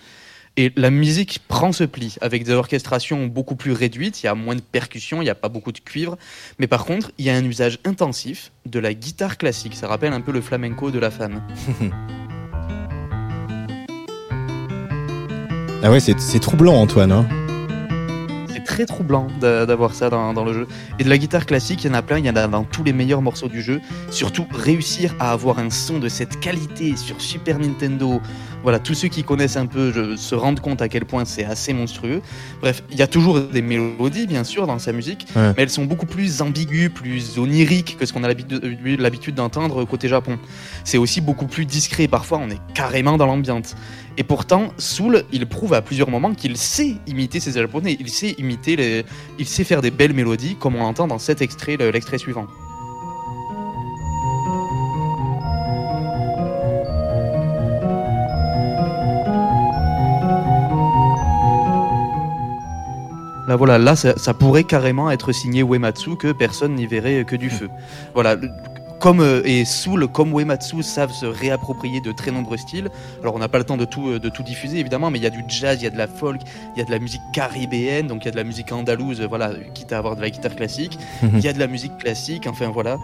Et 0.59 0.71
la 0.77 0.91
musique 0.91 1.41
prend 1.49 1.73
ce 1.73 1.85
pli, 1.85 2.17
avec 2.21 2.45
des 2.45 2.53
orchestrations 2.53 3.27
beaucoup 3.27 3.57
plus 3.57 3.73
réduites, 3.73 4.23
il 4.23 4.27
y 4.27 4.29
a 4.29 4.35
moins 4.35 4.55
de 4.55 4.61
percussions, 4.61 5.23
il 5.23 5.25
n'y 5.25 5.31
a 5.31 5.35
pas 5.35 5.49
beaucoup 5.49 5.73
de 5.73 5.79
cuivre, 5.79 6.19
mais 6.59 6.67
par 6.67 6.85
contre, 6.85 7.11
il 7.17 7.25
y 7.25 7.31
a 7.31 7.35
un 7.35 7.45
usage 7.45 7.79
intensif 7.87 8.53
de 8.67 8.79
la 8.79 8.93
guitare 8.93 9.39
classique. 9.39 9.75
Ça 9.75 9.89
rappelle 9.89 10.13
un 10.13 10.21
peu 10.21 10.31
le 10.31 10.43
flamenco 10.43 10.91
de 10.91 10.99
la 10.99 11.11
femme. 11.11 11.43
Ah 15.85 15.91
ouais, 15.91 15.99
c'est 15.99 16.39
troublant, 16.39 16.75
Antoine. 16.75 17.11
Hein. 17.11 17.27
C'est 18.53 18.63
très 18.63 18.87
troublant 18.87 19.27
d'a- 19.41 19.67
d'avoir 19.67 19.95
ça 19.95 20.11
dans, 20.11 20.33
dans 20.33 20.45
le 20.45 20.53
jeu. 20.53 20.69
Et 21.01 21.05
de 21.05 21.09
la 21.09 21.19
guitare 21.19 21.45
classique, 21.45 21.83
il 21.83 21.89
y 21.89 21.91
en 21.91 21.95
a 21.95 22.03
plein, 22.03 22.19
il 22.19 22.25
y 22.25 22.31
en 22.31 22.37
a 22.37 22.47
dans 22.47 22.63
tous 22.63 22.85
les 22.85 22.93
meilleurs 22.93 23.21
morceaux 23.21 23.49
du 23.49 23.61
jeu. 23.63 23.81
Surtout, 24.13 24.47
réussir 24.53 25.13
à 25.19 25.33
avoir 25.33 25.59
un 25.59 25.71
son 25.71 25.99
de 25.99 26.09
cette 26.09 26.39
qualité 26.39 26.97
sur 26.97 27.21
Super 27.21 27.59
Nintendo. 27.59 28.21
Voilà, 28.63 28.79
tous 28.79 28.95
ceux 28.95 29.09
qui 29.09 29.25
connaissent 29.25 29.57
un 29.57 29.67
peu 29.67 29.93
je- 29.93 30.17
se 30.17 30.35
rendent 30.35 30.61
compte 30.61 30.83
à 30.83 30.89
quel 30.89 31.05
point 31.05 31.25
c'est 31.25 31.45
assez 31.45 31.73
monstrueux. 31.73 32.23
Bref, 32.61 32.83
il 32.91 32.97
y 32.97 33.03
a 33.03 33.07
toujours 33.07 33.41
des 33.41 33.63
mélodies, 33.63 34.27
bien 34.27 34.45
sûr, 34.45 34.67
dans 34.67 34.79
sa 34.79 34.93
musique, 34.93 35.27
Ouais. 35.35 35.49
mais 35.57 35.63
elles 35.65 35.71
sont 35.71 35.85
beaucoup 35.85 36.07
plus 36.07 36.41
ambiguës, 36.43 36.91
plus 36.93 37.39
oniriques 37.39 37.97
que 37.99 38.07
ce 38.07 38.13
qu'on 38.13 38.23
a 38.25 38.29
l'habitude 38.29 39.35
d'entendre 39.35 39.85
côté 39.85 40.09
Japon. 40.09 40.39
C'est 40.85 40.99
aussi 40.99 41.21
beaucoup 41.21 41.47
plus 41.47 41.67
discret. 41.67 42.07
Parfois, 42.09 42.39
on 42.39 42.51
est 42.51 42.61
carrément 42.75 43.17
dans 43.17 43.27
l'ambiance. 43.27 43.75
Et 44.17 44.23
pourtant, 44.25 44.73
Soul, 44.79 45.25
il 45.33 45.47
prouve 45.47 45.75
à 45.75 45.83
plusieurs 45.83 46.11
moments 46.11 46.35
qu'il 46.35 46.57
sait 46.57 46.97
imiter 47.07 47.41
ses 47.41 47.53
japonais. 47.53 47.97
Il 47.99 48.09
sait 48.11 48.35
imiter 48.39 48.77
les, 48.77 49.05
il 49.39 49.47
sait 49.47 49.65
faire 49.65 49.81
des 49.83 49.91
belles 49.91 50.13
mélodies, 50.13 50.57
comme 50.61 50.77
on 50.77 50.81
l'entend 50.81 51.07
dans 51.07 51.19
cet 51.19 51.43
extrait, 51.43 51.77
le- 51.77 51.91
l'extrait 51.91 52.19
suivant. 52.19 52.47
Là, 63.53 63.57
voilà, 63.57 63.77
là, 63.77 63.97
ça, 63.97 64.17
ça 64.17 64.33
pourrait 64.33 64.65
carrément 64.65 65.11
être 65.11 65.31
signé 65.31 65.61
Uematsu, 65.61 66.17
que 66.17 66.33
personne 66.33 66.75
n'y 66.75 66.87
verrait 66.87 67.23
que 67.27 67.37
du 67.37 67.51
feu. 67.51 67.69
Voilà. 68.15 68.35
le- 68.35 68.49
Comme, 68.99 69.21
euh, 69.21 69.43
et 69.45 69.67
Soul, 69.67 70.09
comme 70.09 70.33
Uematsu, 70.33 70.83
savent 70.83 71.13
se 71.13 71.27
réapproprier 71.27 72.01
de 72.01 72.13
très 72.13 72.31
nombreux 72.31 72.57
styles. 72.57 72.89
Alors, 73.21 73.35
on 73.35 73.39
n'a 73.39 73.49
pas 73.49 73.59
le 73.59 73.65
temps 73.65 73.77
de 73.77 73.85
tout, 73.85 74.09
euh, 74.09 74.19
de 74.19 74.31
tout 74.31 74.43
diffuser, 74.43 74.79
évidemment, 74.79 75.11
mais 75.11 75.19
il 75.19 75.25
y 75.25 75.27
a 75.27 75.31
du 75.31 75.45
jazz, 75.49 75.77
il 75.83 75.85
y 75.85 75.87
a 75.87 75.91
de 75.91 75.99
la 75.99 76.07
folk, 76.07 76.41
il 76.75 76.79
y 76.79 76.83
a 76.83 76.87
de 76.87 76.91
la 76.91 76.99
musique 76.99 77.21
caribéenne, 77.35 78.07
donc 78.07 78.23
il 78.23 78.25
y 78.25 78.29
a 78.29 78.31
de 78.31 78.37
la 78.39 78.45
musique 78.45 78.73
andalouse, 78.73 79.21
euh, 79.21 79.27
voilà, 79.27 79.51
quitte 79.75 79.93
à 79.93 79.99
avoir 79.99 80.17
de 80.17 80.23
la 80.23 80.31
guitare 80.31 80.57
classique. 80.57 80.99
Il 81.23 81.41
y 81.41 81.49
a 81.49 81.53
de 81.53 81.59
la 81.59 81.67
musique 81.67 81.99
classique, 81.99 82.47
enfin 82.49 82.71
voilà. 82.71 82.97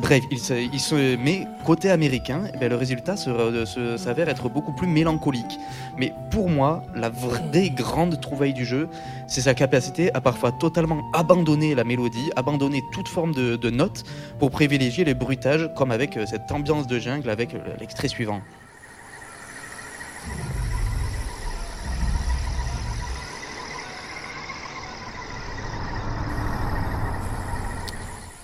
Bref, 0.00 0.24
il 0.32 0.40
se, 0.40 0.54
il 0.54 0.80
se- 0.80 1.16
mais 1.16 1.46
côté 1.64 1.88
américain, 1.88 2.40
eh 2.52 2.58
ben, 2.58 2.68
le 2.68 2.74
résultat 2.74 3.14
s'avère 3.16 4.28
être 4.28 4.48
beaucoup 4.48 4.72
plus 4.72 4.88
mélancolique. 4.88 5.60
Mais 5.96 6.12
pour 6.32 6.50
moi, 6.50 6.82
la 6.96 7.10
vraie 7.10 7.70
grande 7.70 8.20
trouvaille 8.20 8.54
du 8.54 8.64
jeu, 8.64 8.88
c'est 9.26 9.40
sa 9.40 9.54
capacité 9.54 10.12
à 10.14 10.20
parfois 10.20 10.52
totalement 10.52 11.02
abandonner 11.12 11.74
la 11.74 11.84
mélodie, 11.84 12.30
abandonner 12.36 12.82
toute 12.92 13.08
forme 13.08 13.32
de, 13.34 13.56
de 13.56 13.70
notes 13.70 14.04
pour 14.38 14.50
privilégier 14.50 15.04
les 15.04 15.14
bruitages, 15.14 15.70
comme 15.76 15.90
avec 15.90 16.16
euh, 16.16 16.26
cette 16.26 16.50
ambiance 16.52 16.86
de 16.86 16.98
jungle 16.98 17.30
avec 17.30 17.54
euh, 17.54 17.58
l'extrait 17.80 18.08
suivant. 18.08 18.40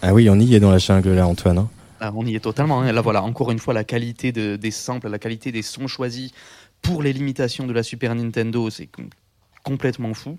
Ah 0.03 0.15
oui, 0.15 0.31
on 0.31 0.39
y 0.41 0.55
est 0.55 0.61
dans 0.61 0.71
la 0.71 0.79
jungle 0.79 1.11
là, 1.11 1.27
Antoine. 1.27 1.59
hein. 1.59 1.69
Ah, 2.01 2.13
on 2.15 2.25
y 2.25 2.35
est 2.35 2.41
totalement. 2.41 2.81
hein. 2.81 2.91
Là, 2.93 3.03
voilà, 3.03 3.23
encore 3.23 3.51
une 3.51 3.59
fois, 3.59 3.75
la 3.75 3.85
qualité 3.85 4.33
de- 4.33 4.57
des 4.57 4.71
samples, 4.71 5.09
la 5.09 5.19
qualité 5.19 5.53
des 5.53 5.63
sons 5.63 5.87
choisis 5.87 6.31
pour 6.81 7.03
les 7.03 7.13
limitations 7.13 7.67
de 7.67 7.73
la 7.75 7.83
Super 7.83 8.15
Nintendo, 8.15 8.71
c'est 8.71 8.87
complètement 9.63 10.15
fou. 10.15 10.39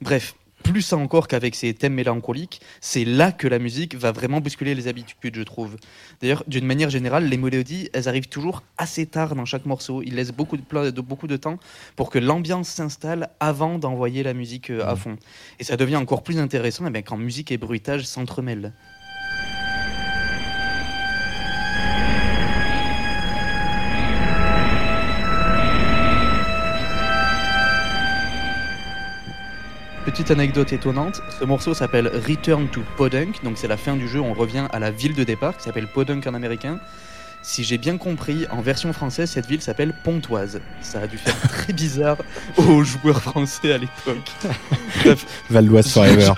Bref, 0.00 0.34
plus 0.62 0.82
ça 0.82 0.98
encore 0.98 1.26
qu'avec 1.26 1.54
ces 1.54 1.72
thèmes 1.72 1.94
mélancoliques, 1.94 2.60
c'est 2.82 3.06
là 3.06 3.32
que 3.32 3.48
la 3.48 3.58
musique 3.58 3.94
va 3.94 4.12
vraiment 4.12 4.40
bousculer 4.40 4.74
les 4.74 4.88
habitudes, 4.88 5.34
je 5.36 5.42
trouve. 5.42 5.76
D'ailleurs, 6.20 6.44
d'une 6.48 6.66
manière 6.66 6.90
générale, 6.90 7.24
les 7.24 7.38
mélodies, 7.38 7.88
elles 7.94 8.08
arrivent 8.08 8.28
toujours 8.28 8.62
assez 8.76 9.06
tard 9.06 9.34
dans 9.34 9.46
chaque 9.46 9.64
morceau. 9.64 10.02
Ils 10.02 10.14
laissent 10.14 10.32
beaucoup 10.32 10.58
de, 10.58 10.90
de- 10.90 11.00
beaucoup 11.00 11.26
de 11.26 11.36
temps 11.36 11.58
pour 11.96 12.10
que 12.10 12.18
l'ambiance 12.18 12.68
s'installe 12.68 13.30
avant 13.40 13.78
d'envoyer 13.78 14.22
la 14.22 14.34
musique 14.34 14.70
euh, 14.70 14.86
à 14.86 14.96
fond. 14.96 15.16
Et 15.60 15.64
ça 15.64 15.78
devient 15.78 15.96
encore 15.96 16.22
plus 16.22 16.38
intéressant 16.38 16.84
eh 16.86 16.90
bien, 16.90 17.02
quand 17.02 17.16
musique 17.16 17.50
et 17.50 17.56
bruitage 17.56 18.04
s'entremêlent. 18.04 18.74
Petite 30.10 30.32
anecdote 30.32 30.72
étonnante, 30.72 31.22
ce 31.38 31.44
morceau 31.44 31.72
s'appelle 31.72 32.10
Return 32.26 32.66
to 32.66 32.82
Podunk, 32.96 33.44
donc 33.44 33.56
c'est 33.56 33.68
la 33.68 33.76
fin 33.76 33.94
du 33.94 34.08
jeu, 34.08 34.18
on 34.18 34.34
revient 34.34 34.66
à 34.72 34.80
la 34.80 34.90
ville 34.90 35.14
de 35.14 35.22
départ 35.22 35.56
qui 35.56 35.62
s'appelle 35.62 35.86
Podunk 35.86 36.26
en 36.26 36.34
américain. 36.34 36.80
Si 37.42 37.62
j'ai 37.62 37.78
bien 37.78 37.96
compris, 37.96 38.44
en 38.50 38.60
version 38.60 38.92
française, 38.92 39.30
cette 39.30 39.46
ville 39.46 39.62
s'appelle 39.62 39.94
Pontoise. 40.02 40.60
Ça 40.80 41.02
a 41.02 41.06
dû 41.06 41.16
faire 41.16 41.40
très 41.48 41.72
bizarre 41.72 42.16
aux 42.56 42.82
joueurs 42.82 43.22
français 43.22 43.72
à 43.72 43.78
l'époque. 43.78 45.16
Val 45.48 45.66
d'Oise 45.66 45.92
Forever. 45.92 46.32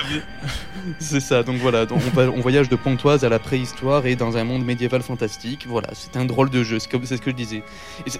c'est 0.99 1.21
ça, 1.21 1.43
donc 1.43 1.57
voilà, 1.57 1.87
donc 1.87 2.01
on, 2.07 2.11
va- 2.17 2.31
on 2.31 2.41
voyage 2.41 2.69
de 2.69 2.77
Pontoise 2.77 3.25
à 3.25 3.29
la 3.29 3.39
préhistoire 3.39 4.07
et 4.07 4.17
dans 4.17 4.37
un 4.37 4.45
monde 4.45 4.65
médiéval 4.65 5.03
fantastique. 5.03 5.67
Voilà, 5.69 5.89
c'est 5.95 6.17
un 6.17 6.25
drôle 6.25 6.51
de 6.51 6.63
jeu, 6.63 6.79
c'est 6.79 6.91
ce 7.17 7.21
que 7.23 7.31
je 7.31 7.37
disais. 7.37 7.63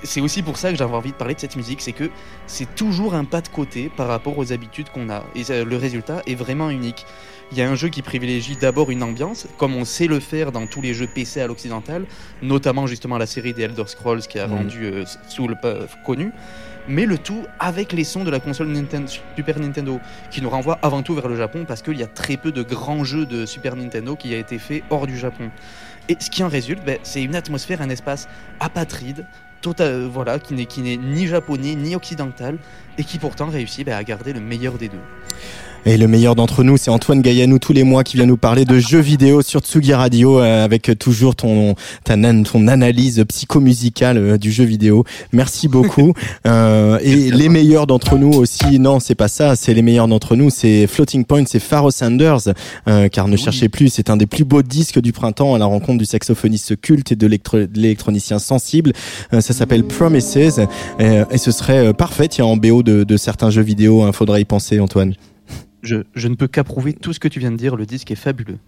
C'est- 0.05 0.21
aussi 0.21 0.43
pour 0.43 0.57
ça 0.57 0.71
que 0.71 0.77
j'avais 0.79 0.95
envie 0.95 1.11
de 1.13 1.17
parler 1.17 1.35
de 1.35 1.41
cette 1.41 1.57
musique, 1.57 1.81
c'est 1.81 1.93
que 1.93 2.11
c'est 2.47 2.75
toujours 2.75 3.15
un 3.15 3.25
pas 3.25 3.41
de 3.41 3.49
côté 3.49 3.91
par 3.97 4.09
rapport 4.09 4.39
aux 4.39 4.53
habitudes 4.53 4.89
qu'on 4.91 5.11
a. 5.11 5.25
Et 5.35 5.43
le 5.65 5.77
résultat 5.77 6.23
est 6.27 6.35
vraiment 6.35 6.71
unique. 6.71 7.05
Il 7.51 7.59
y 7.59 7.63
a 7.63 7.69
un 7.71 7.75
jeu 7.75 7.89
qui 7.91 8.01
privilégie 8.01 8.57
d'abord 8.57 8.91
une 8.91 9.03
ambiance, 9.03 9.47
comme 9.59 9.75
on 9.77 9.85
sait 9.85 10.07
le 10.07 10.21
faire 10.21 10.53
dans 10.53 10.67
tous 10.67 10.81
les 10.81 10.95
jeux 10.95 11.07
PC 11.07 11.41
à 11.43 11.47
l'occidental, 11.47 12.07
notamment 12.41 12.87
justement 12.87 13.19
la 13.19 13.27
série 13.27 13.53
des 13.53 13.63
Elder 13.63 13.83
Scrolls 13.87 14.23
qui 14.23 14.39
a 14.39 14.47
Mhm. 14.47 14.55
rendu 14.57 14.85
euh, 14.87 15.05
Soul 15.29 15.57
euh, 15.65 15.87
connu, 16.07 16.31
mais 16.89 17.07
le 17.07 17.19
tout 17.19 17.45
avec 17.59 17.93
les 17.93 18.05
sons 18.05 18.25
de 18.25 18.31
la 18.31 18.41
console 18.41 18.75
Super 19.37 19.59
Nintendo, 19.59 20.01
qui 20.31 20.43
nous 20.43 20.51
renvoie 20.51 20.79
avant 20.83 21.03
tout 21.03 21.15
vers 21.15 21.29
le 21.29 21.37
Japon 21.37 21.65
parce 21.67 21.83
qu'il 21.83 21.99
y 21.99 22.03
a 22.03 22.07
très 22.07 22.37
peu 22.37 22.53
de 22.53 22.63
grands 22.63 23.05
jeux 23.05 23.27
de 23.27 23.47
Super 23.47 23.77
Nintendo 23.77 24.17
qui 24.17 24.35
a 24.35 24.39
été 24.39 24.59
fait 24.59 24.83
hors 24.91 25.07
du 25.07 25.17
Japon. 25.17 25.51
Et 26.09 26.17
ce 26.19 26.31
qui 26.31 26.43
en 26.43 26.49
résulte, 26.49 26.85
ben, 26.85 26.99
c'est 27.03 27.23
une 27.23 27.37
atmosphère, 27.37 27.81
un 27.81 27.89
espace 27.89 28.29
apatride, 28.61 29.25
total, 29.61 29.89
euh, 29.89 30.09
voilà, 30.09 30.39
qui 30.39 30.55
n'est 30.55 30.67
qui 30.67 30.81
n'est 30.81 30.97
ni 30.97 31.27
japonais 31.27 31.77
ni 31.77 31.95
occidental, 31.95 32.59
et 32.99 33.05
qui 33.05 33.19
pourtant 33.19 33.47
réussit 33.47 33.87
ben, 33.87 33.97
à 33.97 34.03
garder 34.03 34.33
le 34.33 34.41
meilleur 34.41 34.75
des 34.75 34.89
deux. 34.89 35.01
Et 35.85 35.97
le 35.97 36.07
meilleur 36.07 36.37
d'entre 36.37 36.63
nous, 36.63 36.77
c'est 36.77 36.91
Antoine 36.91 37.23
Gaillanou 37.23 37.59
tous 37.59 37.73
les 37.73 37.83
mois 37.83 38.05
qui 38.05 38.17
vient 38.17 38.27
nous 38.27 38.37
parler 38.37 38.65
de 38.65 38.79
jeux 38.79 39.01
vidéo 39.01 39.43
sur 39.43 39.61
Tsugi 39.61 39.93
Radio 39.95 40.39
euh, 40.39 40.65
avec 40.65 40.97
toujours 40.97 41.35
ton 41.35 41.75
ta 42.05 42.15
ton 42.45 42.69
analyse 42.69 43.25
psychomusicale 43.29 44.17
euh, 44.17 44.39
du 44.39 44.53
jeu 44.53 44.65
vidéo. 44.65 45.05
Merci 45.33 45.69
beaucoup. 45.69 46.13
Euh, 46.47 46.99
et 47.03 47.31
les 47.31 47.49
meilleurs 47.49 47.87
d'entre 47.87 48.17
nous 48.17 48.33
aussi, 48.33 48.79
non, 48.79 49.01
c'est 49.01 49.15
pas 49.15 49.29
ça, 49.29 49.55
c'est 49.55 49.75
les 49.75 49.83
meilleurs 49.83 50.09
d'entre 50.09 50.35
nous, 50.35 50.51
c'est 50.51 50.87
Floating 50.87 51.25
Point, 51.25 51.45
c'est 51.47 51.61
Pharoah 51.61 51.93
Sanders, 51.93 52.49
euh, 52.89 53.09
car 53.09 53.29
ne 53.29 53.37
cherchez 53.37 53.69
plus, 53.69 53.89
c'est 53.89 54.11
un 54.11 54.17
des 54.17 54.27
plus 54.27 54.45
beaux 54.45 54.63
disques 54.63 55.01
du 55.01 55.13
printemps 55.13 55.55
à 55.55 55.59
la 55.59 55.67
rencontre 55.67 55.99
du 55.99 56.05
saxophoniste 56.05 56.81
culte 56.81 57.13
et 57.13 57.17
de 57.17 57.27
l'électro- 57.27 57.67
de 57.67 57.81
l'électronicien 57.81 58.39
sensible. 58.39 58.93
Euh, 59.33 59.41
ça 59.41 59.53
s'appelle 59.53 59.85
Promises 59.85 60.61
euh, 61.01 61.25
et 61.31 61.39
ce 61.39 61.51
serait 61.53 61.89
euh, 61.89 61.93
parfait, 61.93 62.29
tiens, 62.29 62.47
en 62.47 62.57
BO 62.57 62.83
de, 62.83 63.05
de 63.05 63.17
certains 63.17 63.51
jeux 63.51 63.63
vidéo, 63.63 64.07
il 64.07 64.13
faudrait 64.13 64.41
y 64.41 64.45
penser, 64.45 64.81
Antoine. 64.81 65.15
Je, 65.83 66.29
ne 66.29 66.35
peux 66.35 66.47
qu'approuver 66.47 66.93
tout 66.93 67.13
ce 67.13 67.19
que 67.19 67.29
tu 67.29 67.41
viens 67.41 67.51
de 67.51 67.57
dire, 67.57 67.75
le 67.75 67.87
disque 67.87 68.11
est 68.11 68.17
fabuleux. 68.17 68.59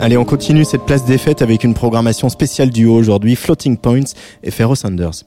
Allez, 0.00 0.18
on 0.18 0.24
continue 0.24 0.64
cette 0.64 0.84
place 0.84 1.04
des 1.04 1.18
fêtes 1.18 1.40
avec 1.40 1.64
une 1.64 1.74
programmation 1.74 2.28
spéciale 2.28 2.70
duo 2.70 2.94
aujourd'hui, 2.94 3.36
Floating 3.36 3.78
Points 3.78 4.12
et 4.42 4.50
Pharoah 4.50 4.76
Sanders. 4.76 5.24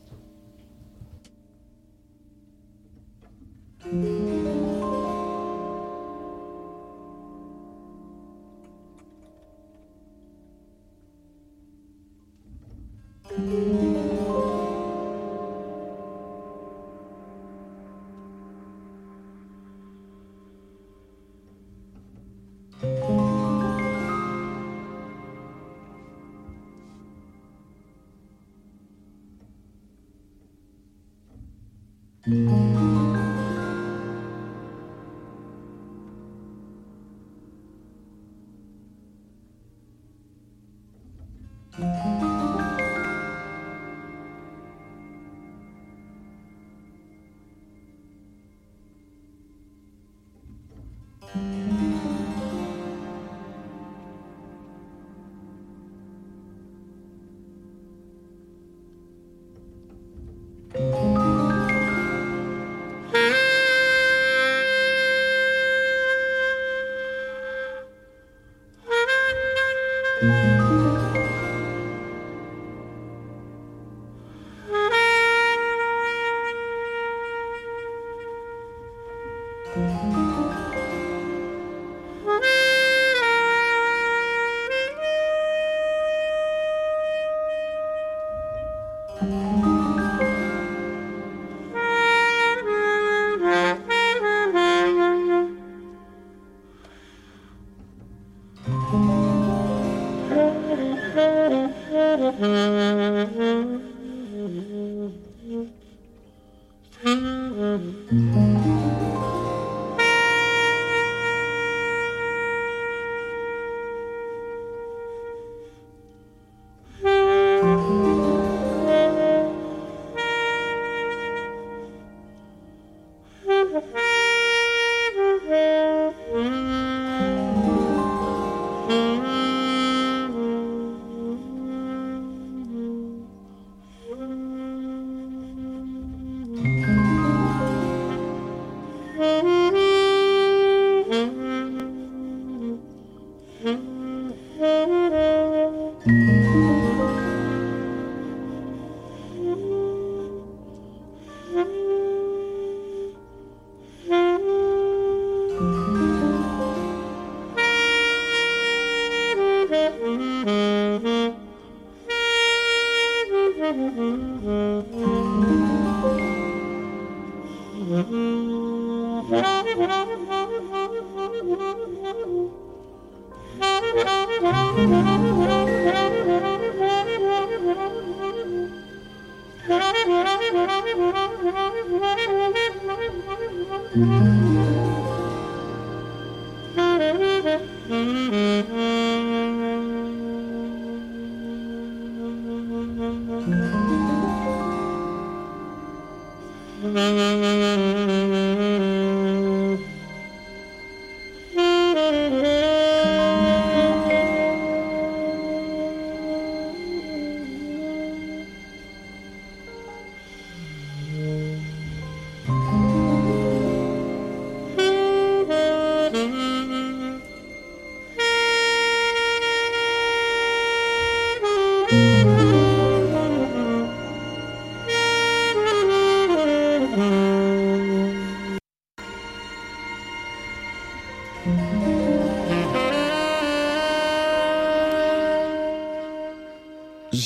Mm-hmm. 183.96 184.66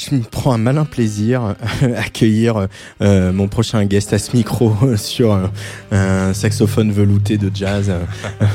Je 0.09 0.15
me 0.15 0.21
prends 0.21 0.53
un 0.53 0.57
malin 0.57 0.85
plaisir 0.85 1.41
à 1.43 1.55
accueillir 1.97 2.67
euh, 3.01 3.31
mon 3.31 3.47
prochain 3.47 3.85
guest 3.85 4.11
à 4.13 4.17
ce 4.17 4.35
micro 4.35 4.73
sur 4.95 5.33
un, 5.33 5.51
un 5.91 6.33
saxophone 6.33 6.91
velouté 6.91 7.37
de 7.37 7.51
jazz. 7.53 7.91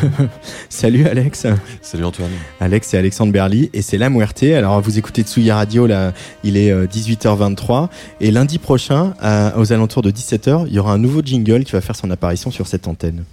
Salut 0.68 1.06
Alex. 1.06 1.46
Salut 1.80 2.04
Antoine. 2.04 2.30
Alex, 2.60 2.88
c'est 2.88 2.98
Alexandre 2.98 3.32
Berly 3.32 3.70
et 3.72 3.82
c'est 3.82 3.98
La 3.98 4.10
Muerte. 4.10 4.42
Alors 4.42 4.80
vous 4.80 4.98
écoutez 4.98 5.22
Tsuya 5.22 5.54
Radio, 5.56 5.86
là, 5.86 6.12
il 6.42 6.56
est 6.56 6.70
euh, 6.72 6.86
18h23 6.86 7.88
et 8.20 8.30
lundi 8.30 8.58
prochain, 8.58 9.14
à- 9.20 9.56
aux 9.58 9.72
alentours 9.72 10.02
de 10.02 10.10
17h, 10.10 10.64
il 10.66 10.74
y 10.74 10.78
aura 10.78 10.92
un 10.92 10.98
nouveau 10.98 11.22
jingle 11.24 11.64
qui 11.64 11.72
va 11.72 11.80
faire 11.80 11.96
son 11.96 12.10
apparition 12.10 12.50
sur 12.50 12.66
cette 12.66 12.88
antenne. 12.88 13.24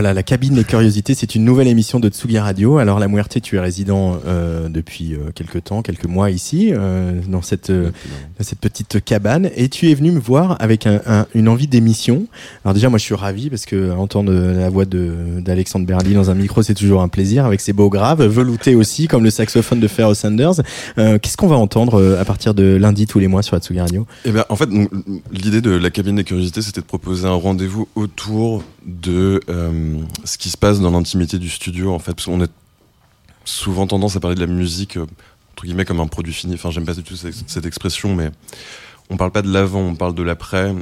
Voilà, 0.00 0.14
la 0.14 0.22
cabine 0.22 0.54
des 0.54 0.64
curiosités, 0.64 1.12
c'est 1.12 1.34
une 1.34 1.44
nouvelle 1.44 1.68
émission 1.68 2.00
de 2.00 2.08
Tsugi 2.08 2.38
Radio. 2.38 2.78
Alors 2.78 2.98
La 2.98 3.06
Muerte, 3.06 3.38
tu 3.42 3.56
es 3.56 3.60
résident 3.60 4.16
euh, 4.26 4.70
depuis 4.70 5.12
euh, 5.12 5.30
quelques 5.34 5.62
temps, 5.64 5.82
quelques 5.82 6.06
mois 6.06 6.30
ici, 6.30 6.70
euh, 6.72 7.20
dans 7.28 7.42
cette 7.42 7.68
euh, 7.68 7.90
cette 8.40 8.60
petite 8.60 9.04
cabane, 9.04 9.50
et 9.56 9.68
tu 9.68 9.90
es 9.90 9.94
venu 9.94 10.10
me 10.12 10.18
voir 10.18 10.56
avec 10.58 10.86
un- 10.86 11.02
un- 11.06 11.26
une 11.34 11.50
envie 11.50 11.66
d'émission. 11.66 12.24
Alors 12.64 12.72
déjà, 12.72 12.88
moi, 12.88 12.98
je 12.98 13.04
suis 13.04 13.14
ravi 13.14 13.50
parce 13.50 13.66
que 13.66 13.90
entendre 13.92 14.32
la 14.32 14.70
voix 14.70 14.86
de 14.86 15.12
d'Alexandre 15.40 15.84
Berly 15.84 16.14
dans 16.14 16.30
un 16.30 16.34
micro, 16.34 16.62
c'est 16.62 16.72
toujours 16.72 17.02
un 17.02 17.08
plaisir, 17.08 17.44
avec 17.44 17.60
ses 17.60 17.74
beaux 17.74 17.90
graves, 17.90 18.24
veloutés 18.24 18.74
aussi, 18.74 19.06
comme 19.06 19.22
le 19.22 19.28
saxophone 19.28 19.80
de 19.80 19.86
Pharoah 19.86 20.14
Sanders. 20.14 20.62
Euh, 20.96 21.18
Qu'est-ce 21.18 21.36
qu'on 21.36 21.46
va 21.48 21.56
entendre 21.56 22.00
euh, 22.00 22.18
à 22.18 22.24
partir 22.24 22.54
de 22.54 22.74
lundi 22.76 23.06
tous 23.06 23.18
les 23.18 23.28
mois 23.28 23.42
sur 23.42 23.54
la 23.54 23.60
Tsugi 23.60 23.80
Radio? 23.80 24.06
Eh 24.24 24.30
ben, 24.30 24.46
en 24.48 24.56
fait, 24.56 24.70
l'idée 25.30 25.60
de 25.60 25.72
la 25.72 25.90
cabine 25.90 26.16
des 26.16 26.24
curiosités, 26.24 26.62
c'était 26.62 26.80
de 26.80 26.86
proposer 26.86 27.26
un 27.28 27.32
rendez-vous 27.34 27.86
autour 27.96 28.62
de 28.86 29.40
euh, 29.50 29.89
ce 30.24 30.38
qui 30.38 30.50
se 30.50 30.56
passe 30.56 30.80
dans 30.80 30.90
l'intimité 30.90 31.38
du 31.38 31.48
studio. 31.48 31.92
En 31.92 31.98
fait, 31.98 32.14
parce 32.14 32.26
qu'on 32.26 32.42
a 32.42 32.48
souvent 33.44 33.86
tendance 33.86 34.16
à 34.16 34.20
parler 34.20 34.36
de 34.36 34.40
la 34.40 34.46
musique 34.46 34.96
euh, 34.96 35.06
entre 35.52 35.64
guillemets 35.64 35.84
comme 35.84 36.00
un 36.00 36.06
produit 36.06 36.32
fini. 36.32 36.54
Enfin, 36.54 36.70
j'aime 36.70 36.86
pas 36.86 36.94
du 36.94 37.02
tout 37.02 37.16
cette, 37.16 37.66
expression, 37.66 38.14
mais 38.14 38.30
on 39.10 39.16
parle 39.16 39.30
pas 39.30 39.42
de 39.42 39.52
l'avant, 39.52 39.80
on 39.80 39.94
parle 39.94 40.14
de 40.14 40.22
l'après. 40.22 40.74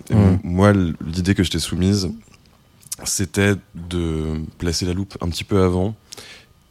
Moi, 0.45 0.73
l'idée 0.73 1.35
que 1.35 1.43
je 1.43 1.51
t'ai 1.51 1.59
soumise, 1.59 2.11
c'était 3.05 3.55
de 3.75 4.41
placer 4.59 4.87
la 4.87 4.93
loupe 4.93 5.17
un 5.21 5.29
petit 5.31 5.45
peu 5.45 5.63
avant 5.63 5.97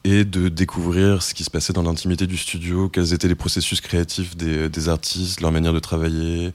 et 0.04 0.24
de 0.24 0.48
découvrir 0.48 1.22
ce 1.22 1.34
qui 1.34 1.44
se 1.44 1.50
passait 1.50 1.74
dans 1.74 1.84
l'intimité 1.84 2.28
du 2.28 2.38
studio, 2.38 2.88
quels 2.88 3.14
étaient 3.14 3.28
les 3.28 3.36
processus 3.36 3.82
créatifs 3.82 4.38
des, 4.38 4.70
des 4.70 4.90
artistes, 4.90 5.42
leur 5.42 5.52
manière 5.52 5.74
de 5.74 5.80
travailler, 5.80 6.54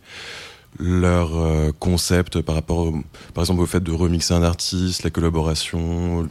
leur 0.78 1.36
euh, 1.36 1.70
concept 1.78 2.40
par 2.40 2.54
rapport, 2.54 2.92
par 3.34 3.44
exemple, 3.44 3.60
au 3.60 3.66
fait 3.66 3.82
de 3.82 3.92
remixer 3.92 4.34
un 4.34 4.42
artiste, 4.42 5.02
la 5.02 5.10
collaboration, 5.10 6.28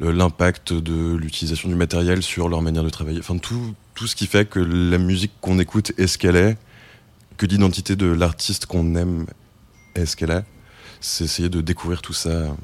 l'impact 0.00 0.72
de 0.72 1.14
l'utilisation 1.14 1.68
du 1.68 1.74
matériel 1.74 2.22
sur 2.22 2.48
leur 2.48 2.62
manière 2.62 2.84
de 2.84 2.90
travailler. 2.90 3.20
Enfin, 3.20 3.38
tout, 3.38 3.74
tout 3.94 4.06
ce 4.06 4.16
qui 4.16 4.26
fait 4.26 4.48
que 4.48 4.58
la 4.58 4.98
musique 4.98 5.32
qu'on 5.40 5.58
écoute 5.58 5.92
est 5.98 6.06
ce 6.06 6.18
qu'elle 6.18 6.36
est, 6.36 6.56
que 7.36 7.46
l'identité 7.46 7.96
de 7.96 8.06
l'artiste 8.06 8.66
qu'on 8.66 8.94
aime 8.96 9.26
est 9.94 10.06
ce 10.06 10.16
qu'elle 10.16 10.30
est. 10.30 10.44
C'est 11.00 11.24
essayer 11.24 11.48
de 11.48 11.60
découvrir 11.60 12.02
tout 12.02 12.12
ça, 12.12 12.56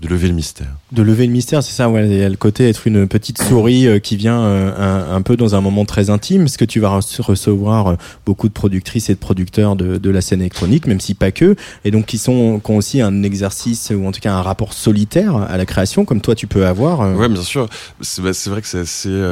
de 0.00 0.08
lever 0.08 0.28
le 0.28 0.34
mystère. 0.34 0.68
De 0.92 1.02
lever 1.02 1.26
le 1.26 1.32
mystère, 1.32 1.62
c'est 1.62 1.72
ça, 1.72 1.90
ouais. 1.90 2.08
Il 2.08 2.16
y 2.16 2.22
a 2.22 2.28
le 2.28 2.36
côté 2.36 2.68
être 2.68 2.86
une 2.86 3.06
petite 3.06 3.42
souris 3.42 3.86
euh, 3.86 3.98
qui 3.98 4.16
vient 4.16 4.40
euh, 4.40 4.72
un, 5.12 5.14
un 5.16 5.20
peu 5.22 5.36
dans 5.36 5.54
un 5.54 5.60
moment 5.60 5.84
très 5.84 6.08
intime, 6.08 6.44
parce 6.44 6.56
que 6.56 6.64
tu 6.64 6.80
vas 6.80 6.98
rece- 6.98 7.20
recevoir 7.20 7.86
euh, 7.88 7.96
beaucoup 8.24 8.48
de 8.48 8.54
productrices 8.54 9.10
et 9.10 9.14
de 9.14 9.18
producteurs 9.18 9.76
de, 9.76 9.98
de 9.98 10.10
la 10.10 10.22
scène 10.22 10.40
électronique, 10.40 10.86
même 10.86 11.00
si 11.00 11.12
pas 11.14 11.32
que, 11.32 11.54
et 11.84 11.90
donc 11.90 12.06
qui 12.06 12.16
sont 12.16 12.60
qui 12.64 12.70
ont 12.70 12.76
aussi 12.78 13.02
un 13.02 13.22
exercice 13.22 13.92
ou 13.94 14.06
en 14.06 14.12
tout 14.12 14.20
cas 14.20 14.32
un 14.32 14.40
rapport 14.42 14.72
solitaire 14.72 15.36
à 15.36 15.58
la 15.58 15.66
création, 15.66 16.06
comme 16.06 16.22
toi 16.22 16.34
tu 16.34 16.46
peux 16.46 16.66
avoir. 16.66 17.02
euh. 17.02 17.14
Ouais, 17.16 17.28
bien 17.28 17.42
sûr. 17.42 17.68
C'est 18.00 18.22
bah, 18.22 18.30
vrai 18.46 18.62
que 18.62 18.68
c'est 18.68 18.80
assez 18.80 19.22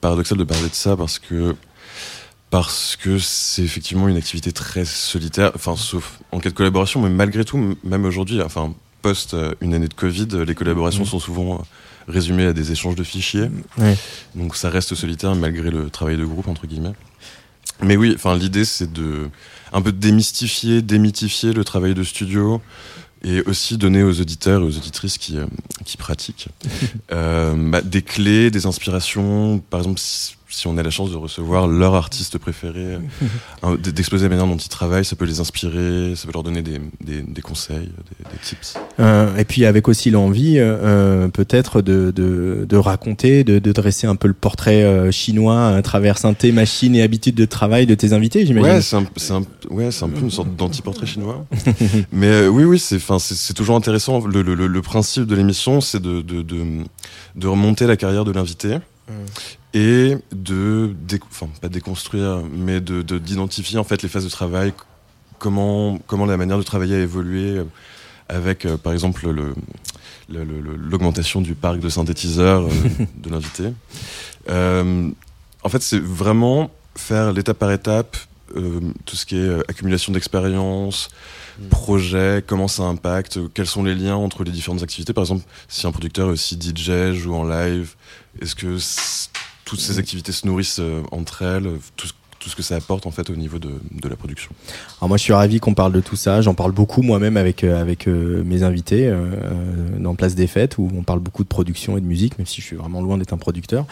paradoxal 0.00 0.38
de 0.38 0.44
parler 0.44 0.68
de 0.70 0.74
ça 0.74 0.96
parce 0.96 1.18
que 1.18 1.54
parce 2.50 2.96
que 2.96 3.18
c'est 3.18 3.62
effectivement 3.62 4.08
une 4.08 4.16
activité 4.16 4.52
très 4.52 4.84
solitaire, 4.84 5.52
enfin 5.54 5.74
sauf 5.76 6.18
en 6.32 6.38
cas 6.40 6.50
de 6.50 6.54
collaboration, 6.54 7.00
mais 7.00 7.08
malgré 7.10 7.44
tout, 7.44 7.76
même 7.84 8.04
aujourd'hui, 8.04 8.40
enfin 8.42 8.74
post 9.02 9.34
euh, 9.34 9.52
une 9.60 9.74
année 9.74 9.88
de 9.88 9.94
Covid, 9.94 10.28
euh, 10.32 10.44
les 10.44 10.54
collaborations 10.54 11.02
Mhm. 11.02 11.08
sont 11.08 11.18
souvent 11.18 11.54
euh, 11.54 11.62
résumées 12.08 12.46
à 12.46 12.52
des 12.52 12.72
échanges 12.72 12.94
de 12.96 13.04
fichiers, 13.04 13.48
Ouais. 13.78 13.96
donc 14.34 14.56
ça 14.56 14.70
reste 14.70 14.94
solitaire 14.94 15.34
malgré 15.34 15.70
le 15.70 15.90
travail 15.90 16.16
de 16.16 16.24
groupe 16.24 16.48
entre 16.48 16.66
guillemets. 16.66 16.92
Mais 17.82 17.96
oui, 17.96 18.12
enfin 18.14 18.36
l'idée 18.36 18.64
c'est 18.64 18.92
de 18.92 19.28
un 19.72 19.82
peu 19.82 19.92
démystifier, 19.92 20.82
démythifier 20.82 21.52
le 21.52 21.64
travail 21.64 21.94
de 21.94 22.02
studio 22.04 22.60
et 23.24 23.40
aussi 23.42 23.76
donner 23.78 24.02
aux 24.02 24.20
auditeurs 24.20 24.60
et 24.60 24.64
aux 24.64 24.76
auditrices 24.76 25.16
qui, 25.18 25.36
qui 25.84 25.96
pratiquent 25.96 26.48
euh, 27.12 27.54
bah, 27.70 27.80
des 27.82 28.02
clés, 28.02 28.50
des 28.50 28.66
inspirations. 28.66 29.60
Par 29.70 29.80
exemple, 29.80 30.00
si, 30.52 30.66
on 30.66 30.76
a 30.78 30.82
la 30.82 30.90
chance 30.90 31.10
de 31.10 31.16
recevoir 31.16 31.66
leur 31.66 31.94
artiste 31.94 32.38
préféré, 32.38 32.98
hein, 33.62 33.76
d- 33.82 33.92
d'exploser 33.92 34.24
la 34.24 34.28
manière 34.30 34.46
dont 34.46 34.56
ils 34.56 34.68
travaillent, 34.68 35.04
ça 35.04 35.16
peut 35.16 35.24
les 35.24 35.40
inspirer, 35.40 36.14
ça 36.14 36.26
peut 36.26 36.32
leur 36.32 36.42
donner 36.42 36.62
des, 36.62 36.78
des, 37.04 37.22
des 37.22 37.42
conseils, 37.42 37.86
des, 37.86 38.30
des 38.30 38.38
tips. 38.42 38.74
Euh, 39.00 39.36
et 39.36 39.44
puis 39.44 39.64
avec 39.64 39.88
aussi 39.88 40.10
l'envie, 40.10 40.58
euh, 40.58 40.76
euh, 40.82 41.28
peut-être 41.28 41.80
de, 41.82 42.10
de, 42.14 42.66
de 42.68 42.76
raconter, 42.76 43.44
de, 43.44 43.58
de 43.58 43.72
dresser 43.72 44.06
un 44.06 44.16
peu 44.16 44.28
le 44.28 44.34
portrait 44.34 44.82
euh, 44.84 45.10
chinois 45.10 45.68
à 45.68 45.82
travers 45.82 46.18
synthé, 46.18 46.52
machine 46.52 46.94
et 46.94 47.02
habitude 47.02 47.34
de 47.34 47.44
travail 47.44 47.86
de 47.86 47.94
tes 47.94 48.12
invités, 48.12 48.44
j'imagine. 48.46 48.70
Ouais, 48.72 48.80
c'est 48.82 48.96
un, 48.96 49.02
un, 49.36 49.42
ouais, 49.70 49.88
un 50.02 50.08
peu 50.08 50.20
une 50.20 50.30
sorte 50.30 50.54
d'anti-portrait 50.56 51.06
chinois. 51.06 51.46
Mais 52.12 52.26
euh, 52.26 52.48
oui, 52.48 52.64
oui, 52.64 52.78
c'est, 52.78 52.98
toujours 53.54 53.76
intéressant. 53.76 54.24
Le, 54.26 54.42
le, 54.42 54.82
principe 54.82 55.24
de 55.26 55.34
l'émission, 55.34 55.80
c'est 55.80 56.00
de, 56.00 56.20
de, 56.20 56.42
de, 56.42 56.64
de 57.36 57.46
remonter 57.46 57.86
la 57.86 57.96
carrière 57.96 58.24
de 58.24 58.32
l'invité 58.32 58.78
et 59.74 60.16
de, 60.32 60.94
enfin, 61.30 61.48
pas 61.60 61.68
déconstruire, 61.68 62.42
mais 62.52 62.80
de, 62.80 63.02
de- 63.02 63.18
d'identifier 63.18 63.78
en 63.78 63.84
fait 63.84 64.02
les 64.02 64.08
phases 64.08 64.24
de 64.24 64.30
travail, 64.30 64.72
comment, 65.38 65.98
comment 66.06 66.26
la 66.26 66.36
manière 66.36 66.58
de 66.58 66.62
travailler 66.62 66.96
a 66.96 67.00
évolué 67.00 67.60
avec, 68.28 68.64
euh, 68.66 68.76
par 68.76 68.92
exemple, 68.92 69.28
le, 69.30 69.54
le- 70.28 70.44
le- 70.44 70.60
le- 70.60 70.76
l'augmentation 70.76 71.40
du 71.40 71.54
parc 71.54 71.80
de 71.80 71.88
synthétiseurs 71.88 72.62
euh, 72.64 72.70
de 73.16 73.30
l'invité. 73.30 73.72
Euh, 74.48 75.10
en 75.62 75.68
fait, 75.68 75.82
c'est 75.82 76.00
vraiment 76.00 76.70
faire 76.96 77.32
l'étape 77.32 77.58
par 77.58 77.72
étape, 77.72 78.16
euh, 78.56 78.80
tout 79.06 79.16
ce 79.16 79.24
qui 79.24 79.36
est 79.36 79.50
accumulation 79.70 80.12
d'expérience, 80.12 81.08
projet, 81.70 82.42
comment 82.46 82.68
ça 82.68 82.82
impacte, 82.84 83.38
quels 83.54 83.66
sont 83.66 83.82
les 83.84 83.94
liens 83.94 84.16
entre 84.16 84.44
les 84.44 84.50
différentes 84.50 84.82
activités. 84.82 85.12
Par 85.12 85.22
exemple, 85.24 85.44
si 85.68 85.86
un 85.86 85.92
producteur 85.92 86.28
est 86.28 86.32
aussi 86.32 86.58
DJ, 86.60 87.12
joue 87.14 87.34
en 87.34 87.44
live, 87.44 87.94
est-ce 88.40 88.54
que 88.54 88.76
toutes 89.72 89.80
ces 89.80 89.98
activités 89.98 90.32
se 90.32 90.46
nourrissent 90.46 90.80
euh, 90.80 91.00
entre 91.12 91.40
elles, 91.40 91.66
euh, 91.66 91.78
tout, 91.96 92.06
ce- 92.06 92.12
tout 92.38 92.50
ce 92.50 92.56
que 92.56 92.62
ça 92.62 92.74
apporte 92.74 93.06
en 93.06 93.10
fait 93.12 93.30
au 93.30 93.36
niveau 93.36 93.58
de, 93.60 93.70
de 94.02 94.08
la 94.08 94.16
production. 94.16 94.50
Alors 95.00 95.08
moi 95.08 95.16
je 95.16 95.22
suis 95.22 95.32
ravi 95.32 95.60
qu'on 95.60 95.74
parle 95.74 95.92
de 95.92 96.00
tout 96.00 96.16
ça, 96.16 96.42
j'en 96.42 96.54
parle 96.54 96.72
beaucoup 96.72 97.00
moi-même 97.00 97.36
avec, 97.36 97.62
euh, 97.62 97.80
avec 97.80 98.08
euh, 98.08 98.42
mes 98.44 98.64
invités 98.64 99.06
euh, 99.06 99.16
dans 100.00 100.16
Place 100.16 100.34
des 100.34 100.48
Fêtes 100.48 100.76
où 100.76 100.90
on 100.98 101.02
parle 101.04 101.20
beaucoup 101.20 101.44
de 101.44 101.48
production 101.48 101.96
et 101.96 102.00
de 102.00 102.04
musique, 102.06 102.36
même 102.38 102.46
si 102.48 102.60
je 102.60 102.66
suis 102.66 102.74
vraiment 102.74 103.00
loin 103.00 103.16
d'être 103.16 103.32
un 103.32 103.36
producteur 103.36 103.86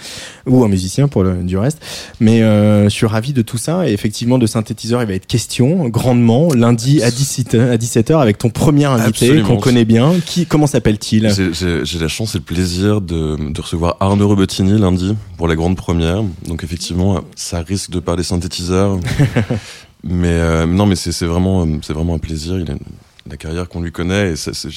ou 0.46 0.64
un 0.64 0.68
musicien 0.68 1.06
pour 1.06 1.22
le, 1.22 1.44
du 1.44 1.56
reste. 1.56 1.78
Mais 2.18 2.42
euh, 2.42 2.84
je 2.84 2.88
suis 2.88 3.06
ravi 3.06 3.32
de 3.32 3.42
tout 3.42 3.56
ça 3.56 3.88
et 3.88 3.92
effectivement 3.92 4.36
de 4.36 4.46
synthétiseur 4.48 5.00
il 5.00 5.06
va 5.06 5.14
être 5.14 5.28
question 5.28 5.88
grandement 5.88 6.52
lundi 6.52 7.04
à 7.04 7.10
17h, 7.10 7.70
à 7.70 7.76
17h 7.76 8.20
avec 8.20 8.36
ton 8.38 8.50
premier 8.50 8.86
invité 8.86 9.28
qu'on 9.42 9.58
connaît 9.58 9.84
bien. 9.84 10.12
Qui, 10.26 10.46
comment 10.46 10.66
s'appelle-t-il? 10.66 11.30
J'ai 11.84 11.98
la 12.00 12.08
chance 12.08 12.34
et 12.34 12.38
le 12.38 12.44
plaisir 12.44 13.00
de, 13.00 13.36
de 13.52 13.60
recevoir 13.60 13.96
Arnaud 14.00 14.26
Robotini 14.26 14.76
lundi 14.76 15.14
pour 15.40 15.48
la 15.48 15.56
grande 15.56 15.74
première. 15.74 16.22
Donc 16.46 16.64
effectivement, 16.64 17.18
ça 17.34 17.62
risque 17.62 17.88
de 17.88 17.98
parler 17.98 18.22
synthétiseur. 18.22 18.98
mais 20.04 20.28
euh, 20.28 20.66
non, 20.66 20.84
mais 20.84 20.96
c'est 20.96 21.24
vraiment, 21.24 21.64
euh, 21.64 21.78
c'est 21.80 21.94
vraiment 21.94 22.14
un 22.16 22.18
plaisir. 22.18 22.58
Il 22.60 22.68
a 22.68 22.74
une- 22.74 22.78
la 23.26 23.38
carrière 23.38 23.66
qu'on 23.70 23.80
lui 23.80 23.90
connaît 23.90 24.32
et 24.32 24.36
ça, 24.36 24.50
je, 24.52 24.68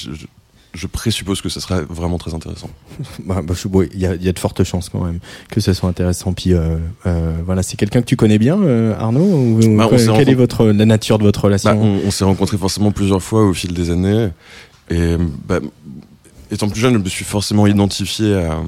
je- 0.72 0.86
présuppose 0.86 1.42
que 1.42 1.50
ça 1.50 1.60
sera 1.60 1.82
vraiment 1.82 2.16
très 2.16 2.32
intéressant. 2.32 2.70
Bah, 3.26 3.42
bah, 3.46 3.52
bon, 3.66 3.86
Il 3.92 4.00
y, 4.00 4.06
a, 4.06 4.14
il 4.14 4.22
y 4.24 4.28
a 4.30 4.32
de 4.32 4.38
fortes 4.38 4.64
chances 4.64 4.88
quand 4.88 5.04
même 5.04 5.18
que 5.50 5.60
ce 5.60 5.74
soit 5.74 5.90
intéressant. 5.90 6.32
Puis 6.32 6.54
euh, 6.54 6.78
euh, 7.04 7.36
voilà, 7.44 7.62
c'est 7.62 7.76
quelqu'un 7.76 8.00
que 8.00 8.06
tu 8.06 8.16
connais 8.16 8.38
bien, 8.38 8.58
euh, 8.62 8.94
Arnaud 8.98 9.20
ou, 9.20 9.76
Bah, 9.76 9.90
quelle 9.90 10.30
est 10.30 10.34
votre 10.34 10.64
la 10.64 10.86
nature 10.86 11.18
de 11.18 11.24
votre 11.24 11.44
relation? 11.44 11.72
Bah, 11.72 11.76
on 11.78 12.08
on 12.08 12.10
s'est 12.10 12.24
rencontrés 12.24 12.56
forcément 12.56 12.90
plusieurs 12.90 13.22
fois 13.22 13.44
au 13.44 13.52
fil 13.52 13.74
des 13.74 13.90
années. 13.90 14.30
Et 14.88 15.16
bah, 15.46 15.60
étant 16.50 16.68
plus 16.68 16.80
jeune, 16.80 16.94
je 16.94 16.98
me 16.98 17.08
suis 17.08 17.24
forcément 17.24 17.66
identifié 17.66 18.34
à, 18.34 18.60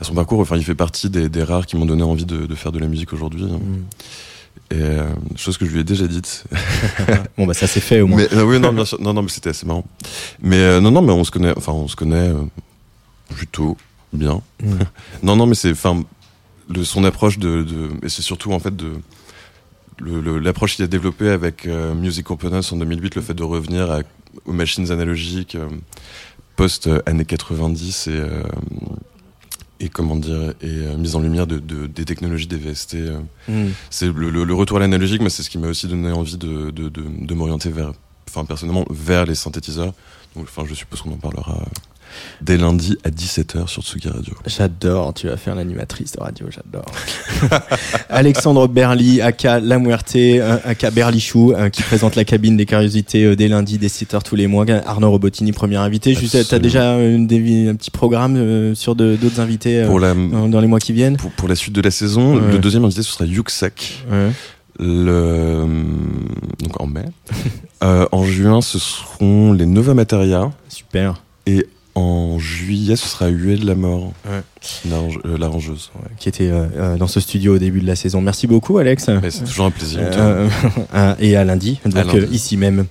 à 0.00 0.04
son 0.04 0.14
parcours. 0.14 0.40
Enfin, 0.40 0.56
il 0.56 0.64
fait 0.64 0.74
partie 0.74 1.10
des, 1.10 1.28
des 1.28 1.42
rares 1.42 1.66
qui 1.66 1.76
m'ont 1.76 1.86
donné 1.86 2.02
envie 2.02 2.24
de, 2.26 2.46
de 2.46 2.54
faire 2.54 2.72
de 2.72 2.78
la 2.78 2.86
musique 2.88 3.12
aujourd'hui. 3.12 3.44
Mm. 3.44 3.84
Et 4.70 4.74
euh, 4.76 5.10
chose 5.36 5.58
que 5.58 5.66
je 5.66 5.70
lui 5.72 5.80
ai 5.80 5.84
déjà 5.84 6.06
dite. 6.06 6.44
Bon 7.36 7.46
bah 7.46 7.54
ça 7.54 7.66
c'est 7.66 7.80
fait 7.80 8.00
au 8.00 8.06
moins. 8.06 8.18
Mais 8.18 8.32
euh, 8.34 8.44
oui, 8.44 8.58
non, 8.58 8.72
bien 8.72 8.84
sûr. 8.84 9.00
Non, 9.00 9.12
non, 9.12 9.22
mais 9.22 9.28
c'était 9.28 9.50
assez 9.50 9.66
marrant. 9.66 9.84
Mais 10.40 10.56
euh, 10.56 10.80
non, 10.80 10.90
non, 10.90 11.02
mais 11.02 11.12
on 11.12 11.24
se 11.24 11.30
connaît. 11.30 11.52
Enfin, 11.56 11.72
on 11.72 11.88
se 11.88 11.96
connaît 11.96 12.30
plutôt 13.34 13.76
bien. 14.12 14.40
Mm. 14.62 14.72
non, 15.22 15.36
non, 15.36 15.46
mais 15.46 15.54
c'est, 15.54 15.72
enfin, 15.72 16.02
son 16.84 17.04
approche 17.04 17.38
de, 17.38 17.62
de 17.62 17.90
et 18.02 18.08
c'est 18.08 18.22
surtout 18.22 18.52
en 18.52 18.58
fait 18.60 18.74
de 18.74 18.92
l'approche 20.00 20.76
qu'il 20.76 20.84
a 20.84 20.88
développée 20.88 21.28
avec 21.28 21.66
Music 21.66 22.24
Components 22.24 22.60
en 22.72 22.76
2008, 22.76 23.14
le 23.14 23.22
fait 23.22 23.34
de 23.34 23.42
revenir 23.42 23.90
à- 23.90 24.00
aux 24.46 24.52
machines 24.52 24.90
analogiques 24.90 25.56
euh, 26.52 26.56
post 26.56 26.86
euh, 26.86 27.00
années 27.06 27.24
90 27.24 28.06
et 28.08 28.10
euh, 28.12 28.42
et 29.80 29.88
comment 29.88 30.14
dire 30.16 30.50
et 30.60 30.66
euh, 30.66 30.96
mise 30.96 31.16
en 31.16 31.20
lumière 31.20 31.46
de, 31.46 31.58
de- 31.58 31.86
des 31.86 32.04
technologies 32.04 32.46
des 32.46 32.56
VST. 32.56 32.94
euh, 32.94 33.18
Mm. 33.48 33.70
c'est 33.90 34.06
le, 34.12 34.30
le- 34.30 34.44
le 34.44 34.54
retour 34.54 34.76
à 34.76 34.80
l'analogique, 34.80 35.20
mais 35.22 35.30
c'est 35.30 35.42
ce 35.42 35.50
qui 35.50 35.58
m'a 35.58 35.66
aussi 35.68 35.88
donné 35.88 36.12
envie 36.12 36.36
de, 36.36 36.70
de, 36.70 36.88
de, 36.88 37.34
m'orienter 37.34 37.70
vers, 37.70 37.92
enfin 38.28 38.44
personnellement, 38.44 38.84
vers 38.90 39.24
les 39.26 39.34
synthétiseurs. 39.34 39.92
Donc, 40.36 40.44
enfin, 40.44 40.62
je 40.68 40.74
suppose 40.74 41.02
qu'on 41.02 41.10
en 41.12 41.16
parlera 41.16 41.58
dès 42.40 42.56
lundi 42.56 42.96
à 43.04 43.10
17h 43.10 43.66
sur 43.68 43.82
Tsugi 43.82 44.08
Radio. 44.08 44.34
J'adore, 44.46 45.14
tu 45.14 45.26
vas 45.28 45.36
faire 45.36 45.54
l'animatrice 45.54 46.12
de 46.12 46.20
radio, 46.20 46.46
j'adore. 46.50 46.86
Alexandre 48.08 48.68
Berly, 48.68 49.20
aka 49.20 49.60
La 49.60 49.78
Muerte, 49.78 50.16
euh, 50.16 50.58
aka 50.64 50.90
Berlichou, 50.90 51.52
euh, 51.52 51.68
qui 51.70 51.82
présente 51.82 52.16
la 52.16 52.24
cabine 52.24 52.56
des 52.56 52.66
curiosités 52.66 53.24
euh, 53.24 53.36
dès 53.36 53.48
lundi, 53.48 53.78
dès 53.78 53.88
7h 53.88 54.22
tous 54.22 54.36
les 54.36 54.46
mois. 54.46 54.64
Arnaud 54.86 55.10
Robotini, 55.10 55.52
premier 55.52 55.76
invité. 55.76 56.14
T'as 56.14 56.38
Absolument. 56.40 56.62
déjà 56.62 56.94
une, 56.98 57.26
des- 57.26 57.68
un 57.68 57.74
petit 57.74 57.90
programme 57.90 58.36
euh, 58.36 58.74
sur 58.74 58.94
d'autres 58.94 59.40
invités 59.40 59.84
Pour 59.86 60.00
la, 60.00 60.14
dans 60.14 60.60
les 60.60 60.66
mois 60.66 60.80
qui 60.80 60.92
viennent? 60.92 61.16
Pour, 61.16 61.30
pour 61.32 61.48
la 61.48 61.54
suite 61.54 61.74
de 61.74 61.80
la 61.80 61.90
saison, 61.90 62.36
Ouais. 62.36 62.52
le 62.52 62.58
deuxième 62.58 62.84
invité, 62.84 63.02
ce 63.02 63.10
sera. 63.12 63.24
Ouais. 63.24 64.30
Le, 64.78 65.66
donc 66.62 66.80
en 66.80 66.86
mai. 66.86 67.04
Euh, 67.84 68.06
en 68.12 68.22
juin, 68.24 68.60
ce 68.62 68.78
seront 68.78 69.52
les 69.52 69.66
Nova 69.66 69.92
Materia. 69.92 70.52
Super. 70.68 71.20
Et 71.46 71.66
en 71.94 72.38
juillet, 72.38 72.96
ce 72.96 73.06
sera 73.08 73.28
Huel 73.28 73.64
la 73.64 73.74
mort, 73.74 74.12
Ouais. 74.24 74.40
l'arrange- 74.88 75.18
euh, 75.26 75.36
l'arrangeuse. 75.38 75.90
Qui 76.18 76.28
était 76.28 76.48
euh, 76.50 76.66
euh, 76.76 76.96
dans 76.96 77.06
ce 77.06 77.20
studio 77.20 77.56
au 77.56 77.58
début 77.58 77.80
de 77.80 77.86
la 77.86 77.96
saison. 77.96 78.20
Merci 78.22 78.46
beaucoup, 78.46 78.78
Alex. 78.78 79.10
C'est 79.30 79.44
toujours 79.44 79.66
un 79.66 79.70
plaisir. 79.70 80.00
Et 81.20 81.36
à 81.36 81.44
lundi, 81.44 81.78
donc 81.84 81.94
lundi. 81.94 82.16
euh, 82.18 82.26
ici 82.32 82.56
même. 82.56 82.86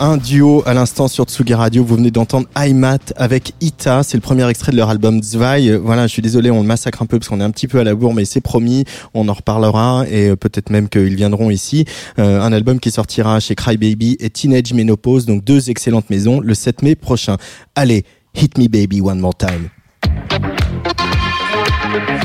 Un 0.00 0.16
duo 0.16 0.62
à 0.64 0.72
l'instant 0.72 1.08
sur 1.08 1.24
Tsugi 1.26 1.52
Radio. 1.54 1.84
Vous 1.84 1.96
venez 1.96 2.10
d'entendre 2.10 2.48
Aimat 2.56 2.98
avec 3.16 3.52
Ita. 3.60 4.02
C'est 4.02 4.16
le 4.16 4.22
premier 4.22 4.48
extrait 4.48 4.72
de 4.72 4.76
leur 4.76 4.88
album 4.88 5.22
Zwei. 5.22 5.76
Voilà, 5.76 6.06
je 6.06 6.12
suis 6.12 6.22
désolé, 6.22 6.50
on 6.50 6.62
le 6.62 6.66
massacre 6.66 7.02
un 7.02 7.06
peu 7.06 7.18
parce 7.18 7.28
qu'on 7.28 7.40
est 7.40 7.44
un 7.44 7.50
petit 7.50 7.68
peu 7.68 7.78
à 7.78 7.84
la 7.84 7.94
bourre, 7.94 8.14
mais 8.14 8.24
c'est 8.24 8.40
promis. 8.40 8.84
On 9.12 9.28
en 9.28 9.34
reparlera 9.34 10.06
et 10.10 10.30
euh, 10.30 10.36
peut-être 10.36 10.70
même 10.70 10.88
qu'ils 10.88 11.14
viendront 11.14 11.50
ici. 11.50 11.84
Euh, 12.18 12.40
un 12.40 12.52
album 12.52 12.80
qui 12.80 12.90
sortira 12.90 13.38
chez 13.40 13.54
Crybaby 13.54 14.16
et 14.20 14.30
Teenage 14.30 14.72
Menopause, 14.72 15.26
donc 15.26 15.44
deux 15.44 15.68
excellentes 15.68 16.08
maisons, 16.08 16.40
le 16.40 16.54
7 16.54 16.82
mai 16.82 16.94
prochain. 16.94 17.36
Allez, 17.74 18.04
hit 18.34 18.56
me 18.56 18.68
baby 18.68 19.02
one 19.02 19.20
more 19.20 19.36
time. 19.36 19.68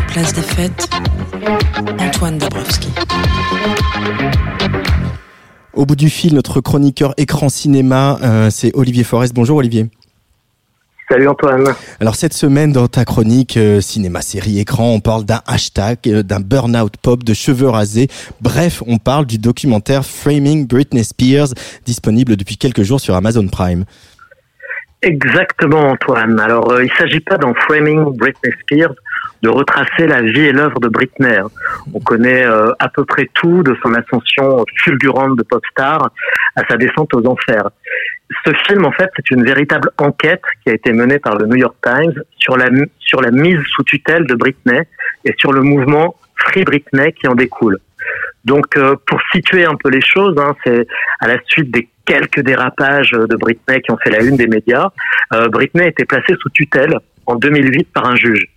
Place 0.07 0.33
des 0.33 0.41
fêtes, 0.41 0.89
Antoine 1.99 2.37
Dabrowski. 2.37 2.87
Au 5.75 5.85
bout 5.85 5.97
du 5.97 6.09
fil, 6.09 6.33
notre 6.33 6.61
chroniqueur 6.61 7.13
écran 7.17 7.49
cinéma, 7.49 8.17
euh, 8.23 8.49
c'est 8.49 8.71
Olivier 8.75 9.03
Forest. 9.03 9.33
Bonjour 9.33 9.57
Olivier. 9.57 9.87
Salut 11.09 11.27
Antoine. 11.27 11.65
Alors 11.99 12.15
cette 12.15 12.33
semaine 12.33 12.71
dans 12.71 12.87
ta 12.87 13.03
chronique 13.03 13.57
euh, 13.57 13.81
cinéma 13.81 14.21
série 14.21 14.59
écran, 14.59 14.93
on 14.93 15.01
parle 15.01 15.25
d'un 15.25 15.41
hashtag, 15.45 15.97
euh, 16.07 16.23
d'un 16.23 16.39
burn-out 16.39 16.95
pop, 17.03 17.23
de 17.25 17.33
cheveux 17.33 17.67
rasés. 17.67 18.07
Bref, 18.39 18.83
on 18.87 18.97
parle 18.97 19.25
du 19.25 19.37
documentaire 19.37 20.05
Framing 20.05 20.65
Britney 20.65 21.03
Spears, 21.03 21.49
disponible 21.85 22.37
depuis 22.37 22.55
quelques 22.55 22.83
jours 22.83 23.01
sur 23.01 23.13
Amazon 23.13 23.45
Prime. 23.47 23.83
Exactement 25.01 25.89
Antoine. 25.89 26.39
Alors 26.39 26.81
il 26.81 26.91
s'agit 26.97 27.19
pas 27.19 27.37
dans 27.37 27.53
Framing 27.53 28.15
Britney 28.17 28.53
Spears 28.61 28.95
de 29.41 29.49
retracer 29.49 30.07
la 30.07 30.21
vie 30.21 30.45
et 30.45 30.51
l'œuvre 30.51 30.79
de 30.79 30.87
Britney. 30.87 31.37
On 31.93 31.99
connaît 31.99 32.45
euh, 32.45 32.71
à 32.79 32.89
peu 32.89 33.05
près 33.05 33.29
tout 33.33 33.63
de 33.63 33.75
son 33.83 33.93
ascension 33.93 34.65
fulgurante 34.83 35.37
de 35.37 35.43
pop 35.43 35.63
star 35.71 36.11
à 36.55 36.61
sa 36.69 36.77
descente 36.77 37.13
aux 37.13 37.25
enfers. 37.27 37.69
Ce 38.45 38.51
film, 38.67 38.85
en 38.85 38.91
fait, 38.91 39.09
c'est 39.15 39.31
une 39.31 39.43
véritable 39.43 39.89
enquête 39.99 40.41
qui 40.63 40.71
a 40.71 40.73
été 40.73 40.91
menée 40.93 41.19
par 41.19 41.37
le 41.37 41.45
New 41.45 41.57
York 41.57 41.75
Times 41.83 42.23
sur 42.37 42.57
la, 42.57 42.67
sur 42.99 43.21
la 43.21 43.31
mise 43.31 43.59
sous 43.75 43.83
tutelle 43.83 44.25
de 44.25 44.35
Britney 44.35 44.81
et 45.25 45.33
sur 45.37 45.51
le 45.51 45.61
mouvement 45.61 46.15
Free 46.35 46.63
Britney 46.63 47.13
qui 47.13 47.27
en 47.27 47.35
découle. 47.35 47.77
Donc, 48.43 48.77
euh, 48.77 48.95
pour 49.07 49.19
situer 49.31 49.65
un 49.65 49.75
peu 49.75 49.89
les 49.89 50.01
choses, 50.01 50.35
hein, 50.39 50.55
c'est 50.63 50.87
à 51.19 51.27
la 51.27 51.37
suite 51.47 51.71
des 51.71 51.87
quelques 52.05 52.41
dérapages 52.41 53.11
de 53.11 53.35
Britney 53.35 53.81
qui 53.81 53.91
ont 53.91 53.97
fait 53.97 54.11
la 54.11 54.21
une 54.21 54.37
des 54.37 54.47
médias, 54.47 54.89
euh, 55.33 55.49
Britney 55.49 55.85
a 55.85 55.87
été 55.87 56.05
placée 56.05 56.35
sous 56.39 56.49
tutelle 56.49 56.95
en 57.25 57.35
2008 57.35 57.87
par 57.93 58.05
un 58.05 58.15
juge. 58.15 58.47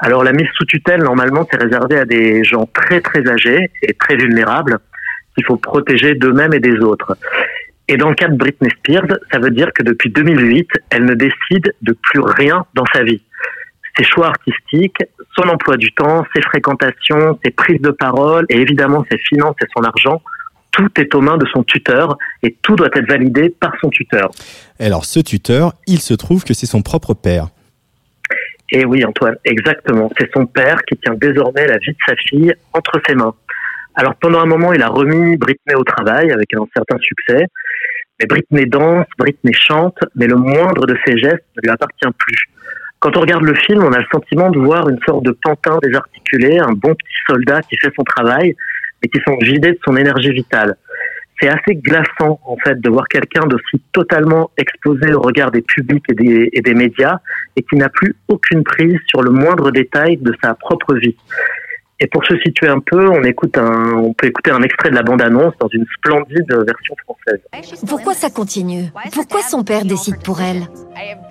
Alors 0.00 0.24
la 0.24 0.32
mise 0.32 0.48
sous 0.56 0.64
tutelle, 0.64 1.02
normalement, 1.02 1.46
c'est 1.50 1.62
réservé 1.62 1.98
à 1.98 2.04
des 2.04 2.44
gens 2.44 2.66
très 2.72 3.00
très 3.00 3.26
âgés 3.28 3.70
et 3.82 3.94
très 3.94 4.16
vulnérables 4.16 4.78
qu'il 5.34 5.44
faut 5.44 5.56
protéger 5.56 6.14
d'eux-mêmes 6.14 6.54
et 6.54 6.60
des 6.60 6.78
autres. 6.78 7.16
Et 7.88 7.96
dans 7.96 8.08
le 8.08 8.14
cas 8.14 8.28
de 8.28 8.36
Britney 8.36 8.70
Spears, 8.78 9.18
ça 9.30 9.38
veut 9.38 9.50
dire 9.50 9.68
que 9.74 9.82
depuis 9.82 10.10
2008, 10.10 10.68
elle 10.90 11.04
ne 11.04 11.14
décide 11.14 11.74
de 11.82 11.92
plus 11.92 12.20
rien 12.20 12.64
dans 12.74 12.86
sa 12.92 13.02
vie. 13.02 13.22
Ses 13.96 14.04
choix 14.04 14.28
artistiques, 14.28 14.98
son 15.38 15.48
emploi 15.48 15.76
du 15.76 15.92
temps, 15.92 16.24
ses 16.34 16.42
fréquentations, 16.42 17.38
ses 17.44 17.50
prises 17.50 17.80
de 17.80 17.90
parole 17.90 18.46
et 18.48 18.60
évidemment 18.60 19.04
ses 19.10 19.18
finances 19.18 19.56
et 19.62 19.66
son 19.76 19.84
argent, 19.84 20.22
tout 20.70 20.88
est 20.96 21.14
aux 21.14 21.20
mains 21.20 21.36
de 21.36 21.46
son 21.52 21.62
tuteur 21.62 22.18
et 22.42 22.56
tout 22.62 22.74
doit 22.74 22.88
être 22.92 23.06
validé 23.06 23.50
par 23.50 23.72
son 23.80 23.90
tuteur. 23.90 24.30
Alors 24.80 25.04
ce 25.04 25.20
tuteur, 25.20 25.74
il 25.86 26.00
se 26.00 26.14
trouve 26.14 26.42
que 26.44 26.54
c'est 26.54 26.66
son 26.66 26.82
propre 26.82 27.14
père. 27.14 27.48
Et 28.70 28.84
oui, 28.84 29.04
Antoine, 29.04 29.36
exactement. 29.44 30.10
C'est 30.18 30.30
son 30.34 30.46
père 30.46 30.82
qui 30.84 30.96
tient 30.96 31.14
désormais 31.14 31.66
la 31.66 31.78
vie 31.78 31.92
de 31.92 31.98
sa 32.06 32.16
fille 32.16 32.54
entre 32.72 33.00
ses 33.06 33.14
mains. 33.14 33.34
Alors 33.94 34.14
pendant 34.16 34.40
un 34.40 34.46
moment, 34.46 34.72
il 34.72 34.82
a 34.82 34.88
remis 34.88 35.36
Britney 35.36 35.74
au 35.76 35.84
travail 35.84 36.32
avec 36.32 36.52
un 36.54 36.64
certain 36.74 36.98
succès. 36.98 37.46
Mais 38.18 38.26
Britney 38.26 38.66
danse, 38.66 39.06
Britney 39.18 39.52
chante, 39.52 39.98
mais 40.14 40.26
le 40.26 40.36
moindre 40.36 40.86
de 40.86 40.96
ses 41.04 41.18
gestes 41.18 41.44
ne 41.56 41.62
lui 41.62 41.70
appartient 41.70 42.16
plus. 42.18 42.44
Quand 43.00 43.16
on 43.16 43.20
regarde 43.20 43.42
le 43.42 43.54
film, 43.54 43.84
on 43.84 43.92
a 43.92 43.98
le 43.98 44.06
sentiment 44.10 44.50
de 44.50 44.58
voir 44.58 44.88
une 44.88 44.98
sorte 45.06 45.24
de 45.24 45.32
pantin 45.32 45.78
désarticulé, 45.82 46.58
un 46.58 46.72
bon 46.72 46.94
petit 46.94 47.18
soldat 47.28 47.60
qui 47.62 47.76
fait 47.76 47.92
son 47.94 48.02
travail, 48.02 48.56
mais 49.02 49.08
qui 49.08 49.20
semble 49.26 49.44
vidé 49.44 49.72
de 49.72 49.78
son 49.84 49.96
énergie 49.96 50.30
vitale 50.30 50.76
c'est 51.40 51.48
assez 51.48 51.74
glaçant 51.74 52.38
en 52.44 52.56
fait 52.64 52.80
de 52.80 52.88
voir 52.88 53.08
quelqu'un 53.08 53.46
d'aussi 53.46 53.82
totalement 53.92 54.50
exposé 54.56 55.12
au 55.14 55.20
regard 55.20 55.50
des 55.50 55.62
publics 55.62 56.04
et 56.08 56.14
des, 56.14 56.50
et 56.52 56.60
des 56.60 56.74
médias 56.74 57.18
et 57.56 57.62
qui 57.62 57.76
n'a 57.76 57.88
plus 57.88 58.14
aucune 58.28 58.62
prise 58.62 58.98
sur 59.08 59.22
le 59.22 59.30
moindre 59.30 59.70
détail 59.70 60.16
de 60.16 60.32
sa 60.42 60.54
propre 60.54 60.94
vie. 60.94 61.16
Et 62.00 62.08
pour 62.08 62.24
se 62.24 62.36
situer 62.38 62.66
un 62.68 62.80
peu, 62.80 63.08
on 63.08 63.22
écoute 63.22 63.56
un, 63.56 63.92
on 63.94 64.12
peut 64.12 64.26
écouter 64.26 64.50
un 64.50 64.62
extrait 64.62 64.90
de 64.90 64.96
la 64.96 65.02
bande-annonce 65.02 65.54
dans 65.60 65.68
une 65.68 65.86
splendide 65.96 66.52
version 66.66 66.94
française. 67.04 67.40
Pourquoi 67.88 68.14
ça 68.14 68.30
continue? 68.30 68.86
Pourquoi 69.12 69.42
son 69.42 69.62
père 69.62 69.84
décide 69.84 70.20
pour 70.22 70.40
elle? 70.40 70.62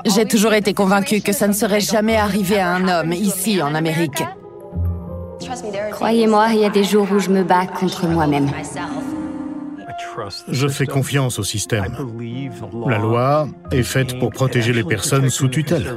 J'ai 0.06 0.26
toujours 0.26 0.54
été 0.54 0.74
convaincue 0.74 1.22
que 1.22 1.34
ça 1.34 1.48
ne 1.48 1.54
serait 1.54 1.82
jamais 1.82 2.16
arrivé 2.16 2.60
à 2.60 2.70
un 2.70 2.88
homme 2.88 3.12
ici 3.12 3.62
en 3.62 3.76
Amérique. 3.76 4.24
Croyez-moi, 5.92 6.48
il 6.54 6.62
y 6.62 6.66
a 6.66 6.70
des 6.70 6.86
jours 6.86 7.08
où 7.12 7.20
je 7.20 7.30
me 7.30 7.44
bats 7.44 7.68
contre 7.68 8.08
moi-même. 8.08 8.48
Je 10.50 10.68
fais 10.68 10.86
confiance 10.86 11.40
au 11.40 11.44
système. 11.44 11.96
La 12.88 12.98
loi 12.98 13.48
est 13.72 13.84
faite 13.84 14.20
pour 14.20 14.32
protéger 14.32 14.74
les 14.74 14.84
personnes 14.84 15.30
sous 15.30 15.48
tutelle. 15.48 15.88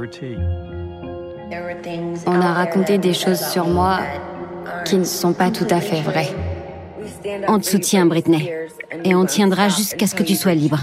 On 2.25 2.41
a 2.41 2.53
raconté 2.53 2.97
des 2.97 3.13
choses 3.13 3.39
sur 3.39 3.67
moi 3.67 3.99
qui 4.85 4.97
ne 4.97 5.03
sont 5.03 5.33
pas 5.33 5.51
tout 5.51 5.67
à 5.69 5.79
fait 5.79 6.01
vraies. 6.01 6.33
On 7.47 7.59
te 7.59 7.65
soutient, 7.65 8.05
Britney. 8.05 8.51
Et 9.03 9.15
on 9.15 9.25
tiendra 9.25 9.69
jusqu'à 9.69 10.07
ce 10.07 10.15
que 10.15 10.23
tu 10.23 10.35
sois 10.35 10.53
libre. 10.53 10.79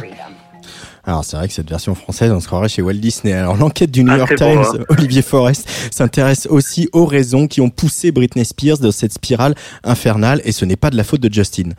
Alors 1.06 1.22
c'est 1.22 1.36
vrai 1.36 1.48
que 1.48 1.54
cette 1.54 1.68
version 1.68 1.94
française, 1.94 2.32
on 2.32 2.40
se 2.40 2.46
croirait 2.46 2.68
chez 2.68 2.80
Walt 2.80 2.94
Disney. 2.94 3.34
Alors 3.34 3.56
l'enquête 3.58 3.90
du 3.90 4.04
New 4.04 4.12
Ah, 4.12 4.18
York 4.18 4.36
Times, 4.36 4.62
hein. 4.64 4.84
Olivier 4.88 5.20
Forest, 5.20 5.68
s'intéresse 5.90 6.46
aussi 6.46 6.88
aux 6.94 7.04
raisons 7.04 7.46
qui 7.46 7.60
ont 7.60 7.68
poussé 7.68 8.10
Britney 8.10 8.44
Spears 8.44 8.78
dans 8.78 8.90
cette 8.90 9.12
spirale 9.12 9.54
infernale, 9.82 10.40
et 10.44 10.52
ce 10.52 10.64
n'est 10.64 10.76
pas 10.76 10.88
de 10.88 10.96
la 10.96 11.04
faute 11.04 11.20
de 11.20 11.30
Justin. 11.32 11.70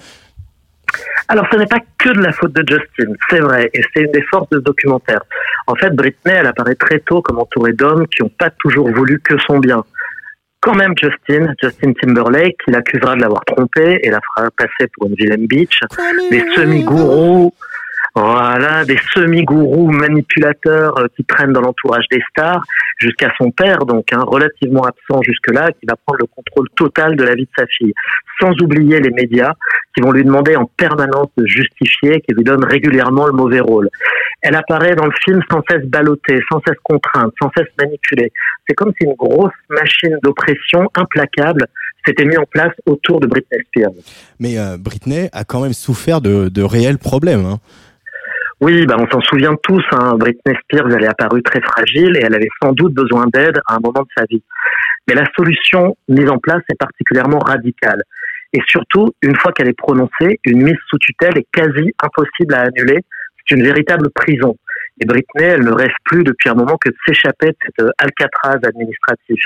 Alors, 1.27 1.47
ce 1.51 1.57
n'est 1.57 1.65
pas 1.65 1.79
que 1.97 2.09
de 2.09 2.21
la 2.21 2.31
faute 2.31 2.53
de 2.53 2.63
Justin, 2.67 3.13
c'est 3.29 3.39
vrai, 3.39 3.69
et 3.73 3.81
c'est 3.93 4.03
une 4.03 4.11
des 4.11 4.21
forces 4.23 4.49
de 4.49 4.59
documentaire. 4.59 5.21
En 5.67 5.75
fait, 5.75 5.89
Britney, 5.89 6.35
elle 6.35 6.45
apparaît 6.45 6.75
très 6.75 6.99
tôt 6.99 7.21
comme 7.21 7.39
entourée 7.39 7.73
d'hommes 7.73 8.07
qui 8.07 8.21
n'ont 8.21 8.31
pas 8.37 8.51
toujours 8.51 8.89
voulu 8.91 9.19
que 9.19 9.35
son 9.39 9.57
bien. 9.57 9.83
Quand 10.61 10.75
même, 10.75 10.93
Justin, 10.99 11.53
Justin 11.61 11.93
Timberlake, 11.93 12.57
qui 12.63 12.71
l'accusera 12.71 13.15
de 13.15 13.21
l'avoir 13.21 13.43
trompée 13.45 13.99
et 14.03 14.09
la 14.09 14.19
fera 14.21 14.49
passer 14.51 14.89
pour 14.93 15.07
une 15.07 15.15
vilaine 15.15 15.47
bitch, 15.47 15.79
des 16.29 16.43
semi-gourous, 16.55 17.53
voilà, 18.15 18.85
des 18.85 18.97
semi-gourous 19.13 19.91
manipulateurs 19.91 20.97
euh, 20.99 21.07
qui 21.15 21.25
traînent 21.25 21.51
dans 21.51 21.61
l'entourage 21.61 22.05
des 22.09 22.21
stars, 22.29 22.63
jusqu'à 22.97 23.31
son 23.37 23.51
père, 23.51 23.79
donc 23.79 24.05
hein, 24.13 24.23
relativement 24.25 24.83
absent 24.83 25.21
jusque-là, 25.21 25.71
qui 25.73 25.85
va 25.85 25.95
prendre 26.05 26.19
le 26.21 26.27
contrôle 26.27 26.69
total 26.77 27.17
de 27.17 27.23
la 27.23 27.35
vie 27.35 27.43
de 27.43 27.49
sa 27.57 27.65
fille, 27.67 27.93
sans 28.39 28.51
oublier 28.61 29.01
les 29.01 29.09
médias 29.09 29.53
qui 29.93 30.01
vont 30.01 30.11
lui 30.11 30.23
demander 30.23 30.55
en 30.55 30.65
permanence 30.77 31.27
de 31.37 31.45
justifier, 31.45 32.21
qui 32.21 32.33
lui 32.33 32.43
donnent 32.43 32.63
régulièrement 32.63 33.27
le 33.27 33.33
mauvais 33.33 33.59
rôle. 33.59 33.89
Elle 34.41 34.55
apparaît 34.55 34.95
dans 34.95 35.05
le 35.05 35.13
film 35.23 35.41
sans 35.51 35.61
cesse 35.69 35.85
ballottée, 35.85 36.39
sans 36.51 36.61
cesse 36.65 36.77
contrainte, 36.83 37.33
sans 37.41 37.49
cesse 37.57 37.67
manipulée. 37.79 38.31
C'est 38.67 38.75
comme 38.75 38.93
si 38.99 39.05
une 39.05 39.15
grosse 39.15 39.53
machine 39.69 40.17
d'oppression 40.23 40.89
implacable 40.95 41.65
s'était 42.05 42.25
mise 42.25 42.37
en 42.37 42.45
place 42.45 42.73
autour 42.85 43.19
de 43.19 43.27
Britney 43.27 43.61
Spears. 43.67 43.91
Mais 44.39 44.57
euh, 44.57 44.77
Britney 44.77 45.29
a 45.33 45.43
quand 45.43 45.61
même 45.61 45.73
souffert 45.73 46.21
de, 46.21 46.49
de 46.49 46.61
réels 46.61 46.99
problèmes. 46.99 47.45
hein. 47.45 47.59
Oui, 48.61 48.85
bah 48.85 48.95
on 48.97 49.07
s'en 49.09 49.21
souvient 49.21 49.55
tous. 49.63 49.83
Hein. 49.91 50.15
Britney 50.17 50.55
Spears, 50.63 50.89
elle 50.91 51.03
est 51.03 51.07
apparue 51.07 51.43
très 51.43 51.61
fragile 51.61 52.15
et 52.17 52.21
elle 52.23 52.35
avait 52.35 52.49
sans 52.63 52.71
doute 52.71 52.93
besoin 52.93 53.25
d'aide 53.33 53.59
à 53.67 53.75
un 53.75 53.79
moment 53.83 54.01
de 54.01 54.07
sa 54.17 54.23
vie. 54.29 54.43
Mais 55.07 55.13
la 55.13 55.25
solution 55.35 55.95
mise 56.07 56.29
en 56.29 56.37
place 56.37 56.61
est 56.69 56.79
particulièrement 56.79 57.39
radicale. 57.39 58.01
Et 58.53 58.61
surtout, 58.67 59.13
une 59.21 59.35
fois 59.35 59.51
qu'elle 59.51 59.67
est 59.67 59.77
prononcée, 59.77 60.39
une 60.45 60.63
mise 60.63 60.77
sous 60.89 60.97
tutelle 60.97 61.37
est 61.37 61.47
quasi 61.51 61.93
impossible 62.01 62.53
à 62.53 62.61
annuler. 62.61 62.99
C'est 63.37 63.55
une 63.55 63.63
véritable 63.63 64.09
prison. 64.11 64.55
Et 65.01 65.05
Britney, 65.05 65.43
elle 65.43 65.65
ne 65.65 65.73
rêve 65.73 65.93
plus 66.05 66.23
depuis 66.23 66.49
un 66.49 66.53
moment 66.53 66.77
que 66.77 66.89
de 66.89 66.95
s'échapper 67.05 67.47
de 67.47 67.57
cette 67.61 67.81
euh, 67.81 67.91
Alcatraz 67.97 68.59
administratif. 68.65 69.43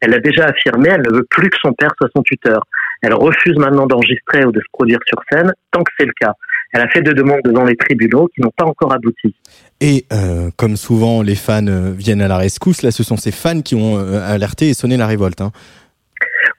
Elle 0.00 0.10
l'a 0.10 0.18
déjà 0.18 0.44
affirmé, 0.44 0.90
elle 0.90 1.00
ne 1.00 1.16
veut 1.16 1.26
plus 1.30 1.48
que 1.48 1.56
son 1.62 1.72
père 1.72 1.90
soit 1.98 2.10
son 2.14 2.22
tuteur. 2.22 2.62
Elle 3.00 3.14
refuse 3.14 3.56
maintenant 3.56 3.86
d'enregistrer 3.86 4.44
ou 4.44 4.52
de 4.52 4.60
se 4.60 4.66
produire 4.72 4.98
sur 5.06 5.18
scène, 5.32 5.50
tant 5.70 5.82
que 5.82 5.92
c'est 5.98 6.04
le 6.04 6.12
cas. 6.20 6.34
Elle 6.72 6.82
a 6.82 6.88
fait 6.88 7.02
deux 7.02 7.14
demandes 7.14 7.40
devant 7.44 7.64
les 7.64 7.76
tribunaux 7.76 8.28
qui 8.34 8.40
n'ont 8.40 8.52
pas 8.56 8.64
encore 8.64 8.92
abouti. 8.92 9.34
Et 9.80 10.04
euh, 10.12 10.50
comme 10.56 10.76
souvent, 10.76 11.22
les 11.22 11.34
fans 11.34 11.66
euh, 11.66 11.92
viennent 11.96 12.22
à 12.22 12.28
la 12.28 12.36
rescousse. 12.36 12.82
Là, 12.82 12.90
ce 12.90 13.02
sont 13.02 13.16
ces 13.16 13.32
fans 13.32 13.60
qui 13.60 13.74
ont 13.74 13.98
euh, 13.98 14.20
alerté 14.22 14.68
et 14.68 14.74
sonné 14.74 14.96
la 14.96 15.06
révolte. 15.06 15.40
hein. 15.40 15.52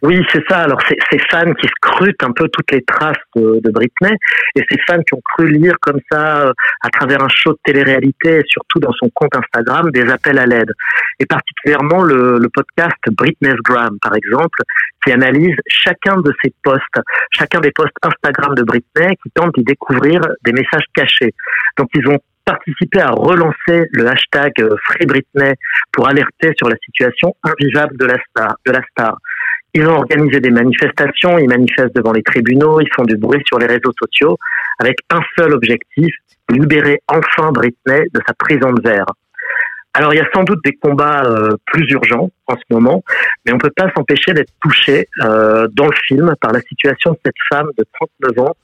Oui, 0.01 0.17
c'est 0.31 0.43
ça. 0.49 0.61
Alors, 0.61 0.79
c'est 0.87 0.97
ces 1.11 1.19
fans 1.29 1.53
qui 1.53 1.67
scrutent 1.67 2.23
un 2.23 2.31
peu 2.31 2.47
toutes 2.49 2.71
les 2.71 2.83
traces 2.83 3.17
de, 3.35 3.59
de, 3.63 3.71
Britney 3.71 4.15
et 4.55 4.61
ces 4.69 4.77
fans 4.87 5.01
qui 5.01 5.13
ont 5.13 5.21
cru 5.33 5.49
lire 5.49 5.75
comme 5.81 5.99
ça, 6.11 6.47
euh, 6.47 6.53
à 6.83 6.89
travers 6.89 7.23
un 7.23 7.29
show 7.29 7.51
de 7.51 7.59
télé-réalité 7.63 8.37
et 8.37 8.43
surtout 8.47 8.79
dans 8.79 8.91
son 8.93 9.09
compte 9.13 9.35
Instagram, 9.35 9.91
des 9.91 10.09
appels 10.09 10.39
à 10.39 10.45
l'aide. 10.45 10.71
Et 11.19 11.25
particulièrement 11.25 12.01
le, 12.01 12.39
le 12.39 12.49
podcast 12.49 12.97
Britney's 13.11 13.59
Gram, 13.63 13.97
par 14.01 14.15
exemple, 14.15 14.59
qui 15.05 15.11
analyse 15.11 15.55
chacun 15.67 16.17
de 16.17 16.31
ses 16.43 16.53
posts, 16.63 17.01
chacun 17.31 17.59
des 17.59 17.71
posts 17.71 17.95
Instagram 18.03 18.55
de 18.55 18.63
Britney, 18.63 19.15
qui 19.23 19.29
tente 19.31 19.53
d'y 19.55 19.63
découvrir 19.63 20.21
des 20.43 20.51
messages 20.51 20.85
cachés. 20.93 21.33
Donc, 21.77 21.89
ils 21.93 22.07
ont 22.07 22.19
participé 22.45 22.99
à 22.99 23.11
relancer 23.11 23.87
le 23.91 24.07
hashtag 24.07 24.51
euh, 24.59 24.75
Free 24.85 25.05
Britney 25.05 25.53
pour 25.91 26.07
alerter 26.07 26.51
sur 26.57 26.69
la 26.69 26.75
situation 26.83 27.35
invivable 27.43 27.97
de 27.97 28.05
la 28.05 28.17
star. 28.29 28.55
De 28.65 28.71
la 28.71 28.81
star. 28.91 29.17
Ils 29.73 29.87
ont 29.87 29.95
organisé 29.95 30.39
des 30.39 30.49
manifestations, 30.49 31.37
ils 31.37 31.47
manifestent 31.47 31.95
devant 31.95 32.11
les 32.11 32.23
tribunaux, 32.23 32.81
ils 32.81 32.89
font 32.93 33.03
du 33.03 33.15
bruit 33.15 33.41
sur 33.45 33.57
les 33.57 33.67
réseaux 33.67 33.93
sociaux 33.97 34.37
avec 34.79 34.97
un 35.09 35.21
seul 35.37 35.53
objectif, 35.53 36.13
libérer 36.49 36.99
enfin 37.07 37.51
Britney 37.51 38.09
de 38.13 38.19
sa 38.27 38.33
prison 38.33 38.73
de 38.73 38.81
verre. 38.81 39.05
Alors 39.93 40.13
il 40.13 40.17
y 40.17 40.21
a 40.21 40.27
sans 40.33 40.43
doute 40.43 40.59
des 40.63 40.73
combats 40.73 41.23
euh, 41.25 41.55
plus 41.65 41.89
urgents 41.91 42.29
en 42.47 42.55
ce 42.55 42.63
moment, 42.69 43.03
mais 43.45 43.53
on 43.53 43.57
peut 43.57 43.71
pas 43.75 43.91
s'empêcher 43.95 44.33
d'être 44.33 44.53
touché 44.61 45.07
euh, 45.23 45.67
dans 45.73 45.87
le 45.87 45.95
film 46.07 46.33
par 46.39 46.51
la 46.51 46.61
situation 46.61 47.11
de 47.11 47.17
cette 47.25 47.35
femme 47.49 47.67
de 47.77 47.85
39 48.21 48.47
ans, 48.47 48.55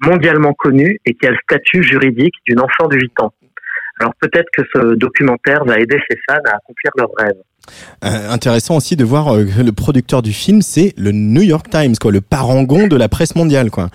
mondialement 0.00 0.54
connue 0.54 0.98
et 1.06 1.14
qui 1.14 1.26
a 1.26 1.30
le 1.30 1.38
statut 1.42 1.82
juridique 1.84 2.34
d'une 2.46 2.60
enfant 2.60 2.88
de 2.88 2.96
8 2.96 3.20
ans. 3.20 3.32
Alors 4.00 4.12
peut-être 4.20 4.48
que 4.56 4.62
ce 4.74 4.94
documentaire 4.94 5.64
va 5.64 5.78
aider 5.78 5.98
ces 6.10 6.18
fans 6.28 6.42
à 6.46 6.56
accomplir 6.56 6.90
leurs 6.96 7.12
rêves. 7.16 7.42
Euh, 8.04 8.30
intéressant 8.30 8.76
aussi 8.76 8.96
de 8.96 9.04
voir 9.04 9.34
euh, 9.34 9.44
que 9.44 9.62
le 9.62 9.72
producteur 9.72 10.22
du 10.22 10.32
film, 10.32 10.62
c'est 10.62 10.94
le 10.96 11.12
New 11.12 11.42
York 11.42 11.68
Times, 11.70 11.94
quoi, 12.00 12.12
le 12.12 12.20
parangon 12.20 12.86
de 12.86 12.96
la 12.96 13.08
presse 13.08 13.36
mondiale, 13.36 13.70
quoi. 13.70 13.88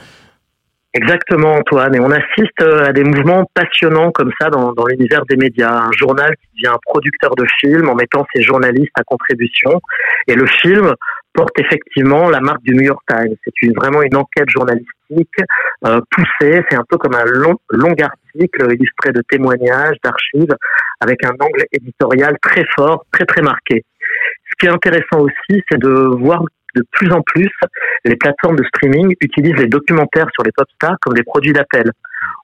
Exactement, 0.98 1.53
Antoine. 1.53 1.94
Et 1.95 1.99
on 1.99 2.10
assiste 2.10 2.61
euh, 2.61 2.85
à 2.85 2.91
des 2.91 3.03
mouvements 3.03 3.45
passionnants 3.53 4.11
comme 4.11 4.31
ça 4.39 4.49
dans, 4.49 4.73
l'univers 4.88 5.23
des 5.30 5.35
médias. 5.35 5.84
Un 5.84 5.91
journal 5.91 6.34
qui 6.38 6.48
devient 6.56 6.73
un 6.73 6.80
producteur 6.81 7.35
de 7.35 7.45
films 7.60 7.89
en 7.89 7.94
mettant 7.94 8.26
ses 8.34 8.41
journalistes 8.41 8.98
à 8.99 9.03
contribution. 9.03 9.80
Et 10.27 10.34
le 10.34 10.48
film 10.48 10.94
porte 11.34 11.60
effectivement 11.60 12.30
la 12.31 12.39
marque 12.39 12.64
du 12.64 12.73
New 12.73 12.81
York 12.81 13.03
Times. 13.07 13.35
C'est 13.44 13.76
vraiment 13.76 14.02
une 14.02 14.15
enquête 14.15 14.49
journalistique 14.49 15.38
euh, 15.85 15.99
poussée. 16.10 16.64
C'est 16.69 16.77
un 16.77 16.85
peu 16.89 16.98
comme 16.98 17.14
un 17.14 17.26
long, 17.26 17.56
long 17.69 17.94
article 18.02 18.73
illustré 18.73 19.11
de 19.11 19.22
témoignages, 19.30 19.98
d'archives, 20.03 20.56
avec 20.99 21.24
un 21.26 21.34
angle 21.40 21.65
éditorial 21.72 22.38
très 22.41 22.65
fort, 22.76 23.06
très 23.11 23.26
très 23.26 23.41
marqué. 23.41 23.84
Ce 24.49 24.56
qui 24.60 24.65
est 24.65 24.74
intéressant 24.74 25.19
aussi, 25.19 25.64
c'est 25.69 25.80
de 25.80 26.18
voir 26.19 26.44
de 26.76 26.84
plus 26.91 27.11
en 27.11 27.22
plus, 27.22 27.49
les 28.06 28.15
plateformes 28.15 28.56
de 28.56 28.64
streaming 28.65 29.15
utilisent 29.22 29.57
les 29.57 29.68
documentaires 29.68 30.28
sur 30.34 30.44
les 30.44 30.52
pop 30.56 30.68
stars 30.76 30.98
comme 31.02 31.15
des 31.15 31.24
produits 31.24 31.53
d'appel. 31.53 31.91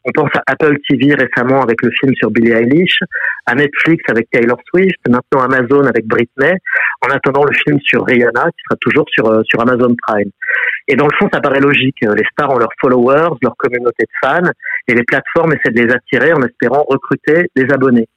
On 0.05 0.11
pense 0.11 0.31
à 0.35 0.41
Apple 0.47 0.77
TV 0.87 1.13
récemment 1.13 1.61
avec 1.61 1.81
le 1.81 1.91
film 1.91 2.13
sur 2.15 2.31
Billie 2.31 2.51
Eilish, 2.51 2.97
à 3.45 3.55
Netflix 3.55 4.03
avec 4.09 4.29
Taylor 4.31 4.57
Swift, 4.69 4.99
maintenant 5.07 5.41
Amazon 5.41 5.85
avec 5.85 6.05
Britney, 6.07 6.53
en 7.01 7.09
attendant 7.09 7.43
le 7.43 7.53
film 7.53 7.79
sur 7.81 8.05
Rihanna 8.05 8.45
qui 8.45 8.63
sera 8.67 8.77
toujours 8.81 9.05
sur, 9.09 9.27
euh, 9.27 9.41
sur 9.45 9.61
Amazon 9.61 9.95
Prime. 10.07 10.29
Et 10.87 10.95
dans 10.95 11.05
le 11.05 11.15
fond, 11.17 11.29
ça 11.31 11.39
paraît 11.39 11.61
logique. 11.61 11.97
Les 12.01 12.25
stars 12.31 12.51
ont 12.51 12.57
leurs 12.57 12.73
followers, 12.81 13.35
leur 13.41 13.55
communauté 13.57 14.03
de 14.03 14.27
fans, 14.27 14.51
et 14.87 14.93
les 14.93 15.03
plateformes 15.03 15.53
essaient 15.53 15.73
de 15.73 15.81
les 15.81 15.93
attirer 15.93 16.33
en 16.33 16.41
espérant 16.41 16.83
recruter 16.87 17.49
des 17.55 17.71
abonnés. 17.71 18.07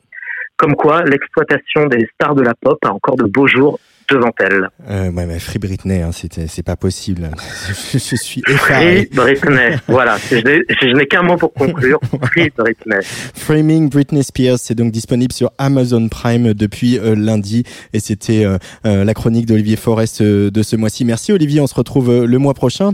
Comme 0.57 0.75
quoi, 0.75 1.05
l'exploitation 1.05 1.87
des 1.87 2.07
stars 2.15 2.35
de 2.35 2.43
la 2.43 2.55
pop 2.55 2.79
a 2.85 2.93
encore 2.93 3.17
de 3.17 3.25
beaux 3.25 3.47
jours 3.47 3.79
devant 4.09 4.31
elle. 4.39 4.69
Euh, 4.89 5.11
ouais, 5.11 5.27
mais 5.27 5.39
Free 5.39 5.59
Britney, 5.59 6.03
hein, 6.03 6.11
c'est 6.13 6.63
pas 6.63 6.77
possible. 6.77 7.31
je, 7.69 7.73
je 7.99 8.17
suis 8.17 8.43
effaré. 8.47 9.07
Free 9.07 9.09
Britney, 9.13 9.77
voilà. 9.89 10.17
Je, 10.31 10.37
je 10.37 10.97
n'ai 10.97 11.07
qu'un 11.07 11.23
mot 11.23 11.37
pour 11.37 11.53
conclure. 11.53 11.99
Free 12.23 12.51
Britney. 12.57 13.01
Framing 13.03 13.91
Britney 13.91 14.23
Spears, 14.23 14.59
c'est 14.59 14.75
donc 14.75 14.93
disponible 14.93 15.33
sur 15.33 15.51
Amazon 15.59 16.09
Prime 16.09 16.55
depuis 16.55 16.99
euh, 16.99 17.15
lundi. 17.15 17.65
Et 17.93 18.01
c'était 18.01 18.45
euh, 18.45 18.59
euh 18.85 19.05
la 19.05 19.15
chronique 19.15 19.47
d'Olivier 19.47 19.77
Forest 19.77 20.21
euh, 20.21 20.51
de 20.51 20.63
ce 20.63 20.77
mois-ci. 20.77 21.05
Merci 21.05 21.33
Olivier, 21.33 21.61
on 21.61 21.67
se 21.67 21.75
retrouve 21.75 22.25
le 22.25 22.39
mois 22.39 22.55
prochain. 22.55 22.93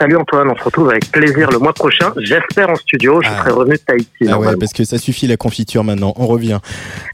Salut 0.00 0.16
Antoine, 0.16 0.48
on 0.50 0.56
se 0.56 0.64
retrouve 0.64 0.90
avec 0.90 1.12
plaisir 1.12 1.48
le 1.52 1.58
mois 1.58 1.72
prochain. 1.74 2.12
J'espère 2.16 2.70
en 2.70 2.74
studio, 2.74 3.20
je 3.22 3.28
Ah. 3.30 3.38
serai 3.38 3.50
revenu 3.52 3.74
de 3.74 3.80
Tahiti. 3.86 4.08
Ah 4.28 4.38
ouais, 4.40 4.56
parce 4.58 4.72
que 4.72 4.84
ça 4.84 4.98
suffit 4.98 5.28
la 5.28 5.36
confiture 5.36 5.84
maintenant. 5.84 6.12
On 6.16 6.26
revient. 6.26 6.58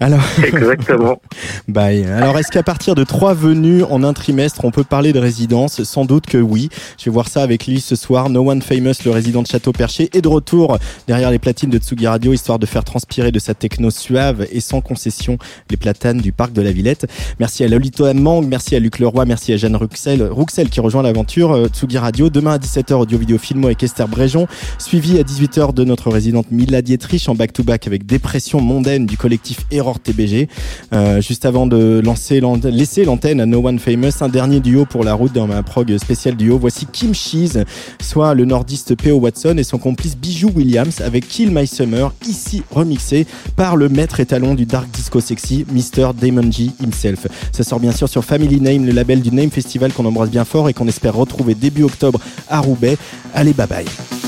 Alors. 0.00 0.20
Exactement. 0.42 1.20
Bye. 1.66 2.06
Alors, 2.06 2.38
est-ce 2.38 2.50
qu'à 2.50 2.62
partir 2.62 2.94
de 2.94 3.04
trois 3.04 3.34
venues 3.34 3.82
en 3.82 4.02
un 4.04 4.14
trimestre, 4.14 4.64
on 4.64 4.70
peut 4.70 4.84
parler 4.84 5.12
de 5.12 5.18
résidence? 5.18 5.82
Sans 5.82 6.06
doute 6.06 6.26
que 6.26 6.38
oui. 6.38 6.70
Je 6.98 7.04
vais 7.06 7.10
voir 7.10 7.28
ça 7.28 7.42
avec 7.42 7.66
Lily 7.66 7.80
ce 7.80 7.94
soir. 7.96 8.30
No 8.30 8.48
One 8.48 8.62
Famous, 8.62 8.94
le 9.04 9.10
résident 9.10 9.42
de 9.42 9.48
Château 9.48 9.72
Perché, 9.72 10.08
est 10.14 10.22
de 10.22 10.28
retour 10.28 10.78
derrière 11.06 11.30
les 11.30 11.38
platines 11.38 11.70
de 11.70 11.78
Tsugi 11.78 12.06
Radio, 12.06 12.32
histoire 12.32 12.58
de 12.58 12.64
faire 12.66 12.84
transpirer 12.84 13.32
de 13.32 13.38
sa 13.38 13.52
techno 13.52 13.90
suave 13.90 14.46
et 14.50 14.60
sans 14.60 14.80
concession 14.80 15.36
les 15.70 15.76
platanes 15.76 16.18
du 16.18 16.32
parc 16.32 16.52
de 16.52 16.62
la 16.62 16.72
Villette. 16.72 17.06
Merci 17.38 17.64
à 17.64 17.68
Lolito 17.68 18.10
Mang, 18.14 18.46
merci 18.46 18.76
à 18.76 18.78
Luc 18.78 18.98
Leroy, 18.98 19.26
merci 19.26 19.52
à 19.52 19.56
Jeanne 19.58 19.76
Ruxel, 19.76 20.22
Ruxel 20.22 20.70
qui 20.70 20.80
rejoint 20.80 21.02
l'aventure 21.02 21.52
euh, 21.52 21.66
Tsugi 21.68 21.98
Radio. 21.98 22.30
Demain 22.30 22.52
à 22.52 22.58
17h, 22.68 22.92
audio 22.92 23.16
vidéo 23.16 23.38
filmo 23.38 23.68
avec 23.68 23.82
Esther 23.82 24.06
Bréjon, 24.06 24.46
suivi 24.76 25.18
à 25.18 25.22
18h 25.22 25.72
de 25.72 25.84
notre 25.84 26.10
résidente 26.10 26.50
Mila 26.50 26.82
Dietrich 26.82 27.26
en 27.30 27.34
back-to-back 27.34 27.86
avec 27.86 28.04
Dépression 28.04 28.60
mondaine 28.60 29.06
du 29.06 29.16
collectif 29.16 29.60
Error 29.70 29.98
TBG. 29.98 30.48
Euh, 30.92 31.22
juste 31.22 31.46
avant 31.46 31.66
de 31.66 32.02
lancer 32.04 32.42
laisser 32.64 33.06
l'antenne 33.06 33.40
à 33.40 33.46
No 33.46 33.66
One 33.66 33.78
Famous, 33.78 34.10
un 34.20 34.28
dernier 34.28 34.60
duo 34.60 34.84
pour 34.84 35.02
la 35.02 35.14
route 35.14 35.32
dans 35.32 35.46
ma 35.46 35.62
prog 35.62 35.96
spéciale 35.96 36.36
duo. 36.36 36.58
Voici 36.58 36.84
Kim 36.84 37.14
Cheese, 37.14 37.64
soit 38.02 38.34
le 38.34 38.44
nordiste 38.44 38.94
P.O. 38.96 39.16
Watson 39.16 39.56
et 39.56 39.64
son 39.64 39.78
complice 39.78 40.18
Bijou 40.18 40.50
Williams 40.54 41.00
avec 41.00 41.26
Kill 41.26 41.50
My 41.50 41.66
Summer, 41.66 42.12
ici 42.28 42.62
remixé 42.70 43.26
par 43.56 43.76
le 43.76 43.88
maître 43.88 44.20
étalon 44.20 44.54
du 44.54 44.66
dark 44.66 44.90
disco 44.90 45.20
sexy, 45.20 45.64
Mr. 45.72 46.10
Damon 46.12 46.52
G 46.52 46.70
himself. 46.82 47.28
Ça 47.50 47.64
sort 47.64 47.80
bien 47.80 47.92
sûr 47.92 48.10
sur 48.10 48.26
Family 48.26 48.60
Name, 48.60 48.84
le 48.84 48.92
label 48.92 49.22
du 49.22 49.32
Name 49.32 49.50
Festival 49.50 49.90
qu'on 49.94 50.04
embrasse 50.04 50.30
bien 50.30 50.44
fort 50.44 50.68
et 50.68 50.74
qu'on 50.74 50.86
espère 50.86 51.14
retrouver 51.14 51.54
début 51.54 51.84
octobre 51.84 52.20
à 52.50 52.57
Roubaix. 52.60 52.98
Allez, 53.34 53.52
bye 53.52 53.66
bye. 53.66 54.27